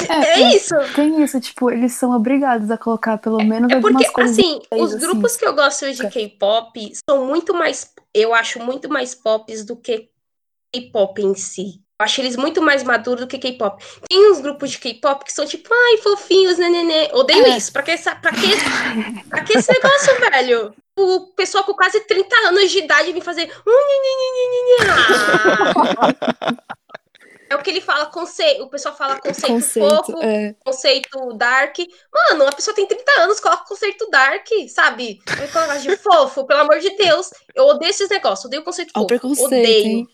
É 0.10 0.56
isso. 0.56 0.74
Tem 0.96 1.22
isso, 1.24 1.40
tipo, 1.40 1.70
eles 1.70 1.94
são 1.94 2.12
obrigados 2.16 2.72
a 2.72 2.78
colocar 2.78 3.18
pelo 3.18 3.44
menos 3.44 3.72
É 3.72 3.76
algumas 3.76 4.04
porque, 4.08 4.14
coisas. 4.14 4.38
assim, 4.38 4.62
os 4.72 4.94
assim. 4.96 5.06
grupos 5.06 5.38
que 5.38 5.46
eu 5.46 5.54
gosto 5.54 5.92
de 5.92 6.10
K-pop 6.10 6.92
são 7.08 7.26
muito 7.26 7.54
mais, 7.54 7.94
eu 8.14 8.34
acho 8.34 8.60
muito 8.60 8.90
mais 8.90 9.14
pops 9.14 9.64
do 9.64 9.76
que 9.76 10.10
K-pop 10.74 11.22
em 11.22 11.36
si. 11.36 11.82
Eu 12.02 12.06
acho 12.06 12.22
eles 12.22 12.38
muito 12.38 12.62
mais 12.62 12.82
maduros 12.82 13.26
do 13.26 13.28
que 13.28 13.38
K-pop. 13.38 13.84
Tem 14.08 14.32
uns 14.32 14.40
grupos 14.40 14.72
de 14.72 14.78
K-pop 14.80 15.26
que 15.26 15.34
são 15.34 15.46
tipo, 15.46 15.68
ai, 15.74 15.98
fofinhos, 15.98 16.58
nenenê. 16.58 17.10
Odeio 17.12 17.46
É. 17.48 17.58
isso. 17.58 17.74
Pra 17.74 17.84
que, 17.84 17.92
essa, 17.92 18.16
pra, 18.16 18.32
que, 18.32 18.48
pra 19.30 19.44
que 19.44 19.58
esse 19.58 19.70
negócio, 19.70 20.18
velho? 20.32 20.74
O 20.98 21.28
pessoal 21.36 21.66
com 21.66 21.74
quase 21.74 22.00
30 22.00 22.34
anos 22.48 22.72
de 22.72 22.80
idade 22.80 23.12
vem 23.12 23.22
fazer. 23.22 23.52
É 27.52 27.56
o 27.56 27.64
que 27.64 27.72
ele 27.72 27.82
fala, 27.82 28.06
conceito. 28.06 28.62
O 28.64 28.70
pessoal 28.70 28.96
fala 28.96 29.20
conceito, 29.20 29.48
Conceito, 29.48 29.90
fofo, 30.06 30.20
é. 30.24 30.54
conceito 30.64 31.34
dark. 31.34 31.76
Mano, 32.14 32.46
a 32.48 32.52
pessoa 32.52 32.76
tem 32.76 32.86
30 32.86 33.12
anos, 33.22 33.40
coloca 33.40 33.66
conceito 33.68 34.08
dark, 34.12 34.48
sabe? 34.68 35.20
Vai 35.36 35.48
colocar 35.48 35.78
de 35.78 35.98
fofo, 35.98 36.46
pelo 36.46 36.60
amor 36.60 36.78
de 36.80 36.96
Deus. 36.96 37.32
Eu 37.56 37.66
odeio 37.66 37.90
esses 37.90 38.08
negócios, 38.08 38.46
odeio 38.46 38.64
conceito 38.64 38.92
o 38.92 38.94
fofo. 38.94 39.08
preconceito, 39.08 39.48
odeio. 39.48 39.84
hein? 39.88 40.08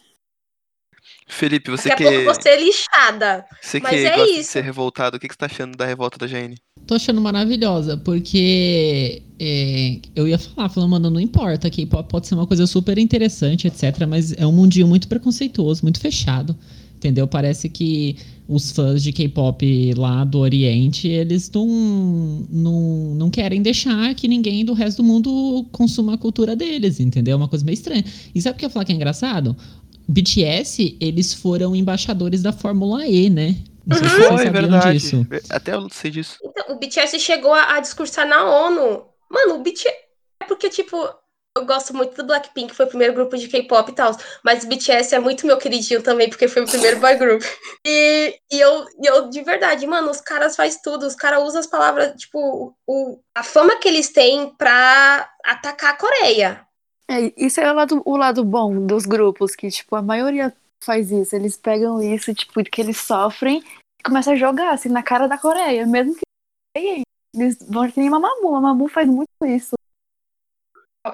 Felipe, 1.27 1.71
você 1.71 1.89
Daqui 1.89 2.03
que, 2.03 2.09
a 2.09 2.23
pouco 2.23 2.41
você 2.41 2.49
é 2.49 2.63
lixada. 2.63 3.45
você 3.61 3.79
mas 3.79 3.91
que 3.91 3.97
é 3.97 4.15
gosta 4.15 4.33
de 4.33 4.39
isso. 4.39 4.51
ser 4.51 4.63
revoltado, 4.63 5.17
o 5.17 5.19
que, 5.19 5.27
que 5.27 5.33
você 5.33 5.39
tá 5.39 5.47
achando 5.47 5.75
da 5.75 5.85
revolta 5.85 6.17
da 6.17 6.27
GN? 6.27 6.55
Tô 6.85 6.93
achando 6.93 7.19
maravilhosa, 7.19 7.97
porque 7.97 9.23
é, 9.39 9.97
eu 10.15 10.27
ia 10.27 10.37
falar, 10.37 10.69
falando, 10.69 10.91
mano, 10.91 11.09
não 11.09 11.19
importa, 11.19 11.69
K-pop 11.69 12.07
pode 12.09 12.27
ser 12.27 12.35
uma 12.35 12.45
coisa 12.45 12.67
super 12.67 12.97
interessante, 12.99 13.67
etc, 13.67 14.05
mas 14.07 14.33
é 14.33 14.45
um 14.45 14.51
mundinho 14.51 14.87
muito 14.87 15.07
preconceituoso, 15.07 15.81
muito 15.81 15.99
fechado, 15.99 16.55
entendeu? 16.95 17.27
Parece 17.27 17.69
que 17.69 18.17
os 18.47 18.71
fãs 18.71 19.01
de 19.01 19.11
K-pop 19.11 19.93
lá 19.95 20.23
do 20.23 20.37
Oriente, 20.37 21.07
eles 21.07 21.49
não, 21.51 21.67
não, 22.49 23.15
não 23.15 23.29
querem 23.31 23.63
deixar 23.63 24.13
que 24.13 24.27
ninguém 24.27 24.63
do 24.63 24.73
resto 24.73 25.01
do 25.01 25.03
mundo 25.03 25.65
consuma 25.71 26.13
a 26.13 26.17
cultura 26.17 26.55
deles, 26.55 26.99
entendeu? 26.99 27.33
É 27.33 27.35
uma 27.35 27.47
coisa 27.47 27.65
meio 27.65 27.73
estranha. 27.73 28.05
E 28.33 28.41
sabe 28.41 28.55
o 28.55 28.59
que 28.59 28.65
eu 28.65 28.67
ia 28.67 28.71
falar 28.71 28.85
que 28.85 28.91
é 28.91 28.95
engraçado? 28.95 29.57
BTS, 30.07 30.97
eles 30.99 31.33
foram 31.33 31.75
embaixadores 31.75 32.41
da 32.41 32.53
Fórmula 32.53 33.05
E, 33.05 33.29
né? 33.29 33.55
Não 33.85 33.97
sei 33.97 34.09
se 34.09 34.15
vocês 34.15 34.27
Foi, 34.27 34.37
sabiam 34.45 34.53
verdade. 34.53 34.93
disso. 34.93 35.27
Até 35.49 35.73
eu 35.73 35.81
não 35.81 35.89
sei 35.89 36.11
disso. 36.11 36.37
Então, 36.43 36.75
o 36.75 36.79
BTS 36.79 37.19
chegou 37.19 37.53
a, 37.53 37.75
a 37.75 37.79
discursar 37.79 38.27
na 38.27 38.43
ONU. 38.43 39.05
Mano, 39.29 39.55
o 39.55 39.59
BTS. 39.59 39.93
É 40.41 40.45
porque, 40.45 40.69
tipo, 40.69 40.97
eu 41.57 41.65
gosto 41.65 41.95
muito 41.95 42.17
do 42.17 42.25
Blackpink, 42.25 42.75
foi 42.75 42.85
o 42.85 42.89
primeiro 42.89 43.13
grupo 43.13 43.37
de 43.37 43.47
K-pop 43.47 43.89
e 43.89 43.95
tal. 43.95 44.15
Mas 44.43 44.63
o 44.63 44.67
BTS 44.67 45.15
é 45.15 45.19
muito 45.19 45.47
meu 45.47 45.57
queridinho 45.57 46.01
também, 46.01 46.29
porque 46.29 46.47
foi 46.47 46.63
o 46.63 46.67
primeiro 46.67 46.99
boy 46.99 47.15
group. 47.15 47.41
E, 47.85 48.35
e, 48.51 48.59
eu, 48.59 48.85
e 49.01 49.07
eu, 49.07 49.29
de 49.29 49.41
verdade, 49.41 49.87
mano, 49.87 50.11
os 50.11 50.19
caras 50.19 50.55
faz 50.55 50.81
tudo. 50.81 51.05
Os 51.05 51.15
caras 51.15 51.43
usam 51.43 51.61
as 51.61 51.67
palavras, 51.67 52.13
tipo, 52.19 52.75
o, 52.85 53.19
a 53.33 53.43
fama 53.43 53.77
que 53.77 53.87
eles 53.87 54.09
têm 54.11 54.53
pra 54.57 55.29
atacar 55.45 55.93
a 55.93 55.97
Coreia. 55.97 56.64
É, 57.07 57.31
isso 57.37 57.59
é 57.59 57.71
o 57.71 57.75
lado, 57.75 58.01
o 58.05 58.17
lado 58.17 58.43
bom 58.43 58.85
dos 58.85 59.05
grupos, 59.05 59.55
que, 59.55 59.69
tipo, 59.69 59.95
a 59.95 60.01
maioria 60.01 60.55
faz 60.83 61.11
isso. 61.11 61.35
Eles 61.35 61.55
pegam 61.57 62.01
isso, 62.01 62.33
tipo, 62.33 62.63
que 62.63 62.81
eles 62.81 62.97
sofrem 62.97 63.63
e 63.99 64.03
começam 64.03 64.33
a 64.33 64.37
jogar, 64.37 64.73
assim, 64.73 64.89
na 64.89 65.03
cara 65.03 65.27
da 65.27 65.37
Coreia. 65.37 65.85
Mesmo 65.85 66.15
que 66.15 66.25
eles 67.35 67.57
vão 67.67 67.89
que 67.89 67.99
nem 67.99 68.09
Mamamoo. 68.09 68.51
Mamamoo 68.51 68.87
faz 68.87 69.07
muito 69.07 69.29
isso. 69.43 69.75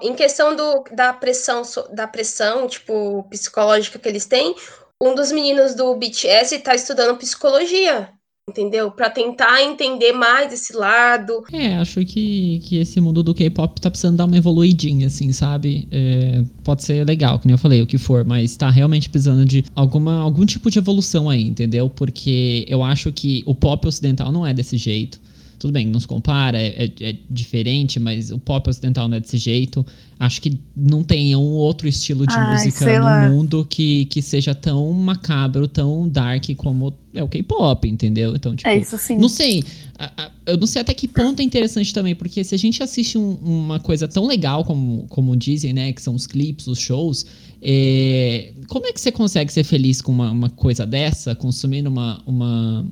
Em 0.02 0.16
questão 0.16 0.56
do, 0.56 0.84
da 0.92 1.12
pressão, 1.12 1.64
da 1.92 2.08
pressão, 2.08 2.68
tipo, 2.68 3.24
psicológica 3.30 4.00
que 4.00 4.08
eles 4.08 4.26
têm, 4.26 4.56
um 5.02 5.14
dos 5.14 5.32
meninos 5.32 5.76
do 5.76 5.94
BTS 5.96 6.60
tá 6.60 6.74
estudando 6.74 7.18
psicologia. 7.18 8.14
Entendeu? 8.50 8.92
Pra 8.92 9.10
tentar 9.10 9.62
entender 9.62 10.12
mais 10.12 10.52
esse 10.52 10.76
lado. 10.76 11.44
É, 11.52 11.76
acho 11.76 12.04
que, 12.06 12.60
que 12.64 12.78
esse 12.78 13.00
mundo 13.00 13.24
do 13.24 13.34
K-pop 13.34 13.80
tá 13.80 13.90
precisando 13.90 14.18
dar 14.18 14.26
uma 14.26 14.38
evoluidinha, 14.38 15.08
assim, 15.08 15.32
sabe? 15.32 15.88
É, 15.92 16.44
pode 16.64 16.84
ser 16.84 17.06
legal, 17.06 17.40
como 17.40 17.54
eu 17.54 17.58
falei, 17.58 17.82
o 17.82 17.88
que 17.88 17.98
for, 17.98 18.26
mas 18.26 18.56
tá 18.56 18.70
realmente 18.70 19.10
precisando 19.10 19.46
de 19.46 19.64
alguma, 19.76 20.20
algum 20.20 20.46
tipo 20.46 20.70
de 20.70 20.80
evolução 20.80 21.30
aí, 21.30 21.44
entendeu? 21.44 21.90
Porque 21.90 22.66
eu 22.68 22.84
acho 22.84 23.12
que 23.12 23.44
o 23.46 23.56
pop 23.56 23.88
ocidental 23.88 24.32
não 24.32 24.46
é 24.46 24.54
desse 24.54 24.78
jeito. 24.78 25.20
Tudo 25.62 25.74
bem, 25.74 25.86
não 25.86 26.00
se 26.00 26.08
compara, 26.08 26.58
é, 26.60 26.86
é- 27.00 27.10
é 27.12 27.16
diferente, 27.30 28.00
mas 28.00 28.32
o 28.32 28.40
pop 28.40 28.68
ocidental 28.68 29.08
não 29.08 29.18
é 29.18 29.20
desse 29.20 29.38
jeito. 29.38 29.86
Acho 30.20 30.42
que 30.42 30.58
não 30.76 31.04
tem 31.04 31.36
um 31.36 31.40
outro 31.54 31.88
estilo 31.88 32.26
de 32.26 32.34
Ai, 32.34 32.52
música 32.54 33.00
no 33.00 33.06
lá. 33.06 33.30
mundo 33.30 33.66
que, 33.70 34.06
que 34.06 34.22
seja 34.24 34.56
tão 34.56 34.92
macabro, 34.94 35.68
tão 35.68 36.10
dark 36.10 36.46
como 36.58 36.92
é 37.14 37.24
o 37.24 37.28
K-pop, 37.28 37.88
entendeu? 37.88 38.36
Então, 38.36 38.56
tipo, 38.56 38.68
É 38.68 38.76
isso 38.78 38.98
sim. 38.98 39.18
não 39.20 39.30
sei. 39.30 39.64
Eu 40.48 40.58
não 40.58 40.66
sei 40.66 40.82
até 40.82 40.96
que 40.96 41.08
ponto 41.08 41.40
é 41.42 41.44
interessante 41.44 41.94
também, 41.94 42.16
porque 42.16 42.44
se 42.44 42.56
a 42.56 42.58
gente 42.58 42.82
assiste 42.82 43.18
um- 43.20 43.36
uma 43.36 43.80
coisa 43.80 44.08
tão 44.08 44.26
legal 44.26 44.64
como, 44.66 45.06
como 45.10 45.36
dizem, 45.38 45.74
né? 45.74 45.94
Que 45.94 46.02
são 46.02 46.16
os 46.16 46.26
clipes, 46.26 46.66
os 46.66 46.80
shows. 46.80 47.26
é, 47.64 48.54
como 48.68 48.88
é 48.88 48.92
que 48.92 49.00
você 49.00 49.12
consegue 49.12 49.54
ser 49.54 49.64
feliz 49.64 50.02
com 50.02 50.12
uma, 50.12 50.32
uma 50.32 50.50
coisa 50.50 50.84
dessa, 50.84 51.36
consumindo 51.36 51.90
uma, 51.90 52.20
uma, 52.26 52.84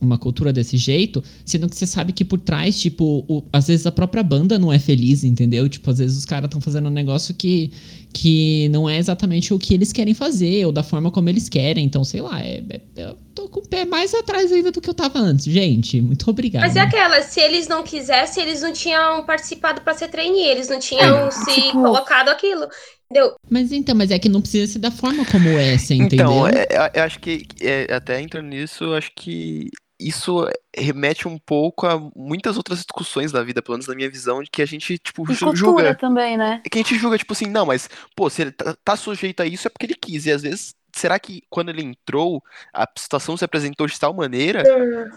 uma 0.00 0.16
cultura 0.18 0.52
desse 0.52 0.76
jeito, 0.76 1.22
sendo 1.44 1.68
que 1.68 1.76
você 1.76 1.86
sabe 1.86 2.12
que 2.12 2.24
por 2.24 2.38
trás, 2.40 2.80
tipo, 2.80 3.24
o- 3.28 3.42
às 3.52 3.68
vezes 3.68 3.86
a 3.86 3.92
própria 3.92 4.22
banda 4.22 4.58
não 4.58 4.72
é 4.72 4.78
feliz, 4.78 5.24
entendeu? 5.24 5.68
Tipo, 5.68 5.90
às 5.90 5.98
vezes 5.98 6.16
os 6.18 6.24
caras 6.24 6.46
estão 6.48 6.60
fazendo 6.60 6.88
um 6.88 6.92
negócio 6.92 7.34
que, 7.34 7.70
que 8.12 8.68
não 8.70 8.88
é 8.88 8.98
exatamente 8.98 9.52
o 9.52 9.58
que 9.58 9.74
eles 9.74 9.92
querem 9.92 10.14
fazer, 10.14 10.64
ou 10.66 10.72
da 10.72 10.82
forma 10.82 11.10
como 11.10 11.28
eles 11.28 11.48
querem. 11.48 11.84
Então, 11.84 12.02
sei 12.04 12.20
lá, 12.22 12.40
é, 12.40 12.62
é- 12.68 12.80
eu 12.96 13.16
tô 13.34 13.48
com 13.48 13.60
o 13.60 13.68
pé 13.68 13.84
mais 13.84 14.12
atrás 14.14 14.52
ainda 14.52 14.70
do 14.70 14.80
que 14.80 14.88
eu 14.90 14.94
tava 14.94 15.18
antes. 15.18 15.44
Gente, 15.46 16.00
muito 16.00 16.28
obrigado. 16.30 16.62
Mas 16.62 16.76
é 16.76 16.80
aquela, 16.80 17.22
se 17.22 17.40
eles 17.40 17.68
não 17.68 17.82
quisessem, 17.82 18.42
eles 18.42 18.62
não 18.62 18.72
tinham 18.72 19.24
participado 19.24 19.80
pra 19.82 19.94
ser 19.94 20.08
trainee, 20.08 20.46
eles 20.48 20.68
não 20.68 20.78
tinham 20.78 21.30
se 21.30 21.52
tipo- 21.54 21.82
colocado 21.82 22.28
aquilo. 22.28 22.66
Entendeu? 23.10 23.34
Mas 23.50 23.72
então, 23.72 23.94
mas 23.94 24.10
é 24.12 24.18
que 24.18 24.28
não 24.28 24.40
precisa 24.40 24.72
ser 24.74 24.78
da 24.78 24.90
forma 24.90 25.24
como 25.26 25.48
é, 25.48 25.76
você 25.76 25.94
entendeu? 25.94 26.26
Então, 26.26 26.46
é- 26.46 26.66
é- 26.70 26.92
eu 26.94 27.02
acho 27.02 27.18
que, 27.18 27.44
é, 27.60 27.92
até 27.92 28.20
entrando 28.20 28.46
nisso, 28.46 28.84
eu 28.84 28.94
acho 28.94 29.10
que 29.16 29.68
isso 29.98 30.48
remete 30.74 31.28
um 31.28 31.36
pouco 31.38 31.86
a 31.86 32.00
muitas 32.16 32.56
outras 32.56 32.78
discussões 32.78 33.32
da 33.32 33.42
vida, 33.42 33.60
pelo 33.60 33.74
menos 33.76 33.86
na 33.86 33.94
minha 33.94 34.08
visão, 34.08 34.42
de 34.42 34.48
que 34.50 34.62
a 34.62 34.66
gente, 34.66 34.96
tipo, 34.98 35.30
E 35.30 35.34
julga. 35.34 35.94
também, 35.94 36.36
né? 36.38 36.62
É 36.64 36.68
que 36.70 36.78
a 36.78 36.82
gente 36.82 36.94
julga, 36.96 37.18
tipo 37.18 37.32
assim, 37.32 37.46
não, 37.46 37.66
mas, 37.66 37.88
pô, 38.16 38.30
se 38.30 38.42
ele 38.42 38.52
tá, 38.52 38.74
tá 38.82 38.96
sujeito 38.96 39.40
a 39.42 39.46
isso 39.46 39.66
é 39.66 39.70
porque 39.70 39.86
ele 39.86 39.94
quis. 40.00 40.24
E 40.26 40.32
às 40.32 40.42
vezes, 40.42 40.72
será 40.94 41.18
que 41.18 41.42
quando 41.48 41.68
ele 41.70 41.82
entrou, 41.82 42.42
a 42.72 42.86
situação 42.96 43.36
se 43.36 43.44
apresentou 43.44 43.86
de 43.86 43.98
tal 43.98 44.12
maneira? 44.14 44.62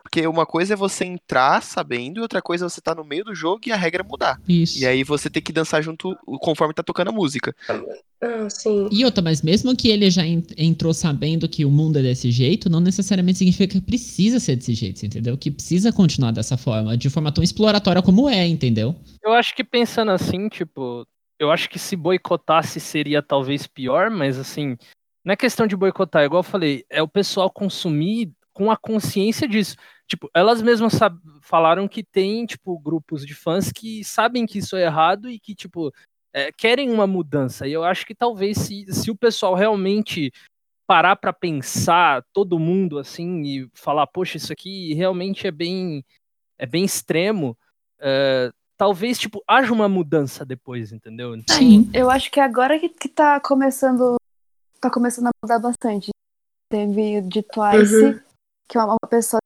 Porque 0.02 0.26
uma 0.28 0.46
coisa 0.46 0.74
é 0.74 0.78
você 0.78 1.06
entrar 1.06 1.62
sabendo, 1.62 2.20
e 2.20 2.22
outra 2.22 2.42
coisa 2.42 2.66
é 2.66 2.70
você 2.70 2.82
tá 2.82 2.94
no 2.94 3.04
meio 3.04 3.24
do 3.24 3.36
jogo 3.36 3.62
e 3.66 3.72
a 3.72 3.76
regra 3.76 4.04
mudar. 4.04 4.40
Isso. 4.48 4.80
E 4.80 4.86
aí 4.86 5.04
você 5.04 5.30
tem 5.30 5.42
que 5.42 5.52
dançar 5.54 5.82
junto 5.82 6.16
conforme 6.42 6.74
tá 6.74 6.84
tocando 6.84 7.10
a 7.10 7.14
música. 7.14 7.56
Ah, 8.22 8.50
sim. 8.50 8.88
E 8.92 9.04
outra, 9.04 9.22
mas 9.22 9.42
mesmo 9.42 9.76
que 9.76 9.90
ele 9.90 10.10
já 10.10 10.26
en- 10.26 10.46
entrou 10.58 10.94
sabendo 10.94 11.48
que 11.50 11.66
o 11.66 11.70
mundo 11.70 12.00
é 12.00 12.02
desse 12.02 12.32
jeito, 12.32 12.70
não 12.70 12.80
necessariamente 12.80 13.38
significa 13.38 13.68
que 13.68 13.82
precisa 13.82 14.40
ser 14.40 14.56
desse 14.56 14.74
jeito, 14.74 15.00
você 15.00 15.08
entendeu? 15.08 15.38
Que 15.38 15.52
precisa 15.52 15.92
continuar 15.92 16.32
dessa 16.32 16.56
forma, 16.56 16.96
de 16.98 17.10
forma 17.10 17.32
tão 17.34 17.44
exploratória 17.44 18.02
como 18.02 18.30
é, 18.30 18.48
entendeu? 18.48 18.96
Eu 19.22 19.34
acho 19.34 19.54
que 19.54 19.64
pensando 19.64 20.12
assim, 20.12 20.48
tipo, 20.48 21.06
eu 21.38 21.52
acho 21.52 21.70
que 21.70 21.78
se 21.78 21.96
boicotasse 21.98 22.80
seria 22.80 23.22
talvez 23.22 23.68
pior, 23.68 24.10
mas 24.10 24.40
assim, 24.40 24.78
não 25.24 25.34
é 25.34 25.38
questão 25.38 25.66
de 25.66 25.76
boicotar, 25.76 26.24
igual 26.24 26.40
eu 26.40 26.44
falei, 26.44 26.86
é 26.90 27.02
o 27.02 27.08
pessoal 27.08 27.50
consumir 27.50 28.32
com 28.52 28.70
a 28.70 28.78
consciência 28.78 29.48
disso. 29.48 29.76
Tipo, 30.08 30.30
elas 30.34 30.62
mesmas 30.62 30.94
falaram 31.42 31.88
que 31.88 32.04
tem, 32.04 32.46
tipo, 32.46 32.78
grupos 32.80 33.26
de 33.26 33.34
fãs 33.34 33.72
que 33.72 34.04
sabem 34.04 34.46
que 34.46 34.60
isso 34.60 34.76
é 34.76 34.84
errado 34.84 35.30
e 35.30 35.40
que, 35.40 35.56
tipo, 35.56 35.92
é, 36.34 36.52
querem 36.52 36.92
uma 36.92 37.08
mudança. 37.08 37.68
E 37.68 37.74
eu 37.74 37.84
acho 37.84 38.06
que 38.06 38.14
talvez 38.14 38.58
se, 38.58 38.86
se 38.92 39.10
o 39.10 39.16
pessoal 39.16 39.56
realmente 39.56 40.32
parar 40.86 41.16
pra 41.16 41.32
pensar, 41.32 42.24
todo 42.34 42.60
mundo, 42.60 43.00
assim, 43.00 43.42
e 43.44 43.70
falar, 43.74 44.06
poxa, 44.08 44.38
isso 44.38 44.52
aqui 44.52 44.94
realmente 44.94 45.48
é 45.48 45.52
bem, 45.52 46.04
é 46.58 46.66
bem 46.66 46.84
extremo, 46.84 47.58
é, 48.00 48.52
talvez, 48.78 49.18
tipo, 49.18 49.42
haja 49.48 49.72
uma 49.72 49.88
mudança 49.88 50.46
depois, 50.46 50.92
entendeu? 50.92 51.34
Sim. 51.50 51.90
Eu 51.94 52.10
acho 52.10 52.30
que 52.30 52.40
agora 52.40 52.78
que, 52.78 52.90
que 52.90 53.08
tá 53.08 53.40
começando. 53.40 54.18
Tá 54.84 54.90
começando 54.90 55.28
a 55.28 55.32
mudar 55.42 55.60
bastante. 55.60 56.12
Teve 56.70 57.22
de 57.22 57.42
Twice, 57.42 58.04
Uhum. 58.04 58.20
que 58.68 58.78
é 58.78 58.82
uma, 58.82 58.98
uma 59.02 59.10
pessoa, 59.10 59.40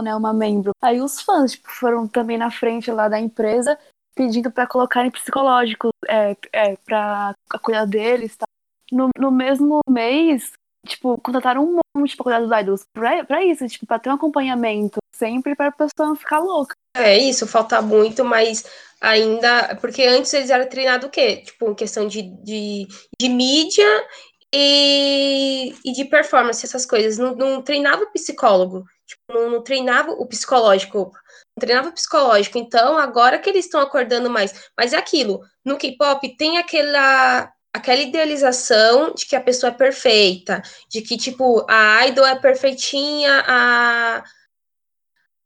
né? 0.00 0.14
Uma 0.14 0.32
membro. 0.32 0.70
Aí 0.80 1.00
os 1.00 1.20
fãs, 1.20 1.52
tipo, 1.52 1.68
foram 1.68 2.06
também 2.06 2.38
na 2.38 2.52
frente 2.52 2.88
lá 2.92 3.08
da 3.08 3.18
empresa 3.18 3.76
pedindo 4.14 4.48
pra 4.48 4.64
colocarem 4.64 5.10
psicológicos 5.10 5.90
é, 6.08 6.36
é, 6.52 6.76
pra 6.76 7.34
cuidar 7.64 7.84
deles. 7.84 8.36
Tá? 8.36 8.46
No, 8.92 9.08
no 9.18 9.32
mesmo 9.32 9.80
mês, 9.90 10.52
tipo, 10.86 11.20
contrataram 11.20 11.64
um 11.64 11.80
monte 11.96 12.14
pra 12.14 12.22
cuidar 12.22 12.40
dos 12.40 12.60
idols. 12.60 12.84
Pra, 12.94 13.24
pra 13.24 13.44
isso, 13.44 13.66
tipo, 13.66 13.86
pra 13.86 13.98
ter 13.98 14.08
um 14.08 14.14
acompanhamento. 14.14 14.98
Sempre 15.12 15.56
pra 15.56 15.72
pessoa 15.72 16.10
não 16.10 16.14
ficar 16.14 16.38
louca. 16.38 16.76
É 16.96 17.18
isso, 17.18 17.44
falta 17.44 17.82
muito, 17.82 18.24
mas 18.24 18.64
ainda. 19.00 19.74
Porque 19.80 20.04
antes 20.04 20.32
eles 20.32 20.48
eram 20.48 20.68
treinados 20.68 21.08
o 21.08 21.10
quê? 21.10 21.38
Tipo, 21.38 21.70
em 21.70 21.74
questão 21.74 22.06
de, 22.06 22.22
de, 22.22 22.86
de 23.20 23.28
mídia 23.28 24.06
e, 24.54 25.74
e 25.84 25.92
de 25.92 26.04
performance, 26.04 26.64
essas 26.64 26.86
coisas. 26.86 27.18
Não, 27.18 27.34
não 27.34 27.62
treinava 27.62 28.04
o 28.04 28.12
psicólogo. 28.12 28.84
Tipo, 29.06 29.22
não, 29.32 29.50
não 29.50 29.62
treinava 29.62 30.12
o 30.12 30.26
psicológico. 30.26 31.10
Não 31.56 31.60
treinava 31.60 31.88
o 31.88 31.92
psicológico. 31.92 32.58
Então, 32.58 32.98
agora 32.98 33.38
que 33.38 33.50
eles 33.50 33.64
estão 33.64 33.80
acordando 33.80 34.30
mais. 34.30 34.68
Mas 34.76 34.92
é 34.92 34.96
aquilo. 34.96 35.40
No 35.64 35.76
K-pop 35.76 36.36
tem 36.36 36.58
aquela. 36.58 37.52
Aquela 37.74 38.00
idealização 38.00 39.12
de 39.12 39.26
que 39.26 39.36
a 39.36 39.40
pessoa 39.40 39.70
é 39.70 39.74
perfeita, 39.74 40.62
de 40.88 41.02
que, 41.02 41.14
tipo, 41.18 41.62
a 41.68 42.06
idol 42.06 42.26
é 42.26 42.34
perfeitinha, 42.34 43.44
a, 43.46 44.24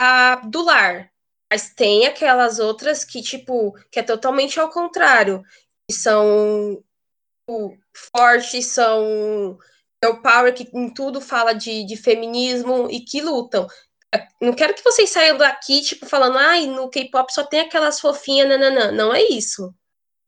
a 0.01 0.36
do 0.46 0.62
lar. 0.64 1.11
Mas 1.51 1.74
tem 1.74 2.07
aquelas 2.07 2.61
outras 2.61 3.05
que, 3.05 3.20
tipo, 3.20 3.74
que 3.90 3.98
é 3.98 4.03
totalmente 4.05 4.61
ao 4.61 4.70
contrário. 4.70 5.42
Que 5.88 5.96
são 5.96 6.80
fortes, 8.14 8.66
são 8.66 9.59
girl 10.03 10.20
power, 10.22 10.55
que 10.55 10.68
em 10.74 10.92
tudo 10.92 11.20
fala 11.20 11.53
de, 11.53 11.84
de 11.84 11.96
feminismo 11.96 12.88
e 12.90 13.01
que 13.01 13.20
lutam. 13.20 13.66
É, 14.14 14.26
Não 14.40 14.53
quero 14.53 14.74
que 14.74 14.82
vocês 14.82 15.11
saiam 15.11 15.36
daqui, 15.36 15.82
tipo, 15.82 16.07
falando, 16.07 16.38
ai, 16.38 16.66
no 16.66 16.88
K-pop 16.90 17.32
só 17.32 17.44
tem 17.44 17.61
aquelas 17.61 18.01
fofinhas, 18.01 18.48
nananã. 18.48 18.90
Não 18.92 19.14
é 19.14 19.22
isso. 19.22 19.72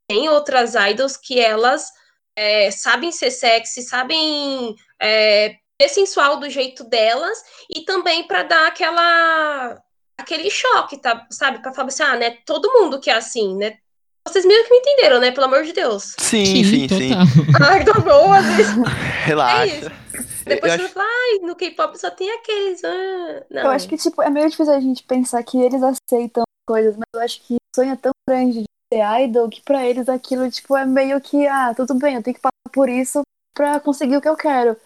Tem 0.08 0.28
outras 0.28 0.74
idols 0.74 1.16
que 1.16 1.40
elas 1.40 1.90
é, 2.36 2.70
sabem 2.70 3.10
ser 3.12 3.30
sexy, 3.30 3.82
sabem 3.82 4.74
é, 5.00 5.56
ser 5.80 5.88
sensual 5.88 6.38
do 6.38 6.48
jeito 6.48 6.84
delas, 6.84 7.38
e 7.70 7.84
também 7.84 8.26
para 8.26 8.42
dar 8.44 8.68
aquela 8.68 9.82
aquele 10.18 10.50
choque, 10.50 10.98
tá, 10.98 11.26
sabe? 11.30 11.60
Pra 11.60 11.72
falar 11.72 11.88
assim, 11.88 12.02
ah, 12.02 12.16
né? 12.16 12.38
Todo 12.46 12.72
mundo 12.72 13.00
que 13.00 13.10
é 13.10 13.14
assim, 13.14 13.56
né? 13.56 13.78
Vocês 14.26 14.44
mesmo 14.44 14.64
que 14.64 14.70
me 14.70 14.78
entenderam, 14.78 15.20
né? 15.20 15.30
Pelo 15.32 15.46
amor 15.46 15.62
de 15.64 15.72
Deus. 15.72 16.14
Sim, 16.18 16.44
sim, 16.64 16.88
sim. 16.88 17.10
total. 17.10 17.70
Ai, 17.70 17.84
tô 17.84 18.00
boa, 18.00 18.38
às 18.38 18.46
vezes. 18.56 18.72
É 18.78 19.24
Relaxa. 19.26 19.66
isso. 19.66 19.86
Eu 19.86 20.54
Depois 20.54 20.72
acho- 20.72 20.82
você 20.84 20.88
fala, 20.90 21.06
ai, 21.06 21.38
no 21.46 21.56
K-pop 21.56 21.98
só 21.98 22.10
tem 22.10 22.30
aqueles. 22.30 22.82
Ah, 22.84 23.42
não. 23.50 23.62
Eu 23.62 23.70
acho 23.70 23.88
que, 23.88 23.96
tipo, 23.96 24.22
é 24.22 24.30
meio 24.30 24.48
difícil 24.48 24.72
a 24.72 24.80
gente 24.80 25.02
pensar 25.04 25.42
que 25.42 25.58
eles 25.58 25.82
aceitam 25.82 26.44
coisas, 26.68 26.96
mas 26.96 27.04
eu 27.14 27.20
acho 27.20 27.40
que 27.42 27.54
o 27.54 27.58
sonho 27.76 27.92
é 27.92 27.96
tão 27.96 28.12
grande 28.28 28.60
de 28.62 28.64
ser 28.92 29.02
idol 29.24 29.48
que 29.48 29.60
pra 29.60 29.84
eles 29.86 30.08
aquilo, 30.08 30.50
tipo, 30.50 30.76
é 30.76 30.86
meio 30.86 31.20
que, 31.20 31.46
ah, 31.46 31.74
tudo 31.74 31.94
bem, 31.94 32.14
eu 32.16 32.22
tenho 32.22 32.34
que 32.34 32.40
passar 32.40 32.52
por 32.72 32.88
isso 32.88 33.22
pra 33.54 33.80
conseguir 33.80 34.16
o 34.16 34.20
que 34.20 34.28
eu 34.28 34.36
quero. 34.36 34.76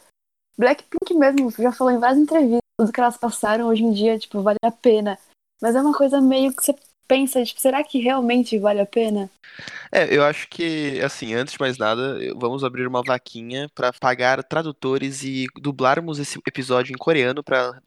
Blackpink 0.59 1.15
mesmo 1.15 1.51
já 1.51 1.71
falou 1.73 1.93
em 1.93 1.99
várias 1.99 2.19
entrevistas 2.19 2.61
tudo 2.79 2.93
que 2.93 3.01
elas 3.01 3.17
passaram 3.17 3.67
hoje 3.69 3.83
em 3.83 3.93
dia, 3.93 4.19
tipo, 4.19 4.43
vale 4.43 4.59
a 4.65 4.71
pena. 4.71 5.19
Mas 5.63 5.75
é 5.75 5.81
uma 5.81 5.95
coisa 5.97 6.21
meio 6.21 6.53
que 6.55 6.63
você 6.65 6.75
pensa, 7.07 7.45
tipo, 7.45 7.61
será 7.61 7.83
que 7.83 7.99
realmente 7.99 8.59
vale 8.59 8.81
a 8.81 8.87
pena? 8.87 9.31
É, 9.91 10.15
eu 10.15 10.23
acho 10.23 10.49
que, 10.49 11.01
assim, 11.01 11.35
antes 11.35 11.55
de 11.55 11.61
mais 11.61 11.79
nada, 11.79 12.19
vamos 12.37 12.65
abrir 12.65 12.87
uma 12.87 13.03
vaquinha 13.03 13.71
pra 13.75 13.93
pagar 13.93 14.43
tradutores 14.45 15.23
e 15.23 15.47
dublarmos 15.61 16.19
esse 16.19 16.39
episódio 16.47 16.93
em 16.93 16.99
coreano 16.99 17.43
pra 17.43 17.81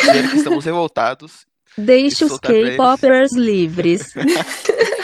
dizer 0.00 0.30
que 0.30 0.36
estamos 0.36 0.64
revoltados. 0.64 1.46
Deixe 1.76 2.24
os. 2.24 2.38
K-popers 2.38 3.32
livres. 3.32 4.12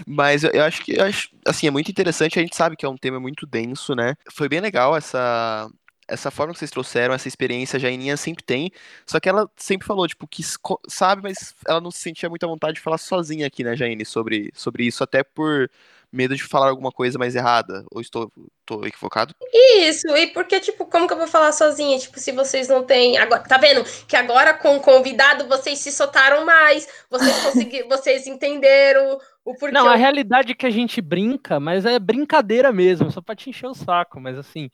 Mas 0.06 0.44
eu, 0.44 0.50
eu 0.50 0.64
acho 0.64 0.84
que, 0.84 0.98
eu 0.98 1.04
acho, 1.04 1.30
assim, 1.46 1.66
é 1.66 1.70
muito 1.70 1.90
interessante, 1.90 2.38
a 2.38 2.42
gente 2.42 2.56
sabe 2.56 2.76
que 2.76 2.84
é 2.84 2.88
um 2.88 2.96
tema 2.96 3.20
muito 3.20 3.46
denso, 3.46 3.94
né? 3.94 4.14
Foi 4.32 4.48
bem 4.48 4.60
legal 4.60 4.96
essa, 4.96 5.70
essa 6.10 6.30
forma 6.30 6.52
que 6.52 6.58
vocês 6.58 6.70
trouxeram, 6.70 7.14
essa 7.14 7.28
experiência, 7.28 7.76
a 7.76 7.80
Jaininha 7.80 8.16
sempre 8.16 8.42
tem, 8.42 8.70
só 9.06 9.18
que 9.20 9.28
ela 9.28 9.48
sempre 9.56 9.86
falou, 9.86 10.06
tipo, 10.06 10.26
que 10.26 10.42
sabe, 10.88 11.22
mas 11.22 11.54
ela 11.66 11.80
não 11.80 11.90
se 11.90 12.00
sentia 12.00 12.28
muito 12.28 12.44
à 12.44 12.48
vontade 12.48 12.74
de 12.74 12.80
falar 12.80 12.98
sozinha 12.98 13.46
aqui, 13.46 13.64
né, 13.64 13.76
Jaine, 13.76 14.04
sobre, 14.04 14.50
sobre 14.54 14.84
isso, 14.84 15.02
até 15.02 15.22
por, 15.22 15.70
medo 16.12 16.34
de 16.34 16.42
falar 16.42 16.68
alguma 16.68 16.90
coisa 16.90 17.18
mais 17.18 17.34
errada? 17.34 17.84
Ou 17.90 18.00
estou, 18.00 18.30
estou 18.60 18.86
equivocado? 18.86 19.34
Isso, 19.78 20.08
e 20.16 20.26
porque, 20.28 20.60
tipo, 20.60 20.86
como 20.86 21.06
que 21.06 21.12
eu 21.12 21.18
vou 21.18 21.26
falar 21.26 21.52
sozinha? 21.52 21.98
Tipo, 21.98 22.18
se 22.18 22.32
vocês 22.32 22.68
não 22.68 22.82
têm. 22.82 23.16
Agora, 23.18 23.42
tá 23.42 23.58
vendo? 23.58 23.84
Que 24.06 24.16
agora 24.16 24.54
com 24.54 24.76
o 24.76 24.80
convidado 24.80 25.46
vocês 25.46 25.78
se 25.78 25.92
soltaram 25.92 26.44
mais, 26.44 26.88
vocês 27.08 27.30
conseguiram, 27.44 27.88
vocês 27.88 28.26
entenderam 28.26 29.18
o 29.44 29.54
porquê. 29.54 29.72
Não, 29.72 29.88
a 29.88 29.94
eu- 29.94 29.98
realidade 29.98 30.52
é 30.52 30.54
que 30.54 30.66
a 30.66 30.70
gente 30.70 31.00
brinca, 31.00 31.60
mas 31.60 31.86
é 31.86 31.98
brincadeira 31.98 32.72
mesmo, 32.72 33.10
só 33.10 33.20
pra 33.20 33.36
te 33.36 33.50
encher 33.50 33.66
o 33.66 33.74
saco. 33.74 34.20
Mas 34.20 34.36
assim, 34.36 34.70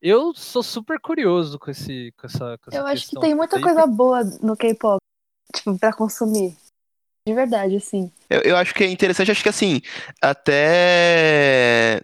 eu 0.00 0.32
sou 0.34 0.62
super 0.62 1.00
curioso 1.00 1.58
com, 1.58 1.70
esse, 1.70 2.12
com 2.16 2.26
essa, 2.26 2.58
com 2.58 2.70
essa 2.70 2.78
Eu 2.78 2.86
acho 2.86 3.08
que 3.08 3.20
tem 3.20 3.34
muita 3.34 3.56
aí, 3.56 3.62
coisa 3.62 3.86
boa 3.86 4.22
no 4.42 4.56
K-pop, 4.56 4.98
tipo, 5.54 5.78
pra 5.78 5.92
consumir. 5.92 6.56
De 7.26 7.34
verdade, 7.34 7.76
assim. 7.76 8.10
Eu, 8.30 8.40
eu 8.40 8.56
acho 8.56 8.74
que 8.74 8.84
é 8.84 8.90
interessante, 8.90 9.30
acho 9.30 9.42
que 9.42 9.48
assim, 9.48 9.82
até 10.20 12.02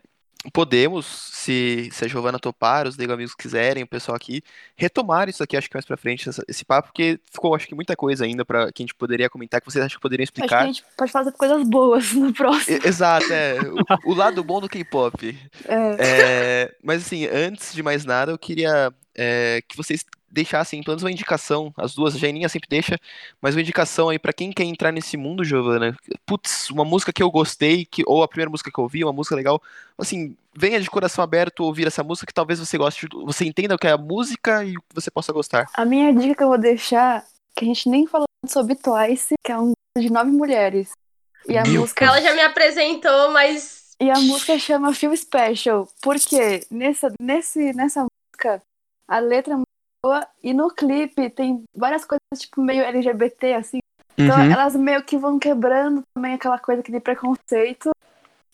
podemos, 0.53 1.07
se, 1.07 1.89
se 1.93 2.05
a 2.05 2.09
Giovana 2.09 2.39
topar, 2.39 2.87
os 2.87 2.97
Lego 2.97 3.13
Amigos 3.13 3.35
quiserem, 3.35 3.83
o 3.83 3.87
pessoal 3.87 4.17
aqui, 4.17 4.43
retomar 4.77 5.29
isso 5.29 5.43
aqui, 5.43 5.57
acho 5.57 5.69
que 5.69 5.75
mais 5.77 5.85
pra 5.87 5.97
frente, 5.97 6.29
essa- 6.29 6.45
esse 6.49 6.65
papo, 6.65 6.89
porque 6.89 7.19
ficou, 7.33 7.55
acho 7.55 7.67
que 7.67 7.75
muita 7.75 7.97
coisa 7.97 8.25
ainda 8.25 8.45
para 8.45 8.71
que 8.73 8.83
a 8.83 8.85
gente 8.85 8.95
poderia 8.95 9.31
comentar, 9.31 9.61
que 9.61 9.67
vocês 9.71 9.85
acham 9.85 9.97
que 9.97 10.03
poderiam 10.03 10.25
Acho 10.25 10.33
que 10.33 10.41
a 10.41 10.45
explicar. 10.45 10.67
gente 10.67 10.85
pode 10.97 11.13
fazer 11.13 11.33
coisas 11.33 11.63
boas 11.69 12.13
no 12.13 12.33
próximo. 12.33 12.79
E- 12.85 12.87
Exato, 12.89 13.33
é. 13.33 13.59
O, 13.61 13.75
o 14.13 14.15
lado 14.15 14.43
bom 14.45 14.61
do 14.61 14.69
K-pop. 14.69 15.39
É. 15.67 15.97
É, 15.99 16.75
mas 16.83 17.05
assim, 17.07 17.27
antes 17.27 17.73
de 17.75 17.83
mais 17.83 18.05
nada, 18.05 18.33
eu 18.33 18.39
queria 18.39 18.93
é, 19.15 19.63
que 19.69 19.77
vocês 19.77 20.05
deixassem 20.35 20.82
pelo 20.82 20.93
menos 20.93 21.03
uma 21.03 21.12
indicação, 21.12 21.72
as 21.76 21.95
duas, 21.95 22.14
a 22.14 22.18
Jaininha 22.18 22.49
sempre 22.49 22.68
deixa, 22.68 22.99
mas 23.41 23.55
uma 23.55 23.62
indicação 23.62 24.09
aí 24.09 24.18
pra 24.18 24.32
quem 24.32 24.53
quer 24.53 24.64
entrar 24.64 24.93
nesse 24.93 25.16
mundo, 25.16 25.45
Giovana. 25.45 25.97
Putz, 26.26 26.68
uma 26.70 26.85
música 26.85 27.12
que 27.12 27.22
eu 27.22 27.30
gostei, 27.30 27.87
que, 27.87 28.03
ou 28.07 28.22
a 28.22 28.28
primeira 28.28 28.51
música 28.51 28.70
que 28.70 28.78
eu 28.78 28.82
ouvi, 28.82 29.05
uma 29.05 29.12
música 29.12 29.37
legal. 29.37 29.62
Assim, 29.97 30.37
venha 30.55 30.80
de 30.80 30.91
coração 30.91 31.22
aberto 31.22 31.61
ouvir 31.61 31.87
essa 31.87 32.03
música 32.03 32.26
que 32.26 32.35
talvez 32.35 32.59
você 32.59 32.76
goste, 32.76 33.07
você 33.24 33.45
entenda 33.45 33.74
o 33.74 33.78
que 33.78 33.87
é 33.87 33.93
a 33.93 33.99
música 33.99 34.64
e 34.64 34.76
o 34.76 34.80
que 34.80 34.95
você 34.95 35.11
possa 35.11 35.32
gostar. 35.32 35.66
A 35.74 35.85
minha 35.85 36.12
dica 36.12 36.35
que 36.35 36.43
eu 36.43 36.49
vou 36.49 36.59
deixar, 36.59 37.24
que 37.57 37.64
a 37.64 37.68
gente 37.68 37.89
nem 37.89 38.07
falou 38.07 38.26
sobre 38.49 38.74
Twice, 38.74 39.35
que 39.45 39.53
é 39.53 39.59
um 39.59 39.72
de 39.97 40.11
nove 40.11 40.30
mulheres. 40.30 40.91
E 41.49 41.57
a 41.57 41.62
Meu 41.62 41.82
música 41.82 42.05
Ela 42.05 42.20
já 42.20 42.35
me 42.35 42.41
apresentou, 42.41 43.30
mas. 43.30 43.95
E 44.01 44.11
a 44.11 44.18
música 44.18 44.59
chama 44.59 44.93
Feel 44.93 45.16
Special, 45.16 45.89
porque 46.03 46.66
nessa, 46.70 47.12
nesse, 47.20 47.72
nessa 47.74 48.05
música 48.05 48.61
a 49.07 49.18
letra 49.18 49.55
é 49.55 49.57
muito 49.57 49.74
e 50.43 50.53
no 50.55 50.69
clipe 50.71 51.31
tem 51.31 51.63
várias 51.75 52.05
coisas 52.05 52.21
tipo 52.39 52.61
meio 52.63 52.83
LGBT, 52.85 53.55
assim. 53.55 53.79
Então 54.17 54.37
Uhum. 54.39 54.51
elas 54.53 54.77
meio 54.77 55.03
que 55.03 55.17
vão 55.19 55.39
quebrando 55.39 56.03
também 56.15 56.35
aquela 56.35 56.59
coisa 56.59 56.83
que 56.83 56.91
tem 56.93 57.01
preconceito. 57.01 57.91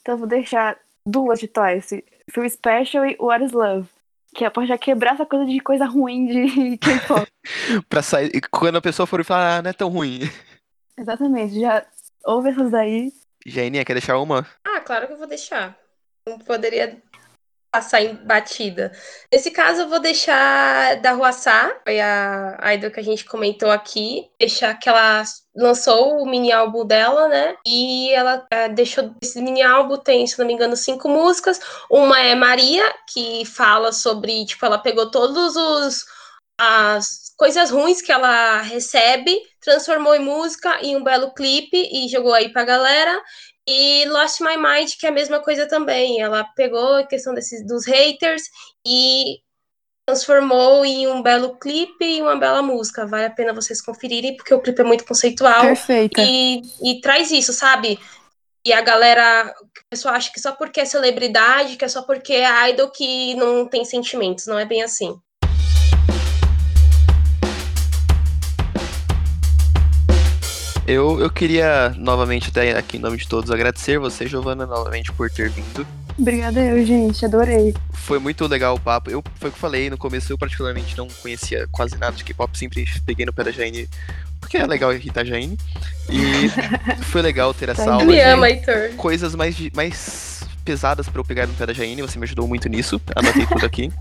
Então 0.01 0.15
eu 0.15 0.19
vou 0.19 0.27
deixar 0.27 0.79
duas 1.05 1.39
de 1.39 1.49
Twice, 1.49 2.05
Feel 2.31 2.49
Special 2.49 3.05
e 3.07 3.17
What 3.21 3.45
is 3.45 3.53
Love. 3.53 3.89
Que 4.35 4.45
é 4.45 4.51
pra 4.51 4.65
já 4.65 4.79
quebrar 4.79 5.15
essa 5.15 5.27
coisa 5.27 5.45
de 5.45 5.59
coisa 5.61 5.85
ruim 5.87 6.27
de 6.27 6.79
K-pop. 6.79 7.27
Pra 7.89 8.01
sair, 8.01 8.31
quando 8.51 8.77
a 8.77 8.81
pessoa 8.81 9.07
for 9.07 9.25
falar, 9.25 9.57
ah, 9.59 9.63
não 9.63 9.71
é 9.71 9.73
tão 9.73 9.89
ruim. 9.89 10.21
Exatamente, 10.97 11.59
já 11.61 11.85
ouve 12.25 12.51
essas 12.51 12.71
daí. 12.71 13.13
Jaininha, 13.45 13.85
quer 13.85 13.95
deixar 13.95 14.19
uma? 14.19 14.47
Ah, 14.65 14.81
claro 14.81 15.07
que 15.09 15.15
eu 15.15 15.19
vou 15.19 15.27
deixar. 15.27 15.77
Não 16.29 16.39
poderia 16.39 16.97
passar 17.71 18.03
em 18.03 18.15
batida. 18.15 18.93
Nesse 19.33 19.51
caso, 19.51 19.83
eu 19.83 19.89
vou 19.89 20.01
deixar 20.01 20.97
da 21.01 21.13
Ruaçá, 21.13 21.73
foi 21.85 22.01
a 22.01 22.57
a 22.61 22.75
idol 22.75 22.91
que 22.91 23.01
a 23.01 23.05
gente 23.05 23.25
comentou 23.25 23.71
aqui. 23.71 24.29
Deixar 24.39 24.75
que 24.75 24.89
ela 24.89 25.23
lançou 25.55 26.23
o 26.23 26.27
mini 26.27 26.53
álbum 26.53 26.85
dela, 26.85 27.29
né? 27.29 27.57
E 27.67 28.11
ela 28.13 28.47
eh, 28.51 28.69
deixou 28.69 29.15
esse 29.23 29.41
mini 29.41 29.63
álbum, 29.63 29.97
tem, 29.97 30.27
se 30.27 30.39
não 30.39 30.47
me 30.47 30.53
engano, 30.55 30.77
cinco 30.77 31.09
músicas. 31.09 31.61
Uma 31.91 32.21
é 32.21 32.35
Maria, 32.35 32.85
que 33.13 33.45
fala 33.45 33.93
sobre, 33.93 34.45
tipo, 34.47 34.65
ela 34.67 34.79
pegou 34.79 35.11
todos 35.11 35.57
os 35.57 36.05
as 36.63 37.33
coisas 37.39 37.71
ruins 37.71 38.03
que 38.03 38.13
ela 38.13 38.61
recebe, 38.61 39.35
transformou 39.63 40.15
em 40.15 40.19
música 40.19 40.79
em 40.83 40.95
um 40.95 41.03
belo 41.03 41.33
clipe 41.33 41.89
e 41.91 42.07
jogou 42.07 42.35
aí 42.35 42.51
pra 42.53 42.65
galera. 42.65 43.19
E 43.73 44.05
Lost 44.07 44.41
My 44.41 44.57
Mind, 44.57 44.97
que 44.99 45.07
é 45.07 45.11
a 45.11 45.13
mesma 45.13 45.39
coisa 45.39 45.65
também. 45.65 46.21
Ela 46.21 46.43
pegou 46.57 46.97
a 46.97 47.07
questão 47.07 47.33
desses, 47.33 47.65
dos 47.65 47.87
haters 47.87 48.43
e 48.85 49.39
transformou 50.05 50.85
em 50.85 51.07
um 51.07 51.23
belo 51.23 51.57
clipe 51.57 52.05
e 52.05 52.21
uma 52.21 52.37
bela 52.37 52.63
música. 52.63 53.07
Vale 53.07 53.27
a 53.27 53.31
pena 53.31 53.53
vocês 53.53 53.81
conferirem, 53.81 54.37
porque 54.37 54.53
o 54.53 54.61
clipe 54.61 54.81
é 54.81 54.85
muito 54.85 55.05
conceitual 55.05 55.63
Perfeita. 55.63 56.21
e, 56.21 56.63
e 56.83 57.01
traz 57.01 57.31
isso, 57.31 57.53
sabe? 57.53 57.97
E 58.65 58.73
a 58.73 58.81
galera, 58.81 59.55
o 59.63 59.89
pessoal 59.89 60.17
acha 60.17 60.33
que 60.33 60.41
só 60.41 60.51
porque 60.51 60.81
é 60.81 60.85
celebridade, 60.85 61.77
que 61.77 61.85
é 61.85 61.89
só 61.89 62.03
porque 62.03 62.33
é 62.33 62.71
idol 62.71 62.91
que 62.91 63.35
não 63.37 63.69
tem 63.69 63.85
sentimentos. 63.85 64.49
Não 64.49 64.59
é 64.59 64.65
bem 64.65 64.83
assim. 64.83 65.17
Eu, 70.91 71.21
eu 71.21 71.31
queria, 71.31 71.95
novamente, 71.97 72.49
até 72.49 72.77
aqui 72.77 72.97
em 72.97 73.01
nome 73.01 73.17
de 73.17 73.29
todos, 73.29 73.49
agradecer 73.51 73.99
você, 73.99 74.27
Giovana, 74.27 74.67
novamente 74.67 75.13
por 75.13 75.31
ter 75.31 75.49
vindo. 75.49 75.87
Obrigada 76.19 76.61
eu, 76.61 76.85
gente. 76.85 77.25
Adorei. 77.25 77.73
Foi 77.93 78.19
muito 78.19 78.45
legal 78.49 78.75
o 78.75 78.81
papo. 78.81 79.09
Eu, 79.09 79.23
foi 79.37 79.51
o 79.51 79.53
que 79.53 79.57
eu 79.57 79.61
falei 79.61 79.89
no 79.89 79.97
começo, 79.97 80.33
eu 80.33 80.37
particularmente 80.37 80.99
não 80.99 81.07
conhecia 81.23 81.69
quase 81.71 81.97
nada 81.97 82.17
de 82.17 82.25
K-pop, 82.25 82.59
sempre 82.59 82.85
peguei 83.07 83.25
no 83.25 83.33
pé 83.33 83.45
da 83.45 83.53
Jaine, 83.53 83.89
porque 84.41 84.57
é 84.57 84.67
legal 84.67 84.93
irritar 84.93 85.21
a 85.21 85.25
Jaine. 85.25 85.57
E 86.09 86.49
foi 87.05 87.23
legal 87.23 87.55
ter 87.55 87.69
essa 87.69 87.85
Tá 87.85 87.93
aula 87.93 88.05
Me 88.05 88.21
ama, 88.21 88.51
Heitor. 88.51 88.91
coisas 88.97 89.35
mais, 89.37 89.55
de- 89.55 89.71
mais 89.75 90.30
pesadas 90.61 91.09
pra 91.09 91.21
eu 91.21 91.25
pegar 91.25 91.47
no 91.47 91.55
pé 91.55 91.67
da 91.67 91.73
Jaine, 91.73 92.03
você 92.03 92.19
me 92.19 92.25
ajudou 92.25 92.47
muito 92.47 92.69
nisso, 92.69 93.01
anotei 93.17 93.47
tudo 93.47 93.65
aqui. 93.67 93.91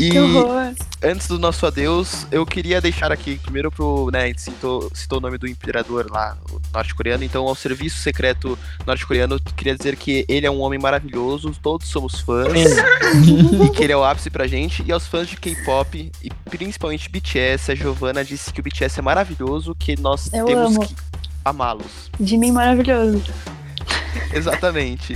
E 0.00 0.10
Que 0.10 0.18
horror. 0.18 0.72
antes 1.02 1.26
do 1.28 1.38
nosso 1.38 1.66
adeus, 1.66 2.26
eu 2.30 2.44
queria 2.46 2.80
deixar 2.80 3.10
aqui, 3.12 3.38
primeiro 3.38 3.70
pro, 3.70 4.10
né, 4.12 4.24
a 4.24 4.26
gente 4.26 4.40
citou, 4.42 4.90
citou 4.94 5.18
o 5.18 5.20
nome 5.20 5.38
do 5.38 5.46
imperador 5.46 6.06
lá, 6.10 6.36
norte-coreano, 6.72 7.24
então 7.24 7.46
ao 7.46 7.54
serviço 7.54 7.98
secreto 7.98 8.58
norte-coreano, 8.86 9.38
queria 9.56 9.74
dizer 9.76 9.96
que 9.96 10.24
ele 10.28 10.46
é 10.46 10.50
um 10.50 10.60
homem 10.60 10.78
maravilhoso, 10.78 11.50
todos 11.62 11.88
somos 11.88 12.20
fãs, 12.20 12.52
e 13.64 13.70
que 13.70 13.82
ele 13.84 13.92
é 13.92 13.96
o 13.96 14.04
ápice 14.04 14.30
pra 14.30 14.46
gente, 14.46 14.82
e 14.86 14.92
aos 14.92 15.06
fãs 15.06 15.28
de 15.28 15.36
K-pop, 15.36 16.10
e 16.22 16.30
principalmente 16.50 17.08
BTS, 17.08 17.72
a 17.72 17.74
Giovanna 17.74 18.24
disse 18.24 18.52
que 18.52 18.60
o 18.60 18.62
BTS 18.62 18.98
é 18.98 19.02
maravilhoso, 19.02 19.74
que 19.74 19.98
nós 20.00 20.32
Eu 20.32 20.44
temos 20.46 20.76
amo. 20.76 20.86
que 20.86 20.94
amá-los. 21.44 22.10
De 22.18 22.36
mim 22.36 22.52
maravilhoso. 22.52 23.22
Exatamente. 24.32 25.14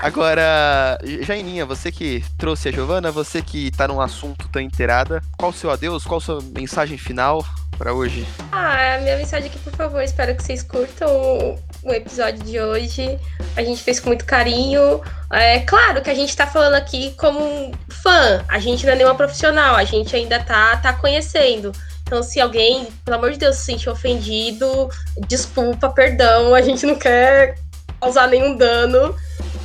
Agora, 0.00 0.98
Jaininha, 1.20 1.64
você 1.64 1.90
que 1.92 2.24
trouxe 2.38 2.68
a 2.68 2.72
Giovana, 2.72 3.10
você 3.10 3.42
que 3.42 3.70
tá 3.70 3.86
num 3.86 4.00
assunto 4.00 4.48
tão 4.48 4.60
inteirada, 4.60 5.22
qual 5.38 5.50
o 5.50 5.54
seu 5.54 5.70
adeus, 5.70 6.04
qual 6.04 6.18
a 6.18 6.20
sua 6.20 6.42
mensagem 6.56 6.98
final 6.98 7.44
pra 7.78 7.92
hoje? 7.92 8.26
Ah, 8.50 8.94
a 8.94 8.98
minha 8.98 9.16
mensagem 9.16 9.48
aqui, 9.48 9.58
por 9.58 9.72
favor, 9.72 10.02
espero 10.02 10.34
que 10.34 10.42
vocês 10.42 10.62
curtam 10.62 11.08
o, 11.08 11.58
o 11.82 11.92
episódio 11.92 12.42
de 12.44 12.60
hoje. 12.60 13.18
A 13.56 13.62
gente 13.62 13.82
fez 13.82 13.98
com 13.98 14.08
muito 14.08 14.24
carinho. 14.24 15.00
É 15.30 15.60
claro 15.60 16.02
que 16.02 16.10
a 16.10 16.14
gente 16.14 16.36
tá 16.36 16.46
falando 16.46 16.74
aqui 16.74 17.12
como 17.16 17.40
um 17.40 17.72
fã, 17.88 18.44
a 18.48 18.58
gente 18.58 18.84
não 18.84 18.92
é 18.92 18.96
nenhuma 18.96 19.14
profissional, 19.14 19.76
a 19.76 19.84
gente 19.84 20.14
ainda 20.14 20.38
tá, 20.40 20.76
tá 20.76 20.92
conhecendo. 20.92 21.72
Então, 22.02 22.22
se 22.22 22.40
alguém, 22.40 22.88
pelo 23.04 23.16
amor 23.16 23.30
de 23.30 23.38
Deus, 23.38 23.56
se 23.56 23.64
sentir 23.64 23.88
ofendido, 23.88 24.90
desculpa, 25.26 25.88
perdão, 25.88 26.54
a 26.54 26.60
gente 26.60 26.84
não 26.84 26.94
quer 26.94 27.54
causar 28.02 28.26
nenhum 28.26 28.56
dano. 28.56 29.14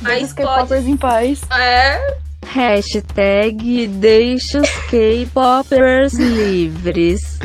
Mas 0.00 0.28
os 0.28 0.32
pode. 0.32 0.48
K-popers 0.48 0.86
em 0.86 0.96
paz. 0.96 1.40
É, 1.50 2.16
Hashtag 2.46 3.86
deixa 3.88 4.60
os 4.60 4.70
K-popers 4.88 6.14
livres. 6.14 7.38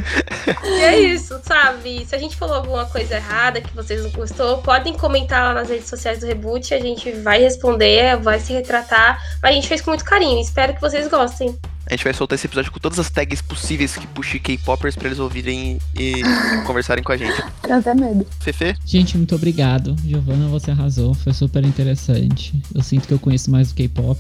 E 0.64 0.82
é 0.82 1.00
isso, 1.00 1.42
sabe? 1.44 2.06
Se 2.06 2.16
a 2.16 2.18
gente 2.18 2.38
falou 2.38 2.56
alguma 2.56 2.86
coisa 2.86 3.16
errada 3.16 3.60
que 3.60 3.76
vocês 3.76 4.02
não 4.02 4.12
gostou, 4.12 4.60
podem 4.60 4.94
comentar 4.94 5.44
lá 5.44 5.54
nas 5.54 5.70
redes 5.70 5.90
sociais 5.90 6.20
do 6.20 6.26
Reboot. 6.26 6.74
A 6.74 6.80
gente 6.80 7.12
vai 7.12 7.42
responder, 7.42 8.18
vai 8.18 8.40
se 8.40 8.54
retratar. 8.54 9.20
Mas 9.42 9.52
a 9.52 9.54
gente 9.56 9.68
fez 9.68 9.82
com 9.82 9.92
muito 9.92 10.06
carinho. 10.06 10.40
Espero 10.40 10.74
que 10.74 10.82
vocês 10.82 11.08
gostem. 11.10 11.58
A 11.86 11.92
gente 11.94 12.04
vai 12.04 12.14
soltar 12.14 12.38
esse 12.38 12.48
episódio 12.48 12.72
com 12.72 12.80
todas 12.80 12.98
as 12.98 13.10
tags 13.10 13.42
possíveis 13.42 13.96
que 13.96 14.08
puxe 14.08 14.40
K-popers 14.40 14.96
pra 14.96 15.08
eles 15.08 15.20
ouvirem 15.20 15.78
e 16.00 16.22
conversarem 16.66 17.04
com 17.04 17.12
a 17.12 17.18
gente. 17.18 17.44
Tenho 17.62 17.78
até 17.78 17.94
medo. 17.94 18.26
Fefe? 18.40 18.76
Gente, 18.86 19.18
muito 19.18 19.36
obrigado. 19.36 19.96
Giovana, 20.06 20.48
você 20.48 20.72
arrasou. 20.72 21.14
Foi 21.14 21.34
super 21.34 21.64
interessante. 21.66 22.54
Eu 22.74 22.82
sinto 22.82 23.08
que 23.08 23.14
eu 23.14 23.20
conheço 23.20 23.52
mais 23.52 23.70
do 23.70 23.76
K-pop. 23.76 24.18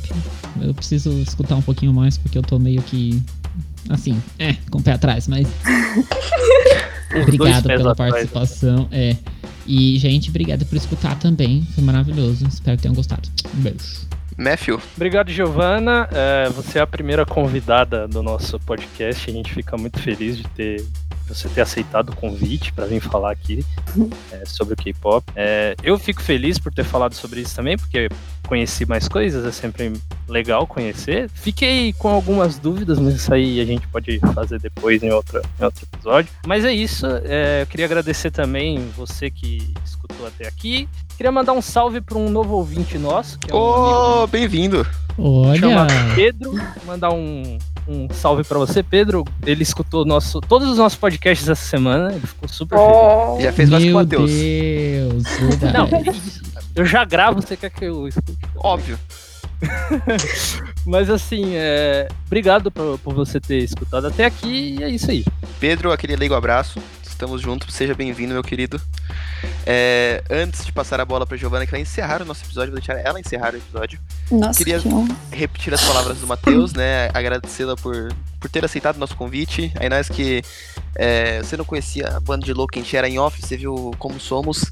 Eu 0.61 0.73
preciso 0.73 1.11
escutar 1.21 1.55
um 1.55 1.61
pouquinho 1.61 1.93
mais, 1.93 2.17
porque 2.17 2.37
eu 2.37 2.43
tô 2.43 2.59
meio 2.59 2.81
que. 2.81 3.21
Assim, 3.89 4.21
é, 4.39 4.53
com 4.69 4.79
o 4.79 4.83
pé 4.83 4.91
atrás, 4.93 5.27
mas. 5.27 5.47
Obrigado 7.21 7.63
pela 7.67 7.91
atrás. 7.91 8.11
participação. 8.11 8.87
É. 8.91 9.15
E, 9.65 9.97
gente, 9.99 10.29
obrigado 10.29 10.65
por 10.65 10.75
escutar 10.75 11.17
também. 11.17 11.65
Foi 11.73 11.83
maravilhoso. 11.83 12.45
Espero 12.47 12.75
que 12.75 12.83
tenham 12.83 12.95
gostado. 12.95 13.29
Um 13.55 13.61
beijo. 13.61 14.07
Matthew? 14.37 14.81
Obrigado, 14.95 15.31
Giovana. 15.31 16.07
É, 16.11 16.49
você 16.49 16.79
é 16.79 16.81
a 16.81 16.87
primeira 16.87 17.25
convidada 17.25 18.07
do 18.07 18.21
nosso 18.23 18.59
podcast. 18.59 19.29
A 19.29 19.33
gente 19.33 19.53
fica 19.53 19.77
muito 19.77 19.99
feliz 19.99 20.37
de 20.37 20.43
ter 20.49 20.85
você 21.27 21.47
ter 21.49 21.61
aceitado 21.61 22.09
o 22.09 22.15
convite 22.15 22.73
para 22.73 22.85
vir 22.85 23.01
falar 23.01 23.31
aqui 23.31 23.65
é, 24.31 24.45
sobre 24.45 24.73
o 24.73 24.77
K-pop. 24.77 25.25
É, 25.35 25.75
eu 25.83 25.97
fico 25.97 26.21
feliz 26.21 26.59
por 26.59 26.73
ter 26.73 26.83
falado 26.83 27.13
sobre 27.13 27.41
isso 27.41 27.55
também, 27.55 27.77
porque 27.77 28.09
conheci 28.47 28.85
mais 28.85 29.07
coisas, 29.07 29.45
é 29.45 29.51
sempre 29.51 29.93
legal 30.27 30.67
conhecer. 30.67 31.29
Fiquei 31.33 31.93
com 31.93 32.09
algumas 32.09 32.57
dúvidas, 32.57 32.99
mas 32.99 33.15
isso 33.15 33.33
aí 33.33 33.59
a 33.61 33.65
gente 33.65 33.87
pode 33.87 34.19
fazer 34.33 34.59
depois 34.59 35.01
em 35.01 35.11
outro, 35.11 35.41
em 35.59 35.63
outro 35.63 35.87
episódio. 35.91 36.31
Mas 36.45 36.65
é 36.65 36.73
isso, 36.73 37.05
é, 37.23 37.61
eu 37.61 37.67
queria 37.67 37.85
agradecer 37.85 38.31
também 38.31 38.79
você 38.95 39.29
que 39.29 39.73
escutou 39.85 40.27
até 40.27 40.47
aqui. 40.47 40.87
Queria 41.23 41.31
mandar 41.31 41.53
um 41.53 41.61
salve 41.61 42.01
para 42.01 42.17
um 42.17 42.27
novo 42.29 42.53
ouvinte 42.57 42.97
nosso, 42.97 43.39
que 43.39 43.49
é 43.49 43.55
um 43.55 43.73
amigo 43.73 44.23
Oh, 44.23 44.27
bem-vindo. 44.27 44.85
Olha, 45.17 45.57
chama 45.57 45.87
Pedro. 46.15 46.53
Mandar 46.85 47.13
um, 47.13 47.57
um 47.87 48.09
salve 48.11 48.43
pra 48.43 48.59
você, 48.59 48.83
Pedro. 48.83 49.23
Ele 49.45 49.63
escutou 49.63 50.03
nosso, 50.03 50.41
todos 50.41 50.67
os 50.67 50.77
nossos 50.77 50.99
podcasts 50.99 51.47
essa 51.47 51.63
semana. 51.63 52.11
Ele 52.11 52.27
ficou 52.27 52.49
super 52.49 52.77
feliz. 52.77 52.91
Oh, 52.93 53.37
Já 53.39 53.53
fez 53.53 53.69
mais 53.69 53.81
que 53.81 53.89
o 53.89 53.93
meu 53.93 54.03
Matheus. 54.03 54.31
Deus, 54.31 55.23
Não, 55.73 55.89
eu 56.75 56.85
já 56.85 57.05
gravo, 57.05 57.41
você 57.41 57.55
quer 57.55 57.69
que 57.69 57.85
eu 57.85 58.05
escute? 58.05 58.37
Óbvio. 58.57 58.99
Mas 60.85 61.09
assim, 61.09 61.55
é... 61.55 62.09
obrigado 62.27 62.69
por, 62.69 62.99
por 62.99 63.13
você 63.13 63.39
ter 63.39 63.59
escutado 63.59 64.07
até 64.07 64.25
aqui 64.25 64.75
e 64.77 64.83
é 64.83 64.89
isso 64.89 65.09
aí. 65.09 65.23
Pedro, 65.57 65.93
aquele 65.93 66.17
leigo 66.17 66.35
abraço. 66.35 66.81
Estamos 67.23 67.41
juntos. 67.41 67.73
Seja 67.73 67.95
bem-vindo, 67.95 68.33
meu 68.33 68.43
querido. 68.43 68.81
É, 69.65 70.21
antes 70.29 70.65
de 70.65 70.73
passar 70.73 70.99
a 70.99 71.05
bola 71.05 71.25
pra 71.25 71.37
Giovana, 71.37 71.65
que 71.65 71.71
vai 71.71 71.79
encerrar 71.79 72.21
o 72.21 72.25
nosso 72.25 72.43
episódio, 72.43 72.71
vou 72.73 72.81
deixar 72.81 72.99
ela 72.99 73.17
encerrar 73.17 73.53
o 73.53 73.57
episódio. 73.57 73.97
Nossa, 74.29 74.57
Queria- 74.57 74.77
que 74.81 74.89
repetir 75.31 75.73
as 75.73 75.81
palavras 75.81 76.17
do 76.17 76.27
Matheus, 76.27 76.73
né? 76.73 77.09
Agradecê-la 77.13 77.77
por, 77.77 78.13
por 78.43 78.49
ter 78.49 78.65
aceitado 78.65 78.97
o 78.97 78.99
nosso 78.99 79.15
convite. 79.15 79.71
Aí 79.79 79.87
nós 79.87 80.09
que 80.09 80.41
é, 80.95 81.41
você 81.41 81.55
não 81.55 81.63
conhecia 81.63 82.09
a 82.09 82.19
banda 82.19 82.45
de 82.45 82.51
louco, 82.53 82.73
a 82.75 82.77
gente 82.81 82.95
era 82.95 83.07
em 83.07 83.17
off, 83.17 83.41
você 83.41 83.55
viu 83.55 83.91
como 83.97 84.19
somos, 84.19 84.65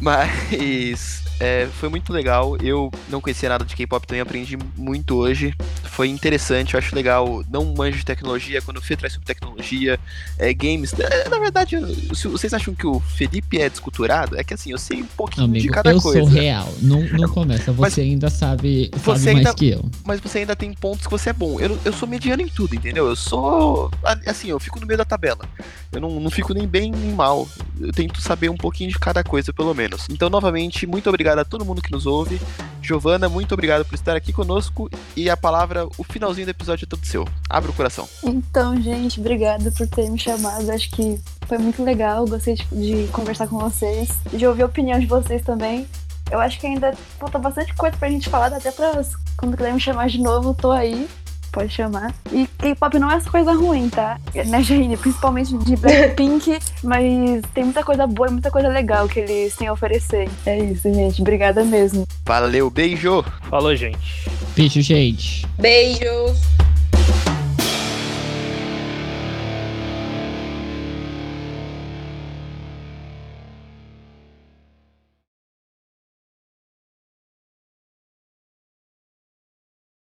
mas 0.00 1.24
é, 1.40 1.66
foi 1.80 1.88
muito 1.88 2.12
legal. 2.12 2.56
Eu 2.62 2.90
não 3.08 3.20
conhecia 3.20 3.48
nada 3.48 3.64
de 3.64 3.74
K-pop, 3.74 4.06
também 4.06 4.20
aprendi 4.20 4.56
muito 4.76 5.16
hoje. 5.16 5.52
Foi 5.82 6.08
interessante, 6.08 6.74
eu 6.74 6.78
acho 6.78 6.94
legal. 6.94 7.42
Não 7.50 7.64
manjo 7.74 7.98
de 7.98 8.04
tecnologia, 8.04 8.62
quando 8.62 8.76
o 8.76 8.82
Fê 8.82 8.96
traz 8.96 9.14
sobre 9.14 9.26
tecnologia, 9.26 9.98
é, 10.38 10.52
games. 10.54 10.92
é, 10.98 11.28
na 11.28 11.38
verdade, 11.38 11.74
eu- 11.74 12.14
se 12.14 12.28
vocês 12.28 12.52
acham 12.54 12.74
que 12.74 12.86
o 12.86 13.00
Felipe 13.00 13.58
é 13.58 13.68
desculturado? 13.68 14.38
É 14.38 14.44
que 14.44 14.54
assim, 14.54 14.70
eu 14.70 14.78
sei 14.78 15.02
um 15.02 15.06
pouquinho 15.06 15.48
de 15.48 15.58
Amigo, 15.58 15.74
cada 15.74 15.90
eu 15.90 16.00
coisa. 16.00 16.20
sou 16.20 16.28
real. 16.28 16.72
Não, 16.80 17.00
não 17.00 17.28
começa. 17.28 17.72
Mas 17.72 17.94
Você 17.94 18.02
ainda 18.02 18.30
sabe, 18.30 18.90
sabe 18.94 19.06
mais 19.06 19.26
ainda- 19.26 19.54
que 19.54 19.70
eu. 19.70 19.84
mas 20.04 20.20
você 20.20 20.38
ainda 20.38 20.54
tem 20.54 20.72
pontos 20.74 21.06
que 21.06 21.10
você 21.10 21.30
é 21.30 21.32
bom. 21.32 21.58
Eu, 21.58 21.78
eu 21.84 21.92
sou 21.92 22.06
mediano 22.06 22.42
em 22.42 22.48
tudo, 22.48 22.74
entendeu? 22.76 23.06
Eu 23.08 23.15
sou. 23.16 23.90
Assim, 24.26 24.48
eu 24.48 24.60
fico 24.60 24.78
no 24.78 24.86
meio 24.86 24.98
da 24.98 25.04
tabela. 25.04 25.44
Eu 25.90 26.00
não, 26.00 26.20
não 26.20 26.30
fico 26.30 26.52
nem 26.54 26.66
bem 26.66 26.90
nem 26.90 27.12
mal. 27.12 27.48
Eu 27.80 27.92
tento 27.92 28.20
saber 28.20 28.48
um 28.48 28.56
pouquinho 28.56 28.90
de 28.90 28.98
cada 28.98 29.24
coisa, 29.24 29.52
pelo 29.52 29.74
menos. 29.74 30.06
Então, 30.10 30.30
novamente, 30.30 30.86
muito 30.86 31.08
obrigado 31.08 31.38
a 31.38 31.44
todo 31.44 31.64
mundo 31.64 31.82
que 31.82 31.90
nos 31.90 32.06
ouve. 32.06 32.40
Giovana, 32.80 33.28
muito 33.28 33.52
obrigado 33.52 33.84
por 33.84 33.94
estar 33.94 34.14
aqui 34.14 34.32
conosco. 34.32 34.88
E 35.16 35.28
a 35.28 35.36
palavra, 35.36 35.86
o 35.98 36.04
finalzinho 36.04 36.46
do 36.46 36.50
episódio 36.50 36.84
é 36.84 36.88
todo 36.88 37.04
seu. 37.04 37.26
Abre 37.48 37.70
o 37.70 37.74
coração. 37.74 38.08
Então, 38.22 38.80
gente, 38.80 39.18
obrigada 39.18 39.72
por 39.72 39.88
ter 39.88 40.08
me 40.10 40.18
chamado. 40.18 40.70
Acho 40.70 40.90
que 40.90 41.18
foi 41.48 41.58
muito 41.58 41.82
legal. 41.82 42.26
Gostei 42.26 42.54
de, 42.54 42.64
de 42.64 43.08
conversar 43.08 43.48
com 43.48 43.58
vocês, 43.58 44.10
de 44.32 44.46
ouvir 44.46 44.62
a 44.62 44.66
opinião 44.66 45.00
de 45.00 45.06
vocês 45.06 45.42
também. 45.42 45.86
Eu 46.30 46.40
acho 46.40 46.58
que 46.58 46.66
ainda 46.66 46.92
falta 47.18 47.38
bastante 47.38 47.72
coisa 47.74 47.96
pra 47.96 48.10
gente 48.10 48.28
falar, 48.28 48.52
até 48.52 48.72
pra 48.72 49.04
quando 49.36 49.56
quiser 49.56 49.72
me 49.72 49.80
chamar 49.80 50.08
de 50.08 50.20
novo, 50.20 50.54
tô 50.54 50.72
aí. 50.72 51.08
Pode 51.56 51.72
chamar. 51.72 52.14
E 52.30 52.46
K-pop 52.58 52.98
não 52.98 53.10
é 53.10 53.14
essa 53.14 53.30
coisa 53.30 53.54
ruim, 53.54 53.88
tá? 53.88 54.20
Né, 54.34 54.62
Jaine? 54.62 54.94
Principalmente 54.94 55.56
de 55.56 55.74
Blackpink, 55.74 56.58
mas 56.84 57.40
tem 57.54 57.64
muita 57.64 57.82
coisa 57.82 58.06
boa 58.06 58.28
e 58.28 58.32
muita 58.32 58.50
coisa 58.50 58.68
legal 58.68 59.08
que 59.08 59.20
eles 59.20 59.56
têm 59.56 59.66
a 59.66 59.72
oferecer. 59.72 60.28
É 60.44 60.58
isso, 60.58 60.92
gente. 60.92 61.22
Obrigada 61.22 61.64
mesmo. 61.64 62.06
Valeu, 62.26 62.68
beijo! 62.68 63.24
Falou, 63.48 63.74
gente. 63.74 64.28
Beijo, 64.54 64.82
gente. 64.82 65.46
beijos. 65.58 66.42